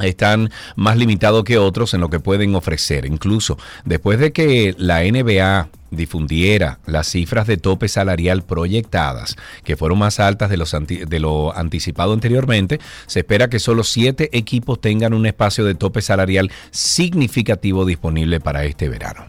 están 0.01 0.51
más 0.75 0.97
limitados 0.97 1.45
que 1.45 1.59
otros 1.59 1.95
en 1.95 2.01
lo 2.01 2.11
que 2.11 2.21
pueden 2.21 2.55
ofrecer. 2.55 3.07
Incluso 3.07 3.59
después 3.85 4.19
de 4.19 4.33
que 4.33 4.75
la 4.79 5.03
NBA 5.03 5.69
difundiera 5.91 6.79
las 6.87 7.09
cifras 7.09 7.47
de 7.47 7.57
tope 7.57 7.89
salarial 7.89 8.43
proyectadas, 8.43 9.37
que 9.65 9.77
fueron 9.77 9.99
más 9.99 10.21
altas 10.21 10.51
de, 10.51 10.57
los 10.57 10.73
de 10.73 11.21
lo 11.21 11.57
anticipado 11.57 12.13
anteriormente, 12.13 12.81
se 13.07 13.21
espera 13.21 13.49
que 13.49 13.59
solo 13.59 13.85
siete 13.85 14.37
equipos 14.37 14.81
tengan 14.81 15.15
un 15.15 15.27
espacio 15.27 15.65
de 15.65 15.75
tope 15.75 16.03
salarial 16.03 16.51
significativo 16.71 17.85
disponible 17.85 18.41
para 18.41 18.65
este 18.65 18.89
verano. 18.89 19.27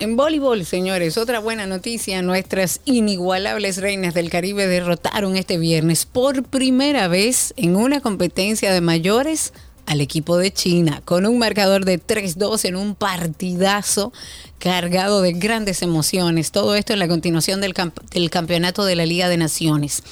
En 0.00 0.16
voleibol, 0.16 0.64
señores, 0.64 1.18
otra 1.18 1.40
buena 1.40 1.66
noticia. 1.66 2.22
Nuestras 2.22 2.80
inigualables 2.84 3.78
reinas 3.78 4.14
del 4.14 4.30
Caribe 4.30 4.68
derrotaron 4.68 5.36
este 5.36 5.58
viernes 5.58 6.06
por 6.06 6.44
primera 6.44 7.08
vez 7.08 7.52
en 7.56 7.74
una 7.74 8.00
competencia 8.00 8.72
de 8.72 8.80
mayores 8.80 9.52
al 9.88 10.00
equipo 10.02 10.36
de 10.36 10.52
China, 10.52 11.00
con 11.04 11.24
un 11.26 11.38
marcador 11.38 11.84
de 11.86 11.98
3-2 11.98 12.66
en 12.66 12.76
un 12.76 12.94
partidazo 12.94 14.12
cargado 14.58 15.22
de 15.22 15.32
grandes 15.32 15.80
emociones. 15.82 16.50
Todo 16.52 16.74
esto 16.74 16.92
en 16.92 16.98
la 16.98 17.08
continuación 17.08 17.60
del, 17.60 17.72
camp- 17.72 17.98
del 18.10 18.28
campeonato 18.28 18.84
de 18.84 18.96
la 18.96 19.06
Liga 19.06 19.28
de 19.28 19.38
Naciones. 19.38 20.02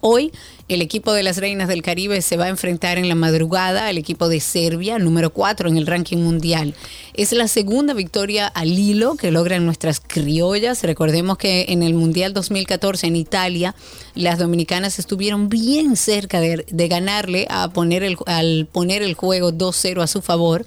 Hoy 0.00 0.32
el 0.68 0.82
equipo 0.82 1.12
de 1.12 1.22
las 1.22 1.36
Reinas 1.36 1.68
del 1.68 1.82
Caribe 1.82 2.20
se 2.22 2.36
va 2.36 2.46
a 2.46 2.48
enfrentar 2.48 2.98
en 2.98 3.08
la 3.08 3.14
madrugada 3.14 3.86
al 3.86 3.98
equipo 3.98 4.28
de 4.28 4.40
Serbia, 4.40 4.98
número 4.98 5.30
4 5.30 5.68
en 5.68 5.76
el 5.76 5.86
ranking 5.86 6.18
mundial. 6.18 6.74
Es 7.14 7.32
la 7.32 7.46
segunda 7.46 7.94
victoria 7.94 8.46
al 8.48 8.76
hilo 8.78 9.14
que 9.14 9.30
logran 9.30 9.64
nuestras 9.64 10.00
criollas. 10.00 10.82
Recordemos 10.82 11.38
que 11.38 11.66
en 11.68 11.82
el 11.82 11.94
Mundial 11.94 12.34
2014 12.34 13.06
en 13.06 13.16
Italia, 13.16 13.74
las 14.14 14.38
dominicanas 14.38 14.98
estuvieron 14.98 15.48
bien 15.48 15.96
cerca 15.96 16.40
de, 16.40 16.66
de 16.68 16.88
ganarle 16.88 17.46
a 17.48 17.68
poner 17.68 18.02
el, 18.02 18.16
al 18.26 18.68
poner 18.70 19.02
el 19.02 19.14
juego 19.14 19.52
2-0 19.52 20.02
a 20.02 20.06
su 20.06 20.20
favor, 20.20 20.66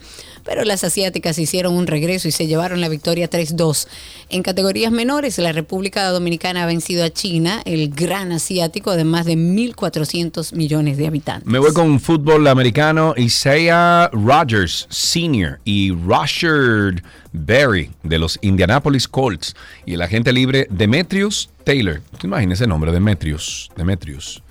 pero 0.50 0.64
las 0.64 0.84
asiáticas 0.84 1.38
hicieron 1.38 1.76
un 1.76 1.86
regreso 1.86 2.28
y 2.28 2.32
se 2.32 2.48
llevaron 2.48 2.82
la 2.82 2.90
victoria 2.90 3.30
3-2. 3.30 3.86
En 4.30 4.42
categorías 4.42 4.92
menores, 4.92 5.38
la 5.38 5.52
República 5.52 6.10
Dominicana 6.10 6.64
ha 6.64 6.66
vencido 6.66 7.04
a 7.04 7.12
China, 7.12 7.62
el 7.66 7.92
gran 7.92 8.32
asiático 8.32 8.96
de 8.96 9.04
más 9.04 9.28
de 9.28 9.36
1.400 9.36 10.56
millones 10.56 10.98
de 10.98 11.06
habitantes. 11.06 11.48
Me 11.48 11.60
voy 11.60 11.72
con 11.72 12.00
fútbol 12.00 12.48
americano. 12.48 13.14
Isaiah 13.16 14.10
Rogers 14.12 14.88
Sr. 14.90 15.60
y 15.66 15.92
Rashard 15.92 17.04
Berry 17.32 17.92
de 18.02 18.18
los 18.18 18.40
Indianapolis 18.42 19.08
Colts 19.08 19.56
y 19.86 19.94
el 19.94 20.02
agente 20.02 20.34
libre 20.34 20.66
Demetrius 20.72 21.52
Taylor. 21.64 22.02
¿Te 22.20 22.26
imaginas 22.26 22.60
ese 22.60 22.66
nombre? 22.66 22.92
Demetrius. 22.92 23.70
Demetrius. 23.78 24.42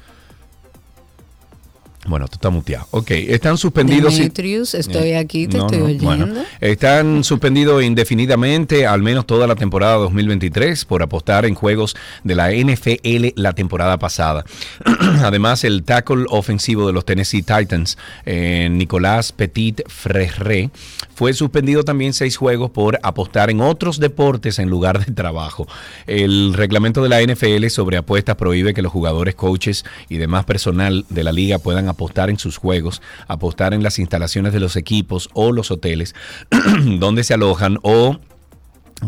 Bueno, 2.09 2.27
tú 2.27 2.35
estás 2.37 2.51
muteado. 2.53 2.87
Ok, 2.91 3.11
están 3.11 3.59
suspendidos. 3.59 4.15
Demetrius, 4.17 4.75
estoy 4.75 5.11
Eh, 5.11 5.19
aquí, 5.19 5.47
te 5.47 5.59
no, 5.59 5.67
estoy 5.67 5.79
no, 5.79 5.85
oyendo. 5.85 6.05
bueno, 6.07 6.45
están 6.61 7.23
suspendidos 7.25 7.83
indefinidamente, 7.85 8.87
al 8.87 9.03
menos 9.03 9.27
toda 9.27 9.47
la 9.47 9.55
temporada 9.57 9.97
2023, 9.97 10.85
por 10.87 11.03
apostar 11.03 11.45
en 11.45 11.55
juegos 11.55 11.95
de 12.25 12.35
la 12.35 12.51
NFL 12.51 13.33
la 13.37 13.53
temporada 13.53 13.99
pasada. 13.99 14.45
Además, 15.23 15.65
el 15.65 15.83
tackle 15.85 16.25
ofensivo 16.31 16.87
de 16.87 16.93
los 16.95 17.05
Tennessee 17.05 17.43
Titans, 17.43 17.99
eh, 18.25 18.69
Nicolás 18.71 19.33
Petit 19.33 19.83
Frere, 19.89 20.71
fue 21.15 21.35
suspendido 21.35 21.83
también 21.85 22.15
seis 22.15 22.37
juegos 22.37 22.71
por 22.71 22.99
apostar 23.03 23.51
en 23.51 23.61
otros 23.61 23.99
deportes 24.01 24.59
en 24.59 24.71
lugar 24.71 25.05
de 25.05 25.13
trabajo. 25.13 25.67
El 26.07 26.55
reglamento 26.55 27.03
de 27.03 27.09
la 27.11 27.21
NFL 27.23 27.67
sobre 27.69 27.99
apuestas 27.99 28.37
prohíbe 28.37 28.73
que 28.73 28.83
los 28.83 28.93
jugadores, 28.93 29.35
coaches 29.35 29.85
y 30.09 30.17
demás 30.17 30.45
personal 30.47 31.05
de 31.11 31.25
la 31.25 31.33
liga 31.33 31.59
puedan 31.59 31.89
apostar 31.89 31.98
en 32.29 32.39
sus 32.39 32.57
juegos, 32.57 33.03
apostar 33.27 33.75
en 33.75 33.83
las 33.83 33.99
instalaciones 33.99 34.53
de 34.53 34.61
los 34.61 34.77
equipos 34.77 35.29
o 35.35 35.53
los 35.53 35.70
hoteles 35.70 36.15
donde 36.99 37.25
se 37.25 37.35
alojan 37.35 37.79
o 37.83 38.19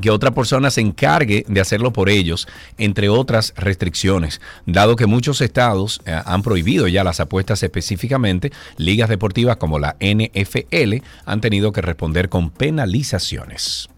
que 0.00 0.10
otra 0.10 0.30
persona 0.30 0.70
se 0.70 0.80
encargue 0.80 1.44
de 1.48 1.60
hacerlo 1.60 1.92
por 1.92 2.08
ellos, 2.08 2.46
entre 2.78 3.08
otras 3.08 3.52
restricciones, 3.56 4.40
dado 4.64 4.94
que 4.94 5.06
muchos 5.06 5.40
estados 5.40 6.00
eh, 6.04 6.20
han 6.24 6.42
prohibido 6.42 6.86
ya 6.86 7.02
las 7.02 7.18
apuestas 7.18 7.62
específicamente, 7.64 8.52
ligas 8.76 9.08
deportivas 9.08 9.56
como 9.56 9.80
la 9.80 9.96
NFL 10.00 11.02
han 11.24 11.40
tenido 11.40 11.72
que 11.72 11.80
responder 11.80 12.28
con 12.28 12.50
penalizaciones. 12.50 13.88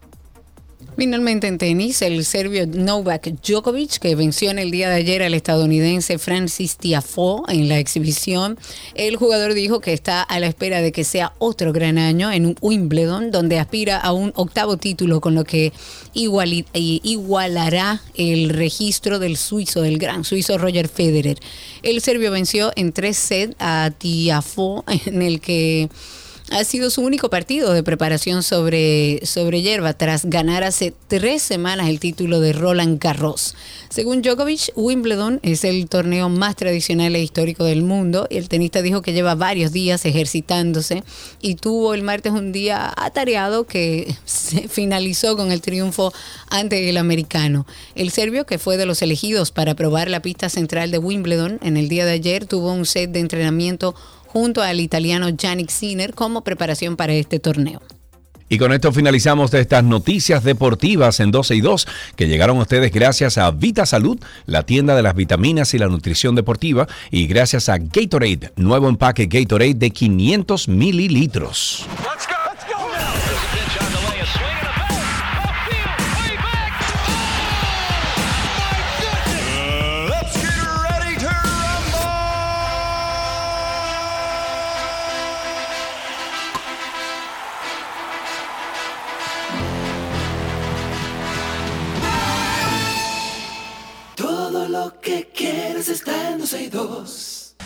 Finalmente 0.94 1.46
en 1.46 1.56
tenis, 1.56 2.02
el 2.02 2.22
serbio 2.24 2.66
Novak 2.66 3.26
Djokovic, 3.42 3.98
que 3.98 4.14
venció 4.14 4.50
en 4.50 4.58
el 4.58 4.70
día 4.70 4.90
de 4.90 4.96
ayer 4.96 5.22
al 5.22 5.32
estadounidense 5.32 6.18
Francis 6.18 6.76
Tiafoe 6.76 7.42
en 7.48 7.68
la 7.68 7.78
exhibición, 7.78 8.58
el 8.94 9.16
jugador 9.16 9.54
dijo 9.54 9.80
que 9.80 9.94
está 9.94 10.22
a 10.22 10.38
la 10.38 10.48
espera 10.48 10.82
de 10.82 10.92
que 10.92 11.04
sea 11.04 11.32
otro 11.38 11.72
gran 11.72 11.96
año 11.96 12.30
en 12.30 12.56
Wimbledon, 12.60 13.30
donde 13.30 13.58
aspira 13.58 13.96
a 13.96 14.12
un 14.12 14.32
octavo 14.36 14.76
título, 14.76 15.22
con 15.22 15.34
lo 15.34 15.44
que 15.44 15.72
igualará 16.12 18.02
el 18.14 18.50
registro 18.50 19.18
del 19.18 19.38
suizo, 19.38 19.80
del 19.80 19.98
gran 19.98 20.24
suizo 20.24 20.58
Roger 20.58 20.88
Federer. 20.88 21.38
El 21.82 22.02
serbio 22.02 22.30
venció 22.30 22.70
en 22.76 22.92
tres 22.92 23.16
sets 23.16 23.56
a 23.58 23.90
Tiafoe, 23.96 24.82
en 25.06 25.22
el 25.22 25.40
que 25.40 25.88
ha 26.52 26.64
sido 26.64 26.90
su 26.90 27.02
único 27.02 27.30
partido 27.30 27.72
de 27.72 27.82
preparación 27.82 28.42
sobre, 28.42 29.24
sobre 29.24 29.62
hierba 29.62 29.94
tras 29.94 30.26
ganar 30.26 30.64
hace 30.64 30.92
tres 31.08 31.42
semanas 31.42 31.88
el 31.88 31.98
título 31.98 32.40
de 32.40 32.52
Roland 32.52 33.00
Garros. 33.00 33.54
Según 33.88 34.22
Djokovic, 34.22 34.72
Wimbledon 34.76 35.40
es 35.42 35.64
el 35.64 35.88
torneo 35.88 36.28
más 36.28 36.56
tradicional 36.56 37.16
e 37.16 37.22
histórico 37.22 37.64
del 37.64 37.82
mundo. 37.82 38.26
El 38.30 38.48
tenista 38.48 38.82
dijo 38.82 39.02
que 39.02 39.12
lleva 39.12 39.34
varios 39.34 39.72
días 39.72 40.04
ejercitándose 40.04 41.04
y 41.40 41.54
tuvo 41.54 41.94
el 41.94 42.02
martes 42.02 42.32
un 42.32 42.52
día 42.52 42.92
atareado 42.96 43.64
que 43.64 44.14
se 44.24 44.68
finalizó 44.68 45.36
con 45.36 45.52
el 45.52 45.60
triunfo 45.60 46.12
ante 46.48 46.88
el 46.88 46.96
americano. 46.96 47.66
El 47.94 48.10
serbio, 48.10 48.46
que 48.46 48.58
fue 48.58 48.76
de 48.76 48.86
los 48.86 49.02
elegidos 49.02 49.50
para 49.52 49.74
probar 49.74 50.10
la 50.10 50.20
pista 50.20 50.48
central 50.48 50.90
de 50.90 50.98
Wimbledon 50.98 51.58
en 51.62 51.76
el 51.76 51.88
día 51.88 52.04
de 52.04 52.12
ayer, 52.12 52.46
tuvo 52.46 52.72
un 52.72 52.86
set 52.86 53.10
de 53.10 53.20
entrenamiento 53.20 53.94
junto 54.32 54.62
al 54.62 54.80
italiano 54.80 55.28
Yannick 55.28 55.68
Sinner 55.68 56.14
como 56.14 56.42
preparación 56.42 56.96
para 56.96 57.12
este 57.12 57.38
torneo. 57.38 57.82
Y 58.48 58.58
con 58.58 58.72
esto 58.72 58.92
finalizamos 58.92 59.50
de 59.50 59.60
estas 59.60 59.84
noticias 59.84 60.42
deportivas 60.42 61.20
en 61.20 61.30
12 61.30 61.54
y 61.54 61.60
2 61.60 61.86
que 62.16 62.28
llegaron 62.28 62.58
a 62.58 62.62
ustedes 62.62 62.92
gracias 62.92 63.36
a 63.38 63.50
Vita 63.50 63.86
Salud, 63.86 64.18
la 64.46 64.64
tienda 64.64 64.94
de 64.94 65.02
las 65.02 65.14
vitaminas 65.14 65.74
y 65.74 65.78
la 65.78 65.88
nutrición 65.88 66.34
deportiva, 66.34 66.86
y 67.10 67.26
gracias 67.26 67.68
a 67.68 67.78
Gatorade, 67.78 68.52
nuevo 68.56 68.88
empaque 68.88 69.26
Gatorade 69.26 69.74
de 69.74 69.90
500 69.90 70.68
mililitros. 70.68 71.86
Let's 72.02 72.26
go. 72.26 72.41
Que 95.02 95.28
quieres 95.34 95.88
está 95.88 96.30
en 96.30 96.38
262. 96.38 97.56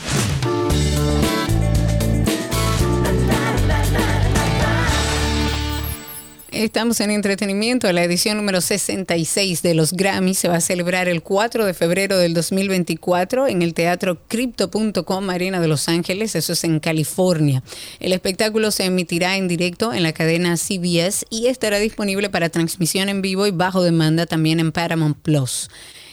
Estamos 6.50 7.00
en 7.00 7.10
entretenimiento. 7.10 7.92
La 7.92 8.02
edición 8.02 8.38
número 8.38 8.62
66 8.62 9.60
de 9.60 9.74
los 9.74 9.92
Grammys 9.92 10.38
se 10.38 10.48
va 10.48 10.56
a 10.56 10.60
celebrar 10.62 11.06
el 11.08 11.22
4 11.22 11.66
de 11.66 11.74
febrero 11.74 12.16
del 12.16 12.32
2024 12.32 13.48
en 13.48 13.60
el 13.60 13.74
Teatro 13.74 14.18
Crypto.com 14.26 15.28
Arena 15.28 15.60
de 15.60 15.68
Los 15.68 15.90
Ángeles. 15.90 16.34
Eso 16.34 16.54
es 16.54 16.64
en 16.64 16.80
California. 16.80 17.62
El 18.00 18.14
espectáculo 18.14 18.70
se 18.70 18.86
emitirá 18.86 19.36
en 19.36 19.46
directo 19.46 19.92
en 19.92 20.02
la 20.02 20.14
cadena 20.14 20.56
CBS 20.56 21.26
y 21.28 21.48
estará 21.48 21.78
disponible 21.78 22.30
para 22.30 22.48
transmisión 22.48 23.10
en 23.10 23.20
vivo 23.20 23.46
y 23.46 23.50
bajo 23.50 23.82
demanda 23.82 24.24
también 24.24 24.58
en 24.58 24.72
Paramount 24.72 25.18
Plus. 25.18 25.68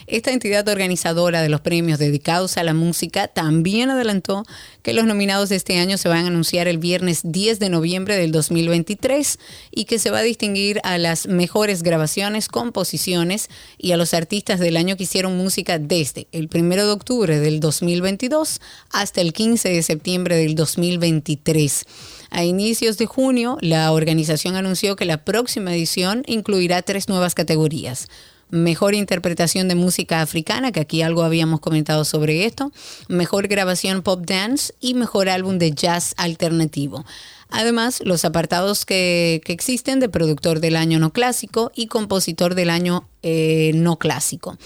Esta 0.07 0.31
entidad 0.31 0.67
organizadora 0.67 1.41
de 1.41 1.49
los 1.49 1.61
premios 1.61 1.97
dedicados 1.97 2.57
a 2.57 2.63
la 2.63 2.73
música 2.73 3.27
también 3.27 3.89
adelantó 3.89 4.43
que 4.81 4.93
los 4.93 5.05
nominados 5.05 5.49
de 5.49 5.55
este 5.55 5.79
año 5.79 5.97
se 5.97 6.09
van 6.09 6.25
a 6.25 6.27
anunciar 6.27 6.67
el 6.67 6.77
viernes 6.77 7.21
10 7.23 7.59
de 7.59 7.69
noviembre 7.69 8.17
del 8.17 8.31
2023 8.33 9.39
y 9.71 9.85
que 9.85 9.99
se 9.99 10.11
va 10.11 10.19
a 10.19 10.23
distinguir 10.23 10.81
a 10.83 10.97
las 10.97 11.27
mejores 11.27 11.83
grabaciones, 11.83 12.49
composiciones 12.49 13.49
y 13.77 13.93
a 13.93 13.97
los 13.97 14.13
artistas 14.13 14.59
del 14.59 14.75
año 14.75 14.97
que 14.97 15.03
hicieron 15.03 15.37
música 15.37 15.79
desde 15.79 16.27
el 16.31 16.49
1 16.53 16.75
de 16.75 16.91
octubre 16.91 17.39
del 17.39 17.61
2022 17.61 18.59
hasta 18.91 19.21
el 19.21 19.31
15 19.31 19.69
de 19.69 19.83
septiembre 19.83 20.35
del 20.35 20.55
2023. 20.55 21.85
A 22.29 22.43
inicios 22.43 22.97
de 22.97 23.05
junio, 23.05 23.57
la 23.61 23.91
organización 23.91 24.55
anunció 24.55 24.95
que 24.95 25.05
la 25.05 25.23
próxima 25.23 25.73
edición 25.73 26.23
incluirá 26.25 26.81
tres 26.81 27.07
nuevas 27.07 27.35
categorías 27.35 28.09
mejor 28.53 28.93
interpretación 28.93 29.67
de 29.67 29.73
música 29.73 30.21
africana, 30.21 30.71
que 30.71 30.79
aquí 30.79 31.01
algo 31.01 31.23
habíamos 31.23 31.59
comentado 31.59 32.05
sobre 32.05 32.45
esto, 32.45 32.71
mejor 33.07 33.47
grabación 33.47 34.03
pop 34.03 34.23
dance 34.23 34.75
y 34.79 34.93
mejor 34.93 35.27
álbum 35.27 35.57
de 35.57 35.71
jazz 35.71 36.13
alternativo. 36.17 37.03
Además, 37.49 38.01
los 38.05 38.25
apartados 38.25 38.85
que, 38.85 39.41
que 39.43 39.53
existen 39.53 39.99
de 39.99 40.07
productor 40.07 40.59
del 40.59 40.75
año 40.75 40.99
no 40.99 41.11
clásico 41.11 41.71
y 41.73 41.87
compositor 41.87 42.53
del 42.53 42.69
año 42.69 43.09
eh, 43.23 43.71
no 43.73 43.97
clásico. 43.97 44.57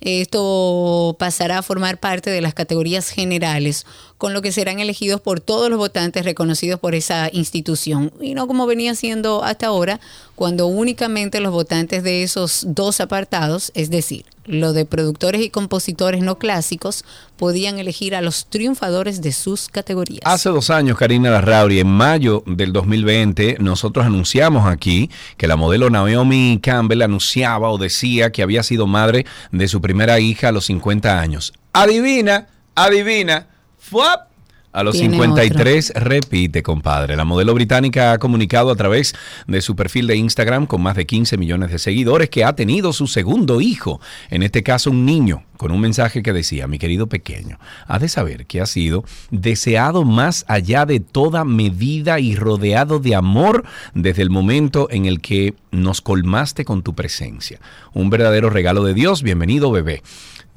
Esto 0.00 1.14
pasará 1.18 1.58
a 1.58 1.62
formar 1.62 1.98
parte 1.98 2.30
de 2.30 2.40
las 2.40 2.54
categorías 2.54 3.10
generales, 3.10 3.84
con 4.16 4.32
lo 4.32 4.40
que 4.40 4.50
serán 4.50 4.80
elegidos 4.80 5.20
por 5.20 5.40
todos 5.40 5.68
los 5.68 5.78
votantes 5.78 6.24
reconocidos 6.24 6.80
por 6.80 6.94
esa 6.94 7.28
institución, 7.32 8.10
y 8.20 8.34
no 8.34 8.46
como 8.46 8.66
venía 8.66 8.94
siendo 8.94 9.44
hasta 9.44 9.66
ahora, 9.66 10.00
cuando 10.36 10.66
únicamente 10.68 11.40
los 11.40 11.52
votantes 11.52 12.02
de 12.02 12.22
esos 12.22 12.64
dos 12.68 13.00
apartados, 13.00 13.72
es 13.74 13.90
decir, 13.90 14.24
lo 14.46 14.72
de 14.72 14.84
productores 14.84 15.42
y 15.42 15.50
compositores 15.50 16.22
no 16.22 16.38
clásicos, 16.38 17.04
podían 17.36 17.78
elegir 17.78 18.14
a 18.14 18.20
los 18.20 18.46
triunfadores 18.46 19.22
de 19.22 19.32
sus 19.32 19.68
categorías. 19.68 20.22
Hace 20.24 20.48
dos 20.48 20.70
años, 20.70 20.98
Karina 20.98 21.30
Larrauri, 21.30 21.78
en 21.78 21.88
mayo 21.88 22.42
del 22.46 22.72
2020, 22.72 23.58
nosotros 23.60 24.06
anunciamos 24.06 24.66
aquí 24.66 25.10
que 25.36 25.46
la 25.46 25.56
modelo 25.56 25.88
Naomi 25.88 26.58
Campbell 26.62 27.02
anunciaba 27.02 27.70
o 27.70 27.78
decía 27.78 27.99
que 28.30 28.42
había 28.42 28.62
sido 28.62 28.86
madre 28.86 29.26
de 29.52 29.68
su 29.68 29.80
primera 29.80 30.20
hija 30.20 30.48
a 30.48 30.52
los 30.52 30.66
50 30.66 31.20
años. 31.20 31.52
Adivina, 31.72 32.48
adivina, 32.74 33.46
¡fuap! 33.78 34.29
A 34.72 34.84
los 34.84 34.98
53 34.98 35.94
repite, 35.96 36.62
compadre. 36.62 37.16
La 37.16 37.24
modelo 37.24 37.54
británica 37.54 38.12
ha 38.12 38.18
comunicado 38.18 38.70
a 38.70 38.76
través 38.76 39.16
de 39.48 39.62
su 39.62 39.74
perfil 39.74 40.06
de 40.06 40.14
Instagram 40.14 40.66
con 40.66 40.80
más 40.80 40.94
de 40.94 41.06
15 41.06 41.36
millones 41.38 41.72
de 41.72 41.80
seguidores 41.80 42.30
que 42.30 42.44
ha 42.44 42.54
tenido 42.54 42.92
su 42.92 43.08
segundo 43.08 43.60
hijo, 43.60 44.00
en 44.30 44.44
este 44.44 44.62
caso 44.62 44.92
un 44.92 45.04
niño, 45.04 45.42
con 45.56 45.72
un 45.72 45.80
mensaje 45.80 46.22
que 46.22 46.32
decía, 46.32 46.68
mi 46.68 46.78
querido 46.78 47.08
pequeño, 47.08 47.58
ha 47.88 47.98
de 47.98 48.08
saber 48.08 48.46
que 48.46 48.60
ha 48.60 48.66
sido 48.66 49.02
deseado 49.32 50.04
más 50.04 50.44
allá 50.46 50.86
de 50.86 51.00
toda 51.00 51.44
medida 51.44 52.20
y 52.20 52.36
rodeado 52.36 53.00
de 53.00 53.16
amor 53.16 53.64
desde 53.94 54.22
el 54.22 54.30
momento 54.30 54.86
en 54.92 55.04
el 55.04 55.20
que 55.20 55.54
nos 55.72 56.00
colmaste 56.00 56.64
con 56.64 56.82
tu 56.82 56.94
presencia. 56.94 57.58
Un 57.92 58.08
verdadero 58.08 58.50
regalo 58.50 58.84
de 58.84 58.94
Dios. 58.94 59.24
Bienvenido, 59.24 59.72
bebé. 59.72 60.04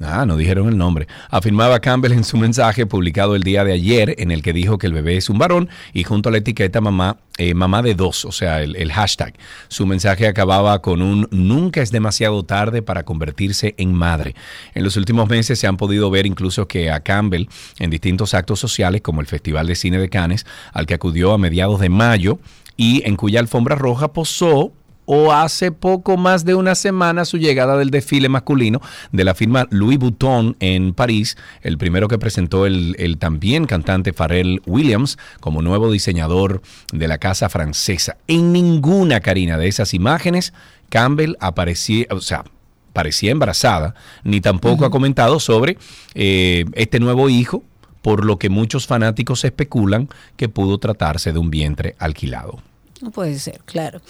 Ah, 0.04 0.26
no 0.26 0.36
dijeron 0.36 0.68
el 0.68 0.76
nombre. 0.76 1.08
Afirmaba 1.30 1.80
Campbell 1.80 2.12
en 2.12 2.24
su 2.24 2.36
mensaje 2.36 2.86
publicado 2.86 3.34
el 3.34 3.42
día 3.42 3.64
de 3.64 3.72
ayer 3.72 4.14
en 4.18 4.30
el 4.30 4.42
que 4.42 4.52
dijo 4.52 4.78
que 4.78 4.86
el 4.86 4.92
bebé 4.92 5.16
es 5.16 5.30
un 5.30 5.38
varón 5.38 5.68
y 5.92 6.04
junto 6.04 6.28
a 6.28 6.32
la 6.32 6.38
etiqueta 6.38 6.80
mamá, 6.80 7.18
eh, 7.38 7.54
mamá 7.54 7.82
de 7.82 7.94
dos, 7.94 8.24
o 8.24 8.32
sea, 8.32 8.62
el, 8.62 8.76
el, 8.76 8.92
hashtag. 8.92 9.34
Su 9.68 9.86
mensaje 9.86 10.26
acababa 10.26 10.80
con 10.82 11.02
un 11.02 11.26
nunca 11.30 11.80
es 11.80 11.90
demasiado 11.90 12.44
tarde 12.44 12.82
para 12.82 13.04
convertirse 13.04 13.74
en 13.78 13.94
madre. 13.94 14.34
En 14.74 14.84
los 14.84 14.96
últimos 14.96 15.28
meses 15.28 15.58
se 15.58 15.66
han 15.66 15.76
podido 15.76 16.10
ver 16.10 16.26
incluso 16.26 16.68
que 16.68 16.90
a 16.90 17.00
Campbell 17.00 17.46
en 17.78 17.90
distintos 17.90 18.34
actos 18.34 18.60
sociales 18.60 19.00
como 19.00 19.20
el 19.20 19.26
Festival 19.26 19.66
de 19.66 19.74
Cine 19.74 19.98
de 19.98 20.08
Cannes, 20.08 20.46
al 20.72 20.86
que 20.86 20.94
acudió 20.94 21.32
a 21.32 21.38
mediados 21.38 21.80
de 21.80 21.88
mayo 21.88 22.38
y 22.76 23.06
en 23.06 23.16
cuya 23.16 23.40
alfombra 23.40 23.76
roja 23.76 24.12
posó 24.12 24.72
o 25.06 25.32
hace 25.32 25.72
poco 25.72 26.16
más 26.16 26.44
de 26.44 26.54
una 26.54 26.74
semana 26.74 27.24
su 27.24 27.38
llegada 27.38 27.76
del 27.76 27.90
desfile 27.90 28.28
masculino 28.28 28.80
de 29.12 29.24
la 29.24 29.34
firma 29.34 29.66
Louis 29.70 29.98
Vuitton 29.98 30.56
en 30.60 30.94
París, 30.94 31.36
el 31.62 31.78
primero 31.78 32.08
que 32.08 32.18
presentó 32.18 32.66
el, 32.66 32.96
el, 32.98 33.18
también 33.18 33.66
cantante 33.66 34.12
Pharrell 34.12 34.62
Williams 34.66 35.18
como 35.40 35.62
nuevo 35.62 35.90
diseñador 35.90 36.62
de 36.92 37.08
la 37.08 37.18
casa 37.18 37.48
francesa. 37.48 38.16
En 38.26 38.52
ninguna, 38.52 39.20
Karina, 39.20 39.58
de 39.58 39.68
esas 39.68 39.94
imágenes, 39.94 40.52
Campbell 40.88 41.34
aparecía, 41.40 42.06
o 42.10 42.20
sea, 42.20 42.44
parecía 42.92 43.32
embarazada, 43.32 43.94
ni 44.22 44.40
tampoco 44.40 44.76
uh 44.76 44.78
-huh. 44.84 44.86
ha 44.86 44.90
comentado 44.90 45.40
sobre 45.40 45.76
eh, 46.14 46.64
este 46.74 47.00
nuevo 47.00 47.28
hijo, 47.28 47.62
por 48.00 48.24
lo 48.24 48.38
que 48.38 48.50
muchos 48.50 48.86
fanáticos 48.86 49.44
especulan 49.44 50.08
que 50.36 50.48
pudo 50.48 50.78
tratarse 50.78 51.32
de 51.32 51.38
un 51.38 51.50
vientre 51.50 51.96
alquilado. 51.98 52.62
No 53.04 53.10
puede 53.10 53.38
ser, 53.38 53.60
claro. 53.66 54.00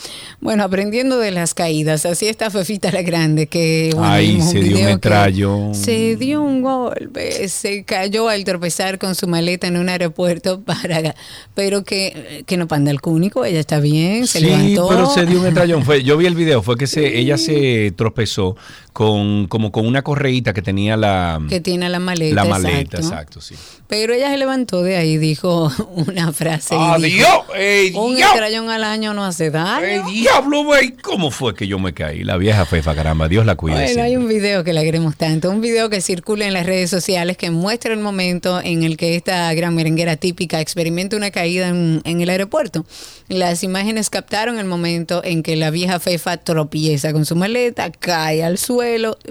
Bueno, 0.41 0.63
aprendiendo 0.63 1.19
de 1.19 1.33
las 1.33 1.53
caídas, 1.53 2.07
así 2.07 2.29
está 2.29 2.49
Fefita 2.49 2.93
la 2.93 3.03
Grande, 3.03 3.49
que 3.49 3.91
bueno, 3.93 4.09
Ay, 4.09 4.41
se 4.41 4.61
dio 4.61 4.79
un 4.79 4.85
metrallo. 4.85 5.75
Se 5.75 6.15
dio 6.15 6.41
un 6.41 6.63
golpe, 6.63 7.49
se 7.49 7.83
cayó 7.83 8.29
al 8.29 8.45
tropezar 8.45 9.01
con 9.01 9.17
su 9.17 9.27
maleta 9.27 9.67
en 9.67 9.79
un 9.79 9.89
aeropuerto 9.89 10.61
para, 10.65 11.17
pero 11.55 11.83
que, 11.83 12.45
que 12.47 12.57
no 12.57 12.69
panda 12.69 12.93
el 12.93 13.01
cúnico, 13.01 13.45
ella 13.45 13.59
está 13.59 13.81
bien, 13.81 14.29
se 14.29 14.39
sí, 14.39 14.45
levantó. 14.45 14.87
pero 14.89 15.11
se 15.11 15.27
dio 15.27 15.39
un 15.39 15.45
metrallón. 15.47 15.83
Fue, 15.83 16.05
yo 16.05 16.17
vi 16.17 16.27
el 16.27 16.37
video, 16.37 16.63
fue 16.63 16.77
que 16.77 16.87
se, 16.87 17.19
ella 17.19 17.37
se 17.37 17.93
tropezó 17.97 18.57
con 18.95 19.49
como 19.49 19.73
con 19.73 19.87
una 19.87 20.03
correíta 20.03 20.55
que 20.55 20.63
tenía 20.63 20.97
la 20.97 21.43
que 21.49 21.61
tiene 21.61 21.89
la 21.89 21.99
maleta. 21.99 22.37
La 22.37 22.45
maleta, 22.45 22.99
exacto, 22.99 23.41
exacto 23.41 23.41
sí. 23.41 23.57
Pero 23.89 24.15
ella 24.15 24.31
se 24.31 24.39
levantó 24.39 24.83
de 24.85 24.97
ahí, 24.97 25.19
dijo 25.19 25.71
una 25.95 26.33
frase. 26.33 26.77
¡Adiós! 26.79 27.41
Ey, 27.57 27.93
un 27.95 28.17
estrellón 28.17 28.71
al 28.71 28.85
año 28.85 29.13
no 29.13 29.25
hace 29.25 29.51
daño. 29.51 29.85
¡Ey, 29.85 30.01
diablo, 30.11 30.63
güey! 30.63 30.93
¿Cómo 30.93 31.33
fue 31.33 31.55
que 31.57 31.67
yo 31.67 31.81
me 31.81 31.93
caí? 31.93 32.23
La 32.23 32.37
vieja 32.37 32.65
fefa, 32.67 32.95
caramba, 32.95 33.29
Dios 33.29 33.45
la 33.45 33.57
cuide. 33.57 33.75
Bueno, 33.75 33.89
siempre. 33.89 34.05
hay 34.05 34.17
un 34.17 34.29
video 34.29 34.63
que 34.63 34.73
la 34.73 34.83
queremos 34.83 35.17
tanto, 35.17 35.51
un 35.51 35.61
video 35.61 35.91
que 35.91 36.01
circula 36.01 36.47
en 36.47 36.53
las 36.53 36.65
redes 36.65 36.89
sociales 36.89 37.37
que 37.37 37.51
muestra 37.51 37.93
el 37.93 38.01
momento 38.01 38.61
en 38.63 38.85
el 38.85 38.97
que 38.97 39.17
esta 39.17 39.53
gran 39.55 39.75
merenguera 39.75 40.17
típica 40.17 40.61
experimenta 40.61 41.17
una 41.17 41.33
caída 41.33 41.69
en, 41.69 42.01
en 42.05 42.21
el 42.21 42.31
aeropuerto. 42.31 42.87
Las 43.27 43.65
imágenes 43.65 44.09
captaron 44.09 44.61
el 44.61 44.67
momento 44.67 45.21
en 45.25 45.43
que 45.43 45.57
la 45.57 45.71
vieja 45.71 45.99
fefa 45.99 46.37
tropieza 46.37 47.13
con 47.13 47.25
su 47.25 47.35
maleta, 47.35 47.91
cae 47.91 48.45
al 48.45 48.57
suelo, 48.57 48.84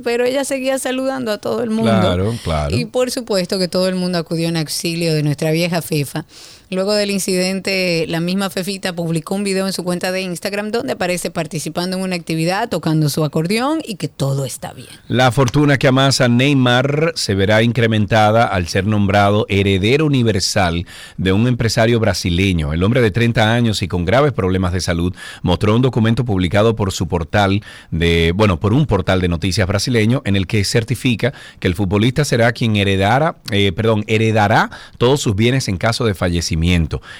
pero 0.03 0.25
ella 0.25 0.45
seguía 0.45 0.80
saludando 0.80 1.31
a 1.31 1.38
todo 1.38 1.63
el 1.63 1.69
mundo. 1.69 1.91
Claro, 1.91 2.34
claro. 2.43 2.75
Y 2.75 2.85
por 2.85 3.11
supuesto 3.11 3.59
que 3.59 3.67
todo 3.67 3.88
el 3.88 3.95
mundo 3.95 4.17
acudió 4.17 4.49
en 4.49 4.57
auxilio 4.57 5.13
de 5.13 5.23
nuestra 5.23 5.51
vieja 5.51 5.81
fefa. 5.81 6.25
Luego 6.73 6.95
del 6.95 7.11
incidente, 7.11 8.05
la 8.07 8.19
misma 8.19 8.49
Fefita 8.49 8.93
publicó 8.93 9.35
un 9.35 9.43
video 9.43 9.67
en 9.67 9.73
su 9.73 9.83
cuenta 9.83 10.11
de 10.11 10.21
Instagram 10.21 10.71
donde 10.71 10.93
aparece 10.93 11.29
participando 11.29 11.97
en 11.97 12.03
una 12.03 12.15
actividad, 12.15 12.67
tocando 12.67 13.09
su 13.09 13.23
acordeón 13.23 13.79
y 13.85 13.95
que 13.95 14.07
todo 14.07 14.43
está 14.43 14.73
bien. 14.73 14.89
La 15.07 15.31
fortuna 15.31 15.77
que 15.77 15.87
amasa 15.87 16.27
Neymar 16.27 17.11
se 17.15 17.35
verá 17.35 17.61
incrementada 17.61 18.45
al 18.45 18.67
ser 18.67 18.87
nombrado 18.87 19.45
heredero 19.49 20.07
universal 20.07 20.87
de 21.17 21.31
un 21.31 21.47
empresario 21.47 21.99
brasileño. 21.99 22.73
El 22.73 22.83
hombre 22.83 23.01
de 23.01 23.11
30 23.11 23.53
años 23.53 23.83
y 23.83 23.87
con 23.87 24.03
graves 24.03 24.33
problemas 24.33 24.73
de 24.73 24.81
salud 24.81 25.13
mostró 25.43 25.75
un 25.75 25.83
documento 25.83 26.25
publicado 26.25 26.75
por 26.75 26.91
su 26.91 27.07
portal 27.07 27.61
de, 27.91 28.31
bueno, 28.35 28.59
por 28.59 28.73
un 28.73 28.87
portal 28.87 29.21
de 29.21 29.27
noticias 29.27 29.67
brasileño 29.67 30.23
en 30.25 30.35
el 30.35 30.47
que 30.47 30.63
certifica 30.63 31.33
que 31.59 31.67
el 31.67 31.75
futbolista 31.75 32.25
será 32.25 32.51
quien 32.51 32.75
heredara, 32.77 33.35
eh, 33.51 33.71
perdón, 33.73 34.03
heredará 34.07 34.71
todos 34.97 35.21
sus 35.21 35.35
bienes 35.35 35.67
en 35.67 35.77
caso 35.77 36.05
de 36.05 36.15
fallecimiento. 36.15 36.62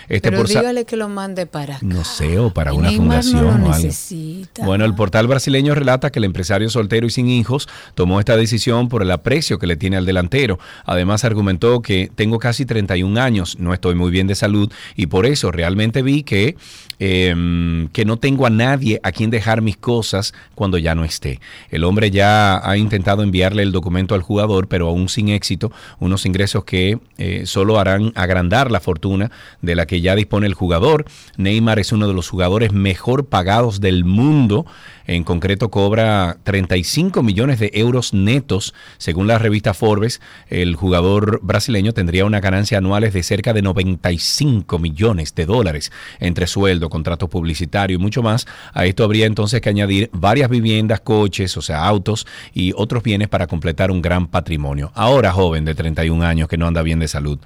Este 0.10 0.32
Pero 0.32 0.44
dígale 0.44 0.86
que 0.86 0.96
lo 0.96 1.10
mande 1.10 1.46
para 1.46 1.76
acá. 1.78 1.86
No 1.86 2.04
sé, 2.04 2.40
o 2.40 2.52
para 2.52 2.74
una 2.74 2.90
Neymar 2.90 3.24
fundación 3.24 3.42
no 3.42 3.42
lo 3.44 3.50
o 3.50 3.74
algo. 3.74 3.84
necesita. 3.84 4.66
Bueno, 4.66 4.86
el 4.86 4.96
portal 4.96 5.28
brasileño 5.28 5.76
relata 5.76 6.12
que 6.12 6.20
el 6.20 6.26
empresario 6.26 6.70
soltero 6.70 7.08
y 7.08 7.10
sin 7.10 7.30
hijos 7.30 7.68
tomó 7.96 8.20
esta 8.20 8.36
decisión 8.38 8.90
por 8.90 9.02
el 9.02 9.12
aprecio 9.12 9.60
que 9.60 9.68
le 9.68 9.76
tiene 9.76 9.98
al 9.98 10.06
delantero. 10.06 10.60
Además 10.86 11.24
argumentó 11.24 11.82
que 11.82 12.12
tengo 12.16 12.40
casi 12.40 12.66
31 12.66 13.22
años, 13.22 13.58
no 13.60 13.74
estoy 13.74 13.96
muy 13.96 14.12
bien 14.12 14.28
de 14.28 14.36
salud 14.36 14.72
y 14.96 15.08
por 15.08 15.26
eso 15.26 15.52
realmente 15.52 16.02
vi 16.02 16.24
que, 16.24 16.56
eh, 17.00 17.88
que 17.92 18.06
no 18.06 18.18
tengo 18.18 18.46
a 18.46 18.50
nadie 18.50 19.00
a 19.04 19.12
quien 19.12 19.30
dejar 19.30 19.62
mis 19.62 19.78
cosas 19.78 20.34
cuando 20.56 20.78
ya 20.78 20.96
no 20.96 21.04
esté. 21.04 21.40
El 21.70 21.84
hombre 21.84 22.12
ya 22.12 22.68
ha 22.68 22.78
intentado 22.78 23.24
enviarle 23.24 23.64
el 23.64 23.72
documento 23.72 24.16
al 24.16 24.22
jugador, 24.22 24.68
pero 24.68 24.88
aún 24.88 25.10
sin 25.10 25.30
éxito, 25.30 25.72
unos 26.00 26.26
ingresos 26.26 26.64
que 26.64 27.00
eh, 27.18 27.44
solo 27.46 27.80
harán 27.80 28.12
agrandar 28.16 28.72
la 28.72 28.80
fortuna 28.80 29.32
de 29.62 29.76
la 29.76 29.86
que 29.86 30.02
ya 30.02 30.16
dispone 30.16 30.48
el 30.48 30.54
jugador. 30.54 31.06
Neymar 31.38 31.80
es 31.80 31.92
uno 31.92 32.08
de 32.08 32.14
los 32.14 32.30
jugadores 32.30 32.74
mejor 32.74 33.26
pagados 33.26 33.82
del 33.82 34.06
mundo. 34.06 34.66
En 35.06 35.24
concreto 35.24 35.70
cobra 35.70 36.38
35 36.44 37.24
millones 37.24 37.60
de 37.60 37.72
euros 37.74 38.14
netos. 38.14 38.74
Según 38.98 39.28
la 39.28 39.38
revista 39.38 39.74
Forbes, 39.74 40.22
el 40.50 40.76
jugador 40.76 41.40
brasileño 41.44 41.94
tendría 41.94 42.26
una 42.26 42.40
ganancia 42.40 42.78
anuales 42.78 43.14
de 43.14 43.24
cerca 43.24 43.54
de 43.54 43.62
95 43.62 44.80
millones 44.80 45.36
de 45.36 45.46
dólares 45.46 45.92
entre 46.20 46.48
sueldo, 46.48 46.90
contrato 46.90 47.30
publicitario 47.30 47.96
y 47.96 48.00
mucho 48.00 48.24
más. 48.24 48.46
A 48.74 48.86
esto 48.86 49.04
habría 49.04 49.26
entonces 49.26 49.62
que 49.62 49.70
añadir 49.70 50.10
varias 50.14 50.50
viviendas, 50.50 51.02
coches, 51.02 51.58
o 51.58 51.62
sea, 51.62 51.86
autos 51.86 52.26
y 52.54 52.74
otros 52.76 53.04
bienes 53.04 53.28
para 53.28 53.48
completar 53.48 53.92
un 53.92 54.02
gran 54.02 54.28
patrimonio. 54.28 54.92
Ahora, 54.96 55.32
joven 55.32 55.66
de 55.66 55.76
31 55.76 56.24
años 56.24 56.48
que 56.48 56.58
no 56.58 56.68
anda 56.68 56.82
bien 56.82 57.00
de 57.00 57.08
salud, 57.08 57.40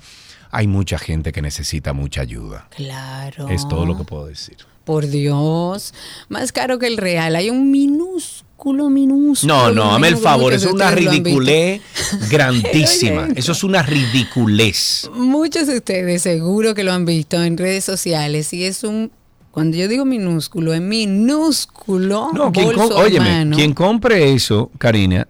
hay 0.51 0.67
mucha 0.67 0.97
gente 0.97 1.31
que 1.31 1.41
necesita 1.41 1.93
mucha 1.93 2.21
ayuda. 2.21 2.67
Claro. 2.75 3.49
Es 3.49 3.67
todo 3.67 3.85
lo 3.85 3.97
que 3.97 4.03
puedo 4.03 4.25
decir. 4.27 4.57
Por 4.83 5.07
Dios. 5.07 5.93
Más 6.29 6.51
caro 6.51 6.79
que 6.79 6.87
el 6.87 6.97
real. 6.97 7.35
Hay 7.35 7.49
un 7.49 7.71
minúsculo, 7.71 8.89
minúsculo. 8.89 9.53
No, 9.53 9.71
no, 9.71 9.93
hazme 9.93 10.07
el 10.07 10.17
favor, 10.17 10.53
eso 10.53 10.69
es 10.69 10.73
una 10.75 10.91
ridiculez 10.91 11.81
grandísima. 12.31 13.27
Eso 13.35 13.51
es 13.51 13.63
una 13.63 13.83
ridiculez. 13.83 15.09
Muchos 15.13 15.67
de 15.67 15.77
ustedes 15.77 16.21
seguro 16.21 16.73
que 16.73 16.83
lo 16.83 16.93
han 16.93 17.05
visto 17.05 17.43
en 17.43 17.57
redes 17.57 17.83
sociales 17.83 18.53
y 18.53 18.63
es 18.63 18.83
un, 18.85 19.11
cuando 19.51 19.75
yo 19.75 19.87
digo 19.89 20.05
minúsculo, 20.05 20.73
es 20.73 20.81
minúsculo 20.81 22.29
No, 22.33 22.51
quien, 22.51 22.65
bolso 22.67 22.89
com- 22.89 22.97
óyeme, 23.03 23.49
quien 23.55 23.73
compre 23.73 24.33
eso, 24.33 24.71
Karina, 24.77 25.27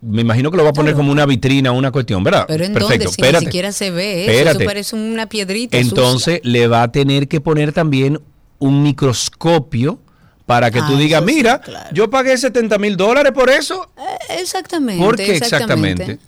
me 0.00 0.22
imagino 0.22 0.50
que 0.50 0.56
lo 0.56 0.64
va 0.64 0.70
a 0.70 0.74
poner 0.74 0.94
como 0.94 1.12
una 1.12 1.26
vitrina, 1.26 1.72
una 1.72 1.90
cuestión, 1.90 2.24
¿verdad? 2.24 2.44
Pero 2.48 2.64
en 2.64 2.72
Perfecto, 2.72 3.04
dónde, 3.04 3.06
si 3.06 3.10
espérate. 3.20 3.38
ni 3.40 3.44
siquiera 3.46 3.72
se 3.72 3.90
ve 3.90 4.22
eso, 4.24 4.30
Espérate. 4.32 4.62
eso 4.64 4.68
parece 4.68 4.96
una 4.96 5.26
piedrita 5.28 5.76
Entonces 5.78 6.40
le 6.42 6.66
va 6.68 6.82
a 6.82 6.90
tener 6.92 7.28
que 7.28 7.40
poner 7.40 7.72
también 7.72 8.20
un 8.58 8.82
microscopio 8.82 9.98
para 10.46 10.70
que 10.70 10.80
tú 10.80 10.94
Ah, 10.94 10.98
digas, 10.98 11.22
sí, 11.26 11.34
mira, 11.34 11.60
yo 11.92 12.08
pagué 12.10 12.36
70 12.36 12.76
mil 12.78 12.96
dólares 12.96 13.32
por 13.32 13.48
eso. 13.50 13.88
sucia. 13.96 14.18
Exactamente. 14.40 15.04
¿Por 15.04 15.16
qué 15.16 15.36
exactamente? 15.36 16.18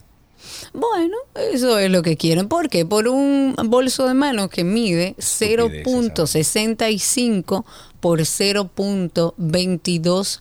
Bueno, 0.73 1.17
eso 1.53 1.79
es 1.79 1.91
lo 1.91 2.03
que 2.03 2.17
quieren. 2.17 2.49
¿Por 2.49 2.69
qué? 2.69 2.85
Por 2.87 3.07
un 3.09 3.55
bolso 3.67 4.07
de 4.09 4.15
mano 4.15 4.49
que 4.49 4.65
mide 4.65 5.15
0.65 5.19 7.65
por 8.01 8.21
0.22 8.21 10.41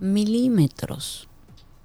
milímetros. 0.00 1.27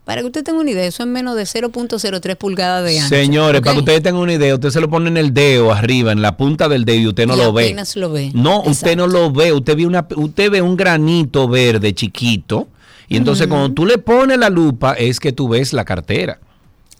Para 0.06 0.20
que 0.22 0.28
usted 0.28 0.44
tenga 0.44 0.60
una 0.60 0.70
idea, 0.72 0.86
eso 0.86 1.04
es 1.04 1.08
menos 1.10 1.36
de 1.38 1.44
0.03 1.44 2.36
pulgadas 2.36 2.84
de 2.84 3.00
ancho. 3.00 3.08
Señores, 3.16 3.62
para 3.62 3.74
que 3.74 3.80
ustedes 3.80 4.04
tengan 4.04 4.22
una 4.22 4.34
idea, 4.34 4.54
usted 4.54 4.70
se 4.70 4.82
lo 4.82 4.90
pone 4.90 5.08
en 5.10 5.16
el 5.16 5.34
dedo 5.34 5.72
arriba, 5.72 6.12
en 6.12 6.22
la 6.22 6.36
punta 6.36 6.68
del 6.68 6.84
dedo 6.84 6.98
y 7.00 7.08
usted 7.08 7.26
no 7.26 7.36
Y 7.36 7.38
lo 7.38 7.54
ve. 7.54 7.64
apenas 7.66 7.96
lo 7.96 8.12
ve. 8.12 8.32
No, 8.34 8.62
usted 8.64 8.98
no 8.98 9.08
lo 9.08 9.32
ve, 9.32 9.54
usted 9.54 9.78
ve 9.78 9.86
una 9.88 10.06
usted 10.18 10.52
ve 10.52 10.62
un 10.62 10.76
granito 10.76 11.48
verde 11.48 11.94
chiquito 11.94 12.68
y 13.08 13.16
entonces 13.16 13.48
cuando 13.48 13.72
tú 13.74 13.86
le 13.86 13.98
pones 13.98 14.38
la 14.38 14.50
lupa 14.50 14.94
es 14.94 15.20
que 15.22 15.32
tú 15.32 15.48
ves 15.48 15.72
la 15.72 15.86
cartera. 15.86 16.40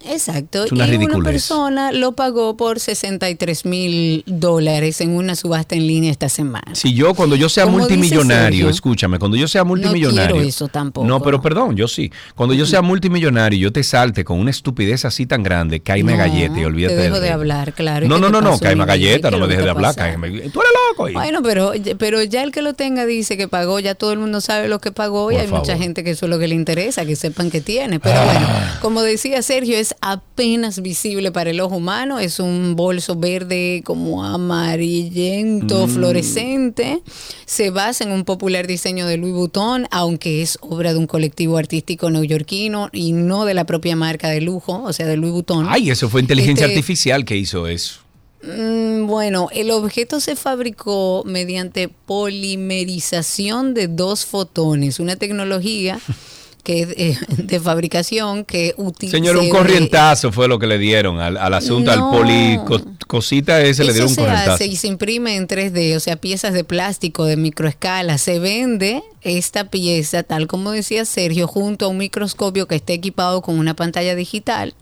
Exacto. 0.06 0.66
Es 0.66 0.72
una 0.72 0.88
y 0.88 0.96
una 0.98 1.20
persona 1.24 1.92
lo 1.92 2.12
pagó 2.14 2.58
por 2.58 2.80
63 2.80 3.66
mil 3.66 4.24
dólares 4.28 5.02
en 5.02 5.12
una 5.12 5.36
subasta 5.36 5.76
en 5.76 5.88
línea 5.88 6.12
esta 6.12 6.30
semana. 6.30 6.74
Si 6.76 6.94
yo 6.94 7.14
cuando 7.14 7.36
yo 7.36 7.50
sea 7.50 7.66
multimillonario, 7.66 8.70
escúchame, 8.70 9.20
cuando 9.20 9.38
yo 9.38 9.48
sea 9.48 9.64
multimillonario. 9.64 10.36
quiero 10.36 10.48
eso 10.50 10.68
tampoco. 10.68 11.08
No, 11.08 11.22
pero 11.22 11.42
perdón, 11.42 11.76
yo 11.76 11.88
sí. 11.88 12.12
Cuando 12.36 12.54
yo 12.54 12.66
sea 12.66 12.82
multimillonario, 12.82 13.58
y 13.58 13.62
yo 13.62 13.72
te 13.72 13.84
salte 13.84 14.24
con 14.24 14.40
una 14.40 14.52
estupidez 14.52 15.06
así 15.06 15.26
tan 15.26 15.44
grande, 15.44 15.80
caime 15.82 16.14
No, 16.14 16.18
galleta 16.20 16.60
y 16.60 16.66
olvídate 16.66 16.96
Te 16.96 17.02
dejo 17.04 17.14
del 17.16 17.22
de 17.24 17.28
resto. 17.30 17.40
hablar, 17.42 17.74
claro. 17.74 18.06
¿Y 18.06 18.10
No, 18.10 18.18
no, 18.20 18.30
no, 18.30 18.42
no, 18.42 18.60
caime 18.60 18.86
galleta, 18.86 19.30
¿Qué 19.30 19.36
no 19.38 19.42
me 19.42 19.48
dejes 19.48 19.64
de 19.66 19.70
hablar, 19.72 19.96
cáeme. 19.96 20.30
Tú 20.32 20.60
eres 20.62 20.72
loco. 20.90 21.10
y- 21.10 21.14
Bueno, 21.14 21.42
pero, 21.44 21.72
pero 21.98 22.22
ya 22.24 22.44
el 22.44 22.52
que 22.52 22.62
lo 22.62 22.74
tenga 22.74 23.06
dice 23.06 23.38
que 23.38 23.48
pagó, 23.48 23.80
ya 23.80 23.96
todo 23.96 24.12
el 24.12 24.20
mundo 24.20 24.42
sabe 24.42 24.68
lo 24.68 24.80
que 24.80 24.92
pagó 24.92 25.32
y 25.32 25.36
hay 25.36 25.48
mucha 25.48 25.78
gente 25.78 26.04
que 26.04 26.12
eso 26.12 26.26
es 26.26 26.30
lo 26.30 26.40
que 26.40 26.48
le 26.48 26.56
interesa, 26.56 27.06
que 27.06 27.16
sepan 27.16 27.50
que 27.52 27.62
tiene. 27.62 28.00
Pero 28.00 28.24
bueno, 28.26 28.48
como 28.82 29.02
decía 29.02 29.42
Sergio, 29.42 29.78
es 29.78 29.93
apenas 30.02 30.82
visible 30.82 31.32
para 31.32 31.50
el 31.52 31.60
ojo 31.60 31.78
humano, 31.78 32.20
es 32.20 32.40
un 32.40 32.76
bolso 32.76 33.16
verde 33.16 33.82
como 33.86 34.24
amarillento, 34.26 35.88
Mm. 35.88 35.90
fluorescente, 35.90 37.02
se 37.46 37.70
basa 37.70 38.04
en 38.04 38.12
un 38.12 38.24
popular 38.26 38.68
diseño 38.68 39.08
de 39.08 39.18
Louis 39.18 39.34
Vuitton, 39.34 39.88
aunque 39.92 40.42
es 40.42 40.58
obra 40.62 40.94
de 40.94 41.00
un 41.00 41.08
colectivo 41.08 41.58
artístico 41.58 42.10
neoyorquino 42.10 42.90
y 42.92 43.12
no 43.14 43.46
de 43.46 43.54
la 43.54 43.66
propia 43.66 43.96
marca 43.96 44.30
de 44.30 44.42
lujo, 44.42 44.82
o 44.84 44.94
sea, 44.94 45.06
de 45.08 45.18
Louis 45.18 45.34
Vuitton. 45.34 45.66
Ay, 45.70 45.90
eso 45.90 46.10
fue 46.10 46.22
inteligencia 46.22 46.66
Este, 46.66 46.78
artificial 46.78 47.26
que 47.26 47.38
hizo 47.38 47.68
eso. 47.68 48.00
Mm, 48.44 49.08
Bueno, 49.08 49.48
el 49.54 49.72
objeto 49.72 50.20
se 50.20 50.36
fabricó 50.36 51.24
mediante 51.26 51.88
polimerización 51.88 53.74
de 53.74 53.88
dos 53.88 54.26
fotones, 54.26 55.00
una 55.00 55.16
tecnología 55.16 56.00
que 56.64 56.82
es 56.98 57.20
de 57.48 57.60
fabricación 57.62 58.46
que 58.46 58.74
utiliza. 58.78 59.18
Señor, 59.18 59.38
un 59.38 59.50
corrientazo 59.50 60.32
fue 60.32 60.48
lo 60.48 60.60
que 60.60 60.68
le 60.68 60.78
dieron 60.78 61.20
al, 61.20 61.38
al 61.38 61.54
asunto, 61.54 61.94
No. 61.96 62.12
al 62.12 62.18
poli 62.18 62.58
co- 62.66 62.82
cosita 63.08 63.62
ese 63.62 63.84
le 63.84 63.92
dieron 63.94 64.10
un 64.10 64.16
se 64.16 64.22
corrientazo. 64.22 64.52
hace 64.54 64.66
y 64.68 64.76
se 64.78 64.88
imprime 64.88 65.36
en 65.36 65.48
3D, 65.48 65.96
o 65.96 66.00
sea, 66.00 66.16
piezas 66.16 66.54
de 66.54 66.64
plástico 66.64 67.26
de 67.26 67.36
microescala. 67.38 68.18
Se 68.18 68.40
vende 68.40 69.04
esta 69.22 69.70
pieza, 69.70 70.24
tal 70.24 70.48
como 70.48 70.72
decía 70.72 71.06
Sergio, 71.06 71.48
junto 71.48 71.86
a 71.86 71.88
un 71.90 71.98
microscopio 71.98 72.68
que 72.68 72.76
está 72.76 72.94
equipado 72.94 73.42
con 73.42 73.60
una 73.60 73.76
pantalla 73.76 74.16
digital 74.16 74.74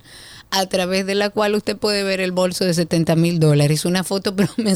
a 0.52 0.66
través 0.66 1.06
de 1.06 1.16
la 1.16 1.30
cual 1.30 1.56
usted 1.56 1.78
puede 1.78 2.04
ver 2.04 2.20
el 2.20 2.34
bolso 2.34 2.66
de 2.66 2.74
70 2.74 3.16
mil 3.16 3.40
dólares. 3.40 3.86
Una 3.86 4.04
foto 4.04 4.36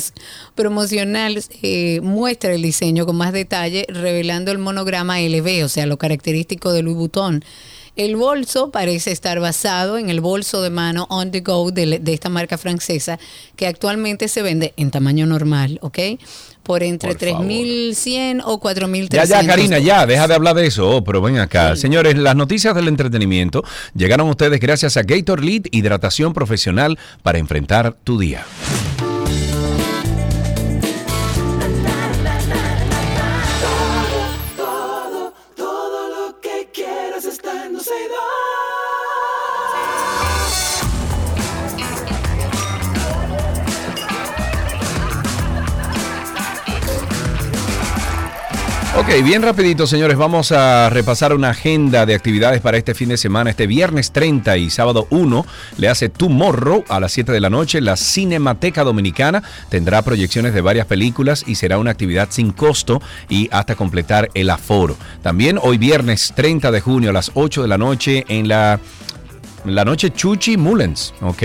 promocional 0.55 1.43
eh, 1.61 1.99
muestra 2.01 2.53
el 2.53 2.61
diseño 2.61 3.05
con 3.05 3.17
más 3.17 3.33
detalle, 3.33 3.85
revelando 3.89 4.51
el 4.51 4.57
monograma 4.57 5.19
LV, 5.19 5.65
o 5.65 5.69
sea, 5.69 5.85
lo 5.85 5.97
característico 5.97 6.71
de 6.71 6.81
Louis 6.81 6.97
Vuitton. 6.97 7.43
El 7.97 8.17
bolso 8.17 8.71
parece 8.71 9.11
estar 9.11 9.39
basado 9.39 9.97
en 9.97 10.09
el 10.09 10.19
bolso 10.19 10.61
de 10.61 10.69
mano 10.69 11.07
on 11.09 11.31
the 11.31 11.39
go 11.41 11.71
de, 11.71 11.99
de 11.99 12.13
esta 12.13 12.27
marca 12.27 12.57
francesa, 12.57 13.19
que 13.55 13.67
actualmente 13.67 14.27
se 14.27 14.41
vende 14.41 14.73
en 14.75 14.91
tamaño 14.91 15.25
normal, 15.25 15.79
¿ok? 15.81 15.99
Por 16.65 16.81
entre 16.81 17.15
3.100 17.15 18.41
o 18.43 18.59
4.300. 18.59 19.09
Ya, 19.11 19.23
ya, 19.23 19.45
Karina, 19.45 19.77
ya, 19.77 20.07
deja 20.07 20.27
de 20.27 20.33
hablar 20.33 20.55
de 20.55 20.65
eso. 20.65 20.89
Oh, 20.89 21.03
pero 21.03 21.21
ven 21.21 21.37
acá. 21.37 21.75
Señores, 21.75 22.17
las 22.17 22.35
noticias 22.35 22.73
del 22.73 22.87
entretenimiento 22.87 23.63
llegaron 23.93 24.27
a 24.27 24.31
ustedes 24.31 24.59
gracias 24.59 24.97
a 24.97 25.03
Gator 25.03 25.43
Lead, 25.43 25.65
hidratación 25.69 26.33
profesional 26.33 26.97
para 27.21 27.37
enfrentar 27.37 27.95
tu 28.03 28.17
día. 28.17 28.43
Todo, 34.57 35.33
todo 35.55 36.09
lo 36.09 36.41
que 36.41 36.67
quieras 36.73 37.25
está 37.25 37.67
en 37.67 37.75
Ok, 49.07 49.23
bien 49.23 49.43
rapidito, 49.43 49.85
señores, 49.85 50.17
vamos 50.17 50.51
a 50.51 50.89
repasar 50.89 51.31
una 51.31 51.51
agenda 51.51 52.07
de 52.07 52.15
actividades 52.15 52.59
para 52.59 52.77
este 52.77 52.95
fin 52.95 53.09
de 53.09 53.17
semana. 53.17 53.51
Este 53.51 53.67
viernes 53.67 54.11
30 54.11 54.57
y 54.57 54.71
sábado 54.71 55.05
1 55.11 55.45
le 55.77 55.89
hace 55.89 56.09
Tomorrow 56.09 56.83
a 56.89 56.99
las 56.99 57.11
7 57.11 57.31
de 57.31 57.39
la 57.39 57.51
noche. 57.51 57.81
La 57.81 57.97
Cinemateca 57.97 58.83
Dominicana 58.83 59.43
tendrá 59.69 60.01
proyecciones 60.01 60.55
de 60.55 60.61
varias 60.61 60.87
películas 60.87 61.43
y 61.45 61.53
será 61.53 61.77
una 61.77 61.91
actividad 61.91 62.29
sin 62.31 62.51
costo 62.51 62.99
y 63.29 63.47
hasta 63.51 63.75
completar 63.75 64.31
el 64.33 64.49
aforo. 64.49 64.97
También 65.21 65.59
hoy 65.61 65.77
viernes 65.77 66.33
30 66.35 66.71
de 66.71 66.81
junio 66.81 67.11
a 67.11 67.13
las 67.13 67.29
8 67.35 67.61
de 67.61 67.67
la 67.67 67.77
noche 67.77 68.25
en 68.27 68.47
la 68.47 68.79
la 69.65 69.85
noche 69.85 70.11
Chuchi 70.11 70.57
Mullens, 70.57 71.13
¿ok? 71.21 71.43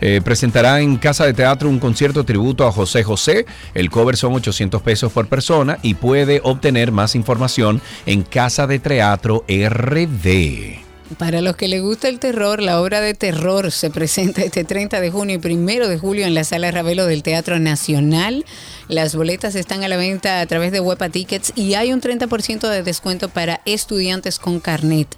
Eh, 0.00 0.20
presentará 0.24 0.80
en 0.80 0.96
Casa 0.96 1.26
de 1.26 1.34
Teatro 1.34 1.68
un 1.68 1.78
concierto 1.78 2.24
tributo 2.24 2.66
a 2.66 2.72
José 2.72 3.02
José. 3.02 3.46
El 3.74 3.90
cover 3.90 4.16
son 4.16 4.34
800 4.34 4.82
pesos 4.82 5.12
por 5.12 5.26
persona 5.28 5.78
y 5.82 5.94
puede 5.94 6.40
obtener 6.44 6.92
más 6.92 7.14
información 7.14 7.80
en 8.06 8.22
Casa 8.22 8.66
de 8.66 8.78
Teatro 8.78 9.44
RD. 9.48 10.90
Para 11.18 11.40
los 11.40 11.56
que 11.56 11.66
les 11.66 11.82
gusta 11.82 12.08
el 12.08 12.20
terror, 12.20 12.62
la 12.62 12.80
obra 12.80 13.00
de 13.00 13.14
terror 13.14 13.72
se 13.72 13.90
presenta 13.90 14.42
este 14.42 14.62
30 14.62 15.00
de 15.00 15.10
junio 15.10 15.40
y 15.42 15.46
1 15.46 15.88
de 15.88 15.98
julio 15.98 16.24
en 16.24 16.34
la 16.34 16.44
Sala 16.44 16.70
Ravelo 16.70 17.04
del 17.04 17.24
Teatro 17.24 17.58
Nacional. 17.58 18.44
Las 18.86 19.16
boletas 19.16 19.56
están 19.56 19.82
a 19.82 19.88
la 19.88 19.96
venta 19.96 20.40
a 20.40 20.46
través 20.46 20.70
de 20.70 20.78
Huepa 20.78 21.08
Tickets 21.08 21.52
y 21.56 21.74
hay 21.74 21.92
un 21.92 22.00
30% 22.00 22.68
de 22.68 22.84
descuento 22.84 23.28
para 23.28 23.60
estudiantes 23.64 24.38
con 24.38 24.60
carnet. 24.60 25.08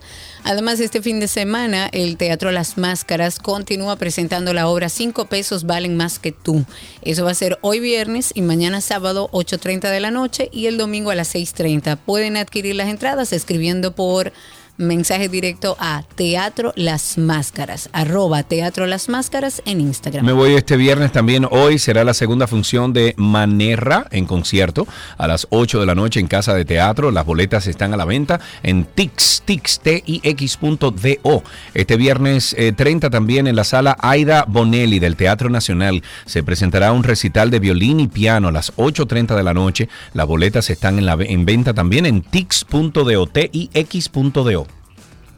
Además, 0.44 0.80
este 0.80 1.00
fin 1.02 1.20
de 1.20 1.28
semana, 1.28 1.88
el 1.92 2.16
Teatro 2.16 2.50
Las 2.50 2.76
Máscaras 2.76 3.38
continúa 3.38 3.94
presentando 3.94 4.52
la 4.52 4.66
obra 4.66 4.88
5 4.88 5.26
pesos 5.26 5.64
valen 5.64 5.96
más 5.96 6.18
que 6.18 6.32
tú. 6.32 6.64
Eso 7.02 7.24
va 7.24 7.30
a 7.30 7.34
ser 7.34 7.58
hoy 7.60 7.78
viernes 7.78 8.32
y 8.34 8.42
mañana 8.42 8.80
sábado 8.80 9.30
8.30 9.32 9.90
de 9.90 10.00
la 10.00 10.10
noche 10.10 10.48
y 10.52 10.66
el 10.66 10.78
domingo 10.78 11.10
a 11.10 11.14
las 11.14 11.32
6.30. 11.34 11.96
Pueden 11.96 12.36
adquirir 12.36 12.74
las 12.74 12.88
entradas 12.88 13.32
escribiendo 13.32 13.94
por 13.94 14.32
mensaje 14.76 15.28
directo 15.28 15.76
a 15.78 16.02
Teatro 16.14 16.72
Las 16.76 17.18
Máscaras, 17.18 17.88
arroba 17.92 18.42
Teatro 18.42 18.86
Las 18.86 19.08
Máscaras 19.08 19.62
en 19.64 19.80
Instagram. 19.80 20.24
Me 20.24 20.32
voy 20.32 20.54
este 20.54 20.76
viernes 20.76 21.12
también. 21.12 21.46
Hoy 21.50 21.78
será 21.78 22.04
la 22.04 22.14
segunda 22.14 22.46
función 22.46 22.92
de 22.92 23.14
Manerra 23.16 24.06
en 24.10 24.26
concierto 24.26 24.86
a 25.18 25.28
las 25.28 25.46
8 25.50 25.80
de 25.80 25.86
la 25.86 25.94
noche 25.94 26.20
en 26.20 26.26
Casa 26.26 26.54
de 26.54 26.64
Teatro. 26.64 27.10
Las 27.10 27.26
boletas 27.26 27.66
están 27.66 27.94
a 27.94 27.96
la 27.96 28.04
venta 28.04 28.40
en 28.62 28.84
tix, 28.84 29.42
tix. 29.44 29.80
Este 31.74 31.96
viernes 31.96 32.56
30 32.76 33.06
eh, 33.06 33.10
también 33.10 33.46
en 33.46 33.56
la 33.56 33.64
sala 33.64 33.96
Aida 34.00 34.44
Bonelli 34.46 34.98
del 34.98 35.16
Teatro 35.16 35.48
Nacional 35.50 36.02
se 36.26 36.42
presentará 36.42 36.92
un 36.92 37.02
recital 37.02 37.50
de 37.50 37.58
violín 37.58 38.00
y 38.00 38.08
piano 38.08 38.48
a 38.48 38.52
las 38.52 38.74
8.30 38.76 39.36
de 39.36 39.42
la 39.42 39.54
noche. 39.54 39.88
Las 40.14 40.26
boletas 40.26 40.70
están 40.70 40.98
en, 40.98 41.44
venta 41.46 41.74
también 41.74 42.06
en 42.06 42.22
tix.do, 42.22 43.26
tix.do. 43.26 44.71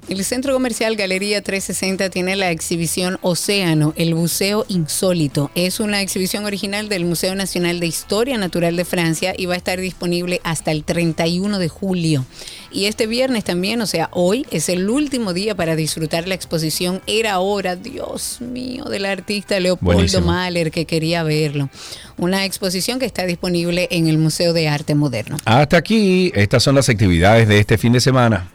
El 0.06 0.22
Centro 0.22 0.52
Comercial 0.52 0.96
Galería 0.96 1.40
360 1.40 2.10
tiene 2.10 2.36
la 2.36 2.50
exhibición 2.50 3.18
Océano, 3.22 3.94
el 3.96 4.14
buceo 4.14 4.66
insólito. 4.68 5.50
Es 5.54 5.80
una 5.80 6.02
exhibición 6.02 6.44
original 6.44 6.90
del 6.90 7.06
Museo 7.06 7.34
Nacional 7.34 7.80
de 7.80 7.86
Historia 7.86 8.36
Natural 8.36 8.76
de 8.76 8.84
Francia 8.84 9.32
y 9.36 9.46
va 9.46 9.54
a 9.54 9.56
estar 9.56 9.80
disponible 9.80 10.42
hasta 10.44 10.72
el 10.72 10.84
31 10.84 11.58
de 11.58 11.68
julio. 11.70 12.26
Y 12.70 12.84
este 12.84 13.06
viernes 13.06 13.44
también, 13.44 13.80
o 13.80 13.86
sea, 13.86 14.10
hoy 14.12 14.46
es 14.50 14.68
el 14.68 14.90
último 14.90 15.32
día 15.32 15.54
para 15.54 15.74
disfrutar 15.74 16.28
la 16.28 16.34
exposición 16.34 17.00
Era 17.06 17.38
Hora, 17.38 17.74
Dios 17.74 18.42
mío, 18.42 18.84
del 18.84 19.06
artista 19.06 19.58
Leopoldo 19.58 20.20
Mahler 20.20 20.70
que 20.70 20.84
quería 20.84 21.22
verlo. 21.22 21.70
Una 22.18 22.44
exposición 22.44 22.98
que 22.98 23.06
está 23.06 23.24
disponible 23.24 23.88
en 23.90 24.06
el 24.08 24.18
Museo 24.18 24.52
de 24.52 24.68
Arte 24.68 24.94
Moderno. 24.94 25.38
Hasta 25.46 25.78
aquí, 25.78 26.30
estas 26.34 26.62
son 26.62 26.74
las 26.74 26.90
actividades 26.90 27.48
de 27.48 27.58
este 27.58 27.78
fin 27.78 27.94
de 27.94 28.00
semana. 28.00 28.50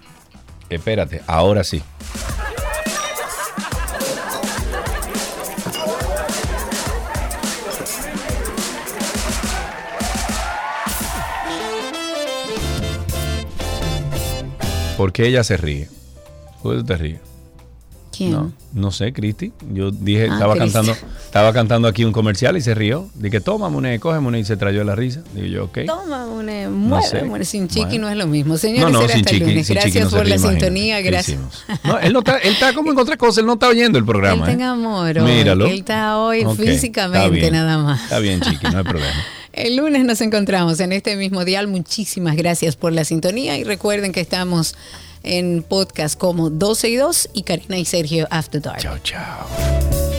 Espérate, 0.69 1.21
ahora 1.25 1.63
sí. 1.63 1.81
¿Por 14.97 15.13
qué 15.13 15.27
ella 15.27 15.45
se 15.45 15.55
ríe? 15.55 15.87
¿Por 16.61 16.83
te 16.83 16.97
ríes? 16.97 17.28
¿Quién? 18.19 18.53
No, 18.73 18.91
sé, 18.91 19.13
Cristi. 19.13 19.53
Yo 19.73 19.91
dije, 19.91 20.27
Ah, 20.29 20.33
estaba 20.33 20.57
cantando, 20.57 20.91
estaba 21.23 21.53
cantando 21.53 21.87
aquí 21.87 22.03
un 22.03 22.11
comercial 22.11 22.57
y 22.57 22.61
se 22.61 22.75
rió. 22.75 23.07
Dije, 23.15 23.39
toma, 23.39 23.69
Mune, 23.69 23.97
coge 24.01 24.19
Mune 24.19 24.39
y 24.39 24.43
se 24.43 24.57
trayó 24.57 24.83
la 24.83 24.93
risa. 24.93 25.21
Digo 25.33 25.47
yo, 25.47 25.63
ok. 25.65 25.79
Toma, 25.87 26.25
una, 26.25 26.69
mueve, 26.69 27.07
sé. 27.07 27.23
mueve. 27.23 27.45
sin 27.45 27.69
chiqui 27.69 27.85
Bueno. 27.97 28.01
no 28.01 28.09
es 28.09 28.17
lo 28.17 28.27
mismo. 28.27 28.57
Señores, 28.57 28.91
No, 28.93 29.01
no, 29.03 29.07
sin 29.07 29.23
chiqui, 29.23 29.39
lunes. 29.39 29.67
sin 29.67 29.77
chiqui 29.77 29.89
Gracias 29.91 30.11
no 30.11 30.17
por 30.17 30.27
la 30.27 30.37
sintonía, 30.37 30.97
¿Qué 30.97 31.03
gracias. 31.03 31.39
No, 31.85 31.97
él, 31.99 32.11
no 32.11 32.19
está, 32.19 32.39
él 32.39 32.51
está 32.53 32.73
como 32.73 32.91
en 32.91 32.99
otra 32.99 33.15
cosa, 33.15 33.39
él 33.39 33.45
no 33.47 33.53
está 33.53 33.69
oyendo 33.69 33.97
el 33.97 34.03
programa. 34.03 34.43
Él 34.43 34.49
¿eh? 34.49 34.51
está 34.51 34.63
en 34.65 34.69
amor 34.69 35.17
hoy. 35.17 35.31
Míralo. 35.31 35.65
Él 35.67 35.79
está 35.79 36.17
hoy 36.19 36.45
físicamente 36.57 37.49
nada 37.51 37.77
más. 37.77 38.03
Está 38.03 38.19
bien, 38.19 38.41
chiqui, 38.41 38.67
no 38.69 38.79
hay 38.79 38.83
problema. 38.83 39.13
El 39.53 39.77
lunes 39.77 40.05
nos 40.05 40.21
encontramos 40.21 40.79
en 40.79 40.91
este 40.91 41.15
mismo 41.15 41.43
dial. 41.45 41.67
Muchísimas 41.67 42.35
gracias 42.35 42.75
por 42.75 42.91
la 42.93 43.03
sintonía 43.05 43.57
y 43.57 43.63
recuerden 43.63 44.11
que 44.11 44.21
estamos 44.21 44.75
en 45.23 45.63
podcast 45.63 46.17
como 46.17 46.49
12 46.49 46.89
y 46.89 46.95
2 46.95 47.29
y 47.33 47.43
Karina 47.43 47.77
y 47.77 47.85
Sergio 47.85 48.27
After 48.29 48.61
Dark. 48.61 48.79
Chao, 48.79 48.97
chao. 48.99 50.18